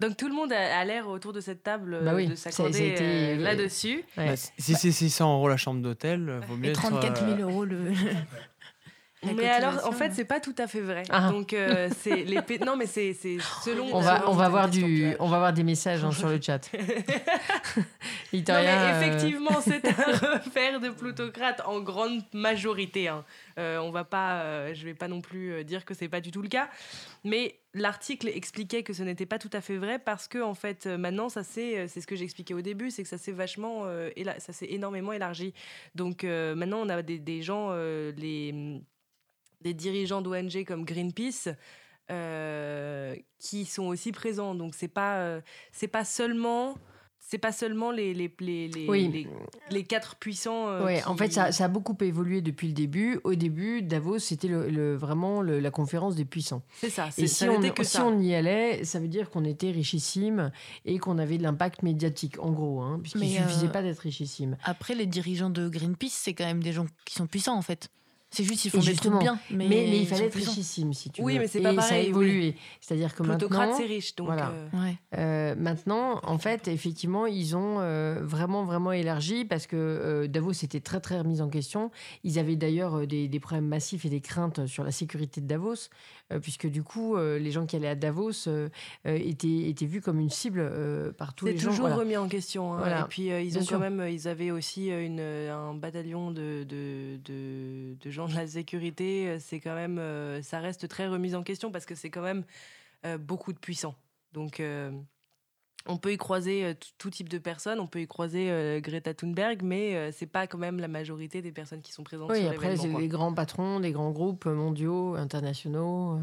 Donc 0.00 0.16
tout 0.16 0.28
le 0.28 0.34
monde 0.34 0.52
a, 0.52 0.84
l'air 0.84 1.08
autour 1.08 1.32
de 1.32 1.40
cette 1.40 1.62
table 1.62 2.00
bah 2.02 2.14
de 2.22 2.34
s'accorder 2.34 2.96
euh, 3.00 3.36
là-dessus. 3.36 4.04
Bah, 4.16 4.36
si 4.36 4.74
c'est 4.74 4.92
600 4.92 5.36
euros 5.36 5.48
la 5.48 5.56
chambre 5.56 5.80
d'hôtel, 5.80 6.40
vaut 6.48 6.56
mieux. 6.56 6.70
Et 6.70 6.72
34 6.72 7.36
000 7.36 7.50
euros 7.50 7.64
le. 7.64 7.92
mais 9.34 9.48
alors, 9.48 9.86
en 9.86 9.92
fait, 9.92 10.12
c'est 10.12 10.24
pas 10.24 10.40
tout 10.40 10.54
à 10.58 10.66
fait 10.66 10.80
vrai. 10.80 11.02
Ah. 11.10 11.30
Donc, 11.30 11.52
euh, 11.52 11.88
c'est 12.00 12.24
les 12.24 12.40
non, 12.64 12.76
mais 12.76 12.86
c'est 12.86 13.14
selon. 13.14 13.88
On 13.92 14.00
va, 14.00 14.28
on 14.28 14.34
va 14.34 14.48
voir 14.48 14.68
du, 14.68 15.14
on 15.18 15.28
va 15.28 15.38
voir 15.38 15.52
des 15.52 15.62
messages 15.62 16.04
hein, 16.04 16.12
sur 16.12 16.28
le 16.28 16.40
chat. 16.40 16.70
non, 16.76 17.82
mais 18.32 18.44
euh, 18.50 19.00
effectivement, 19.00 19.60
c'est 19.60 19.84
un 19.86 20.12
repère 20.12 20.80
de 20.80 20.90
plutocrate 20.90 21.62
en 21.66 21.80
grande 21.80 22.22
majorité. 22.32 23.08
Hein. 23.08 23.24
Euh, 23.58 23.78
on 23.78 23.90
va 23.90 24.04
pas, 24.04 24.72
je 24.74 24.84
vais 24.84 24.94
pas 24.94 25.08
non 25.08 25.20
plus 25.20 25.64
dire 25.64 25.84
que 25.84 25.94
c'est 25.94 26.08
pas 26.08 26.20
du 26.20 26.30
tout 26.30 26.42
le 26.42 26.48
cas, 26.48 26.68
mais 27.24 27.56
l'article 27.80 28.28
expliquait 28.28 28.82
que 28.82 28.92
ce 28.92 29.02
n'était 29.02 29.26
pas 29.26 29.38
tout 29.38 29.50
à 29.52 29.60
fait 29.60 29.76
vrai 29.76 29.98
parce 29.98 30.28
que 30.28 30.42
en 30.42 30.54
fait, 30.54 30.86
maintenant, 30.86 31.28
ça 31.28 31.44
c'est, 31.44 31.88
c'est 31.88 32.00
ce 32.00 32.06
que 32.06 32.16
j'expliquais 32.16 32.54
au 32.54 32.62
début, 32.62 32.90
c'est 32.90 33.02
que 33.02 33.08
ça 33.08 33.18
s'est 33.18 33.32
vachement, 33.32 33.84
ça 34.38 34.52
s'est 34.52 34.68
énormément 34.70 35.12
élargi. 35.12 35.54
Donc 35.94 36.24
maintenant, 36.24 36.80
on 36.84 36.88
a 36.88 37.02
des, 37.02 37.42
gens, 37.42 37.72
les 37.74 38.82
des 39.60 39.74
dirigeants 39.74 40.22
d'ONG 40.22 40.64
comme 40.64 40.84
Greenpeace 40.84 41.48
euh, 42.10 43.16
qui 43.38 43.64
sont 43.64 43.86
aussi 43.86 44.12
présents. 44.12 44.54
Donc 44.54 44.74
c'est 44.74 44.88
pas 44.88 45.18
euh, 45.18 45.40
c'est 45.72 45.88
pas 45.88 46.04
seulement 46.04 46.76
c'est 47.28 47.38
pas 47.38 47.50
seulement 47.50 47.90
les, 47.90 48.14
les, 48.14 48.32
les, 48.38 48.68
les, 48.68 49.28
les, 49.70 49.84
quatre 49.84 50.14
puissants. 50.14 50.68
Euh, 50.68 50.86
oui, 50.86 50.94
en 51.06 51.16
fait, 51.16 51.32
ça, 51.32 51.50
ça, 51.50 51.64
a 51.64 51.68
beaucoup 51.68 51.96
évolué 52.00 52.40
depuis 52.40 52.68
le 52.68 52.72
début. 52.72 53.18
Au 53.24 53.34
début, 53.34 53.82
Davos, 53.82 54.20
c'était 54.20 54.46
le, 54.46 54.94
vraiment 54.94 55.42
la 55.42 55.70
conférence 55.72 56.14
des 56.14 56.24
puissants. 56.24 56.62
C'est 56.74 56.88
ça. 56.88 57.08
Et 57.18 57.26
si, 57.26 57.48
on, 57.48 57.60
que 57.60 57.82
si 57.82 57.98
on 57.98 58.20
y 58.20 58.32
allait, 58.32 58.84
ça 58.84 59.00
veut 59.00 59.08
dire 59.08 59.28
qu'on 59.30 59.44
était 59.44 59.72
richissime 59.72 60.52
et 60.84 60.98
qu'on 60.98 61.18
avait 61.18 61.36
de 61.38 61.42
l'impact 61.42 61.82
médiatique, 61.82 62.38
en 62.38 62.52
gros, 62.52 62.80
hein, 62.80 63.00
puisqu'il 63.02 63.32
ne 63.32 63.48
suffisait 63.48 63.68
pas 63.68 63.82
d'être 63.82 63.98
richissime. 63.98 64.56
Après, 64.62 64.94
les 64.94 65.06
dirigeants 65.06 65.50
de 65.50 65.68
Greenpeace, 65.68 66.10
c'est 66.12 66.34
quand 66.34 66.46
même 66.46 66.62
des 66.62 66.72
gens 66.72 66.86
qui 67.04 67.14
sont 67.16 67.26
puissants, 67.26 67.56
en 67.56 67.62
fait. 67.62 67.90
C'est 68.30 68.44
juste 68.44 68.62
qu'ils 68.62 68.70
font 68.70 68.80
des 68.80 68.94
trucs 68.94 69.18
bien. 69.18 69.38
Mais, 69.50 69.68
mais, 69.68 70.00
il 70.00 70.06
fallait 70.06 70.26
être 70.26 70.34
richissime, 70.34 70.92
si 70.92 71.10
tu 71.10 71.22
oui, 71.22 71.34
veux. 71.34 71.40
mais 71.40 71.46
c'est 71.46 71.60
pas 71.60 71.72
pareil. 71.72 71.88
ça 71.88 71.94
a 71.94 71.98
évolué. 71.98 72.56
C'est-à-dire 72.80 73.14
que 73.14 73.22
maintenant. 73.22 73.74
c'est 73.76 73.84
riche. 73.84 74.14
Donc 74.16 74.26
voilà. 74.26 74.50
Euh, 74.50 74.92
euh, 75.16 75.54
maintenant, 75.56 76.20
en 76.22 76.38
fait, 76.38 76.68
effectivement, 76.68 77.26
ils 77.26 77.56
ont 77.56 77.76
euh, 77.78 78.20
vraiment, 78.22 78.64
vraiment 78.64 78.92
élargi 78.92 79.44
parce 79.44 79.66
que 79.66 80.26
Davos 80.26 80.52
était 80.52 80.80
très, 80.80 81.00
très 81.00 81.18
remis 81.18 81.40
en 81.40 81.48
question. 81.48 81.90
Ils 82.24 82.38
avaient 82.38 82.56
d'ailleurs 82.56 83.06
des, 83.06 83.28
des, 83.28 83.40
problèmes 83.40 83.68
massifs 83.68 84.04
et 84.04 84.10
des 84.10 84.20
craintes 84.20 84.66
sur 84.66 84.82
la 84.82 84.92
sécurité 84.92 85.40
de 85.40 85.46
Davos. 85.46 85.88
Euh, 86.32 86.40
puisque 86.40 86.66
du 86.66 86.82
coup, 86.82 87.16
euh, 87.16 87.38
les 87.38 87.52
gens 87.52 87.66
qui 87.66 87.76
allaient 87.76 87.86
à 87.86 87.94
Davos 87.94 88.48
euh, 88.48 88.68
étaient, 89.04 89.68
étaient 89.68 89.86
vus 89.86 90.00
comme 90.00 90.18
une 90.18 90.30
cible 90.30 90.72
par 91.16 91.34
tous 91.34 91.46
les 91.46 91.56
gens. 91.56 91.70
C'est 91.70 91.76
toujours 91.76 91.94
remis 91.94 92.16
en 92.16 92.26
question. 92.26 92.74
Hein. 92.74 93.04
Et 93.04 93.08
puis, 93.08 93.26
ils, 93.28 93.58
ont 93.58 93.64
quand 93.64 93.78
même, 93.78 94.04
ils 94.10 94.26
avaient 94.26 94.50
aussi 94.50 94.88
une, 94.88 95.20
un 95.20 95.74
bataillon 95.74 96.32
de, 96.32 96.64
de, 96.64 97.18
de, 97.24 98.10
gens 98.10 98.25
de 98.28 98.34
la 98.34 98.46
sécurité. 98.46 99.38
C'est 99.40 99.60
quand 99.60 99.74
même, 99.74 100.00
ça 100.42 100.60
reste 100.60 100.88
très 100.88 101.06
remis 101.06 101.34
en 101.34 101.42
question 101.42 101.70
parce 101.70 101.86
que 101.86 101.94
c'est 101.94 102.10
quand 102.10 102.22
même 102.22 102.44
beaucoup 103.18 103.52
de 103.52 103.58
puissants. 103.58 103.94
Donc, 104.32 104.60
on 105.88 105.96
peut 105.98 106.12
y 106.12 106.16
croiser 106.16 106.64
euh, 106.64 106.74
tout 106.98 107.10
type 107.10 107.28
de 107.28 107.38
personnes, 107.38 107.80
on 107.80 107.86
peut 107.86 108.00
y 108.00 108.06
croiser 108.06 108.50
euh, 108.50 108.80
Greta 108.80 109.14
Thunberg, 109.14 109.62
mais 109.62 109.92
ce 109.92 109.96
euh, 109.96 110.10
c'est 110.12 110.26
pas 110.26 110.46
quand 110.46 110.58
même 110.58 110.80
la 110.80 110.88
majorité 110.88 111.42
des 111.42 111.52
personnes 111.52 111.82
qui 111.82 111.92
sont 111.92 112.02
présentes 112.02 112.30
oui, 112.30 112.40
sur 112.40 112.50
après, 112.50 112.76
c'est 112.76 112.88
les 112.88 113.08
grands 113.08 113.32
patrons 113.32 113.80
des 113.80 113.92
grands 113.92 114.10
groupes 114.10 114.46
mondiaux, 114.46 115.14
internationaux. 115.14 116.18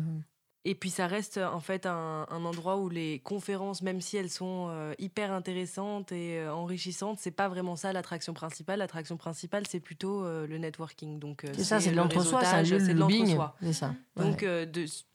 Et 0.66 0.76
puis 0.76 0.90
ça 0.90 1.08
reste 1.08 1.38
en 1.38 1.60
fait 1.60 1.86
un, 1.86 2.26
endroit 2.30 2.78
où 2.78 2.88
les 2.88 3.20
conférences, 3.20 3.82
même 3.82 4.00
si 4.00 4.16
elles 4.16 4.30
sont 4.30 4.68
euh, 4.70 4.94
hyper 4.98 5.34
intéressantes 5.34 6.14
et 6.14 6.40
euh, 6.40 6.54
enrichissantes, 6.54 7.20
c'est 7.20 7.32
pas 7.32 7.50
vraiment 7.50 7.76
ça 7.76 7.92
l'attraction 7.92 8.34
principale. 8.34 8.80
L'attraction 8.80 9.18
principale, 9.18 9.68
c'est 9.68 9.82
plutôt 9.82 10.24
euh, 10.24 10.48
le 10.48 10.58
networking. 10.58 11.20
Donc 11.20 11.46
c'est 11.54 11.66
ça, 11.66 11.82
c'est 11.82 11.92
l'entre-soi, 11.92 12.44
c'est 12.46 12.64
le 12.64 12.94
lobbying. 12.94 13.38
C'est 13.62 13.74
ça. 13.74 13.94
Donc 14.16 14.46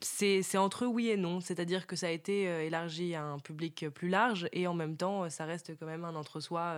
c'est 0.00 0.58
entre 0.58 0.86
oui 0.86 1.08
et 1.08 1.16
non, 1.16 1.40
c'est-à-dire 1.40 1.86
que 1.86 1.96
ça 1.96 2.08
a 2.08 2.10
été 2.10 2.42
élargi 2.66 3.14
à 3.14 3.24
un 3.24 3.38
public 3.38 3.88
plus 3.88 4.08
large 4.08 4.48
et 4.52 4.66
en 4.66 4.74
même 4.74 4.96
temps, 4.96 5.30
ça 5.30 5.46
reste 5.46 5.78
quand 5.78 5.86
même 5.86 6.04
un 6.04 6.14
entre-soi 6.14 6.76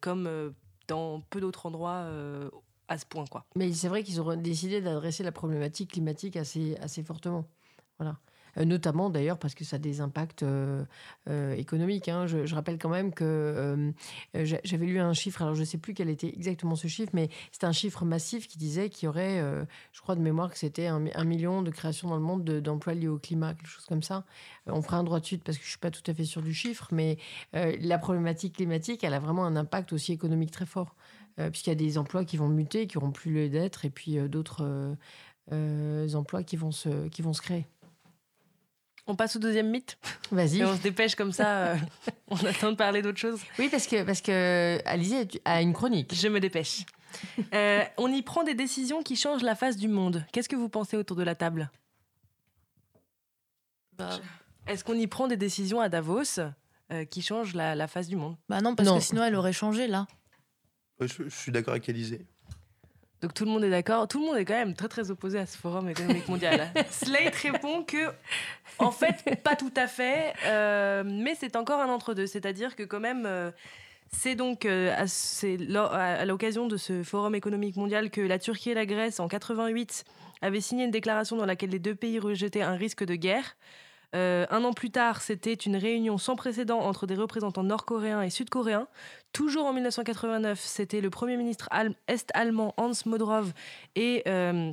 comme 0.00 0.52
dans 0.88 1.20
peu 1.30 1.40
d'autres 1.40 1.66
endroits 1.66 2.08
à 2.88 2.98
ce 2.98 3.06
point. 3.06 3.24
Quoi. 3.26 3.46
Mais 3.54 3.72
c'est 3.72 3.86
vrai 3.86 4.02
qu'ils 4.02 4.20
ont 4.20 4.34
décidé 4.34 4.80
d'adresser 4.80 5.22
la 5.22 5.30
problématique 5.30 5.92
climatique 5.92 6.36
assez, 6.36 6.76
assez 6.80 7.04
fortement. 7.04 7.46
Euh, 8.58 8.64
notamment 8.64 9.10
d'ailleurs 9.10 9.38
parce 9.38 9.54
que 9.54 9.64
ça 9.64 9.76
a 9.76 9.78
des 9.78 10.00
impacts 10.00 10.42
euh, 10.42 10.84
euh, 11.28 11.54
économiques. 11.54 12.08
Hein. 12.08 12.26
Je, 12.26 12.54
rappelle 12.54 12.78
quand 12.78 12.88
même 12.88 13.12
que 13.12 13.92
j'avais 14.34 14.86
lu 14.86 14.98
un 14.98 15.12
chiffre, 15.12 15.42
alors 15.42 15.54
je 15.54 15.60
ne 15.60 15.64
sais 15.64 15.78
plus 15.78 15.94
quel 15.94 16.08
était 16.08 16.28
exactement 16.28 16.74
ce 16.74 16.88
chiffre, 16.88 17.10
mais 17.14 17.28
c'était 17.52 17.66
un 17.66 17.72
chiffre 17.72 18.04
massif 18.04 18.48
qui 18.48 18.58
disait 18.58 18.90
qu'il 18.90 19.06
y 19.06 19.08
aurait, 19.08 19.40
je 19.92 20.00
crois 20.00 20.14
de 20.14 20.20
mémoire 20.20 20.50
que 20.50 20.58
c'était 20.58 20.86
un, 20.86 21.24
million 21.24 21.62
de 21.62 21.70
créations 21.70 22.08
dans 22.08 22.16
le 22.16 22.22
monde 22.22 22.44
d'emplois 22.44 22.94
liés 22.94 23.08
au 23.08 23.18
climat, 23.18 23.54
quelque 23.54 23.68
chose 23.68 23.86
comme 23.86 24.02
ça. 24.02 24.24
on 24.66 24.82
fera 24.82 24.98
un 24.98 25.04
droit 25.04 25.20
de 25.20 25.24
suite 25.24 25.44
parce 25.44 25.58
que 25.58 25.62
je 25.62 25.68
ne 25.68 25.70
suis 25.70 25.78
pas 25.78 25.90
tout 25.90 26.02
à 26.06 26.14
fait 26.14 26.24
sûr 26.24 26.42
du 26.42 26.52
chiffre, 26.52 26.88
mais 26.92 27.18
la 27.52 27.98
problématique 27.98 28.56
climatique, 28.56 29.04
elle 29.04 29.14
a 29.14 29.20
vraiment 29.20 29.44
un 29.44 29.56
impact 29.56 29.92
aussi 29.92 30.12
économique 30.12 30.50
très 30.50 30.66
fort. 30.66 30.96
puisqu'il 31.36 31.70
y 31.70 31.72
a 31.72 31.76
des 31.76 31.98
emplois 31.98 32.24
qui 32.24 32.36
vont 32.36 32.48
muter, 32.48 32.86
qui 32.86 32.98
n'auront 32.98 33.12
plus 33.12 33.32
lieu 33.32 33.48
d'être, 33.48 33.84
et 33.84 33.90
puis 33.90 34.16
d'autres 34.28 34.96
emplois 35.50 36.42
qui 36.42 36.56
vont 36.56 36.72
se 36.72 37.40
créer. 37.40 37.66
On 39.10 39.16
passe 39.16 39.34
au 39.34 39.40
deuxième 39.40 39.68
mythe 39.68 39.98
Vas-y. 40.30 40.64
on 40.64 40.76
se 40.76 40.82
dépêche 40.82 41.16
comme 41.16 41.32
ça, 41.32 41.66
euh, 41.66 41.76
on 42.28 42.36
attend 42.46 42.70
de 42.70 42.76
parler 42.76 43.02
d'autre 43.02 43.18
chose. 43.18 43.40
Oui, 43.58 43.68
parce 43.68 43.88
que, 43.88 44.04
parce 44.04 44.20
que 44.20 44.78
Alizé 44.84 45.26
a 45.44 45.60
une 45.62 45.72
chronique. 45.72 46.14
Je 46.14 46.28
me 46.28 46.38
dépêche. 46.38 46.84
Euh, 47.52 47.82
on 47.96 48.06
y 48.06 48.22
prend 48.22 48.44
des 48.44 48.54
décisions 48.54 49.02
qui 49.02 49.16
changent 49.16 49.42
la 49.42 49.56
face 49.56 49.76
du 49.76 49.88
monde. 49.88 50.24
Qu'est-ce 50.30 50.48
que 50.48 50.54
vous 50.54 50.68
pensez 50.68 50.96
autour 50.96 51.16
de 51.16 51.24
la 51.24 51.34
table? 51.34 51.72
Bah, 53.98 54.20
Est-ce 54.68 54.84
qu'on 54.84 54.94
y 54.94 55.08
prend 55.08 55.26
des 55.26 55.36
décisions 55.36 55.80
à 55.80 55.88
Davos 55.88 56.38
euh, 56.92 57.04
qui 57.04 57.20
changent 57.20 57.54
la, 57.54 57.88
face 57.88 58.06
du 58.06 58.14
monde? 58.14 58.36
Bah 58.48 58.60
non, 58.60 58.76
parce 58.76 58.92
que 58.92 59.00
sinon 59.00 59.24
elle 59.24 59.34
aurait 59.34 59.52
changé 59.52 59.88
là. 59.88 60.06
Je, 61.00 61.28
suis 61.28 61.50
d'accord 61.50 61.72
avec 61.72 61.88
Alizé. 61.88 62.24
Donc 63.22 63.34
tout 63.34 63.44
le 63.44 63.50
monde 63.50 63.64
est 63.64 63.70
d'accord. 63.70 64.08
Tout 64.08 64.20
le 64.20 64.26
monde 64.26 64.36
est 64.36 64.44
quand 64.44 64.54
même 64.54 64.74
très 64.74 64.88
très 64.88 65.10
opposé 65.10 65.38
à 65.38 65.46
ce 65.46 65.56
forum 65.58 65.88
économique 65.88 66.26
mondial. 66.28 66.72
Slate 66.90 67.34
répond 67.34 67.82
que, 67.82 68.10
en 68.78 68.90
fait, 68.90 69.42
pas 69.42 69.56
tout 69.56 69.72
à 69.76 69.86
fait, 69.86 70.32
euh, 70.46 71.02
mais 71.04 71.34
c'est 71.38 71.56
encore 71.56 71.80
un 71.80 71.88
entre-deux. 71.88 72.26
C'est-à-dire 72.26 72.76
que 72.76 72.82
quand 72.82 73.00
même, 73.00 73.26
euh, 73.26 73.50
c'est 74.10 74.34
donc 74.34 74.64
euh, 74.64 74.94
à, 74.96 76.24
l'occasion 76.24 76.66
de 76.66 76.78
ce 76.78 77.02
forum 77.02 77.34
économique 77.34 77.76
mondial 77.76 78.10
que 78.10 78.22
la 78.22 78.38
Turquie 78.38 78.70
et 78.70 78.74
la 78.74 78.86
Grèce, 78.86 79.20
en 79.20 79.28
88, 79.28 80.04
avaient 80.40 80.62
signé 80.62 80.84
une 80.84 80.90
déclaration 80.90 81.36
dans 81.36 81.46
laquelle 81.46 81.70
les 81.70 81.78
deux 81.78 81.94
pays 81.94 82.18
rejetaient 82.18 82.62
un 82.62 82.74
risque 82.74 83.04
de 83.04 83.16
guerre. 83.16 83.56
Euh, 84.16 84.46
un 84.50 84.64
an 84.64 84.72
plus 84.72 84.90
tard, 84.90 85.22
c'était 85.22 85.54
une 85.54 85.76
réunion 85.76 86.18
sans 86.18 86.36
précédent 86.36 86.80
entre 86.80 87.06
des 87.06 87.14
représentants 87.14 87.62
nord-coréens 87.62 88.22
et 88.22 88.30
sud-coréens. 88.30 88.88
Toujours 89.32 89.66
en 89.66 89.72
1989, 89.72 90.58
c'était 90.60 91.00
le 91.00 91.10
Premier 91.10 91.36
ministre 91.36 91.68
est-allemand 92.08 92.74
Hans 92.76 92.90
Modrov 93.06 93.52
et 93.94 94.22
euh, 94.26 94.72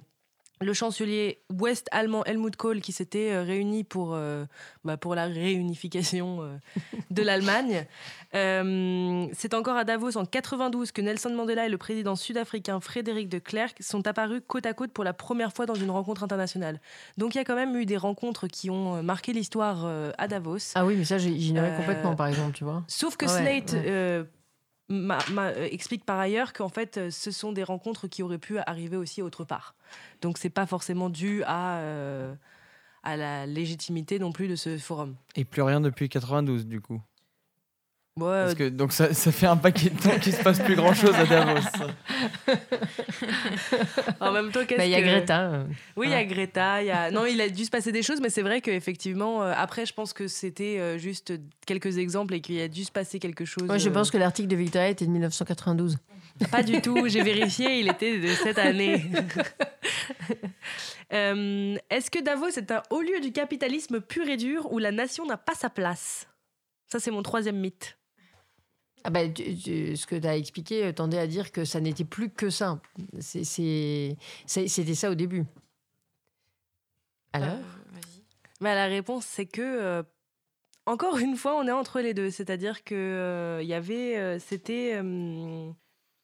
le 0.61 0.73
chancelier 0.73 1.39
ouest-allemand 1.51 2.23
Helmut 2.25 2.55
Kohl 2.55 2.81
qui 2.81 2.91
s'était 2.91 3.31
euh, 3.31 3.43
réuni 3.43 3.83
pour, 3.83 4.13
euh, 4.13 4.45
bah, 4.83 4.97
pour 4.97 5.15
la 5.15 5.25
réunification 5.25 6.41
euh, 6.41 6.57
de 7.11 7.21
l'Allemagne. 7.21 7.85
c'est 8.31 9.53
encore 9.53 9.77
à 9.77 9.83
Davos 9.83 10.17
en 10.17 10.25
92 10.25 10.91
que 10.91 11.01
Nelson 11.01 11.29
Mandela 11.29 11.65
et 11.65 11.69
le 11.69 11.77
président 11.77 12.15
sud-africain 12.15 12.79
Frédéric 12.79 13.29
de 13.29 13.39
Klerk 13.39 13.77
sont 13.81 14.05
apparus 14.07 14.41
côte 14.47 14.65
à 14.65 14.73
côte 14.73 14.91
pour 14.91 15.03
la 15.03 15.13
première 15.13 15.53
fois 15.53 15.65
dans 15.65 15.75
une 15.75 15.91
rencontre 15.91 16.23
internationale. 16.23 16.79
Donc 17.17 17.35
il 17.35 17.37
y 17.37 17.41
a 17.41 17.43
quand 17.43 17.55
même 17.55 17.75
eu 17.75 17.85
des 17.85 17.97
rencontres 17.97 18.47
qui 18.47 18.69
ont 18.69 19.01
marqué 19.03 19.33
l'histoire 19.33 19.87
à 20.17 20.27
Davos. 20.27 20.73
Ah 20.75 20.85
oui, 20.85 20.95
mais 20.97 21.05
ça 21.05 21.17
j'ignorais 21.17 21.75
complètement 21.77 22.15
par 22.15 22.27
exemple, 22.27 22.55
tu 22.55 22.63
vois. 22.63 22.83
Sauf 22.87 23.15
que 23.15 23.27
Slate 23.27 23.75
euh, 24.89 25.67
explique 25.71 26.05
par 26.05 26.19
ailleurs 26.19 26.53
qu'en 26.53 26.69
fait, 26.69 26.97
euh, 26.97 27.11
ce 27.11 27.31
sont 27.31 27.51
des 27.51 27.63
rencontres 27.63 28.07
qui 28.07 28.23
auraient 28.23 28.37
pu 28.37 28.57
arriver 28.59 28.97
aussi 28.97 29.21
autre 29.21 29.43
part. 29.43 29.75
Donc, 30.21 30.37
c'est 30.37 30.49
pas 30.49 30.65
forcément 30.65 31.09
dû 31.09 31.43
à, 31.45 31.79
euh, 31.79 32.33
à 33.03 33.17
la 33.17 33.45
légitimité 33.45 34.19
non 34.19 34.31
plus 34.31 34.47
de 34.47 34.55
ce 34.55 34.77
forum. 34.77 35.15
Et 35.35 35.45
plus 35.45 35.61
rien 35.61 35.81
depuis 35.81 36.09
92, 36.09 36.65
du 36.65 36.81
coup. 36.81 37.01
Parce 38.19 38.55
que, 38.55 38.69
donc 38.69 38.93
ça, 38.93 39.13
ça, 39.13 39.31
fait 39.31 39.45
un 39.45 39.57
paquet 39.57 39.89
de 39.89 39.99
temps 39.99 40.17
qu'il 40.19 40.33
se 40.33 40.41
passe 40.41 40.59
plus 40.59 40.75
grand 40.75 40.93
chose 40.93 41.13
à 41.13 41.25
Davos. 41.25 41.59
en 44.19 44.31
même 44.31 44.51
temps, 44.51 44.65
qu'est-ce 44.65 44.79
bah, 44.79 44.85
Il 44.85 44.91
y 44.91 44.95
a 44.95 45.01
Greta. 45.01 45.65
Oui, 45.95 46.07
il 46.07 46.11
y 46.11 46.15
a 46.15 46.25
Greta. 46.25 46.83
Y 46.83 46.89
a... 46.89 47.11
Non, 47.11 47.25
il 47.25 47.39
a 47.41 47.49
dû 47.49 47.65
se 47.65 47.69
passer 47.69 47.91
des 47.91 48.01
choses, 48.01 48.19
mais 48.21 48.29
c'est 48.29 48.41
vrai 48.41 48.61
qu'effectivement, 48.61 49.43
euh, 49.43 49.53
après, 49.55 49.85
je 49.85 49.93
pense 49.93 50.13
que 50.13 50.27
c'était 50.27 50.79
euh, 50.79 50.97
juste 50.97 51.33
quelques 51.65 51.97
exemples 51.97 52.33
et 52.33 52.41
qu'il 52.41 52.59
a 52.59 52.67
dû 52.67 52.83
se 52.83 52.91
passer 52.91 53.19
quelque 53.19 53.45
chose. 53.45 53.63
Moi, 53.67 53.77
je 53.77 53.89
pense 53.89 54.07
euh, 54.09 54.11
que 54.11 54.17
l'article 54.17 54.47
de 54.47 54.55
Victoria 54.55 54.89
était 54.89 55.05
de 55.05 55.11
1992. 55.11 55.97
Pas 56.51 56.63
du 56.63 56.81
tout, 56.81 57.07
j'ai 57.07 57.21
vérifié, 57.23 57.79
il 57.79 57.89
était 57.89 58.19
de 58.19 58.27
cette 58.27 58.57
année. 58.57 59.05
Est-ce 61.09 62.11
que 62.11 62.21
Davos 62.21 62.47
est 62.47 62.71
un 62.71 62.81
haut 62.89 63.01
lieu 63.01 63.19
du 63.21 63.31
capitalisme 63.31 64.01
pur 64.01 64.27
et 64.27 64.37
dur 64.37 64.71
où 64.71 64.79
la 64.79 64.91
nation 64.91 65.25
n'a 65.25 65.37
pas 65.37 65.53
sa 65.53 65.69
place? 65.69 66.27
Ça, 66.87 66.99
c'est 66.99 67.11
mon 67.11 67.21
troisième 67.21 67.57
mythe. 67.57 67.96
Ah 69.03 69.09
bah, 69.09 69.21
ce 69.21 70.05
que 70.05 70.15
tu 70.15 70.27
as 70.27 70.37
expliqué 70.37 70.85
euh, 70.85 70.91
tendait 70.91 71.19
à 71.19 71.27
dire 71.27 71.51
que 71.51 71.65
ça 71.65 71.79
n'était 71.79 72.03
plus 72.03 72.29
que 72.29 72.49
ça. 72.49 72.81
C'était 73.19 74.15
ça 74.95 75.09
au 75.09 75.15
début. 75.15 75.45
Alors? 77.33 77.49
Euh, 77.49 77.61
bah, 78.59 78.75
La 78.75 78.87
réponse, 78.87 79.25
c'est 79.25 79.45
que, 79.45 79.61
euh, 79.61 80.03
encore 80.85 81.17
une 81.19 81.37
fois, 81.37 81.55
on 81.57 81.67
est 81.67 81.71
entre 81.71 82.01
les 82.01 82.13
deux. 82.13 82.31
C'est-à-dire 82.31 82.83
que 82.83 83.59
il 83.61 83.67
y 83.67 83.73
avait. 83.73 84.39
C'était. 84.39 85.01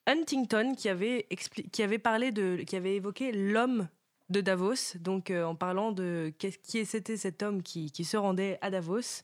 Huntington 0.06 0.74
qui 0.74 0.90
avait, 0.90 1.26
qui 1.72 1.82
avait 1.82 1.98
parlé 1.98 2.30
de, 2.30 2.56
qui 2.66 2.76
avait 2.76 2.96
évoqué 2.96 3.32
l'homme 3.32 3.88
de 4.28 4.42
Davos, 4.42 4.98
donc 5.00 5.30
en 5.30 5.54
parlant 5.54 5.92
de 5.92 6.30
qui 6.36 6.84
c'était 6.84 7.16
cet 7.16 7.42
homme 7.42 7.62
qui, 7.62 7.90
qui, 7.90 8.04
se 8.04 8.18
rendait 8.18 8.58
à 8.60 8.68
Davos 8.68 9.22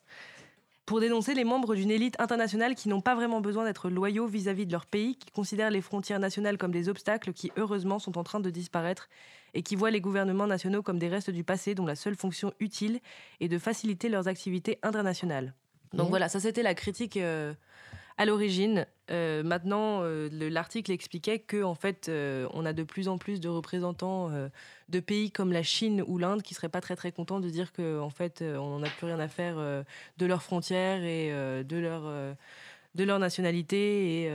pour 0.90 0.98
dénoncer 0.98 1.34
les 1.34 1.44
membres 1.44 1.76
d'une 1.76 1.92
élite 1.92 2.16
internationale 2.18 2.74
qui 2.74 2.88
n'ont 2.88 3.00
pas 3.00 3.14
vraiment 3.14 3.40
besoin 3.40 3.64
d'être 3.64 3.88
loyaux 3.90 4.26
vis-à-vis 4.26 4.66
de 4.66 4.72
leur 4.72 4.86
pays, 4.86 5.14
qui 5.14 5.30
considèrent 5.30 5.70
les 5.70 5.82
frontières 5.82 6.18
nationales 6.18 6.58
comme 6.58 6.72
des 6.72 6.88
obstacles 6.88 7.32
qui, 7.32 7.52
heureusement, 7.56 8.00
sont 8.00 8.18
en 8.18 8.24
train 8.24 8.40
de 8.40 8.50
disparaître 8.50 9.08
et 9.54 9.62
qui 9.62 9.76
voient 9.76 9.92
les 9.92 10.00
gouvernements 10.00 10.48
nationaux 10.48 10.82
comme 10.82 10.98
des 10.98 11.06
restes 11.06 11.30
du 11.30 11.44
passé 11.44 11.76
dont 11.76 11.86
la 11.86 11.94
seule 11.94 12.16
fonction 12.16 12.52
utile 12.58 12.98
est 13.38 13.46
de 13.46 13.56
faciliter 13.56 14.08
leurs 14.08 14.26
activités 14.26 14.80
internationales. 14.82 15.54
Donc 15.92 16.08
voilà, 16.08 16.28
ça 16.28 16.40
c'était 16.40 16.64
la 16.64 16.74
critique 16.74 17.16
euh, 17.16 17.54
à 18.18 18.24
l'origine. 18.24 18.84
Euh, 19.10 19.42
maintenant, 19.42 20.02
euh, 20.02 20.28
l'article 20.30 20.92
expliquait 20.92 21.40
que 21.40 21.62
en 21.62 21.74
fait, 21.74 22.08
euh, 22.08 22.46
on 22.52 22.64
a 22.64 22.72
de 22.72 22.84
plus 22.84 23.08
en 23.08 23.18
plus 23.18 23.40
de 23.40 23.48
représentants 23.48 24.30
de 24.88 25.00
pays 25.00 25.30
comme 25.30 25.52
la 25.52 25.62
Chine 25.62 26.02
ou 26.06 26.18
l'Inde 26.18 26.42
qui 26.42 26.54
seraient 26.54 26.68
pas 26.68 26.80
très 26.80 26.96
très 26.96 27.12
contents 27.12 27.40
de 27.40 27.48
dire 27.48 27.72
que 27.72 28.00
en 28.00 28.10
fait, 28.10 28.42
on 28.42 28.80
n'a 28.80 28.88
plus 28.88 29.06
rien 29.06 29.18
à 29.18 29.28
faire 29.28 29.56
de 29.56 30.26
leurs 30.26 30.42
frontières 30.42 31.02
et 31.04 31.30
de 31.64 31.76
leur 31.76 32.02
de 32.94 33.04
leur 33.04 33.18
nationalité 33.18 34.24
et 34.24 34.32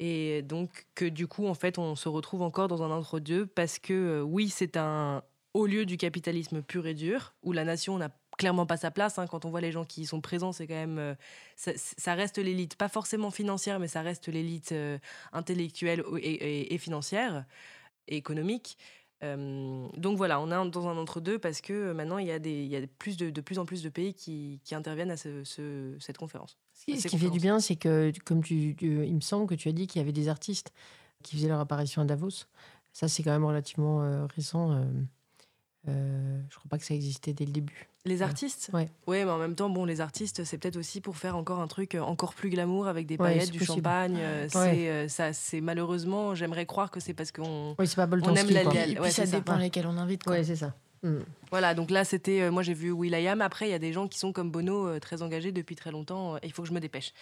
et 0.00 0.42
donc 0.42 0.86
que 0.94 1.04
du 1.04 1.28
coup, 1.28 1.46
en 1.46 1.54
fait, 1.54 1.78
on 1.78 1.94
se 1.94 2.08
retrouve 2.08 2.42
encore 2.42 2.68
dans 2.68 2.82
un 2.82 2.90
entre-deux 2.90 3.46
parce 3.46 3.78
que 3.78 4.20
oui, 4.22 4.48
c'est 4.48 4.76
un 4.76 5.22
haut 5.54 5.66
lieu 5.66 5.86
du 5.86 5.96
capitalisme 5.96 6.62
pur 6.62 6.86
et 6.86 6.94
dur 6.94 7.34
où 7.42 7.52
la 7.52 7.64
nation 7.64 7.96
n'a 7.96 8.10
clairement 8.36 8.66
pas 8.66 8.76
sa 8.76 8.90
place. 8.90 9.18
Hein. 9.18 9.26
Quand 9.26 9.44
on 9.44 9.50
voit 9.50 9.60
les 9.60 9.72
gens 9.72 9.84
qui 9.84 10.02
y 10.02 10.06
sont 10.06 10.20
présents, 10.20 10.52
c'est 10.52 10.66
quand 10.66 10.74
même. 10.74 10.98
Euh, 10.98 11.14
ça, 11.56 12.14
reste 12.14 12.38
l'élite, 12.38 12.76
pas 12.76 12.88
forcément 12.88 13.30
financière, 13.30 13.78
mais 13.78 13.88
ça 13.88 14.02
reste 14.02 14.28
l'élite 14.28 14.72
euh, 14.72 14.98
intellectuelle 15.32 16.04
et, 16.20 16.78
financière 16.78 17.44
et 18.08 18.16
économique. 18.16 18.76
Euh, 19.22 19.86
donc 19.96 20.18
voilà, 20.18 20.40
on 20.40 20.48
est 20.48 20.70
dans 20.70 20.88
un 20.88 20.98
entre-deux 20.98 21.38
parce 21.38 21.60
que 21.60 21.92
maintenant, 21.92 22.18
il 22.18 22.26
y 22.26 22.32
a, 22.32 22.38
des, 22.38 22.62
il 22.64 22.68
y 22.68 22.76
a 22.76 22.80
plus 22.98 23.16
de, 23.16 23.30
de, 23.30 23.40
plus 23.40 23.58
en 23.58 23.64
plus 23.64 23.82
de 23.82 23.88
pays 23.88 24.12
qui, 24.12 24.60
qui 24.64 24.74
interviennent 24.74 25.12
à 25.12 25.16
ce, 25.16 25.96
cette 25.98 26.18
conférence. 26.18 26.58
Ce 26.74 27.08
qui 27.08 27.18
fait 27.18 27.30
du 27.30 27.38
bien, 27.38 27.60
c'est 27.60 27.76
que, 27.76 28.12
comme 28.24 28.42
tu, 28.42 28.76
il 28.80 29.14
me 29.14 29.20
semble 29.20 29.46
que 29.46 29.54
tu 29.54 29.68
as 29.68 29.72
dit 29.72 29.86
qu'il 29.86 30.00
y 30.00 30.02
avait 30.02 30.12
des 30.12 30.28
artistes 30.28 30.72
qui 31.22 31.36
faisaient 31.36 31.48
leur 31.48 31.60
apparition 31.60 32.02
à 32.02 32.04
Davos. 32.04 32.46
Ça, 32.92 33.08
c'est 33.08 33.22
quand 33.22 33.32
même 33.32 33.44
relativement 33.44 34.26
récent. 34.26 34.84
Euh, 35.88 36.40
je 36.48 36.56
crois 36.56 36.68
pas 36.68 36.78
que 36.78 36.84
ça 36.84 36.94
existait 36.94 37.32
dès 37.32 37.44
le 37.44 37.52
début. 37.52 37.88
Les 38.06 38.22
artistes? 38.22 38.70
Ouais. 38.72 38.88
Ouais, 39.06 39.24
mais 39.24 39.30
en 39.30 39.38
même 39.38 39.54
temps, 39.54 39.70
bon, 39.70 39.84
les 39.84 40.00
artistes, 40.00 40.44
c'est 40.44 40.58
peut-être 40.58 40.76
aussi 40.76 41.00
pour 41.00 41.16
faire 41.16 41.36
encore 41.36 41.60
un 41.60 41.66
truc 41.66 41.94
euh, 41.94 42.00
encore 42.00 42.34
plus 42.34 42.50
glamour 42.50 42.86
avec 42.86 43.06
des 43.06 43.16
paillettes, 43.16 43.50
du 43.50 43.64
champagne. 43.64 44.16
Euh, 44.18 44.46
c'est 44.48 45.08
ça, 45.08 45.32
c'est 45.32 45.60
malheureusement, 45.60 46.34
j'aimerais 46.34 46.66
croire 46.66 46.90
que 46.90 47.00
c'est 47.00 47.14
parce 47.14 47.32
qu'on 47.32 47.74
oui, 47.78 47.88
pas 47.96 48.06
on 48.22 48.34
aime 48.34 48.50
la 48.50 48.64
vie. 48.64 48.98
Ouais, 48.98 49.10
ça 49.10 49.26
dépend 49.26 49.56
lesquels 49.56 49.86
on 49.86 49.96
invite. 49.96 50.26
Ouais, 50.26 50.44
c'est 50.44 50.56
ça. 50.56 50.74
Mm. 51.02 51.18
Voilà, 51.50 51.74
donc 51.74 51.90
là, 51.90 52.04
c'était. 52.04 52.50
moi, 52.50 52.62
j'ai 52.62 52.74
vu 52.74 52.90
Will.i.am. 52.90 53.40
Après, 53.40 53.68
il 53.68 53.70
y 53.70 53.74
a 53.74 53.78
des 53.78 53.92
gens 53.92 54.08
qui 54.08 54.18
sont 54.18 54.32
comme 54.32 54.50
Bono, 54.50 54.98
très 55.00 55.22
engagés 55.22 55.52
depuis 55.52 55.76
très 55.76 55.90
longtemps. 55.90 56.36
Il 56.42 56.52
faut 56.52 56.62
que 56.62 56.68
je 56.68 56.74
me 56.74 56.80
dépêche. 56.80 57.12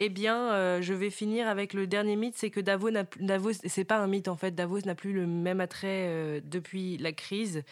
Eh 0.00 0.08
bien, 0.10 0.80
je 0.80 0.94
vais 0.94 1.10
finir 1.10 1.48
avec 1.48 1.72
le 1.72 1.86
dernier 1.88 2.14
mythe, 2.14 2.36
c'est 2.36 2.50
que 2.50 2.60
Davos, 2.60 2.90
Davos 3.18 3.52
c'est 3.64 3.84
pas 3.84 3.98
un 3.98 4.06
mythe 4.06 4.28
en 4.28 4.36
fait, 4.36 4.52
Davos 4.52 4.80
n'a 4.82 4.94
plus 4.94 5.12
le 5.12 5.26
même 5.26 5.60
attrait 5.60 6.40
depuis 6.44 6.98
la 6.98 7.12
crise. 7.12 7.64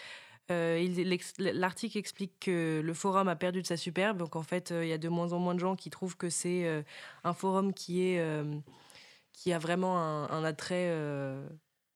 Euh, 0.51 1.15
l'article 1.39 1.99
explique 1.99 2.39
que 2.39 2.81
le 2.83 2.95
forum 2.95 3.27
a 3.29 3.35
perdu 3.35 3.63
de 3.63 3.67
sa 3.67 3.77
superbe, 3.77 4.19
donc 4.19 4.37
en 4.37 4.43
fait, 4.43 4.71
euh, 4.71 4.85
il 4.85 4.89
y 4.89 4.93
a 4.93 4.99
de 4.99 5.09
moins 5.09 5.33
en 5.33 5.41
moins 5.41 5.55
de 5.55 5.61
gens 5.61 5.75
qui 5.75 5.91
trouvent 5.91 6.17
que 6.17 6.31
c'est 6.31 6.67
euh, 6.67 6.83
un 7.25 7.33
forum 7.33 7.75
qui 7.75 8.17
a 8.19 9.59
vraiment 9.59 9.99
un, 9.99 10.45
attrait, 10.45 10.89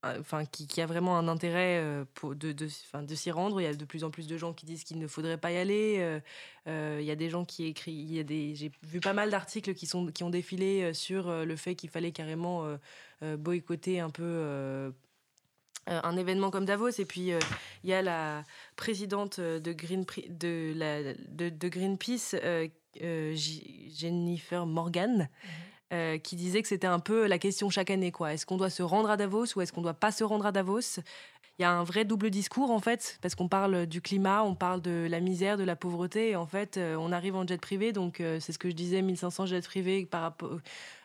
enfin 0.02 0.44
qui, 0.44 0.80
a 0.80 0.86
vraiment 0.86 1.18
un 1.18 1.28
intérêt 1.28 2.04
pour 2.14 2.34
de, 2.34 2.52
de, 2.52 3.14
s'y 3.14 3.30
rendre. 3.30 3.60
Il 3.60 3.64
y 3.64 3.66
a 3.66 3.74
de 3.74 3.84
plus 3.84 4.04
en 4.04 4.10
plus 4.10 4.26
de 4.26 4.36
gens 4.36 4.52
qui 4.52 4.66
disent 4.66 4.84
qu'il 4.84 4.98
ne 4.98 5.06
faudrait 5.06 5.38
pas 5.38 5.52
y 5.52 5.56
aller. 5.56 6.20
il 6.66 7.04
y 7.04 7.10
a 7.10 7.16
des 7.16 7.30
gens 7.30 7.44
qui 7.44 7.66
écrivent, 7.66 8.26
j'ai 8.28 8.70
vu 8.82 9.00
pas 9.00 9.12
mal 9.12 9.30
d'articles 9.30 9.74
qui 9.74 9.86
sont 9.86 10.06
qui 10.06 10.24
ont 10.24 10.30
défilé 10.30 10.94
sur 10.94 11.30
le 11.44 11.56
fait 11.56 11.74
qu'il 11.74 11.90
fallait 11.90 12.12
carrément 12.12 12.66
boycotter 13.22 14.00
un 14.00 14.10
peu 14.10 14.92
euh, 15.88 16.00
un 16.02 16.16
événement 16.16 16.50
comme 16.50 16.64
Davos. 16.64 16.90
Et 16.98 17.04
puis, 17.04 17.32
euh, 17.32 17.38
il 17.84 17.90
y 17.90 17.92
a 17.92 18.02
la 18.02 18.44
présidente 18.76 19.40
de, 19.40 19.72
Green, 19.72 20.04
de, 20.28 21.68
Greenpeace, 21.68 22.34
euh, 22.34 22.68
Jennifer 23.34 24.66
Morgan. 24.66 25.28
Mhm. 25.90 26.20
qui 26.20 26.36
disait 26.36 26.62
que 26.62 26.68
c'était 26.68 26.86
un 26.86 27.00
peu 27.00 27.26
la 27.26 27.38
question 27.38 27.70
chaque 27.70 27.90
année. 27.90 28.12
quoi. 28.12 28.32
Est-ce 28.32 28.46
qu'on 28.46 28.56
doit 28.56 28.70
se 28.70 28.82
rendre 28.82 29.10
à 29.10 29.16
Davos 29.16 29.46
ou 29.56 29.60
est-ce 29.60 29.72
qu'on 29.72 29.80
ne 29.80 29.86
doit 29.86 29.94
pas 29.94 30.12
se 30.12 30.24
rendre 30.24 30.46
à 30.46 30.52
Davos? 30.52 31.00
Il 31.58 31.62
y 31.62 31.66
a 31.66 31.72
un 31.72 31.84
vrai 31.84 32.06
double 32.06 32.30
discours 32.30 32.70
en 32.70 32.78
fait, 32.78 33.18
parce 33.20 33.34
qu'on 33.34 33.46
parle 33.46 33.84
du 33.84 34.00
climat, 34.00 34.42
on 34.44 34.54
parle 34.54 34.80
de 34.80 35.06
la 35.10 35.20
misère, 35.20 35.58
de 35.58 35.62
la 35.62 35.76
pauvreté, 35.76 36.30
et 36.30 36.36
en 36.36 36.46
fait, 36.46 36.78
euh, 36.78 36.96
on 36.96 37.12
arrive 37.12 37.36
en 37.36 37.46
jet 37.46 37.60
privé, 37.60 37.92
donc 37.92 38.22
euh, 38.22 38.40
c'est 38.40 38.52
ce 38.52 38.58
que 38.58 38.70
je 38.70 38.74
disais, 38.74 39.02
1500 39.02 39.44
jets 39.44 39.60
privés 39.60 40.06
par 40.06 40.22
rapport, 40.22 40.58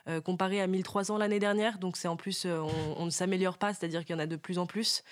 euh, 0.08 0.22
comparé 0.22 0.62
à 0.62 0.68
1300 0.68 1.18
l'année 1.18 1.40
dernière, 1.40 1.78
donc 1.78 1.98
c'est 1.98 2.08
en 2.08 2.16
plus, 2.16 2.46
on, 2.46 3.04
ne 3.04 3.10
s'améliore 3.10 3.58
pas, 3.58 3.74
c'est-à-dire 3.74 4.06
qu'il 4.06 4.16
y 4.16 4.18
en 4.18 4.22
a 4.22 4.28
de 4.28 4.38
plus 4.38 4.58
en 4.58 4.66
plus. 4.66 5.04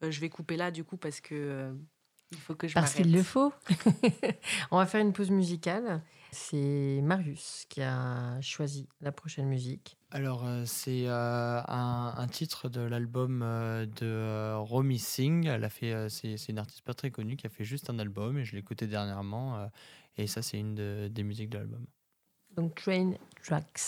je 0.00 0.18
vais 0.18 0.30
couper 0.30 0.56
là 0.56 0.70
du 0.70 0.82
coup 0.82 0.96
parce 0.96 1.20
que 1.20 1.74
il 2.32 2.38
faut 2.38 2.54
que 2.54 2.66
je 2.66 2.72
Parce 2.72 2.94
qu'il 2.94 3.12
le 3.12 3.22
faut. 3.22 3.52
on 4.70 4.78
va 4.78 4.86
faire 4.86 5.02
une 5.02 5.12
pause 5.12 5.30
musicale. 5.30 6.00
C'est 6.32 7.00
Marius 7.02 7.66
qui 7.68 7.82
a 7.82 8.40
choisi 8.40 8.88
la 9.00 9.10
prochaine 9.10 9.46
musique. 9.46 9.96
Alors, 10.12 10.46
euh, 10.46 10.62
c'est 10.64 11.06
euh, 11.06 11.60
un, 11.66 12.26
titre 12.28 12.68
de 12.68 12.80
l'album 12.80 13.42
euh, 13.42 13.86
de 13.86 14.54
Romy 14.54 14.98
Singh. 14.98 15.46
Elle 15.46 15.64
a 15.64 15.68
fait, 15.68 16.08
c'est, 16.08 16.36
une 16.48 16.58
artiste 16.58 16.82
pas 16.82 16.94
très 16.94 17.10
connue 17.10 17.36
qui 17.36 17.46
a 17.46 17.50
fait 17.50 17.64
juste 17.64 17.90
un 17.90 17.98
album 17.98 18.38
et 18.38 18.44
je 18.44 18.52
l'ai 18.52 18.58
écouté 18.58 18.86
dernièrement. 18.86 19.68
et 20.16 20.26
ça, 20.26 20.42
c'est 20.42 20.58
une 20.58 21.08
des 21.08 21.22
musiques 21.24 21.50
de 21.50 21.58
l'album. 21.58 21.84
Donc, 22.56 22.76
Train 22.76 23.12
Tracks. 23.42 23.80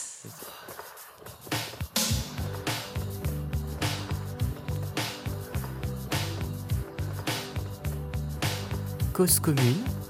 Cause 9.12 9.39
commune 9.39 10.02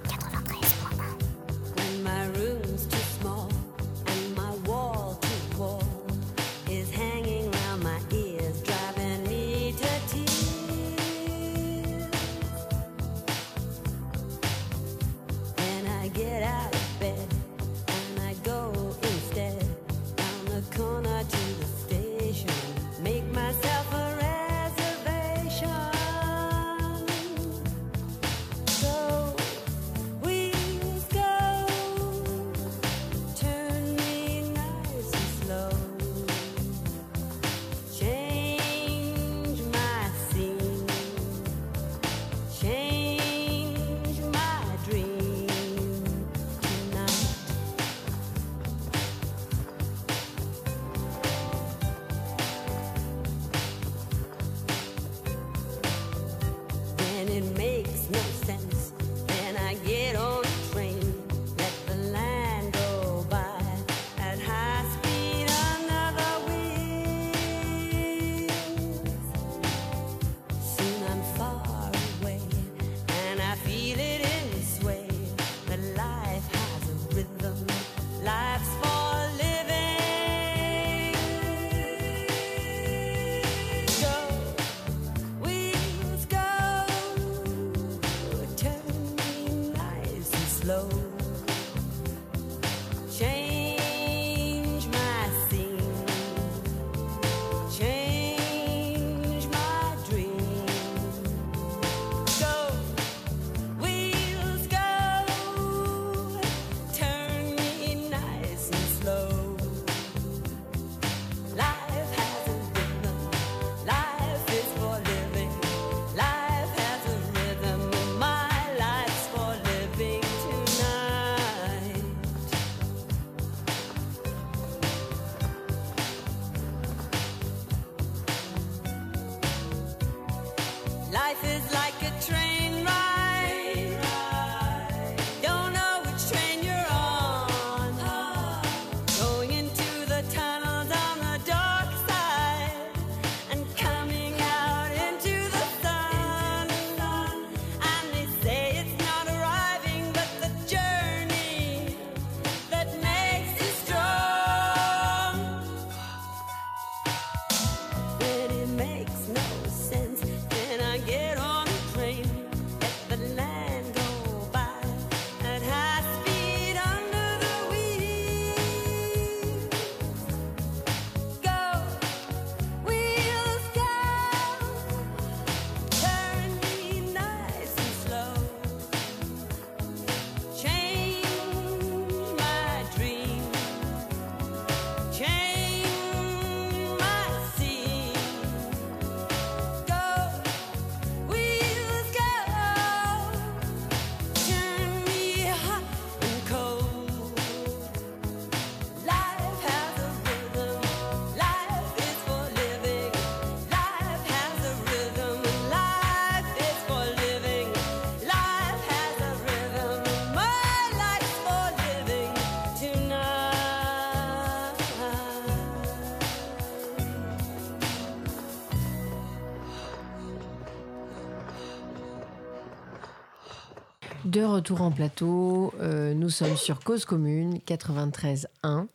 De 224.33 224.45
retour 224.45 224.81
en 224.81 224.91
plateau, 224.91 225.75
euh, 225.81 226.15
nous 226.15 226.31
sommes 226.31 226.57
sur 226.57 226.81
Cause 226.81 227.05
Commune 227.05 227.59
93.1 227.67 228.87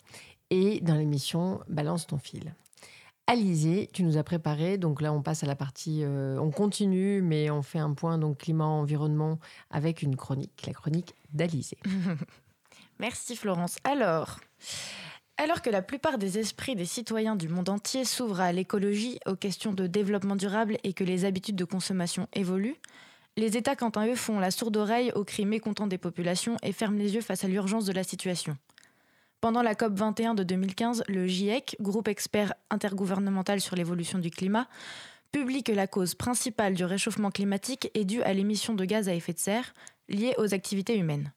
et 0.50 0.80
dans 0.80 0.96
l'émission 0.96 1.60
Balance 1.68 2.08
ton 2.08 2.18
fil. 2.18 2.56
Alizé, 3.28 3.88
tu 3.92 4.02
nous 4.02 4.16
as 4.16 4.24
préparé, 4.24 4.78
donc 4.78 5.00
là 5.00 5.12
on 5.12 5.22
passe 5.22 5.44
à 5.44 5.46
la 5.46 5.54
partie, 5.54 6.00
euh, 6.02 6.40
on 6.40 6.50
continue, 6.50 7.22
mais 7.22 7.50
on 7.50 7.62
fait 7.62 7.78
un 7.78 7.92
point 7.92 8.18
donc 8.18 8.38
climat-environnement 8.38 9.38
avec 9.70 10.02
une 10.02 10.16
chronique, 10.16 10.60
la 10.66 10.72
chronique 10.72 11.14
d'Alizé. 11.32 11.78
Merci 12.98 13.36
Florence. 13.36 13.76
Alors, 13.84 14.40
alors 15.36 15.62
que 15.62 15.70
la 15.70 15.82
plupart 15.82 16.18
des 16.18 16.40
esprits 16.40 16.74
des 16.74 16.84
citoyens 16.84 17.36
du 17.36 17.48
monde 17.48 17.68
entier 17.68 18.04
s'ouvrent 18.04 18.40
à 18.40 18.50
l'écologie, 18.50 19.20
aux 19.24 19.36
questions 19.36 19.72
de 19.72 19.86
développement 19.86 20.34
durable 20.34 20.78
et 20.82 20.94
que 20.94 21.04
les 21.04 21.24
habitudes 21.24 21.54
de 21.54 21.64
consommation 21.64 22.26
évoluent, 22.32 22.80
les 23.38 23.56
États, 23.56 23.76
quant 23.76 23.90
à 23.90 24.06
eux, 24.06 24.16
font 24.16 24.40
la 24.40 24.50
sourde 24.50 24.76
oreille 24.76 25.12
aux 25.14 25.24
cris 25.24 25.46
mécontents 25.46 25.86
des 25.86 25.96
populations 25.96 26.56
et 26.62 26.72
ferment 26.72 26.98
les 26.98 27.14
yeux 27.14 27.20
face 27.20 27.44
à 27.44 27.48
l'urgence 27.48 27.84
de 27.86 27.92
la 27.92 28.02
situation. 28.02 28.56
Pendant 29.40 29.62
la 29.62 29.76
COP 29.76 29.94
21 29.94 30.34
de 30.34 30.42
2015, 30.42 31.04
le 31.06 31.28
GIEC, 31.28 31.76
groupe 31.80 32.08
expert 32.08 32.54
intergouvernemental 32.70 33.60
sur 33.60 33.76
l'évolution 33.76 34.18
du 34.18 34.30
climat, 34.30 34.66
publie 35.30 35.62
que 35.62 35.70
la 35.70 35.86
cause 35.86 36.16
principale 36.16 36.74
du 36.74 36.84
réchauffement 36.84 37.30
climatique 37.30 37.90
est 37.94 38.04
due 38.04 38.22
à 38.22 38.32
l'émission 38.32 38.74
de 38.74 38.84
gaz 38.84 39.08
à 39.08 39.14
effet 39.14 39.34
de 39.34 39.38
serre 39.38 39.72
liée 40.08 40.34
aux 40.38 40.52
activités 40.52 40.98
humaines. 40.98 41.32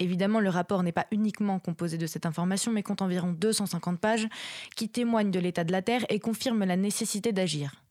Évidemment, 0.00 0.40
le 0.40 0.50
rapport 0.50 0.82
n'est 0.82 0.92
pas 0.92 1.06
uniquement 1.10 1.58
composé 1.58 1.96
de 1.96 2.06
cette 2.06 2.26
information, 2.26 2.72
mais 2.72 2.82
compte 2.82 3.00
environ 3.00 3.32
250 3.32 3.98
pages 3.98 4.28
qui 4.76 4.90
témoignent 4.90 5.30
de 5.30 5.40
l'état 5.40 5.64
de 5.64 5.72
la 5.72 5.80
Terre 5.80 6.04
et 6.10 6.20
confirment 6.20 6.64
la 6.64 6.76
nécessité 6.76 7.32
d'agir. 7.32 7.82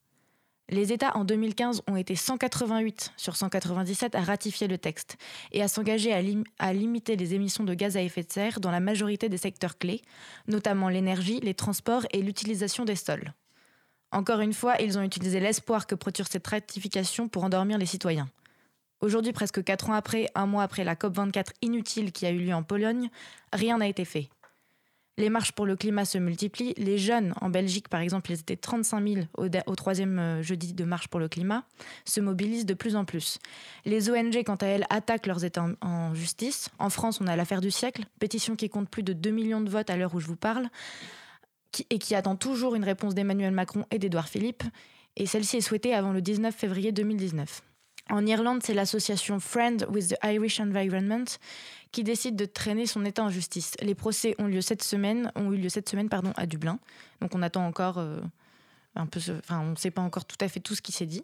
Les 0.69 0.91
États 0.91 1.15
en 1.15 1.23
2015 1.23 1.83
ont 1.87 1.95
été 1.95 2.15
188 2.15 3.13
sur 3.15 3.37
197 3.37 4.15
à 4.15 4.21
ratifier 4.21 4.67
le 4.67 4.77
texte 4.77 5.17
et 5.53 5.63
à 5.63 5.69
s'engager 5.69 6.13
à, 6.59 6.73
limiter 6.73 7.15
les 7.15 7.33
émissions 7.33 7.63
de 7.63 7.73
gaz 7.73 7.95
à 7.95 8.01
effet 8.01 8.23
de 8.23 8.31
serre 8.31 8.59
dans 8.59 8.71
la 8.71 8.81
majorité 8.81 9.29
des 9.29 9.37
secteurs 9.37 9.77
clés, 9.77 10.01
notamment 10.49 10.89
l'énergie, 10.89 11.39
les 11.39 11.53
transports 11.53 12.05
et 12.11 12.21
l'utilisation 12.21 12.83
des 12.83 12.97
sols. 12.97 13.33
Encore 14.11 14.41
une 14.41 14.53
fois, 14.53 14.75
ils 14.81 14.97
ont 14.97 15.03
utilisé 15.03 15.39
l'espoir 15.39 15.87
que 15.87 15.95
procure 15.95 16.27
cette 16.27 16.47
ratification 16.47 17.29
pour 17.29 17.45
endormir 17.45 17.77
les 17.77 17.85
citoyens. 17.85 18.27
Aujourd'hui, 18.99 19.31
presque 19.31 19.63
quatre 19.63 19.89
ans 19.89 19.93
après, 19.93 20.27
un 20.35 20.47
mois 20.47 20.63
après 20.63 20.83
la 20.83 20.95
COP24 20.95 21.51
inutile 21.61 22.11
qui 22.11 22.25
a 22.25 22.31
eu 22.31 22.39
lieu 22.39 22.53
en 22.53 22.63
Pologne, 22.63 23.09
rien 23.53 23.77
n'a 23.77 23.87
été 23.87 24.03
fait. 24.03 24.27
Les 25.19 25.31
marches 25.31 25.51
pour 25.51 25.65
le 25.65 25.75
climat 25.75 26.05
se 26.05 26.19
multiplient. 26.19 26.75
Les 26.77 26.99
jeunes, 26.99 27.33
en 27.41 27.49
Belgique 27.49 27.89
par 27.89 28.01
exemple, 28.01 28.31
ils 28.31 28.39
étaient 28.39 28.55
35 28.55 29.07
000 29.07 29.25
au, 29.35 29.75
troisième 29.75 30.19
euh, 30.19 30.43
jeudi 30.43 30.73
de 30.73 30.83
marche 30.83 31.07
pour 31.07 31.19
le 31.19 31.27
climat, 31.27 31.63
se 32.05 32.21
mobilisent 32.21 32.67
de 32.67 32.75
plus 32.75 32.95
en 32.95 33.03
plus. 33.03 33.39
Les 33.85 34.11
ONG, 34.11 34.43
quant 34.45 34.55
à 34.55 34.67
elles, 34.67 34.85
attaquent 34.91 35.25
leurs 35.25 35.43
États 35.43 35.65
en, 35.81 36.13
justice. 36.13 36.69
En 36.77 36.91
France, 36.91 37.19
on 37.19 37.25
a 37.25 37.35
l'affaire 37.35 37.61
du 37.61 37.71
siècle, 37.71 38.03
pétition 38.19 38.55
qui 38.55 38.69
compte 38.69 38.89
plus 38.89 39.03
de 39.03 39.13
2 39.13 39.31
millions 39.31 39.61
de 39.61 39.69
votes 39.69 39.89
à 39.89 39.97
l'heure 39.97 40.13
où 40.13 40.19
je 40.19 40.27
vous 40.27 40.35
parle, 40.35 40.67
et 41.89 41.97
qui 41.97 42.13
attend 42.13 42.35
toujours 42.35 42.75
une 42.75 42.83
réponse 42.83 43.15
d'Emmanuel 43.15 43.51
Macron 43.51 43.85
et 43.89 43.97
d'Édouard 43.97 44.29
Philippe. 44.29 44.63
Et 45.15 45.25
celle-ci 45.25 45.57
est 45.57 45.61
souhaitée 45.61 45.95
avant 45.95 46.11
le 46.11 46.21
19 46.21 46.55
février 46.55 46.91
2019. 46.91 47.63
En 48.09 48.25
Irlande, 48.25 48.61
c'est 48.63 48.73
l'association 48.73 49.39
Friend 49.39 49.85
with 49.89 50.09
the 50.09 50.15
Irish 50.23 50.59
Environment 50.59 51.25
qui 51.91 52.03
décide 52.03 52.35
de 52.35 52.45
traîner 52.45 52.85
son 52.85 53.03
État 53.05 53.23
en 53.23 53.29
justice. 53.29 53.73
Les 53.81 53.95
procès 53.95 54.35
ont, 54.39 54.47
lieu 54.47 54.61
cette 54.61 54.83
semaine, 54.83 55.31
ont 55.35 55.51
eu 55.51 55.57
lieu 55.57 55.69
cette 55.69 55.89
semaine 55.89 56.09
pardon, 56.09 56.31
à 56.37 56.45
Dublin. 56.45 56.79
Donc 57.21 57.35
on 57.35 57.41
attend 57.41 57.65
encore 57.65 57.97
euh, 57.97 58.19
un 58.95 59.05
peu, 59.05 59.19
enfin 59.39 59.61
on 59.61 59.71
ne 59.71 59.75
sait 59.75 59.91
pas 59.91 60.01
encore 60.01 60.25
tout 60.25 60.37
à 60.39 60.47
fait 60.47 60.59
tout 60.59 60.75
ce 60.75 60.81
qui 60.81 60.91
s'est 60.91 61.05
dit. 61.05 61.23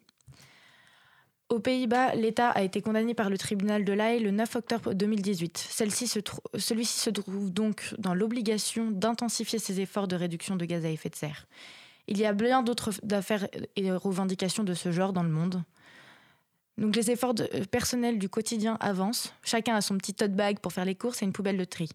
Aux 1.49 1.59
Pays-Bas, 1.59 2.15
l'État 2.15 2.49
a 2.49 2.63
été 2.63 2.81
condamné 2.81 3.13
par 3.13 3.29
le 3.29 3.37
tribunal 3.37 3.85
de 3.85 3.93
l'Aïe 3.93 4.19
le 4.19 4.31
9 4.31 4.55
octobre 4.55 4.93
2018. 4.93 5.57
Celui-ci 5.57 6.07
se 6.07 7.09
trouve 7.09 7.51
donc 7.51 7.93
dans 7.99 8.15
l'obligation 8.15 8.89
d'intensifier 8.89 9.59
ses 9.59 9.79
efforts 9.79 10.07
de 10.07 10.15
réduction 10.15 10.55
de 10.55 10.65
gaz 10.65 10.83
à 10.85 10.89
effet 10.89 11.09
de 11.09 11.15
serre. 11.15 11.45
Il 12.07 12.17
y 12.17 12.25
a 12.25 12.33
bien 12.33 12.63
d'autres 12.63 12.91
affaires 13.11 13.47
et 13.75 13.91
revendications 13.91 14.63
de 14.63 14.73
ce 14.73 14.91
genre 14.91 15.13
dans 15.13 15.23
le 15.23 15.29
monde. 15.29 15.63
Donc 16.77 16.95
les 16.95 17.11
efforts 17.11 17.35
euh, 17.39 17.65
personnels 17.65 18.19
du 18.19 18.29
quotidien 18.29 18.77
avancent. 18.79 19.33
Chacun 19.43 19.75
a 19.75 19.81
son 19.81 19.97
petit 19.97 20.13
tote 20.13 20.33
bag 20.33 20.59
pour 20.59 20.73
faire 20.73 20.85
les 20.85 20.95
courses 20.95 21.21
et 21.21 21.25
une 21.25 21.33
poubelle 21.33 21.57
de 21.57 21.65
tri. 21.65 21.89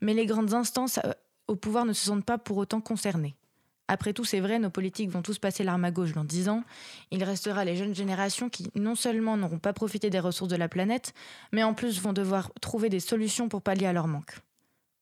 Mais 0.00 0.14
les 0.14 0.26
grandes 0.26 0.54
instances 0.54 0.98
euh, 1.04 1.12
au 1.46 1.56
pouvoir 1.56 1.84
ne 1.84 1.92
se 1.92 2.04
sentent 2.04 2.24
pas 2.24 2.38
pour 2.38 2.58
autant 2.58 2.80
concernées. 2.80 3.34
Après 3.90 4.12
tout, 4.12 4.24
c'est 4.26 4.40
vrai, 4.40 4.58
nos 4.58 4.68
politiques 4.68 5.08
vont 5.08 5.22
tous 5.22 5.38
passer 5.38 5.64
l'arme 5.64 5.86
à 5.86 5.90
gauche 5.90 6.12
dans 6.12 6.24
10 6.24 6.50
ans. 6.50 6.62
Il 7.10 7.24
restera 7.24 7.64
les 7.64 7.74
jeunes 7.74 7.94
générations 7.94 8.50
qui 8.50 8.70
non 8.74 8.94
seulement 8.94 9.38
n'auront 9.38 9.58
pas 9.58 9.72
profité 9.72 10.10
des 10.10 10.20
ressources 10.20 10.50
de 10.50 10.56
la 10.56 10.68
planète, 10.68 11.14
mais 11.52 11.62
en 11.62 11.72
plus 11.72 11.98
vont 11.98 12.12
devoir 12.12 12.52
trouver 12.60 12.90
des 12.90 13.00
solutions 13.00 13.48
pour 13.48 13.62
pallier 13.62 13.86
à 13.86 13.94
leur 13.94 14.06
manque. 14.06 14.36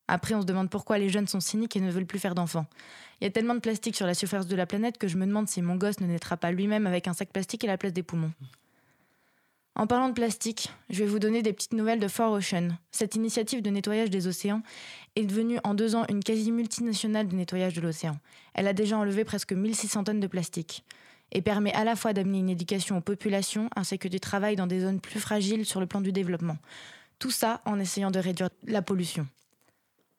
Après, 0.07 0.35
on 0.35 0.43
se 0.43 0.47
demande 0.47 0.71
pourquoi 0.71 0.99
les 0.99 1.09
jeunes 1.09 1.27
sont 1.27 1.41
cyniques 1.41 1.75
et 1.75 1.81
ne 1.81 1.91
veulent 1.91 2.07
plus 2.07 2.21
faire 2.21 2.37
d'enfants. 2.37 2.67
Il 3.21 3.25
y 3.25 3.27
a 3.27 3.31
tellement 3.31 3.55
de 3.55 3.61
plastique 3.61 3.97
sur 3.97 4.07
la 4.07 4.15
surface 4.15 4.47
de 4.47 4.55
la 4.55 4.67
planète 4.67 4.99
que 4.99 5.09
je 5.09 5.17
me 5.17 5.27
demande 5.27 5.49
si 5.49 5.63
mon 5.63 5.75
gosse 5.75 5.99
ne 5.99 6.07
naîtra 6.07 6.37
pas 6.37 6.53
lui-même 6.53 6.87
avec 6.87 7.09
un 7.09 7.13
sac 7.13 7.31
plastique 7.33 7.65
à 7.65 7.67
la 7.67 7.79
place 7.79 7.93
des 7.93 8.05
poumons. 8.05 8.33
En 9.79 9.87
parlant 9.87 10.09
de 10.09 10.15
plastique, 10.15 10.73
je 10.89 11.05
vais 11.05 11.11
vous 11.11 11.19
donner 11.19 11.43
des 11.43 11.53
petites 11.53 11.75
nouvelles 11.75 12.01
de 12.01 12.09
Fort 12.09 12.33
Ocean. 12.33 12.69
Cette 12.93 13.15
initiative 13.15 13.61
de 13.61 13.69
nettoyage 13.69 14.09
des 14.09 14.27
océans 14.27 14.63
est 15.17 15.25
devenue 15.27 15.59
en 15.65 15.75
deux 15.75 15.95
ans 15.95 16.07
une 16.09 16.25
quasi 16.25 16.51
multinationale 16.51 17.29
de 17.29 17.37
nettoyage 17.37 17.75
de 17.75 17.83
l'océan. 17.83 18.17
Elle 18.55 18.69
a 18.69 18.73
déjà 18.73 18.97
enlevé 18.97 19.25
presque 19.25 19.53
1600 19.53 20.05
tonnes 20.05 20.21
de 20.21 20.27
plastique 20.27 20.83
et 21.31 21.43
permet 21.43 21.75
à 21.75 21.85
la 21.85 21.95
fois 21.95 22.15
d'amener 22.15 22.39
une 22.39 22.49
éducation 22.49 22.97
aux 22.97 23.03
populations 23.03 23.69
ainsi 23.77 23.99
que 23.99 24.09
du 24.09 24.19
travail 24.19 24.57
dans 24.57 24.67
des 24.67 24.81
zones 24.81 24.99
plus 24.99 25.21
fragiles 25.21 25.67
sur 25.67 25.81
le 25.81 25.87
plan 25.87 26.01
du 26.01 26.11
développement. 26.11 26.57
Tout 27.19 27.31
ça 27.31 27.61
en 27.67 27.79
essayant 27.79 28.11
de 28.11 28.19
réduire 28.19 28.49
la 28.67 28.81
pollution. 28.81 29.27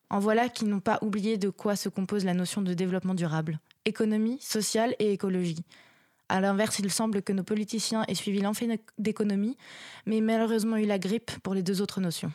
En 0.08 0.20
voilà 0.20 0.48
qui 0.48 0.66
n'ont 0.66 0.78
pas 0.78 1.00
oublié 1.02 1.36
de 1.36 1.50
quoi 1.50 1.74
se 1.74 1.88
compose 1.88 2.24
la 2.24 2.32
notion 2.32 2.62
de 2.62 2.74
développement 2.74 3.14
durable 3.14 3.58
économie, 3.88 4.38
sociale 4.40 4.94
et 4.98 5.12
écologie. 5.12 5.64
À 6.28 6.40
l'inverse, 6.40 6.78
il 6.78 6.90
semble 6.90 7.22
que 7.22 7.32
nos 7.32 7.42
politiciens 7.42 8.04
aient 8.06 8.14
suivi 8.14 8.40
l'enfer 8.40 8.76
d'économie, 8.98 9.56
mais 10.06 10.20
malheureusement 10.20 10.76
eu 10.76 10.84
la 10.84 10.98
grippe 10.98 11.30
pour 11.42 11.54
les 11.54 11.62
deux 11.62 11.80
autres 11.80 12.00
notions. 12.00 12.32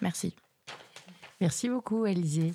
Merci. 0.00 0.34
Merci 1.40 1.68
beaucoup, 1.68 2.04
Alizé. 2.04 2.54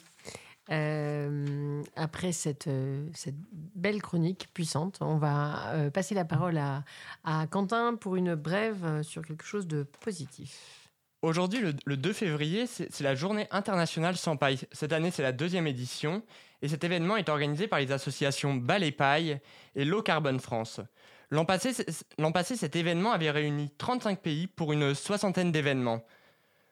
Euh, 0.69 1.81
après 1.95 2.31
cette, 2.33 2.67
euh, 2.67 3.07
cette, 3.13 3.35
belle 3.75 4.01
chronique 4.01 4.47
puissante, 4.53 4.97
on 5.01 5.17
va 5.17 5.73
euh, 5.73 5.89
passer 5.89 6.13
la 6.13 6.25
parole 6.25 6.57
à, 6.57 6.83
à, 7.23 7.47
Quentin 7.47 7.95
pour 7.95 8.17
une 8.17 8.35
brève 8.35 9.01
sur 9.01 9.21
quelque 9.25 9.45
chose 9.45 9.67
de 9.67 9.83
positif. 10.01 10.89
Aujourd'hui, 11.21 11.59
le, 11.59 11.73
le 11.85 11.97
2 11.97 12.13
février, 12.13 12.67
c'est 12.67 13.01
la 13.01 13.15
journée 13.15 13.47
internationale 13.51 14.17
sans 14.17 14.35
paille. 14.35 14.59
Cette 14.71 14.93
année, 14.93 15.11
c'est 15.11 15.23
la 15.23 15.31
deuxième 15.31 15.67
édition 15.67 16.21
et 16.61 16.67
cet 16.67 16.83
événement 16.83 17.17
est 17.17 17.29
organisé 17.29 17.67
par 17.67 17.79
les 17.79 17.91
associations 17.91 18.55
Ballet 18.55 18.91
Paille 18.91 19.39
et 19.75 19.85
Low 19.85 20.01
Carbon 20.01 20.39
France. 20.39 20.81
L'an 21.29 21.45
passé, 21.45 21.73
cet 21.73 22.75
événement 22.75 23.11
avait 23.11 23.31
réuni 23.31 23.69
35 23.77 24.21
pays 24.21 24.47
pour 24.47 24.71
une 24.71 24.95
soixantaine 24.95 25.51
d'événements. 25.51 26.05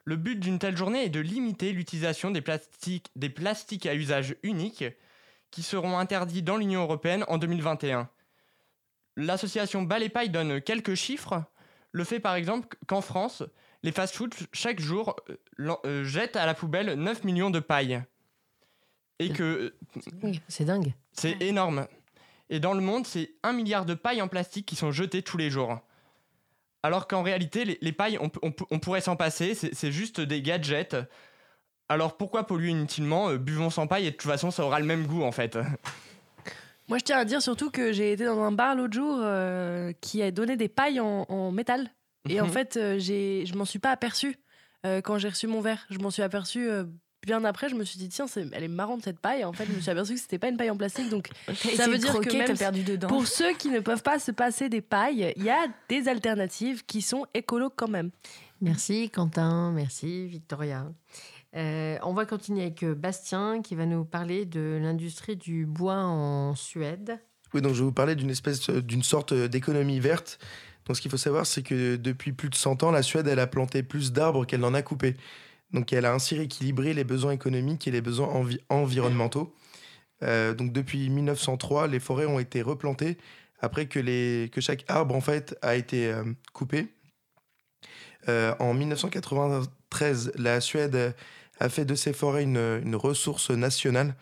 Le 0.06 0.16
but 0.16 0.40
d'une 0.40 0.60
telle 0.60 0.78
journée 0.78 1.06
est 1.06 1.10
de 1.10 1.20
limiter 1.20 1.72
l'utilisation 1.72 2.32
des 2.32 2.42
plastiques, 2.42 3.86
à 3.86 3.96
usage 3.96 4.36
unique 4.44 4.86
qui 5.52 5.62
seront 5.62 5.98
interdits 5.98 6.44
dans 6.44 6.58
l'Union 6.58 6.84
européenne 6.84 7.26
en 7.28 7.38
2021. 7.38 8.10
L'association 9.18 9.82
Ballet 9.82 10.10
Paille 10.10 10.30
donne 10.30 10.62
quelques 10.62 10.96
chiffres. 10.96 11.44
Le 11.92 12.04
fait 12.04 12.20
par 12.20 12.36
exemple 12.36 12.78
qu'en 12.88 13.02
France, 13.02 13.44
les 13.84 13.92
fast-foods 13.92 14.48
chaque 14.52 14.80
jour 14.80 15.16
euh, 15.30 15.76
euh, 15.86 16.04
jettent 16.04 16.36
à 16.36 16.46
la 16.46 16.54
poubelle 16.54 16.94
9 16.96 17.24
millions 17.24 17.50
de 17.50 17.60
pailles. 17.60 18.04
Et 19.20 19.30
que. 19.30 19.74
C'est 20.48 20.66
dingue. 20.66 20.94
C'est 21.14 21.42
énorme. 21.42 21.88
Et 22.50 22.60
dans 22.60 22.74
le 22.74 22.82
monde, 22.82 23.08
c'est 23.08 23.32
un 23.44 23.54
milliard 23.54 23.86
de 23.86 23.94
pailles 23.94 24.22
en 24.22 24.28
plastique 24.28 24.66
qui 24.66 24.76
sont 24.76 24.92
jetées 24.92 25.24
tous 25.24 25.38
les 25.38 25.50
jours. 25.50 25.80
Alors 26.84 27.08
qu'en 27.08 27.24
réalité, 27.24 27.80
les, 27.82 27.92
pailles, 27.92 28.20
on, 28.22 28.80
pourrait 28.80 29.02
s'en 29.02 29.16
passer, 29.16 29.56
c'est 29.56 29.92
juste 29.92 30.22
des 30.22 30.44
gadgets. 30.44 30.96
Alors 31.90 32.16
pourquoi 32.18 32.46
polluer 32.46 32.70
inutilement 32.70 33.30
euh, 33.30 33.38
Buvons 33.38 33.72
sans 33.72 33.88
paille 33.88 34.06
et 34.08 34.12
de 34.12 34.16
toute 34.16 34.30
façon, 34.30 34.52
ça 34.52 34.64
aura 34.64 34.80
le 34.80 34.86
même 34.86 35.08
goût 35.08 35.24
en 35.24 35.32
fait. 35.32 35.58
Moi, 36.88 37.00
je 37.00 37.04
tiens 37.04 37.18
à 37.18 37.26
dire 37.26 37.42
surtout 37.42 37.72
que 37.72 37.92
j'ai 37.92 38.12
été 38.12 38.26
dans 38.26 38.40
un 38.44 38.52
bar 38.52 38.76
l'autre 38.76 38.94
jour 38.94 39.18
euh, 39.20 39.94
qui 40.02 40.22
a 40.22 40.30
donné 40.30 40.58
des 40.58 40.68
pailles 40.68 41.00
en, 41.00 41.52
métal. 41.52 41.90
Et 42.30 42.40
en 42.40 42.46
mhm. 42.46 42.52
fait, 42.52 42.78
euh, 42.78 43.00
j'ai, 43.00 43.48
je 43.48 43.56
m'en 43.56 43.66
suis 43.66 43.80
pas 43.80 43.92
aperçu 43.92 44.38
quand 45.04 45.18
j'ai 45.18 45.30
reçu 45.30 45.48
mon 45.48 45.62
verre. 45.62 45.84
Je 45.90 45.98
m'en 45.98 46.12
suis 46.12 46.22
aperçu 46.22 46.70
bien 47.26 47.44
après, 47.44 47.70
je 47.70 47.76
me 47.76 47.84
suis 47.84 47.98
dit, 47.98 48.10
tiens, 48.10 48.26
elle 48.36 48.64
est 48.64 48.68
marrante 48.68 49.04
cette 49.04 49.20
paille. 49.20 49.44
En 49.44 49.54
fait, 49.54 49.66
je 49.66 49.74
me 49.74 49.82
suis 49.82 49.92
aperçu 49.92 50.14
que 50.14 50.20
c'était 50.20 50.40
pas 50.40 50.50
une 50.50 50.58
paille 50.58 50.70
en 50.70 50.78
plastique. 50.78 51.10
Donc, 51.10 51.30
ça 51.76 51.88
veut 51.88 51.98
dire 51.98 52.20
que 52.20 52.38
même 52.38 52.58
perdu 52.58 52.84
dedans. 52.84 53.08
pour 53.08 53.28
ceux 53.28 53.54
qui 53.54 53.70
ne 53.70 53.80
peuvent 53.80 54.04
pas 54.04 54.20
se 54.20 54.32
passer 54.32 54.70
des 54.70 54.82
pailles, 54.82 55.34
il 55.36 55.44
y 55.44 55.50
a 55.50 55.68
des 55.90 56.08
alternatives 56.08 56.86
qui 56.86 57.02
sont 57.02 57.26
écolo 57.34 57.70
quand 57.76 57.88
même. 57.88 58.12
Merci 58.62 59.10
Quentin, 59.10 59.72
merci 59.72 60.28
Victoria. 60.28 60.88
Euh, 61.56 61.98
on 62.04 62.14
va 62.14 62.26
continuer 62.26 62.64
avec 62.64 62.84
euh, 62.84 62.96
Bastien 62.96 63.62
qui 63.62 63.76
va 63.76 63.86
nous 63.86 64.04
parler 64.04 64.46
de 64.46 64.80
l'industrie 64.82 65.38
du 65.38 65.66
bois 65.66 66.04
en 66.04 66.54
Suède. 66.56 67.20
Oui, 67.54 67.62
donc 67.62 67.74
je 67.74 67.80
vais 67.80 67.86
vous 67.86 67.94
parler 67.94 68.16
d'une 68.16 68.30
espèce, 68.30 68.70
euh, 68.70 68.82
d'une 68.82 69.04
sorte 69.04 69.34
d'économie 69.34 70.00
verte. 70.00 70.40
Donc 70.86 70.98
ce 70.98 71.02
qu'il 71.02 71.10
faut 71.10 71.18
savoir, 71.18 71.46
c'est 71.46 71.64
que 71.64 71.96
depuis 71.96 72.34
plus 72.34 72.50
de 72.50 72.56
100 72.56 72.84
ans, 72.84 72.92
la 72.92 73.02
Suède, 73.02 73.28
elle 73.28 73.40
a 73.40 73.48
planté 73.48 73.84
plus 73.84 74.12
d'arbres 74.12 74.46
qu'elle 74.46 74.60
n'en 74.60 74.74
a 74.74 74.82
coupé. 74.82 75.16
Donc 75.72 75.94
elle 75.94 76.06
a 76.06 76.14
ainsi 76.14 76.36
rééquilibré 76.36 76.94
les 76.94 77.04
besoins 77.04 77.32
économiques 77.32 77.88
et 77.88 77.92
les 77.92 78.02
besoins 78.02 78.30
environnementaux. 78.70 79.54
Euh, 80.24 80.54
donc 80.54 80.72
depuis 80.72 81.10
1903, 81.10 81.88
les 81.88 82.00
forêts 82.00 82.26
ont 82.26 82.40
été 82.40 82.62
replantées 82.62 83.18
après 83.60 83.88
que, 83.88 84.00
les, 84.00 84.50
que 84.52 84.62
chaque 84.62 84.86
arbre 84.88 85.16
en 85.16 85.22
fait 85.22 85.58
a 85.62 85.76
été 85.76 86.08
euh, 86.12 86.24
coupé. 86.54 86.88
Euh, 88.28 88.56
en 88.60 88.74
1993, 88.74 90.32
la 90.36 90.62
Suède 90.62 91.16
a 91.60 91.70
fait 91.70 91.86
de 91.86 91.96
ces 91.96 92.14
forêts 92.14 92.44
une, 92.44 92.96
ressource 92.96 93.52
nationale 93.52 94.16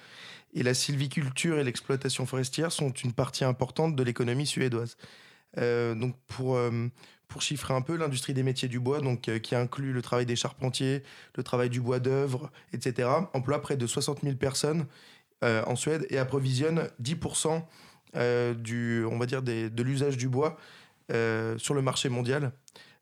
et 0.54 0.64
la 0.64 0.74
sylviculture 0.74 1.58
et 1.58 1.64
l'exploitation 1.64 2.26
forestière 2.26 2.72
sont 2.72 2.92
une 2.92 3.14
partie 3.14 3.44
importante 3.44 3.96
de 3.96 4.04
l'économie 4.04 4.46
suédoise. 4.46 4.98
donc 5.58 6.16
pour, 6.28 6.60
pour 7.34 7.42
chiffrer 7.42 7.74
un 7.74 7.82
peu 7.82 7.98
l'industrie 7.98 8.36
des 8.36 8.44
métiers 8.44 8.68
du 8.68 8.80
bois, 8.80 9.02
euh, 9.02 9.40
qui 9.40 9.56
inclut 9.56 9.92
le 9.92 10.04
travail 10.04 10.28
des 10.28 10.36
charpentiers, 10.36 11.02
le 11.36 11.42
travail 11.42 11.68
du 11.68 11.82
bois 11.82 12.00
d'œuvre, 12.00 12.52
etc., 12.74 13.10
emploie 13.34 13.60
près 13.60 13.76
de 13.76 13.88
60 13.88 14.22
000 14.22 14.36
personnes 14.36 14.86
euh, 15.44 15.64
en 15.66 15.76
Suède 15.76 16.06
et 16.12 16.20
approvisionne 16.20 16.92
10% 17.02 17.64
euh, 18.16 18.54
de 18.54 19.82
l'usage 19.82 20.16
du 20.16 20.30
bois 20.30 20.58
sur 21.58 21.74
le 21.74 21.82
marché 21.82 22.08
mondial. 22.10 22.52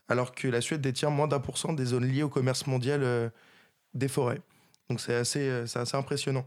alors 0.08 0.34
que 0.34 0.48
la 0.48 0.62
Suède 0.62 0.82
détient 0.82 1.10
moins 1.10 1.28
d'un 1.28 1.40
pour 1.40 1.58
cent 1.58 1.74
des 1.74 1.86
zones 1.86 2.06
liées 2.06 2.24
au 2.24 2.30
commerce 2.30 2.68
mondial 2.68 3.32
des 3.94 4.08
forêts. 4.08 4.42
Donc 4.90 5.00
c'est 5.00 5.16
assez, 5.16 5.50
assez 5.74 5.96
impressionnant. 5.96 6.46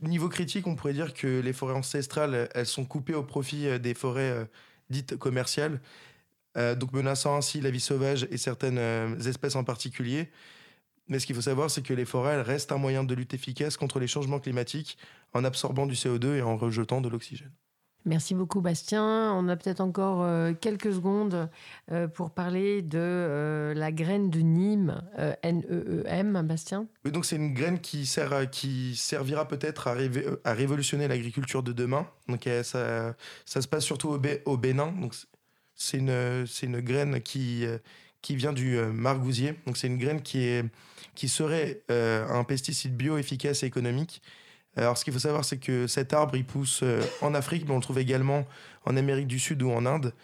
niveau 0.00 0.28
critique, 0.28 0.66
on 0.66 0.74
pourrait 0.76 0.92
dire 0.92 1.14
que 1.14 1.40
les 1.40 1.52
forêts 1.52 1.74
ancestrales, 1.74 2.48
elles 2.54 2.66
sont 2.66 2.84
coupées 2.84 3.14
au 3.14 3.22
profit 3.22 3.78
des 3.80 3.94
forêts 3.94 4.46
dites 4.92 5.16
commerciales, 5.16 5.80
donc 6.54 6.92
menaçant 6.92 7.36
ainsi 7.36 7.60
la 7.60 7.70
vie 7.70 7.80
sauvage 7.80 8.26
et 8.30 8.36
certaines 8.36 8.78
espèces 9.26 9.56
en 9.56 9.64
particulier. 9.64 10.30
Mais 11.08 11.18
ce 11.18 11.26
qu'il 11.26 11.34
faut 11.34 11.42
savoir, 11.42 11.70
c'est 11.70 11.82
que 11.82 11.94
les 11.94 12.04
forêts 12.04 12.40
restent 12.42 12.72
un 12.72 12.78
moyen 12.78 13.04
de 13.04 13.14
lutte 13.14 13.34
efficace 13.34 13.76
contre 13.76 13.98
les 13.98 14.06
changements 14.06 14.38
climatiques 14.38 14.98
en 15.34 15.44
absorbant 15.44 15.86
du 15.86 15.94
CO2 15.94 16.36
et 16.36 16.42
en 16.42 16.56
rejetant 16.56 17.00
de 17.00 17.08
l'oxygène. 17.08 17.52
Merci 18.04 18.34
beaucoup 18.34 18.60
Bastien. 18.60 19.32
On 19.34 19.48
a 19.48 19.56
peut-être 19.56 19.80
encore 19.80 20.22
euh, 20.22 20.54
quelques 20.60 20.92
secondes 20.92 21.48
euh, 21.92 22.08
pour 22.08 22.30
parler 22.30 22.82
de 22.82 22.98
euh, 22.98 23.74
la 23.74 23.92
graine 23.92 24.28
de 24.28 24.40
Nîmes, 24.40 25.02
N-E-E-M, 25.42 26.42
Bastien? 26.44 26.88
Oui, 27.04 27.12
donc 27.12 27.24
c'est 27.24 27.36
une 27.36 27.54
graine 27.54 27.78
qui, 27.78 28.06
sert 28.06 28.50
qui 28.50 28.96
servira 28.96 29.46
peut-être 29.46 29.86
à, 29.86 29.94
à, 30.44 30.52
révolutionner 30.52 31.06
l'agriculture 31.06 31.62
de 31.62 31.72
demain. 31.72 32.08
Donc 32.28 32.48
ça, 32.64 33.14
ça, 33.44 33.62
se 33.62 33.68
passe 33.68 33.84
surtout 33.84 34.08
au, 34.08 34.20
au 34.46 34.56
Bénin. 34.56 34.92
Donc 35.00 35.14
c'est 35.82 35.98
une, 35.98 36.46
une 36.62 36.80
graine 36.80 37.20
qui, 37.20 37.64
qui 38.22 38.36
vient 38.36 38.52
du 38.52 38.76
margousier. 38.76 39.54
Donc 39.66 39.76
c'est 39.76 39.86
une 39.86 39.98
graine 39.98 40.22
qui, 40.22 40.44
est, 40.44 40.64
qui 41.14 41.28
serait 41.28 41.82
un 41.88 42.44
pesticide 42.44 42.96
bio 42.96 43.18
efficace 43.18 43.62
et 43.62 43.66
économique 43.66 44.22
alors, 44.76 44.96
ce 44.96 45.04
qu'il 45.04 45.12
faut 45.12 45.18
savoir, 45.18 45.44
c'est 45.44 45.58
que 45.58 45.86
cet 45.86 46.14
arbre, 46.14 46.34
il 46.36 46.44
pousse 46.44 46.80
euh, 46.82 47.02
en 47.20 47.34
Afrique, 47.34 47.64
mais 47.66 47.72
on 47.72 47.76
le 47.76 47.82
trouve 47.82 47.98
également 47.98 48.46
en 48.86 48.96
Amérique 48.96 49.26
du 49.26 49.38
Sud 49.38 49.62
ou 49.62 49.70
en 49.70 49.84
Inde. 49.84 50.14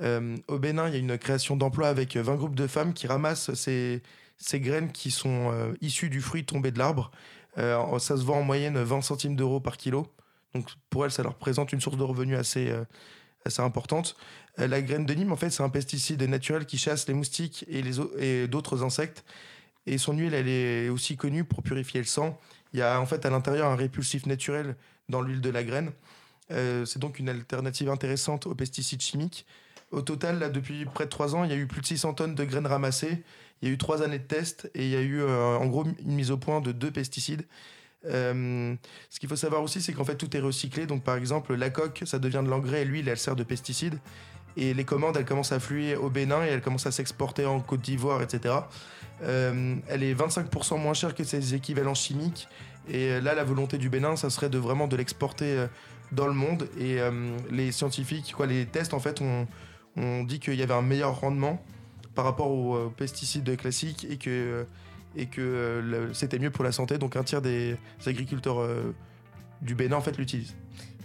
Euh, 0.00 0.36
au 0.46 0.58
Bénin, 0.58 0.86
il 0.88 0.92
y 0.92 0.96
a 0.96 1.00
une 1.00 1.18
création 1.18 1.56
d'emplois 1.56 1.88
avec 1.88 2.16
20 2.16 2.36
groupes 2.36 2.54
de 2.54 2.66
femmes 2.66 2.92
qui 2.92 3.06
ramassent 3.08 3.52
ces, 3.54 4.02
ces 4.36 4.60
graines 4.60 4.92
qui 4.92 5.10
sont 5.10 5.50
euh, 5.50 5.72
issues 5.80 6.10
du 6.10 6.20
fruit 6.20 6.44
tombé 6.44 6.70
de 6.70 6.78
l'arbre. 6.78 7.10
ça 7.56 8.16
se 8.16 8.22
vend 8.22 8.38
en 8.38 8.42
moyenne 8.42 8.78
20 8.78 9.00
centimes 9.00 9.34
d'euros 9.34 9.60
par 9.60 9.76
kilo. 9.76 10.06
Donc, 10.54 10.68
pour 10.88 11.04
elles, 11.04 11.10
ça 11.10 11.22
leur 11.22 11.32
représente 11.32 11.72
une 11.72 11.80
source 11.80 11.96
de 11.96 12.02
revenus 12.02 12.38
assez, 12.38 12.72
assez 13.46 13.62
importante. 13.62 14.16
la 14.58 14.82
graine 14.82 15.06
de 15.06 15.14
Nîmes, 15.14 15.32
en 15.32 15.36
fait, 15.36 15.50
c'est 15.50 15.62
un 15.62 15.68
pesticide 15.68 16.22
naturel 16.22 16.66
qui 16.66 16.78
chasse 16.78 17.06
les 17.08 17.14
moustiques 17.14 17.64
et, 17.68 17.82
les, 17.82 18.48
d'autres 18.48 18.82
insectes. 18.82 19.24
Et 19.86 19.98
son 19.98 20.16
huile, 20.16 20.34
elle 20.34 20.48
est 20.48 20.88
aussi 20.88 21.16
connue 21.16 21.44
pour 21.44 21.62
purifier 21.62 22.00
le 22.00 22.06
sang 22.06 22.38
il 22.76 22.80
y 22.80 22.82
a 22.82 23.00
en 23.00 23.06
fait 23.06 23.24
à 23.24 23.30
l'intérieur 23.30 23.70
un 23.70 23.76
répulsif 23.76 24.26
naturel 24.26 24.76
dans 25.08 25.22
l'huile 25.22 25.40
de 25.40 25.48
la 25.48 25.64
graine. 25.64 25.92
Euh, 26.50 26.84
c'est 26.84 26.98
donc 26.98 27.18
une 27.18 27.28
alternative 27.28 27.88
intéressante 27.88 28.46
aux 28.46 28.54
pesticides 28.54 29.00
chimiques. 29.00 29.46
Au 29.92 30.02
total, 30.02 30.38
là, 30.38 30.50
depuis 30.50 30.84
près 30.84 31.04
de 31.04 31.10
trois 31.10 31.34
ans, 31.34 31.44
il 31.44 31.50
y 31.50 31.54
a 31.54 31.56
eu 31.56 31.66
plus 31.66 31.80
de 31.80 31.86
600 31.86 32.14
tonnes 32.14 32.34
de 32.34 32.44
graines 32.44 32.66
ramassées. 32.66 33.24
Il 33.62 33.68
y 33.68 33.70
a 33.70 33.74
eu 33.74 33.78
trois 33.78 34.02
années 34.02 34.18
de 34.18 34.24
tests 34.24 34.70
et 34.74 34.84
il 34.84 34.90
y 34.90 34.96
a 34.96 35.00
eu 35.00 35.22
euh, 35.22 35.56
en 35.56 35.66
gros 35.66 35.84
une 35.84 36.14
mise 36.14 36.30
au 36.30 36.36
point 36.36 36.60
de 36.60 36.72
deux 36.72 36.90
pesticides. 36.90 37.46
Euh, 38.06 38.74
ce 39.10 39.18
qu'il 39.18 39.28
faut 39.28 39.36
savoir 39.36 39.62
aussi, 39.62 39.80
c'est 39.80 39.92
qu'en 39.92 40.04
fait 40.04 40.16
tout 40.16 40.34
est 40.36 40.40
recyclé. 40.40 40.86
Donc 40.86 41.02
par 41.02 41.16
exemple, 41.16 41.54
la 41.54 41.70
coque, 41.70 42.02
ça 42.06 42.18
devient 42.18 42.42
de 42.44 42.50
l'engrais 42.50 42.82
et 42.82 42.84
l'huile, 42.84 43.08
elle 43.08 43.18
sert 43.18 43.36
de 43.36 43.44
pesticide. 43.44 43.98
Et 44.56 44.72
les 44.72 44.84
commandes, 44.84 45.16
elles 45.16 45.26
commencent 45.26 45.52
à 45.52 45.60
fluer 45.60 45.96
au 45.96 46.08
Bénin 46.08 46.44
et 46.44 46.48
elles 46.48 46.62
commencent 46.62 46.86
à 46.86 46.92
s'exporter 46.92 47.44
en 47.44 47.60
Côte 47.60 47.82
d'Ivoire, 47.82 48.22
etc. 48.22 48.54
Euh, 49.22 49.76
elle 49.88 50.02
est 50.02 50.14
25% 50.14 50.80
moins 50.80 50.94
chère 50.94 51.14
que 51.14 51.24
ses 51.24 51.54
équivalents 51.54 51.94
chimiques. 51.94 52.48
Et 52.88 53.20
là, 53.20 53.34
la 53.34 53.44
volonté 53.44 53.78
du 53.78 53.88
Bénin, 53.88 54.16
ça 54.16 54.30
serait 54.30 54.48
de 54.48 54.58
vraiment 54.58 54.86
de 54.86 54.96
l'exporter 54.96 55.58
euh, 55.58 55.66
dans 56.12 56.26
le 56.26 56.32
monde. 56.32 56.68
Et 56.78 57.00
euh, 57.00 57.36
les 57.50 57.72
scientifiques, 57.72 58.32
quoi, 58.36 58.46
les 58.46 58.66
tests, 58.66 58.94
en 58.94 59.00
fait, 59.00 59.20
ont, 59.20 59.46
dit 60.24 60.40
qu'il 60.40 60.54
y 60.54 60.62
avait 60.62 60.74
un 60.74 60.82
meilleur 60.82 61.20
rendement 61.20 61.64
par 62.14 62.26
rapport 62.26 62.50
aux 62.50 62.90
pesticides 62.90 63.56
classiques 63.56 64.06
et 64.10 64.18
que, 64.18 64.66
et 65.16 65.26
que 65.26 66.10
c'était 66.12 66.38
mieux 66.38 66.50
pour 66.50 66.64
la 66.64 66.72
santé. 66.72 66.98
Donc 66.98 67.16
un 67.16 67.22
tiers 67.22 67.42
des 67.42 67.76
agriculteurs 68.06 68.66
du 69.62 69.74
Bénin, 69.74 69.96
en 69.96 70.00
fait, 70.00 70.16
l'utilisent. 70.18 70.54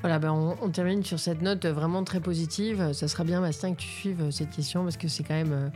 Voilà, 0.02 0.18
ben 0.18 0.32
on, 0.32 0.70
termine 0.70 1.04
sur 1.04 1.20
cette 1.20 1.44
note 1.44 1.66
vraiment 1.66 2.04
très 2.04 2.20
positive. 2.20 2.92
Ça 2.94 3.08
sera 3.08 3.24
bien, 3.24 3.40
Bastien, 3.40 3.74
que 3.74 3.80
tu 3.80 3.88
suives 3.88 4.32
cette 4.32 4.50
question 4.50 4.84
parce 4.84 4.98
que 4.98 5.08
c'est 5.08 5.24
quand 5.24 5.36
même, 5.36 5.72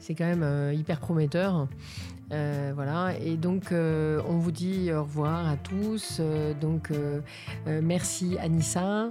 c'est 0.00 0.14
quand 0.14 0.24
même 0.24 0.42
euh, 0.42 0.72
hyper 0.74 1.00
prometteur. 1.00 1.68
Euh, 2.32 2.72
voilà, 2.74 3.16
et 3.18 3.36
donc 3.36 3.72
euh, 3.72 4.20
on 4.28 4.36
vous 4.36 4.52
dit 4.52 4.92
au 4.92 5.02
revoir 5.02 5.48
à 5.48 5.56
tous. 5.56 6.20
donc 6.60 6.90
merci 7.66 8.36
Anissa, 8.38 9.10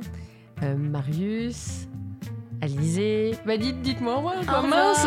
Marius, 0.62 1.88
Alizé. 2.62 3.36
Bah 3.46 3.58
dites, 3.58 3.82
dites-moi 3.82 4.20
moi, 4.22 4.34
mince. 4.64 5.06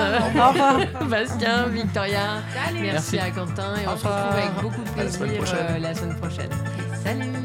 Bastien, 1.11 1.67
Victoria. 1.67 2.43
Merci, 2.81 3.19
à 3.19 3.31
Quentin 3.31 3.75
et 3.77 3.87
on 3.89 3.97
se 3.97 4.07
retrouve 4.07 4.33
avec 4.33 4.63
beaucoup 4.63 4.83
de 4.83 4.91
plaisir 4.91 5.81
la 5.81 5.95
semaine 5.95 6.17
prochaine. 6.17 6.51
Salut. 7.03 7.40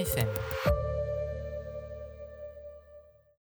FM 0.00 0.39